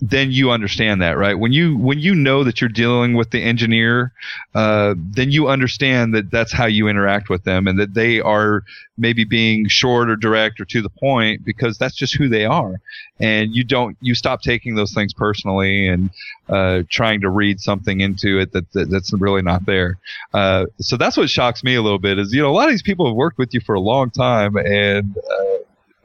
then 0.00 0.30
you 0.30 0.50
understand 0.50 1.00
that, 1.02 1.16
right? 1.16 1.34
When 1.38 1.52
you 1.52 1.76
when 1.76 1.98
you 1.98 2.14
know 2.14 2.44
that 2.44 2.60
you're 2.60 2.68
dealing 2.68 3.14
with 3.14 3.30
the 3.30 3.42
engineer, 3.42 4.12
uh, 4.54 4.94
then 4.96 5.30
you 5.30 5.48
understand 5.48 6.14
that 6.14 6.30
that's 6.30 6.52
how 6.52 6.66
you 6.66 6.88
interact 6.88 7.28
with 7.28 7.44
them, 7.44 7.66
and 7.66 7.78
that 7.78 7.94
they 7.94 8.20
are 8.20 8.62
maybe 8.98 9.24
being 9.24 9.68
short 9.68 10.10
or 10.10 10.16
direct 10.16 10.60
or 10.60 10.64
to 10.66 10.82
the 10.82 10.88
point 10.88 11.44
because 11.44 11.78
that's 11.78 11.94
just 11.94 12.14
who 12.16 12.28
they 12.28 12.44
are 12.44 12.80
and 13.20 13.54
you 13.54 13.64
don't 13.64 13.96
you 14.00 14.14
stop 14.14 14.42
taking 14.42 14.74
those 14.74 14.92
things 14.92 15.12
personally 15.14 15.88
and 15.88 16.10
uh, 16.48 16.82
trying 16.90 17.20
to 17.20 17.30
read 17.30 17.60
something 17.60 18.00
into 18.00 18.38
it 18.38 18.52
that, 18.52 18.70
that 18.72 18.90
that's 18.90 19.12
really 19.14 19.42
not 19.42 19.64
there. 19.64 19.98
Uh, 20.34 20.66
so 20.80 20.96
that's 20.96 21.16
what 21.16 21.30
shocks 21.30 21.64
me 21.64 21.74
a 21.74 21.82
little 21.82 21.98
bit 21.98 22.18
is 22.18 22.32
you 22.32 22.42
know 22.42 22.50
a 22.50 22.52
lot 22.52 22.64
of 22.64 22.70
these 22.70 22.82
people 22.82 23.06
have 23.06 23.16
worked 23.16 23.38
with 23.38 23.54
you 23.54 23.60
for 23.60 23.74
a 23.74 23.80
long 23.80 24.10
time 24.10 24.56
and 24.56 25.16
uh, 25.16 25.56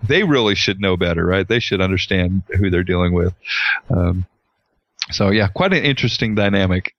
they 0.03 0.23
really 0.23 0.55
should 0.55 0.79
know 0.79 0.97
better, 0.97 1.25
right? 1.25 1.47
They 1.47 1.59
should 1.59 1.81
understand 1.81 2.43
who 2.57 2.69
they're 2.69 2.83
dealing 2.83 3.13
with. 3.13 3.33
Um, 3.89 4.25
so 5.11 5.29
yeah, 5.29 5.47
quite 5.47 5.73
an 5.73 5.83
interesting 5.83 6.35
dynamic. 6.35 6.95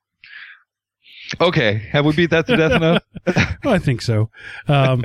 Okay, 1.40 1.78
have 1.92 2.04
we 2.04 2.12
beat 2.12 2.30
that 2.30 2.46
to 2.46 2.56
death 2.56 2.72
enough? 2.72 3.02
Well, 3.64 3.74
I 3.74 3.78
think 3.78 4.02
so. 4.02 4.30
Um, 4.68 5.04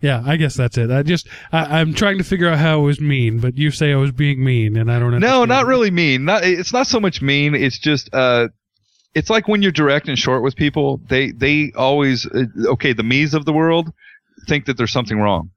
yeah, 0.00 0.22
I 0.24 0.36
guess 0.36 0.54
that's 0.54 0.78
it. 0.78 0.90
I 0.90 1.02
just 1.02 1.28
I, 1.52 1.80
I'm 1.80 1.94
trying 1.94 2.18
to 2.18 2.24
figure 2.24 2.48
out 2.48 2.58
how 2.58 2.80
it 2.80 2.82
was 2.82 3.00
mean, 3.00 3.40
but 3.40 3.56
you 3.56 3.70
say 3.70 3.92
I 3.92 3.96
was 3.96 4.12
being 4.12 4.44
mean, 4.44 4.76
and 4.76 4.90
I 4.90 4.98
don't. 4.98 5.12
Know. 5.12 5.18
No, 5.18 5.44
not 5.44 5.66
really 5.66 5.90
mean. 5.90 6.24
Not 6.24 6.44
it's 6.44 6.72
not 6.72 6.86
so 6.86 7.00
much 7.00 7.20
mean. 7.20 7.54
It's 7.54 7.78
just 7.78 8.12
uh, 8.12 8.48
it's 9.14 9.30
like 9.30 9.48
when 9.48 9.62
you're 9.62 9.72
direct 9.72 10.08
and 10.08 10.18
short 10.18 10.42
with 10.42 10.56
people. 10.56 11.00
They 11.08 11.32
they 11.32 11.72
always 11.76 12.26
uh, 12.26 12.44
okay. 12.66 12.92
The 12.92 13.02
me's 13.02 13.34
of 13.34 13.44
the 13.44 13.52
world 13.52 13.92
think 14.46 14.66
that 14.66 14.76
there's 14.76 14.92
something 14.92 15.18
wrong, 15.18 15.50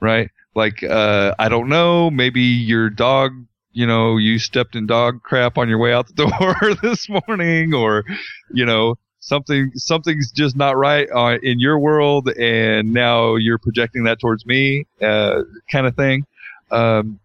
right? 0.00 0.30
Like 0.54 0.82
uh, 0.82 1.34
I 1.38 1.48
don't 1.48 1.68
know. 1.68 2.10
Maybe 2.10 2.42
your 2.42 2.90
dog. 2.90 3.32
You 3.72 3.86
know, 3.86 4.16
you 4.16 4.38
stepped 4.38 4.74
in 4.74 4.86
dog 4.86 5.22
crap 5.22 5.56
on 5.56 5.68
your 5.68 5.78
way 5.78 5.92
out 5.92 6.08
the 6.08 6.26
door 6.38 6.74
this 6.82 7.08
morning, 7.08 7.74
or 7.74 8.04
you 8.52 8.66
know 8.66 8.96
something 9.20 9.70
something's 9.74 10.32
just 10.32 10.56
not 10.56 10.76
right 10.76 11.08
uh, 11.14 11.38
in 11.42 11.60
your 11.60 11.78
world, 11.78 12.28
and 12.30 12.92
now 12.92 13.36
you're 13.36 13.58
projecting 13.58 14.04
that 14.04 14.18
towards 14.20 14.44
me, 14.46 14.86
uh, 15.02 15.42
kind 15.70 15.86
of 15.86 15.94
thing. 15.94 16.24
Um, 16.70 17.20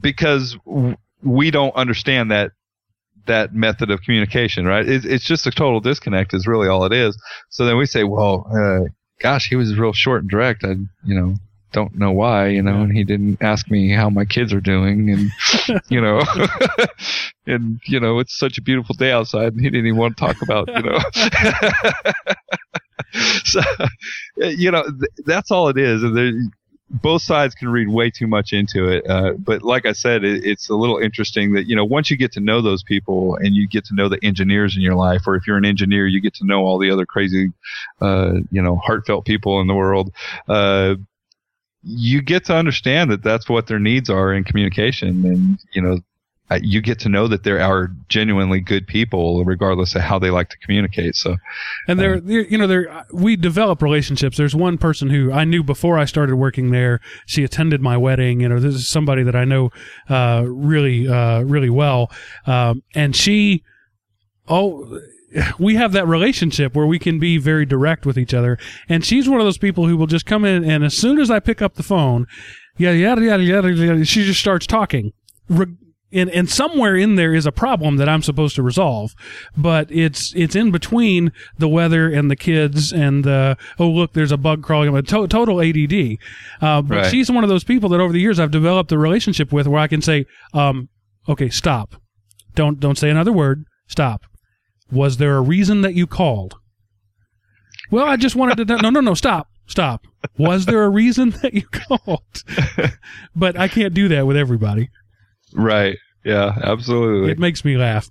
because 0.00 0.56
w- 0.66 0.96
we 1.22 1.50
don't 1.50 1.74
understand 1.74 2.30
that 2.30 2.52
that 3.26 3.54
method 3.54 3.90
of 3.90 4.00
communication, 4.02 4.64
right? 4.64 4.88
It's, 4.88 5.04
it's 5.04 5.24
just 5.24 5.46
a 5.46 5.50
total 5.50 5.80
disconnect, 5.80 6.34
is 6.34 6.46
really 6.46 6.68
all 6.68 6.84
it 6.84 6.92
is. 6.92 7.16
So 7.50 7.66
then 7.66 7.76
we 7.76 7.86
say, 7.86 8.04
well, 8.04 8.46
uh, 8.50 8.88
gosh, 9.18 9.48
he 9.48 9.56
was 9.56 9.76
real 9.78 9.92
short 9.92 10.22
and 10.22 10.30
direct. 10.30 10.64
I, 10.64 10.76
you 11.04 11.14
know, 11.14 11.34
don't 11.72 11.94
know 11.96 12.12
why, 12.12 12.48
you 12.48 12.62
know, 12.62 12.82
and 12.82 12.92
he 12.92 13.04
didn't 13.04 13.42
ask 13.42 13.70
me 13.70 13.90
how 13.90 14.08
my 14.08 14.24
kids 14.24 14.52
are 14.52 14.60
doing, 14.60 15.10
and 15.10 15.30
you 15.88 16.00
know, 16.00 16.22
and 17.46 17.80
you 17.86 18.00
know, 18.00 18.18
it's 18.18 18.38
such 18.38 18.58
a 18.58 18.62
beautiful 18.62 18.94
day 18.94 19.12
outside, 19.12 19.52
and 19.52 19.60
he 19.60 19.68
didn't 19.70 19.86
even 19.86 19.98
want 19.98 20.16
to 20.16 20.24
talk 20.24 20.40
about, 20.42 20.68
you 20.68 20.82
know. 20.82 20.98
so, 23.44 23.60
you 24.36 24.70
know, 24.70 24.82
th- 24.82 25.12
that's 25.24 25.50
all 25.50 25.68
it 25.68 25.78
is. 25.78 26.02
And 26.02 26.16
there, 26.16 26.32
both 26.90 27.22
sides 27.22 27.54
can 27.54 27.68
read 27.68 27.88
way 27.88 28.10
too 28.10 28.26
much 28.26 28.52
into 28.52 28.88
it. 28.88 29.08
Uh, 29.08 29.32
but 29.32 29.62
like 29.62 29.84
I 29.84 29.92
said, 29.92 30.24
it, 30.24 30.44
it's 30.44 30.70
a 30.70 30.74
little 30.74 30.98
interesting 30.98 31.52
that, 31.52 31.68
you 31.68 31.76
know, 31.76 31.84
once 31.84 32.10
you 32.10 32.16
get 32.16 32.32
to 32.32 32.40
know 32.40 32.62
those 32.62 32.82
people 32.82 33.36
and 33.36 33.54
you 33.54 33.68
get 33.68 33.84
to 33.86 33.94
know 33.94 34.08
the 34.08 34.18
engineers 34.22 34.76
in 34.76 34.82
your 34.82 34.94
life, 34.94 35.26
or 35.26 35.36
if 35.36 35.46
you're 35.46 35.58
an 35.58 35.64
engineer, 35.64 36.06
you 36.06 36.20
get 36.20 36.34
to 36.34 36.46
know 36.46 36.60
all 36.60 36.78
the 36.78 36.90
other 36.90 37.04
crazy, 37.04 37.52
uh, 38.00 38.32
you 38.50 38.62
know, 38.62 38.76
heartfelt 38.76 39.26
people 39.26 39.60
in 39.60 39.66
the 39.66 39.74
world. 39.74 40.12
Uh, 40.48 40.94
you 41.82 42.22
get 42.22 42.46
to 42.46 42.54
understand 42.54 43.10
that 43.10 43.22
that's 43.22 43.48
what 43.48 43.66
their 43.66 43.78
needs 43.78 44.10
are 44.10 44.32
in 44.32 44.44
communication. 44.44 45.24
And, 45.26 45.58
you 45.72 45.82
know, 45.82 45.98
you 46.62 46.80
get 46.80 46.98
to 47.00 47.08
know 47.08 47.28
that 47.28 47.44
there 47.44 47.60
are 47.60 47.90
genuinely 48.08 48.60
good 48.60 48.86
people 48.86 49.44
regardless 49.44 49.94
of 49.94 50.00
how 50.00 50.18
they 50.18 50.30
like 50.30 50.48
to 50.48 50.56
communicate. 50.58 51.14
So, 51.14 51.36
And 51.86 51.98
there, 52.00 52.20
there- 52.20 52.40
you 52.46 52.56
know, 52.56 52.66
there 52.66 53.04
we 53.12 53.36
develop 53.36 53.82
relationships. 53.82 54.36
There's 54.38 54.56
one 54.56 54.78
person 54.78 55.10
who 55.10 55.30
I 55.32 55.44
knew 55.44 55.62
before 55.62 55.98
I 55.98 56.06
started 56.06 56.36
working 56.36 56.70
there. 56.70 57.00
She 57.26 57.44
attended 57.44 57.82
my 57.82 57.96
wedding. 57.96 58.40
You 58.40 58.48
know, 58.48 58.60
this 58.60 58.74
is 58.74 58.88
somebody 58.88 59.22
that 59.24 59.36
I 59.36 59.44
know 59.44 59.70
uh, 60.08 60.44
really, 60.46 61.06
uh, 61.06 61.40
really 61.42 61.70
well. 61.70 62.10
Um, 62.46 62.82
and 62.94 63.14
she, 63.14 63.62
oh, 64.48 65.00
we 65.58 65.74
have 65.74 65.92
that 65.92 66.06
relationship 66.06 66.74
where 66.74 66.86
we 66.86 66.98
can 66.98 67.18
be 67.18 67.36
very 67.36 67.66
direct 67.66 68.06
with 68.06 68.16
each 68.16 68.32
other. 68.32 68.58
And 68.88 69.04
she's 69.04 69.28
one 69.28 69.40
of 69.40 69.44
those 69.46 69.58
people 69.58 69.86
who 69.86 69.96
will 69.96 70.06
just 70.06 70.24
come 70.24 70.46
in 70.46 70.64
and 70.64 70.82
as 70.82 70.96
soon 70.96 71.18
as 71.18 71.30
I 71.30 71.40
pick 71.40 71.60
up 71.60 71.74
the 71.74 71.82
phone, 71.82 72.26
yada 72.78 72.96
yada 72.96 73.22
yada 73.22 73.42
yada, 73.42 73.70
yada 73.70 74.04
she 74.06 74.24
just 74.24 74.40
starts 74.40 74.66
talking. 74.66 75.12
Re- 75.50 75.66
and, 76.12 76.30
and 76.30 76.48
somewhere 76.48 76.96
in 76.96 77.16
there 77.16 77.34
is 77.34 77.44
a 77.46 77.52
problem 77.52 77.96
that 77.96 78.08
I'm 78.08 78.22
supposed 78.22 78.54
to 78.56 78.62
resolve, 78.62 79.14
but 79.56 79.90
it's 79.92 80.32
it's 80.34 80.56
in 80.56 80.70
between 80.70 81.32
the 81.58 81.68
weather 81.68 82.08
and 82.10 82.30
the 82.30 82.36
kids 82.36 82.92
and 82.92 83.24
the 83.24 83.56
oh 83.78 83.88
look 83.88 84.12
there's 84.14 84.32
a 84.32 84.36
bug 84.38 84.62
crawling 84.62 84.94
to- 85.02 85.26
total 85.28 85.60
ADD. 85.60 86.16
Uh, 86.60 86.82
but 86.82 86.96
Right. 86.96 87.10
she's 87.10 87.30
one 87.30 87.44
of 87.44 87.50
those 87.50 87.64
people 87.64 87.88
that 87.90 88.00
over 88.00 88.12
the 88.12 88.20
years 88.20 88.38
I've 88.40 88.50
developed 88.50 88.90
a 88.92 88.98
relationship 88.98 89.52
with 89.52 89.66
where 89.66 89.80
I 89.80 89.86
can 89.86 90.00
say, 90.02 90.24
um, 90.54 90.88
okay, 91.28 91.50
stop, 91.50 91.94
don't 92.54 92.80
don't 92.80 92.96
say 92.98 93.10
another 93.10 93.32
word, 93.32 93.64
stop. 93.86 94.22
Was 94.90 95.18
there 95.18 95.36
a 95.36 95.42
reason 95.42 95.82
that 95.82 95.94
you 95.94 96.06
called? 96.06 96.54
Well, 97.90 98.06
I 98.06 98.16
just 98.16 98.36
wanted 98.36 98.66
to. 98.68 98.76
No, 98.82 98.90
no, 98.90 99.00
no. 99.00 99.14
Stop. 99.14 99.48
Stop. 99.66 100.06
Was 100.38 100.64
there 100.66 100.82
a 100.84 100.88
reason 100.88 101.30
that 101.42 101.52
you 101.54 101.62
called? 101.70 102.42
but 103.36 103.58
I 103.58 103.68
can't 103.68 103.92
do 103.94 104.08
that 104.08 104.26
with 104.26 104.36
everybody. 104.36 104.88
Right. 105.52 105.96
Yeah, 106.24 106.58
absolutely. 106.62 107.30
It 107.30 107.38
makes 107.38 107.64
me 107.64 107.76
laugh. 107.76 108.10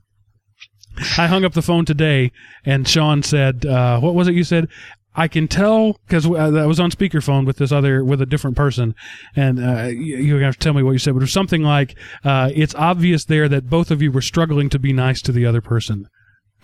I 1.17 1.27
hung 1.27 1.45
up 1.45 1.53
the 1.53 1.61
phone 1.61 1.85
today, 1.85 2.31
and 2.65 2.87
Sean 2.87 3.21
said, 3.21 3.65
uh, 3.65 3.99
"What 3.99 4.15
was 4.15 4.27
it 4.27 4.33
you 4.33 4.43
said?" 4.43 4.67
I 5.15 5.27
can 5.27 5.47
tell 5.47 5.99
because 6.07 6.27
I 6.27 6.65
was 6.67 6.79
on 6.79 6.91
speakerphone 6.91 7.45
with 7.45 7.57
this 7.57 7.71
other 7.71 8.03
with 8.03 8.21
a 8.21 8.25
different 8.25 8.55
person, 8.55 8.93
and 9.35 9.59
uh, 9.59 9.87
you, 9.87 10.17
you 10.17 10.35
have 10.37 10.53
to 10.53 10.59
tell 10.59 10.73
me 10.73 10.83
what 10.83 10.91
you 10.91 10.99
said. 10.99 11.15
But 11.15 11.21
it 11.21 11.23
was 11.23 11.33
something 11.33 11.63
like, 11.63 11.95
uh, 12.23 12.51
"It's 12.53 12.75
obvious 12.75 13.25
there 13.25 13.49
that 13.49 13.69
both 13.69 13.89
of 13.89 14.01
you 14.01 14.11
were 14.11 14.21
struggling 14.21 14.69
to 14.69 14.79
be 14.79 14.93
nice 14.93 15.21
to 15.23 15.31
the 15.31 15.45
other 15.45 15.61
person." 15.61 16.07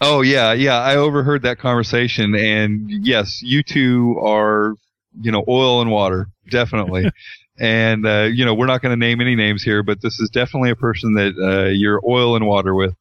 Oh 0.01 0.21
yeah, 0.21 0.53
yeah. 0.53 0.79
I 0.79 0.95
overheard 0.95 1.41
that 1.43 1.57
conversation, 1.57 2.35
and 2.35 2.89
yes, 2.89 3.41
you 3.41 3.63
two 3.63 4.19
are, 4.23 4.75
you 5.19 5.31
know, 5.31 5.43
oil 5.47 5.81
and 5.81 5.89
water, 5.89 6.27
definitely. 6.49 7.09
and 7.59 8.05
uh, 8.05 8.23
you 8.23 8.45
know, 8.45 8.53
we're 8.53 8.65
not 8.67 8.81
going 8.81 8.97
to 8.97 9.05
name 9.05 9.21
any 9.21 9.35
names 9.35 9.63
here, 9.63 9.83
but 9.83 10.01
this 10.01 10.19
is 10.19 10.29
definitely 10.29 10.71
a 10.71 10.75
person 10.75 11.13
that 11.15 11.33
uh, 11.37 11.69
you're 11.69 12.01
oil 12.07 12.35
and 12.35 12.45
water 12.47 12.73
with. 12.73 12.93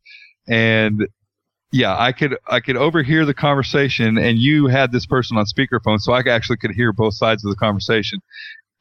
And 0.48 1.06
yeah, 1.70 1.96
I 1.98 2.12
could 2.12 2.36
I 2.46 2.60
could 2.60 2.76
overhear 2.76 3.24
the 3.24 3.34
conversation, 3.34 4.18
and 4.18 4.38
you 4.38 4.66
had 4.66 4.92
this 4.92 5.06
person 5.06 5.36
on 5.38 5.46
speakerphone, 5.46 6.00
so 6.00 6.12
I 6.12 6.20
actually 6.20 6.58
could 6.58 6.72
hear 6.72 6.92
both 6.92 7.14
sides 7.14 7.44
of 7.44 7.50
the 7.50 7.56
conversation. 7.56 8.20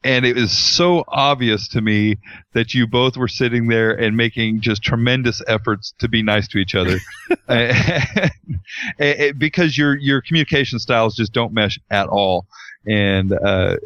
And 0.04 0.26
it 0.26 0.34
was 0.34 0.50
so 0.50 1.04
obvious 1.06 1.68
to 1.68 1.80
me 1.80 2.16
that 2.54 2.74
you 2.74 2.88
both 2.88 3.16
were 3.16 3.28
sitting 3.28 3.68
there 3.68 3.92
and 3.92 4.16
making 4.16 4.60
just 4.60 4.82
tremendous 4.82 5.40
efforts 5.46 5.94
to 6.00 6.08
be 6.08 6.24
nice 6.24 6.48
to 6.48 6.58
each 6.58 6.74
other. 6.74 6.98
And- 7.46 8.30
and- 8.98 9.38
because 9.38 9.78
your 9.78 9.96
your 9.96 10.20
communication 10.20 10.78
styles 10.78 11.14
just 11.14 11.32
don't 11.32 11.52
mesh 11.52 11.78
at 11.90 12.08
all. 12.08 12.46
And 12.86 13.32
uh, 13.32 13.76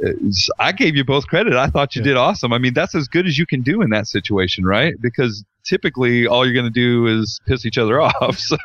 I 0.58 0.72
gave 0.72 0.96
you 0.96 1.04
both 1.04 1.26
credit. 1.26 1.52
I 1.54 1.66
thought 1.68 1.94
you 1.94 2.00
Yeah. 2.02 2.06
did 2.08 2.16
awesome. 2.16 2.52
I 2.52 2.58
mean, 2.58 2.72
that's 2.74 2.94
as 2.94 3.08
good 3.08 3.26
as 3.26 3.36
you 3.38 3.44
can 3.46 3.62
do 3.62 3.82
in 3.82 3.90
that 3.90 4.06
situation, 4.08 4.64
right? 4.64 4.94
Because 5.00 5.44
typically 5.66 6.26
all 6.26 6.44
you're 6.46 6.54
going 6.54 6.64
to 6.64 6.70
do 6.70 7.06
is 7.06 7.40
piss 7.46 7.66
each 7.66 7.76
other 7.76 8.00
off. 8.00 8.38
So, 8.38 8.56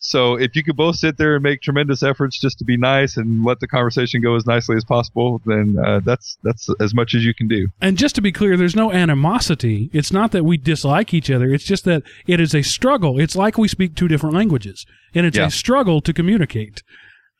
so 0.00 0.34
if 0.36 0.54
you 0.56 0.62
could 0.62 0.76
both 0.76 0.96
sit 0.96 1.16
there 1.18 1.34
and 1.34 1.42
make 1.42 1.60
tremendous 1.62 2.02
efforts 2.02 2.38
just 2.38 2.58
to 2.58 2.64
be 2.64 2.76
nice 2.76 3.16
and 3.16 3.44
let 3.44 3.60
the 3.60 3.66
conversation 3.68 4.22
go 4.22 4.36
as 4.36 4.46
nicely 4.46 4.76
as 4.76 4.84
possible, 4.84 5.40
then 5.46 5.76
uh, 5.84 6.00
that's 6.04 6.38
that's 6.42 6.68
as 6.80 6.94
much 6.94 7.14
as 7.14 7.24
you 7.24 7.34
can 7.34 7.48
do. 7.48 7.68
And 7.80 7.96
just 7.98 8.14
to 8.16 8.20
be 8.22 8.32
clear, 8.32 8.56
there's 8.56 8.76
no 8.76 8.92
animosity. 8.92 9.90
It's 9.92 10.12
not 10.12 10.32
that 10.32 10.44
we 10.44 10.56
dislike 10.56 11.12
each 11.14 11.30
other. 11.30 11.52
It's 11.52 11.64
just 11.64 11.84
that 11.84 12.02
it 12.26 12.40
is 12.40 12.54
a 12.54 12.62
struggle. 12.62 13.18
It's 13.20 13.36
like 13.36 13.58
we 13.58 13.68
speak 13.68 13.94
two 13.96 14.08
different 14.08 14.34
languages, 14.34 14.86
and 15.14 15.26
it's 15.26 15.36
Yeah. 15.36 15.46
a 15.46 15.50
struggle 15.50 16.00
to 16.02 16.12
communicate. 16.12 16.82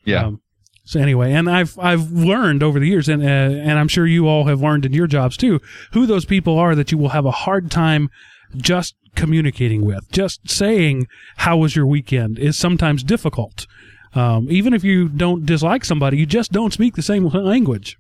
Yeah. 0.05 0.27
Um, 0.27 0.41
so 0.85 1.01
anyway, 1.01 1.32
and 1.32 1.49
I've 1.49 1.78
I've 1.78 2.12
learned 2.12 2.62
over 2.62 2.78
the 2.78 2.87
years, 2.87 3.09
and 3.09 3.22
uh, 3.22 3.26
and 3.26 3.78
I'm 3.78 3.89
sure 3.89 4.07
you 4.07 4.28
all 4.28 4.45
have 4.45 4.61
learned 4.61 4.85
in 4.85 4.93
your 4.93 5.07
jobs 5.07 5.37
too, 5.37 5.61
who 5.93 6.07
those 6.07 6.26
people 6.26 6.59
are 6.59 6.74
that 6.74 6.93
you 6.93 6.99
will 6.99 7.09
have 7.11 7.24
a 7.24 7.30
hard 7.30 7.70
time 7.70 8.11
just 8.55 8.95
communicating 9.14 9.85
with. 9.85 10.11
Just 10.12 10.51
saying 10.51 11.07
how 11.39 11.57
was 11.57 11.74
your 11.74 11.87
weekend 11.87 12.39
is 12.39 12.59
sometimes 12.59 13.03
difficult. 13.03 13.66
Um, 14.14 14.47
even 14.51 14.74
if 14.74 14.85
you 14.85 15.09
don't 15.09 15.47
dislike 15.47 15.85
somebody, 15.85 16.18
you 16.18 16.26
just 16.26 16.53
don't 16.53 16.72
speak 16.72 16.95
the 16.95 17.03
same 17.03 17.26
language. 17.26 17.99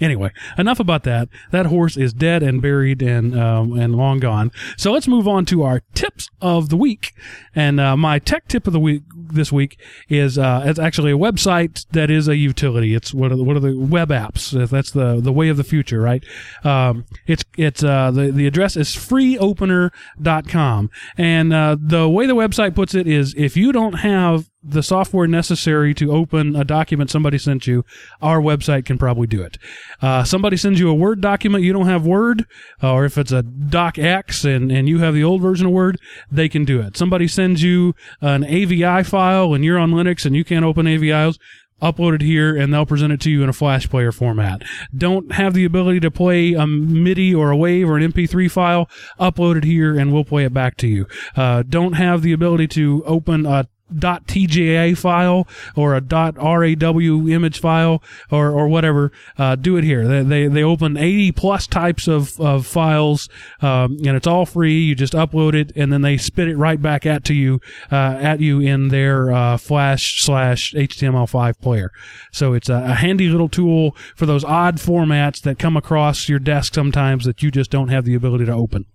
Anyway, 0.00 0.32
enough 0.58 0.80
about 0.80 1.04
that. 1.04 1.28
That 1.52 1.66
horse 1.66 1.96
is 1.96 2.12
dead 2.12 2.42
and 2.42 2.60
buried 2.60 3.02
and 3.02 3.38
um, 3.38 3.78
and 3.78 3.94
long 3.94 4.18
gone. 4.18 4.50
So 4.76 4.90
let's 4.90 5.06
move 5.06 5.28
on 5.28 5.44
to 5.46 5.62
our 5.62 5.82
tips 5.94 6.28
of 6.40 6.70
the 6.70 6.76
week. 6.76 7.12
And 7.54 7.78
uh, 7.78 7.96
my 7.96 8.18
tech 8.18 8.48
tip 8.48 8.66
of 8.66 8.72
the 8.72 8.80
week 8.80 9.02
this 9.28 9.52
week 9.52 9.78
is 10.08 10.38
uh, 10.38 10.62
it's 10.64 10.78
actually 10.78 11.12
a 11.12 11.18
website 11.18 11.86
that 11.90 12.10
is 12.10 12.28
a 12.28 12.36
utility. 12.36 12.94
It's 12.94 13.14
what 13.14 13.32
are 13.32 13.36
the, 13.36 13.44
what 13.44 13.56
are 13.56 13.60
the 13.60 13.78
web 13.78 14.10
apps? 14.10 14.52
That's 14.68 14.90
the 14.90 15.20
the 15.20 15.32
way 15.32 15.48
of 15.48 15.56
the 15.56 15.64
future, 15.64 16.00
right? 16.00 16.24
Um, 16.64 17.04
it's 17.26 17.44
it's 17.56 17.82
uh, 17.82 18.10
the 18.10 18.30
the 18.30 18.46
address 18.46 18.76
is 18.76 18.90
freeopener.com, 18.90 20.90
and 21.16 21.52
uh, 21.52 21.76
the 21.80 22.08
way 22.08 22.26
the 22.26 22.34
website 22.34 22.74
puts 22.74 22.94
it 22.94 23.06
is 23.06 23.34
if 23.36 23.56
you 23.56 23.72
don't 23.72 23.94
have 23.94 24.50
the 24.62 24.82
software 24.82 25.26
necessary 25.26 25.92
to 25.94 26.12
open 26.12 26.54
a 26.54 26.64
document 26.64 27.10
somebody 27.10 27.36
sent 27.36 27.66
you, 27.66 27.84
our 28.20 28.40
website 28.40 28.84
can 28.84 28.96
probably 28.96 29.26
do 29.26 29.42
it. 29.42 29.58
Uh, 30.00 30.22
somebody 30.22 30.56
sends 30.56 30.78
you 30.78 30.88
a 30.88 30.94
Word 30.94 31.20
document, 31.20 31.64
you 31.64 31.72
don't 31.72 31.86
have 31.86 32.06
Word, 32.06 32.46
or 32.82 33.04
if 33.04 33.18
it's 33.18 33.32
a 33.32 33.42
docx 33.42 34.44
and, 34.44 34.70
and 34.70 34.88
you 34.88 34.98
have 34.98 35.14
the 35.14 35.24
old 35.24 35.42
version 35.42 35.66
of 35.66 35.72
Word, 35.72 35.98
they 36.30 36.48
can 36.48 36.64
do 36.64 36.80
it. 36.80 36.96
Somebody 36.96 37.26
sends 37.26 37.62
you 37.62 37.94
an 38.20 38.44
AVI 38.44 39.02
file 39.12 39.52
and 39.52 39.62
you're 39.62 39.78
on 39.78 39.90
Linux 39.90 40.24
and 40.24 40.34
you 40.34 40.42
can't 40.42 40.64
open 40.64 40.86
AVIs, 40.86 41.38
upload 41.82 42.14
it 42.14 42.22
here 42.22 42.56
and 42.56 42.72
they'll 42.72 42.86
present 42.86 43.12
it 43.12 43.20
to 43.20 43.30
you 43.30 43.42
in 43.42 43.48
a 43.50 43.52
flash 43.52 43.86
player 43.90 44.10
format. 44.10 44.62
Don't 44.96 45.32
have 45.32 45.52
the 45.52 45.66
ability 45.66 46.00
to 46.00 46.10
play 46.10 46.54
a 46.54 46.66
MIDI 46.66 47.34
or 47.34 47.52
a 47.52 47.56
WAV 47.56 47.86
or 47.86 47.98
an 47.98 48.10
MP3 48.10 48.50
file, 48.50 48.88
upload 49.20 49.56
it 49.56 49.64
here 49.64 49.98
and 49.98 50.14
we'll 50.14 50.24
play 50.24 50.44
it 50.44 50.54
back 50.54 50.78
to 50.78 50.88
you. 50.88 51.06
Uh, 51.36 51.62
don't 51.62 51.92
have 51.92 52.22
the 52.22 52.32
ability 52.32 52.68
to 52.68 53.02
open 53.04 53.44
a 53.44 53.68
.tga 53.92 54.96
file 54.96 55.46
or 55.76 55.94
a 55.94 56.00
.raw 56.00 56.62
image 56.62 57.60
file 57.60 58.02
or, 58.30 58.50
or 58.50 58.68
whatever, 58.68 59.12
uh, 59.38 59.56
do 59.56 59.76
it 59.76 59.84
here. 59.84 60.06
They, 60.06 60.22
they, 60.22 60.48
they 60.48 60.62
open 60.62 60.96
80 60.96 61.32
plus 61.32 61.66
types 61.66 62.08
of, 62.08 62.38
of 62.40 62.66
files, 62.66 63.28
um, 63.60 63.96
and 64.04 64.16
it's 64.16 64.26
all 64.26 64.46
free. 64.46 64.80
You 64.80 64.94
just 64.94 65.12
upload 65.12 65.54
it 65.54 65.72
and 65.76 65.92
then 65.92 66.02
they 66.02 66.16
spit 66.16 66.48
it 66.48 66.56
right 66.56 66.80
back 66.80 67.06
at 67.06 67.24
to 67.24 67.34
you, 67.34 67.60
uh, 67.90 68.18
at 68.20 68.40
you 68.40 68.60
in 68.60 68.88
their, 68.88 69.32
uh, 69.32 69.56
flash 69.56 70.22
slash 70.22 70.72
HTML5 70.74 71.60
player. 71.60 71.90
So 72.32 72.54
it's 72.54 72.68
a, 72.68 72.74
a 72.74 72.94
handy 72.94 73.28
little 73.28 73.48
tool 73.48 73.96
for 74.16 74.26
those 74.26 74.44
odd 74.44 74.76
formats 74.76 75.40
that 75.42 75.58
come 75.58 75.76
across 75.76 76.28
your 76.28 76.38
desk 76.38 76.74
sometimes 76.74 77.24
that 77.24 77.42
you 77.42 77.50
just 77.50 77.70
don't 77.70 77.88
have 77.88 78.04
the 78.04 78.14
ability 78.14 78.46
to 78.46 78.52
open. 78.52 78.86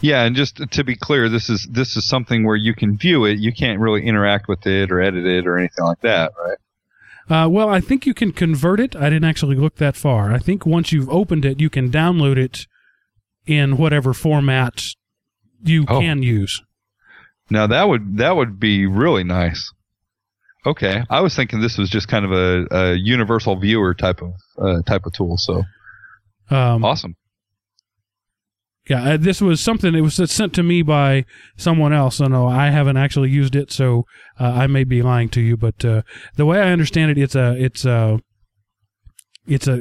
Yeah, 0.00 0.24
and 0.24 0.36
just 0.36 0.60
to 0.70 0.84
be 0.84 0.96
clear, 0.96 1.28
this 1.28 1.48
is 1.48 1.66
this 1.70 1.96
is 1.96 2.08
something 2.08 2.44
where 2.44 2.56
you 2.56 2.74
can 2.74 2.96
view 2.96 3.24
it. 3.24 3.38
You 3.38 3.52
can't 3.52 3.80
really 3.80 4.06
interact 4.06 4.48
with 4.48 4.66
it 4.66 4.90
or 4.90 5.00
edit 5.00 5.24
it 5.26 5.46
or 5.46 5.58
anything 5.58 5.84
like 5.84 6.00
that, 6.00 6.32
right? 6.38 6.58
Uh, 7.28 7.48
well, 7.48 7.68
I 7.68 7.80
think 7.80 8.06
you 8.06 8.14
can 8.14 8.32
convert 8.32 8.78
it. 8.78 8.94
I 8.94 9.10
didn't 9.10 9.24
actually 9.24 9.56
look 9.56 9.76
that 9.76 9.96
far. 9.96 10.32
I 10.32 10.38
think 10.38 10.64
once 10.64 10.92
you've 10.92 11.08
opened 11.08 11.44
it, 11.44 11.60
you 11.60 11.68
can 11.68 11.90
download 11.90 12.36
it 12.36 12.66
in 13.46 13.76
whatever 13.76 14.14
format 14.14 14.82
you 15.62 15.84
oh. 15.88 16.00
can 16.00 16.22
use. 16.22 16.62
Now 17.50 17.66
that 17.66 17.88
would 17.88 18.18
that 18.18 18.36
would 18.36 18.58
be 18.58 18.86
really 18.86 19.24
nice. 19.24 19.72
Okay, 20.64 21.02
I 21.08 21.20
was 21.20 21.34
thinking 21.34 21.60
this 21.60 21.78
was 21.78 21.88
just 21.88 22.08
kind 22.08 22.24
of 22.24 22.32
a, 22.32 22.66
a 22.70 22.94
universal 22.94 23.56
viewer 23.56 23.94
type 23.94 24.20
of 24.20 24.34
uh, 24.58 24.82
type 24.82 25.06
of 25.06 25.12
tool. 25.12 25.36
So 25.36 25.62
um, 26.50 26.84
awesome 26.84 27.16
yeah, 28.88 29.14
uh, 29.14 29.16
this 29.16 29.40
was 29.40 29.60
something 29.60 29.92
that 29.92 30.02
was 30.02 30.14
sent 30.30 30.54
to 30.54 30.62
me 30.62 30.82
by 30.82 31.24
someone 31.56 31.92
else. 31.92 32.20
I 32.20 32.28
know 32.28 32.46
I 32.46 32.70
haven't 32.70 32.96
actually 32.96 33.30
used 33.30 33.56
it, 33.56 33.72
so 33.72 34.04
uh, 34.38 34.44
I 34.44 34.66
may 34.68 34.84
be 34.84 35.02
lying 35.02 35.28
to 35.30 35.40
you. 35.40 35.56
But 35.56 35.84
uh, 35.84 36.02
the 36.36 36.46
way 36.46 36.60
I 36.60 36.70
understand 36.70 37.10
it, 37.10 37.18
it's 37.18 37.34
a, 37.34 37.56
it's 37.62 37.84
a, 37.84 38.20
it's 39.46 39.66
a, 39.66 39.80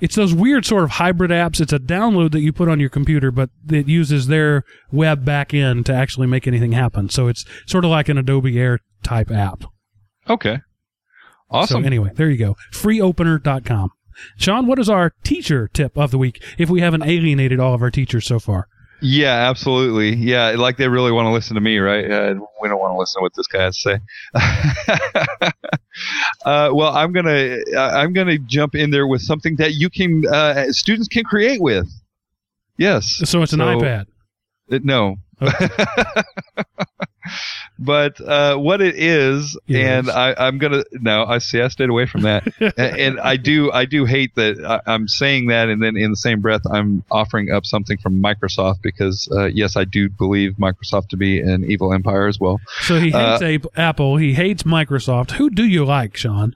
it's 0.00 0.16
those 0.16 0.34
weird 0.34 0.64
sort 0.64 0.82
of 0.82 0.90
hybrid 0.90 1.30
apps. 1.30 1.60
It's 1.60 1.72
a 1.72 1.78
download 1.78 2.32
that 2.32 2.40
you 2.40 2.52
put 2.52 2.68
on 2.68 2.80
your 2.80 2.88
computer, 2.88 3.30
but 3.30 3.50
it 3.68 3.86
uses 3.86 4.26
their 4.26 4.64
web 4.90 5.24
backend 5.24 5.84
to 5.84 5.92
actually 5.92 6.26
make 6.26 6.46
anything 6.46 6.72
happen. 6.72 7.10
So 7.10 7.28
it's 7.28 7.44
sort 7.66 7.84
of 7.84 7.90
like 7.90 8.08
an 8.08 8.18
Adobe 8.18 8.58
Air 8.58 8.80
type 9.02 9.30
app. 9.30 9.64
Okay. 10.28 10.60
Awesome. 11.50 11.82
So 11.82 11.86
anyway, 11.86 12.10
there 12.14 12.30
you 12.30 12.38
go. 12.38 12.56
Freeopener.com. 12.72 13.90
Sean, 14.36 14.66
what 14.66 14.78
is 14.78 14.88
our 14.88 15.12
teacher 15.22 15.68
tip 15.68 15.96
of 15.96 16.10
the 16.10 16.18
week 16.18 16.42
if 16.58 16.70
we 16.70 16.80
haven't 16.80 17.02
alienated 17.02 17.60
all 17.60 17.74
of 17.74 17.82
our 17.82 17.90
teachers 17.90 18.26
so 18.26 18.38
far? 18.38 18.68
Yeah, 19.02 19.48
absolutely. 19.48 20.14
Yeah, 20.14 20.50
like 20.50 20.76
they 20.76 20.88
really 20.88 21.10
want 21.10 21.26
to 21.26 21.30
listen 21.30 21.54
to 21.54 21.60
me, 21.60 21.78
right? 21.78 22.04
Uh, 22.04 22.34
we 22.60 22.68
don't 22.68 22.78
want 22.78 22.92
to 22.92 22.98
listen 22.98 23.20
to 23.20 23.22
what 23.22 23.34
this 23.34 23.46
guy 23.46 23.62
has 23.62 23.78
to 23.78 23.98
say. 23.98 25.50
uh, 26.44 26.70
well, 26.72 26.94
I'm 26.94 27.12
gonna 27.12 27.58
I'm 27.78 28.12
gonna 28.12 28.38
jump 28.38 28.74
in 28.74 28.90
there 28.90 29.06
with 29.06 29.22
something 29.22 29.56
that 29.56 29.74
you 29.74 29.88
can 29.88 30.26
uh, 30.26 30.70
students 30.70 31.08
can 31.08 31.24
create 31.24 31.62
with. 31.62 31.88
Yes. 32.76 33.22
So 33.24 33.42
it's 33.42 33.52
an 33.52 33.60
so, 33.60 33.66
iPad. 33.66 34.06
It, 34.68 34.84
no. 34.84 35.16
Okay. 35.40 35.68
but 37.80 38.20
uh, 38.20 38.56
what 38.56 38.82
it 38.82 38.94
is, 38.94 39.58
yes. 39.66 40.06
and 40.06 40.10
I, 40.10 40.48
am 40.48 40.58
gonna 40.58 40.84
no, 40.92 41.24
I 41.24 41.38
see, 41.38 41.60
I 41.60 41.68
stayed 41.68 41.88
away 41.88 42.06
from 42.06 42.22
that, 42.22 42.46
and, 42.60 43.00
and, 43.00 43.20
I 43.20 43.36
do, 43.36 43.72
I 43.72 43.86
do 43.86 44.04
hate 44.04 44.34
that 44.34 44.82
I, 44.86 44.94
am 44.94 45.08
saying 45.08 45.46
that, 45.46 45.68
and 45.68 45.82
then 45.82 45.96
in 45.96 46.10
the 46.10 46.16
same 46.16 46.40
breath, 46.40 46.60
I'm 46.70 47.02
offering 47.10 47.50
up 47.50 47.64
something 47.64 47.96
from 47.98 48.22
Microsoft 48.22 48.82
because 48.82 49.28
uh, 49.32 49.46
yes, 49.46 49.76
I 49.76 49.84
do 49.84 50.10
believe 50.10 50.56
Microsoft 50.56 51.08
to 51.08 51.16
be 51.16 51.40
an 51.40 51.64
evil 51.64 51.94
empire 51.94 52.26
as 52.26 52.38
well. 52.38 52.60
So 52.82 53.00
he 53.00 53.10
hates 53.10 53.42
uh, 53.42 53.68
Apple, 53.76 54.18
he 54.18 54.34
hates 54.34 54.64
Microsoft. 54.64 55.32
Who 55.32 55.48
do 55.48 55.64
you 55.64 55.84
like, 55.84 56.16
Sean? 56.16 56.54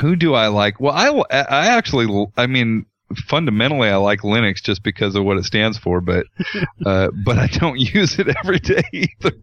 Who 0.00 0.14
do 0.14 0.34
I 0.34 0.48
like? 0.48 0.80
Well, 0.80 0.94
I, 0.94 1.08
I 1.30 1.66
actually, 1.68 2.26
I 2.36 2.46
mean, 2.46 2.86
fundamentally 3.14 3.88
I 3.88 3.96
like 3.96 4.20
Linux 4.20 4.62
just 4.62 4.82
because 4.82 5.14
of 5.14 5.24
what 5.24 5.36
it 5.36 5.44
stands 5.44 5.78
for, 5.78 6.00
but 6.00 6.26
uh, 6.86 7.08
but 7.24 7.38
I 7.38 7.46
don't 7.46 7.78
use 7.94 8.18
it 8.18 8.28
every 8.36 8.58
day 8.58 8.82
either. 8.92 9.36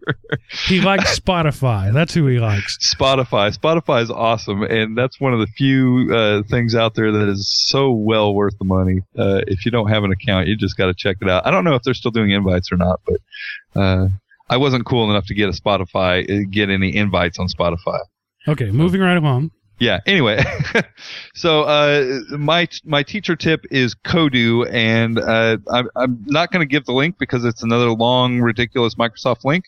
he 0.67 0.81
likes 0.81 1.19
Spotify. 1.19 1.93
That's 1.93 2.13
who 2.13 2.27
he 2.27 2.39
likes. 2.39 2.77
Spotify. 2.93 3.57
Spotify 3.57 4.01
is 4.01 4.11
awesome, 4.11 4.63
and 4.63 4.97
that's 4.97 5.19
one 5.19 5.33
of 5.33 5.39
the 5.39 5.47
few 5.47 6.13
uh, 6.13 6.43
things 6.49 6.75
out 6.75 6.95
there 6.95 7.11
that 7.11 7.29
is 7.29 7.47
so 7.47 7.91
well 7.91 8.33
worth 8.33 8.57
the 8.59 8.65
money. 8.65 9.01
Uh, 9.17 9.41
if 9.47 9.65
you 9.65 9.71
don't 9.71 9.87
have 9.87 10.03
an 10.03 10.11
account, 10.11 10.47
you 10.47 10.55
just 10.55 10.77
got 10.77 10.87
to 10.87 10.93
check 10.93 11.17
it 11.21 11.29
out. 11.29 11.45
I 11.45 11.51
don't 11.51 11.63
know 11.63 11.75
if 11.75 11.83
they're 11.83 11.93
still 11.93 12.11
doing 12.11 12.31
invites 12.31 12.71
or 12.71 12.77
not, 12.77 13.01
but 13.05 13.81
uh, 13.81 14.07
I 14.49 14.57
wasn't 14.57 14.85
cool 14.85 15.09
enough 15.09 15.27
to 15.27 15.33
get 15.33 15.49
a 15.49 15.53
Spotify, 15.53 16.29
uh, 16.29 16.47
get 16.49 16.69
any 16.69 16.95
invites 16.95 17.39
on 17.39 17.47
Spotify. 17.47 17.99
Okay, 18.47 18.71
moving 18.71 18.99
right 18.99 19.15
along 19.15 19.51
yeah. 19.79 19.99
Anyway, 20.05 20.43
so 21.33 21.63
uh, 21.63 22.19
my 22.37 22.67
my 22.85 23.03
teacher 23.03 23.35
tip 23.35 23.65
is 23.71 23.95
Kodu, 23.95 24.69
and 24.71 25.19
uh, 25.19 25.57
I'm, 25.71 25.89
I'm 25.95 26.23
not 26.25 26.51
going 26.51 26.67
to 26.67 26.71
give 26.71 26.85
the 26.85 26.93
link 26.93 27.17
because 27.17 27.45
it's 27.45 27.63
another 27.63 27.89
long, 27.91 28.39
ridiculous 28.39 28.95
Microsoft 28.95 29.43
link 29.43 29.65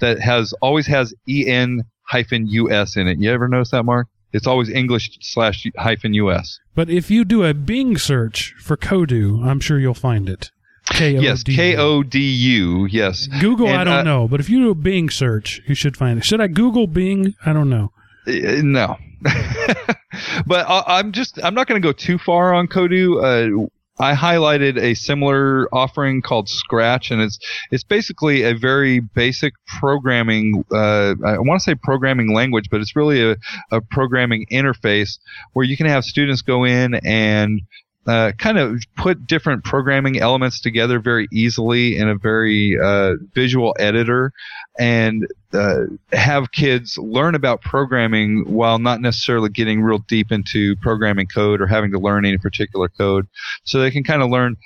that 0.00 0.20
has 0.20 0.52
always 0.60 0.86
has 0.86 1.14
en 1.28 1.84
hyphen 2.02 2.46
us 2.48 2.96
in 2.96 3.08
it. 3.08 3.18
You 3.18 3.32
ever 3.32 3.48
notice 3.48 3.70
that, 3.70 3.84
Mark? 3.84 4.08
It's 4.32 4.48
always 4.48 4.68
English 4.68 5.16
slash 5.20 5.64
hyphen 5.76 6.12
us. 6.14 6.58
But 6.74 6.90
if 6.90 7.08
you 7.08 7.24
do 7.24 7.44
a 7.44 7.54
Bing 7.54 7.96
search 7.96 8.52
for 8.58 8.76
Kodu, 8.76 9.44
I'm 9.46 9.60
sure 9.60 9.78
you'll 9.78 9.94
find 9.94 10.28
it. 10.28 10.50
K-O-D-U. 10.90 11.22
Yes, 11.22 11.42
K 11.44 11.76
O 11.76 12.02
D 12.02 12.18
U. 12.18 12.86
Yes. 12.86 13.26
Google, 13.40 13.68
and, 13.68 13.76
I 13.76 13.84
don't 13.84 14.00
uh, 14.00 14.02
know, 14.02 14.28
but 14.28 14.40
if 14.40 14.50
you 14.50 14.60
do 14.60 14.70
a 14.70 14.74
Bing 14.74 15.08
search, 15.08 15.62
you 15.66 15.74
should 15.74 15.96
find 15.96 16.18
it. 16.18 16.24
Should 16.24 16.40
I 16.40 16.48
Google 16.48 16.86
Bing? 16.86 17.34
I 17.46 17.52
don't 17.52 17.70
know. 17.70 17.92
Uh, 18.26 18.60
no, 18.62 18.96
but 20.46 20.68
I, 20.68 21.00
am 21.00 21.12
just 21.12 21.42
I'm 21.42 21.54
not 21.54 21.66
going 21.66 21.80
to 21.80 21.86
go 21.86 21.92
too 21.92 22.18
far 22.18 22.54
on 22.54 22.68
Kodu. 22.68 23.64
Uh, 23.64 23.68
I 23.98 24.14
highlighted 24.14 24.76
a 24.76 24.94
similar 24.94 25.72
offering 25.72 26.20
called 26.20 26.48
Scratch, 26.48 27.10
and 27.10 27.22
it's 27.22 27.38
it's 27.70 27.84
basically 27.84 28.42
a 28.42 28.54
very 28.54 29.00
basic 29.00 29.54
programming. 29.66 30.64
Uh, 30.70 31.14
I 31.24 31.38
want 31.38 31.60
to 31.60 31.64
say 31.64 31.74
programming 31.76 32.34
language, 32.34 32.68
but 32.70 32.80
it's 32.80 32.96
really 32.96 33.22
a, 33.22 33.36
a 33.70 33.80
programming 33.80 34.46
interface 34.50 35.18
where 35.52 35.64
you 35.64 35.76
can 35.76 35.86
have 35.86 36.04
students 36.04 36.42
go 36.42 36.64
in 36.64 36.94
and 36.94 37.62
uh, 38.06 38.32
kind 38.38 38.58
of 38.58 38.82
put 38.96 39.26
different 39.26 39.64
programming 39.64 40.18
elements 40.18 40.60
together 40.60 40.98
very 40.98 41.28
easily 41.32 41.96
in 41.96 42.08
a 42.08 42.16
very 42.16 42.78
uh, 42.78 43.12
visual 43.34 43.74
editor 43.78 44.32
and 44.78 45.26
uh, 45.54 45.84
have 46.12 46.52
kids 46.52 46.98
learn 46.98 47.34
about 47.34 47.62
programming 47.62 48.44
while 48.46 48.78
not 48.78 49.00
necessarily 49.00 49.48
getting 49.48 49.82
real 49.82 49.98
deep 49.98 50.32
into 50.32 50.76
programming 50.76 51.26
code 51.26 51.60
or 51.60 51.66
having 51.66 51.92
to 51.92 51.98
learn 51.98 52.24
any 52.24 52.38
particular 52.38 52.88
code. 52.88 53.26
So 53.64 53.80
they 53.80 53.90
can 53.90 54.04
kind 54.04 54.22
of 54.22 54.30
learn 54.30 54.56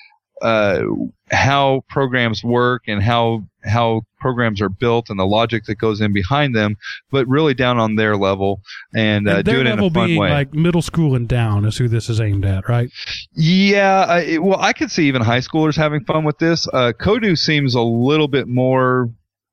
uh, 0.42 0.82
how 1.30 1.82
programs 1.88 2.42
work 2.44 2.82
and 2.86 3.02
how 3.02 3.44
how 3.64 4.02
programs 4.18 4.60
are 4.62 4.68
built 4.68 5.10
and 5.10 5.18
the 5.18 5.26
logic 5.26 5.64
that 5.64 5.76
goes 5.76 6.00
in 6.00 6.12
behind 6.12 6.54
them, 6.54 6.76
but 7.10 7.26
really 7.26 7.54
down 7.54 7.78
on 7.78 7.96
their 7.96 8.16
level 8.16 8.60
and, 8.94 9.28
uh, 9.28 9.36
and 9.36 9.44
do 9.44 9.60
it 9.60 9.66
in 9.66 9.78
a 9.78 9.90
fun 9.90 10.06
being 10.06 10.18
way. 10.18 10.30
Like 10.30 10.54
middle 10.54 10.80
school 10.80 11.14
and 11.14 11.28
down 11.28 11.64
is 11.64 11.76
who 11.76 11.88
this 11.88 12.08
is 12.08 12.20
aimed 12.20 12.44
at, 12.44 12.68
right? 12.68 12.90
Yeah, 13.34 14.06
I, 14.08 14.38
well, 14.38 14.58
I 14.60 14.72
could 14.72 14.90
see 14.90 15.06
even 15.08 15.22
high 15.22 15.40
schoolers 15.40 15.76
having 15.76 16.04
fun 16.04 16.24
with 16.24 16.38
this. 16.38 16.66
Uh, 16.68 16.92
Kodu 16.98 17.36
seems 17.36 17.74
a 17.74 17.82
little 17.82 18.28
bit 18.28 18.48
more 18.48 19.10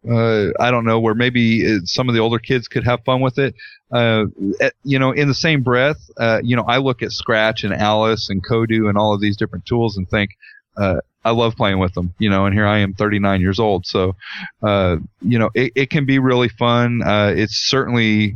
uh, 0.10 0.52
I 0.60 0.72
don't 0.72 0.86
know, 0.86 1.00
where 1.00 1.16
maybe 1.16 1.66
uh, 1.66 1.80
some 1.86 2.10
of 2.10 2.16
the 2.16 2.22
older 2.22 2.40
kids 2.40 2.68
could 2.68 2.84
have 2.84 3.04
fun 3.04 3.22
with 3.22 3.38
it. 3.38 3.56
Uh, 3.92 4.26
at, 4.60 4.74
you 4.84 5.00
know, 5.00 5.12
in 5.12 5.28
the 5.28 5.34
same 5.34 5.64
breath, 5.64 5.98
uh, 6.18 6.40
you 6.44 6.56
know, 6.56 6.64
I 6.64 6.78
look 6.78 7.02
at 7.02 7.12
Scratch 7.12 7.64
and 7.64 7.74
Alice 7.74 8.30
and 8.30 8.46
Kodu 8.46 8.90
and 8.90 8.98
all 8.98 9.14
of 9.14 9.22
these 9.22 9.38
different 9.38 9.66
tools 9.66 9.98
and 9.98 10.10
think, 10.10 10.32
uh, 10.78 10.98
I 11.24 11.32
love 11.32 11.56
playing 11.56 11.80
with 11.80 11.94
them, 11.94 12.14
you 12.20 12.30
know, 12.30 12.46
and 12.46 12.54
here 12.54 12.68
I 12.68 12.80
am 12.80 12.94
39 12.94 13.42
years 13.42 13.60
old. 13.60 13.86
So, 13.88 14.16
uh, 14.62 14.98
you 15.22 15.40
know, 15.40 15.50
it, 15.56 15.72
it, 15.76 15.90
can 15.90 16.06
be 16.06 16.20
really 16.20 16.50
fun. 16.50 17.02
It's 17.04 17.56
certainly, 17.56 18.36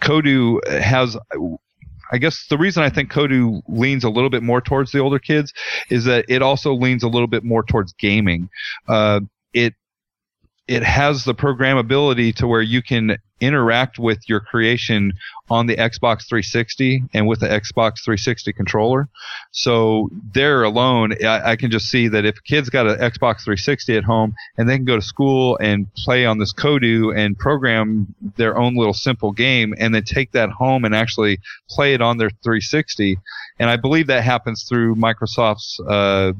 Kodu 0.00 0.66
has, 0.68 1.16
I 2.10 2.18
guess 2.18 2.46
the 2.48 2.58
reason 2.58 2.82
I 2.82 2.90
think 2.90 3.12
Kodu 3.12 3.62
leans 3.68 4.04
a 4.04 4.10
little 4.10 4.30
bit 4.30 4.42
more 4.42 4.60
towards 4.60 4.90
the 4.92 4.98
older 4.98 5.18
kids 5.18 5.52
is 5.90 6.04
that 6.04 6.24
it 6.28 6.42
also 6.42 6.74
leans 6.74 7.02
a 7.02 7.08
little 7.08 7.28
bit 7.28 7.44
more 7.44 7.62
towards 7.62 7.92
gaming. 7.92 8.48
Uh, 8.88 9.20
it 9.52 9.74
it 10.68 10.82
has 10.82 11.24
the 11.24 11.34
programmability 11.34 12.34
to 12.36 12.46
where 12.46 12.62
you 12.62 12.82
can 12.82 13.16
interact 13.40 13.98
with 13.98 14.28
your 14.28 14.40
creation 14.40 15.12
on 15.48 15.66
the 15.66 15.76
Xbox 15.76 16.28
360 16.28 17.04
and 17.14 17.26
with 17.26 17.40
the 17.40 17.46
Xbox 17.46 18.04
360 18.04 18.52
controller. 18.52 19.08
So 19.52 20.10
there 20.34 20.62
alone, 20.64 21.14
I, 21.24 21.52
I, 21.52 21.56
can 21.56 21.70
just 21.70 21.88
see 21.88 22.08
that 22.08 22.24
if 22.24 22.36
a 22.38 22.42
kid's 22.42 22.68
got 22.68 22.86
an 22.86 22.98
Xbox 22.98 23.44
360 23.44 23.96
at 23.96 24.04
home 24.04 24.34
and 24.58 24.68
they 24.68 24.76
can 24.76 24.84
go 24.84 24.96
to 24.96 25.02
school 25.02 25.56
and 25.60 25.92
play 25.94 26.26
on 26.26 26.38
this 26.38 26.52
Kodu 26.52 27.16
and 27.16 27.38
program 27.38 28.14
their 28.36 28.58
own 28.58 28.74
little 28.76 28.92
simple 28.92 29.32
game 29.32 29.74
and 29.78 29.94
then 29.94 30.02
take 30.02 30.32
that 30.32 30.50
home 30.50 30.84
and 30.84 30.94
actually 30.94 31.38
play 31.70 31.94
it 31.94 32.02
on 32.02 32.18
their 32.18 32.30
360. 32.42 33.18
And 33.58 33.70
I 33.70 33.76
believe 33.76 34.08
that 34.08 34.24
happens 34.24 34.64
through 34.64 34.96
Microsoft's, 34.96 35.80
uh, 35.88 36.32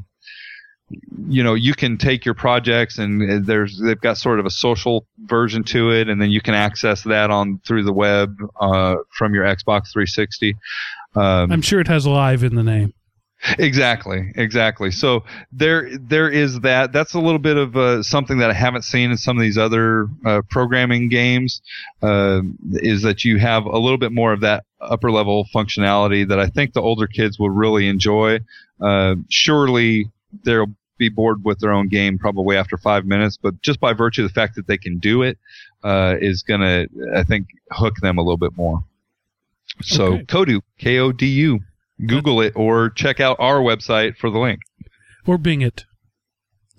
you 1.28 1.43
know 1.43 1.55
you 1.55 1.74
can 1.74 1.98
take 1.98 2.24
your 2.24 2.35
projects 2.35 2.98
and 2.98 3.44
there's 3.44 3.78
they've 3.78 4.01
got 4.01 4.16
sort 4.16 4.40
of 4.40 4.47
a 4.47 4.51
social 4.51 5.06
version 5.27 5.62
to 5.62 5.90
it 5.90 6.09
and 6.09 6.20
then 6.20 6.31
you 6.31 6.40
can 6.40 6.55
access 6.55 7.02
that 7.02 7.31
on 7.31 7.60
through 7.66 7.82
the 7.82 7.93
web 7.93 8.36
uh, 8.60 8.97
from 9.10 9.35
your 9.35 9.44
xbox 9.44 9.93
360 9.93 10.56
um, 11.15 11.52
i'm 11.52 11.62
sure 11.62 11.81
it 11.81 11.89
has 11.89 12.06
live 12.06 12.43
in 12.43 12.55
the 12.55 12.62
name. 12.62 12.94
Exactly 13.59 14.32
exactly. 14.35 14.90
So 14.90 15.24
there 15.52 15.97
there 15.97 16.28
is 16.28 16.60
that. 16.60 16.93
That's 16.93 17.15
a 17.15 17.20
little 17.20 17.39
bit 17.39 17.56
of 17.56 17.77
uh, 17.77 18.02
something 18.02 18.39
that 18.39 18.51
i 18.51 18.52
haven't 18.52 18.82
seen 18.82 19.12
in 19.12 19.16
some 19.16 19.36
of 19.36 19.43
these 19.43 19.56
other 19.56 20.09
uh, 20.27 20.43
programming 20.51 21.09
games 21.09 21.62
uh, 22.02 22.40
is 22.73 23.02
that 23.02 23.24
you 23.24 23.39
have 23.39 23.65
a 23.65 23.78
little 23.78 23.97
bit 23.97 24.10
more 24.10 24.32
of 24.32 24.40
that 24.40 24.65
upper 24.81 25.12
level 25.12 25.47
functionality 25.55 26.27
that 26.28 26.40
i 26.40 26.48
think 26.48 26.73
the 26.73 26.82
older 26.82 27.06
kids 27.06 27.39
will 27.39 27.51
really 27.51 27.86
enjoy. 27.86 28.40
Uh, 28.81 29.15
surely 29.28 30.10
there'll 30.43 30.74
be 30.99 31.09
bored 31.09 31.45
with 31.45 31.61
their 31.61 31.73
own 31.73 31.89
game 31.89 32.19
probably 32.19 32.57
after 32.57 32.77
five 32.77 33.07
minutes, 33.07 33.39
but 33.41 33.61
just 33.62 33.81
by 33.81 33.93
virtue 33.93 34.25
of 34.25 34.29
the 34.29 34.35
fact 34.35 34.57
that 34.57 34.66
they 34.66 34.79
can 34.79 34.99
do 34.99 35.23
it, 35.23 35.39
uh, 35.85 36.16
is 36.20 36.43
going 36.43 36.61
to, 36.61 36.89
I 37.15 37.23
think, 37.23 37.49
hook 37.70 37.95
them 38.03 38.19
a 38.19 38.23
little 38.23 38.37
bit 38.37 38.57
more. 38.57 38.85
So 39.83 40.15
okay. 40.15 40.25
Kodu, 40.25 40.61
K 40.79 40.99
O 40.99 41.12
D 41.12 41.27
U, 41.27 41.61
Google 42.07 42.41
it 42.41 42.53
or 42.57 42.91
check 42.91 43.20
out 43.20 43.37
our 43.39 43.61
website 43.61 44.16
for 44.16 44.31
the 44.31 44.39
link. 44.39 44.61
Or 45.27 45.39
Bing 45.39 45.62
it. 45.62 45.85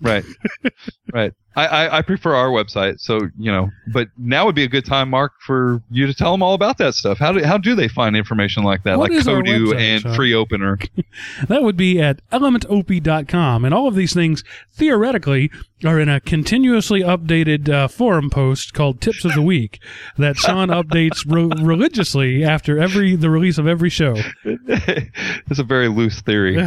Right. 0.00 0.24
right. 1.12 1.32
I, 1.56 1.66
I, 1.66 1.98
I, 1.98 2.02
prefer 2.02 2.34
our 2.34 2.48
website, 2.48 3.00
so 3.00 3.20
you 3.38 3.50
know. 3.50 3.70
But 3.92 4.08
now 4.16 4.46
would 4.46 4.54
be 4.54 4.62
a 4.62 4.68
good 4.68 4.84
time, 4.84 5.10
Mark, 5.10 5.32
for 5.44 5.82
you 5.90 6.06
to 6.06 6.14
tell 6.14 6.30
them 6.30 6.44
all 6.44 6.54
about 6.54 6.78
that 6.78 6.94
stuff. 6.94 7.18
How 7.18 7.32
do 7.32 7.42
how 7.42 7.58
do 7.58 7.74
they 7.74 7.88
find 7.88 8.16
information 8.16 8.62
like 8.62 8.84
that, 8.84 8.98
what 8.98 9.10
like 9.10 9.24
Kodu 9.24 9.74
and 9.76 10.02
Sean? 10.02 10.14
Free 10.14 10.32
Opener? 10.32 10.78
that 11.48 11.62
would 11.62 11.76
be 11.76 12.00
at 12.00 12.20
elementopie.com, 12.30 13.64
and 13.64 13.74
all 13.74 13.88
of 13.88 13.96
these 13.96 14.14
things 14.14 14.44
theoretically 14.72 15.50
are 15.84 15.98
in 15.98 16.08
a 16.08 16.20
continuously 16.20 17.00
updated 17.00 17.68
uh, 17.68 17.88
forum 17.88 18.30
post 18.30 18.72
called 18.74 19.00
Tips 19.00 19.24
of 19.24 19.34
the 19.34 19.42
Week 19.42 19.80
that 20.18 20.36
Sean 20.36 20.68
updates 20.68 21.24
re- 21.26 21.64
religiously 21.64 22.44
after 22.44 22.78
every 22.78 23.16
the 23.16 23.30
release 23.30 23.58
of 23.58 23.66
every 23.66 23.90
show. 23.90 24.14
it's 24.44 25.58
a 25.58 25.64
very 25.64 25.88
loose 25.88 26.20
theory. 26.20 26.58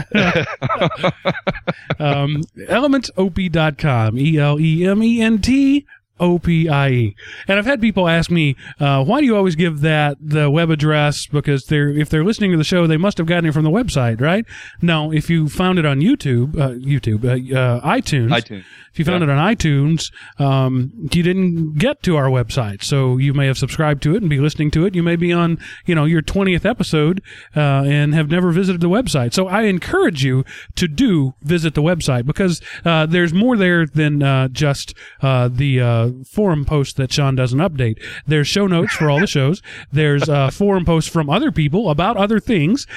um, 1.99 2.43
elementopie.com, 2.67 4.17
E 4.17 4.37
L 4.37 4.59
E 4.59 4.72
M 4.81 5.03
E 5.03 5.21
N 5.21 5.39
T 5.39 5.85
O 6.19 6.39
P 6.39 6.69
I 6.69 6.89
E. 6.89 7.15
And 7.47 7.57
I've 7.57 7.65
had 7.65 7.81
people 7.81 8.07
ask 8.07 8.29
me, 8.29 8.55
uh, 8.79 9.03
why 9.03 9.19
do 9.19 9.25
you 9.25 9.35
always 9.35 9.55
give 9.55 9.81
that 9.81 10.17
the 10.21 10.49
web 10.49 10.69
address? 10.69 11.25
Because 11.25 11.65
they're 11.65 11.89
if 11.89 12.09
they're 12.09 12.23
listening 12.23 12.51
to 12.51 12.57
the 12.57 12.63
show, 12.63 12.87
they 12.87 12.97
must 12.97 13.17
have 13.17 13.27
gotten 13.27 13.45
it 13.45 13.53
from 13.53 13.63
the 13.63 13.71
website, 13.71 14.21
right? 14.21 14.45
No, 14.81 15.11
if 15.11 15.29
you 15.29 15.49
found 15.49 15.79
it 15.79 15.85
on 15.85 15.99
YouTube, 15.99 16.55
uh, 16.55 16.69
YouTube, 16.71 17.25
uh, 17.25 17.57
uh 17.57 17.81
iTunes, 17.81 18.29
iTunes. 18.29 18.63
If 18.93 18.99
you 18.99 19.05
found 19.05 19.23
yeah. 19.23 19.33
it 19.33 19.37
on 19.39 19.55
iTunes, 19.55 20.11
um, 20.37 20.91
you 21.11 21.23
didn't 21.23 21.79
get 21.79 22.03
to 22.03 22.15
our 22.15 22.27
website, 22.27 22.83
so 22.83 23.17
you 23.17 23.33
may 23.33 23.47
have 23.47 23.57
subscribed 23.57 24.03
to 24.03 24.13
it 24.13 24.21
and 24.21 24.29
be 24.29 24.39
listening 24.39 24.69
to 24.71 24.85
it. 24.85 24.93
You 24.93 25.01
may 25.01 25.15
be 25.15 25.33
on, 25.33 25.57
you 25.87 25.95
know, 25.95 26.05
your 26.05 26.21
twentieth 26.21 26.63
episode 26.63 27.23
uh, 27.55 27.83
and 27.87 28.13
have 28.13 28.29
never 28.29 28.51
visited 28.51 28.81
the 28.81 28.89
website. 28.89 29.33
So 29.33 29.47
I 29.47 29.63
encourage 29.63 30.23
you 30.23 30.45
to 30.75 30.87
do 30.87 31.33
visit 31.41 31.73
the 31.73 31.81
website 31.81 32.27
because 32.27 32.61
uh, 32.85 33.07
there's 33.07 33.33
more 33.33 33.57
there 33.57 33.87
than 33.87 34.21
uh, 34.21 34.49
just 34.49 34.93
uh, 35.23 35.47
the 35.47 35.81
uh, 36.03 36.23
forum 36.25 36.65
post 36.65 36.97
that 36.97 37.11
Sean 37.11 37.35
doesn't 37.35 37.59
update. 37.59 38.01
There's 38.25 38.47
show 38.47 38.67
notes 38.67 38.93
for 38.93 39.09
all 39.09 39.19
the 39.19 39.27
shows. 39.27 39.61
There's 39.91 40.27
uh, 40.29 40.49
forum 40.51 40.85
posts 40.85 41.09
from 41.09 41.29
other 41.29 41.51
people 41.51 41.89
about 41.89 42.17
other 42.17 42.39
things. 42.39 42.87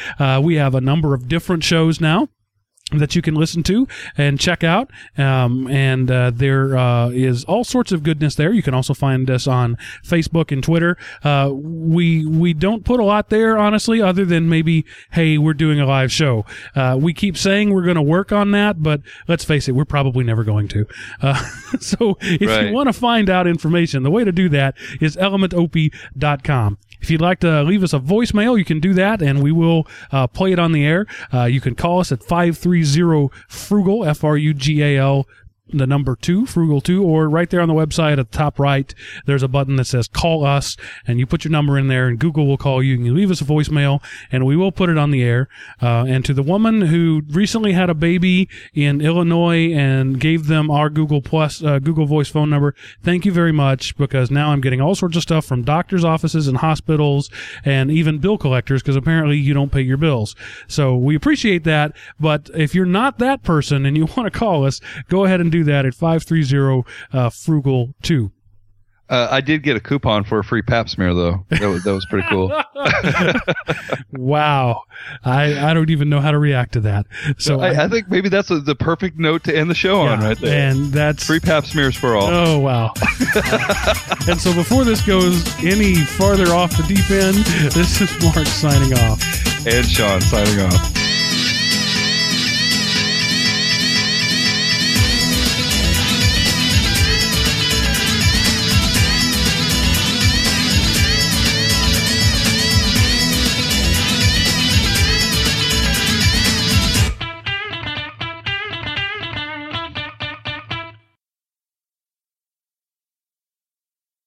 we 0.42 0.56
have 0.56 0.74
a 0.74 0.80
number 0.80 1.14
of 1.14 1.28
different 1.28 1.64
shows 1.64 2.00
now 2.00 2.28
that 2.92 3.16
you 3.16 3.22
can 3.22 3.34
listen 3.34 3.64
to 3.64 3.88
and 4.16 4.38
check 4.38 4.62
out. 4.62 4.90
Um, 5.18 5.66
and 5.66 6.08
uh, 6.08 6.30
there 6.32 6.76
uh, 6.76 7.08
is 7.08 7.42
all 7.44 7.64
sorts 7.64 7.90
of 7.90 8.04
goodness 8.04 8.36
there. 8.36 8.52
You 8.52 8.62
can 8.62 8.74
also 8.74 8.94
find 8.94 9.28
us 9.28 9.48
on 9.48 9.76
Facebook 10.04 10.52
and 10.52 10.62
Twitter. 10.62 10.96
Uh, 11.24 11.50
we 11.52 12.24
we 12.24 12.54
don't 12.54 12.84
put 12.84 13.00
a 13.00 13.04
lot 13.04 13.28
there, 13.28 13.58
honestly, 13.58 14.00
other 14.00 14.24
than 14.24 14.48
maybe, 14.48 14.84
hey, 15.10 15.36
we're 15.36 15.54
doing 15.54 15.80
a 15.80 15.86
live 15.86 16.12
show. 16.12 16.44
Uh, 16.76 16.96
we 17.00 17.12
keep 17.12 17.36
saying 17.36 17.74
we're 17.74 17.82
going 17.82 17.96
to 17.96 18.02
work 18.02 18.30
on 18.30 18.52
that, 18.52 18.80
but 18.82 19.00
let's 19.26 19.44
face 19.44 19.68
it, 19.68 19.72
we're 19.72 19.84
probably 19.84 20.22
never 20.22 20.44
going 20.44 20.68
to. 20.68 20.86
Uh, 21.20 21.34
so 21.80 22.16
if 22.20 22.48
right. 22.48 22.66
you 22.68 22.72
want 22.72 22.88
to 22.88 22.92
find 22.92 23.28
out 23.28 23.48
information, 23.48 24.04
the 24.04 24.12
way 24.12 24.22
to 24.22 24.32
do 24.32 24.48
that 24.50 24.76
is 25.00 25.16
elementopie.com. 25.16 26.78
If 27.00 27.10
you'd 27.10 27.20
like 27.20 27.40
to 27.40 27.62
leave 27.62 27.82
us 27.82 27.92
a 27.92 27.98
voicemail, 27.98 28.58
you 28.58 28.64
can 28.64 28.80
do 28.80 28.94
that, 28.94 29.22
and 29.22 29.42
we 29.42 29.52
will 29.52 29.86
uh, 30.10 30.26
play 30.26 30.52
it 30.52 30.58
on 30.58 30.72
the 30.72 30.84
air. 30.84 31.06
Uh, 31.32 31.44
you 31.44 31.60
can 31.60 31.74
call 31.74 32.00
us 32.00 32.12
at 32.12 32.22
530 32.22 33.28
Frugal, 33.48 34.04
F 34.04 34.24
R 34.24 34.36
U 34.36 34.54
G 34.54 34.82
A 34.82 34.98
L 34.98 35.26
the 35.68 35.86
number 35.86 36.16
two, 36.16 36.46
Frugal 36.46 36.80
two, 36.80 37.02
or 37.02 37.28
right 37.28 37.50
there 37.50 37.60
on 37.60 37.68
the 37.68 37.74
website 37.74 38.18
at 38.18 38.30
the 38.30 38.38
top 38.38 38.58
right, 38.58 38.94
there's 39.26 39.42
a 39.42 39.48
button 39.48 39.76
that 39.76 39.86
says 39.86 40.08
call 40.08 40.44
us 40.44 40.76
and 41.06 41.18
you 41.18 41.26
put 41.26 41.44
your 41.44 41.50
number 41.50 41.78
in 41.78 41.88
there 41.88 42.06
and 42.06 42.18
Google 42.18 42.46
will 42.46 42.56
call 42.56 42.82
you 42.82 42.94
and 42.94 43.04
you 43.04 43.14
leave 43.14 43.30
us 43.30 43.40
a 43.40 43.44
voicemail 43.44 44.02
and 44.30 44.46
we 44.46 44.56
will 44.56 44.72
put 44.72 44.88
it 44.88 44.98
on 44.98 45.10
the 45.10 45.22
air. 45.22 45.48
Uh, 45.82 46.04
and 46.06 46.24
to 46.24 46.32
the 46.32 46.42
woman 46.42 46.82
who 46.82 47.22
recently 47.28 47.72
had 47.72 47.90
a 47.90 47.94
baby 47.94 48.48
in 48.74 49.00
Illinois 49.00 49.72
and 49.72 50.20
gave 50.20 50.46
them 50.46 50.70
our 50.70 50.88
Google 50.88 51.20
Plus, 51.20 51.62
uh, 51.62 51.78
Google 51.78 52.06
Voice 52.06 52.28
phone 52.28 52.50
number, 52.50 52.74
thank 53.02 53.24
you 53.24 53.32
very 53.32 53.52
much 53.52 53.96
because 53.96 54.30
now 54.30 54.50
I'm 54.50 54.60
getting 54.60 54.80
all 54.80 54.94
sorts 54.94 55.16
of 55.16 55.22
stuff 55.22 55.44
from 55.44 55.62
doctors' 55.62 56.04
offices 56.04 56.46
and 56.46 56.58
hospitals 56.58 57.30
and 57.64 57.90
even 57.90 58.18
bill 58.18 58.38
collectors 58.38 58.82
because 58.82 58.96
apparently 58.96 59.36
you 59.36 59.54
don't 59.54 59.72
pay 59.72 59.80
your 59.80 59.96
bills. 59.96 60.36
So 60.68 60.96
we 60.96 61.16
appreciate 61.16 61.64
that. 61.64 61.96
But 62.20 62.50
if 62.54 62.74
you're 62.74 62.86
not 62.86 63.18
that 63.18 63.42
person 63.42 63.84
and 63.84 63.96
you 63.96 64.06
want 64.16 64.32
to 64.32 64.38
call 64.38 64.64
us, 64.64 64.80
go 65.08 65.24
ahead 65.24 65.40
and 65.40 65.50
do 65.50 65.55
that 65.64 65.86
at 65.86 65.94
530 65.94 66.84
uh, 67.12 67.30
Frugal 67.30 67.94
2. 68.02 68.30
Uh, 69.08 69.28
I 69.30 69.40
did 69.40 69.62
get 69.62 69.76
a 69.76 69.80
coupon 69.80 70.24
for 70.24 70.40
a 70.40 70.44
free 70.44 70.62
pap 70.62 70.88
smear 70.88 71.14
though. 71.14 71.46
That 71.50 71.68
was, 71.68 71.84
that 71.84 71.92
was 71.92 72.04
pretty 72.06 72.26
cool. 72.28 72.48
wow. 74.12 74.82
I, 75.24 75.70
I 75.70 75.74
don't 75.74 75.90
even 75.90 76.08
know 76.08 76.20
how 76.20 76.32
to 76.32 76.38
react 76.38 76.72
to 76.72 76.80
that. 76.80 77.06
So 77.38 77.60
I, 77.60 77.68
I, 77.68 77.84
I 77.84 77.88
think 77.88 78.08
maybe 78.08 78.28
that's 78.28 78.50
a, 78.50 78.58
the 78.58 78.74
perfect 78.74 79.16
note 79.16 79.44
to 79.44 79.56
end 79.56 79.70
the 79.70 79.76
show 79.76 80.02
yeah, 80.02 80.10
on 80.10 80.20
right 80.20 80.38
there. 80.38 80.70
And 80.70 80.92
that's 80.92 81.24
free 81.24 81.38
pap 81.38 81.66
smears 81.66 81.96
for 81.96 82.16
all. 82.16 82.26
Oh, 82.28 82.58
wow. 82.58 82.92
and 84.28 84.40
so 84.40 84.52
before 84.52 84.82
this 84.82 85.06
goes 85.06 85.46
any 85.62 85.94
farther 85.94 86.52
off 86.52 86.76
the 86.76 86.82
deep 86.88 87.08
end, 87.08 87.36
this 87.72 88.00
is 88.00 88.10
Mark 88.24 88.46
signing 88.48 88.92
off. 88.98 89.22
And 89.66 89.86
Sean 89.86 90.20
signing 90.20 90.60
off. 90.60 91.05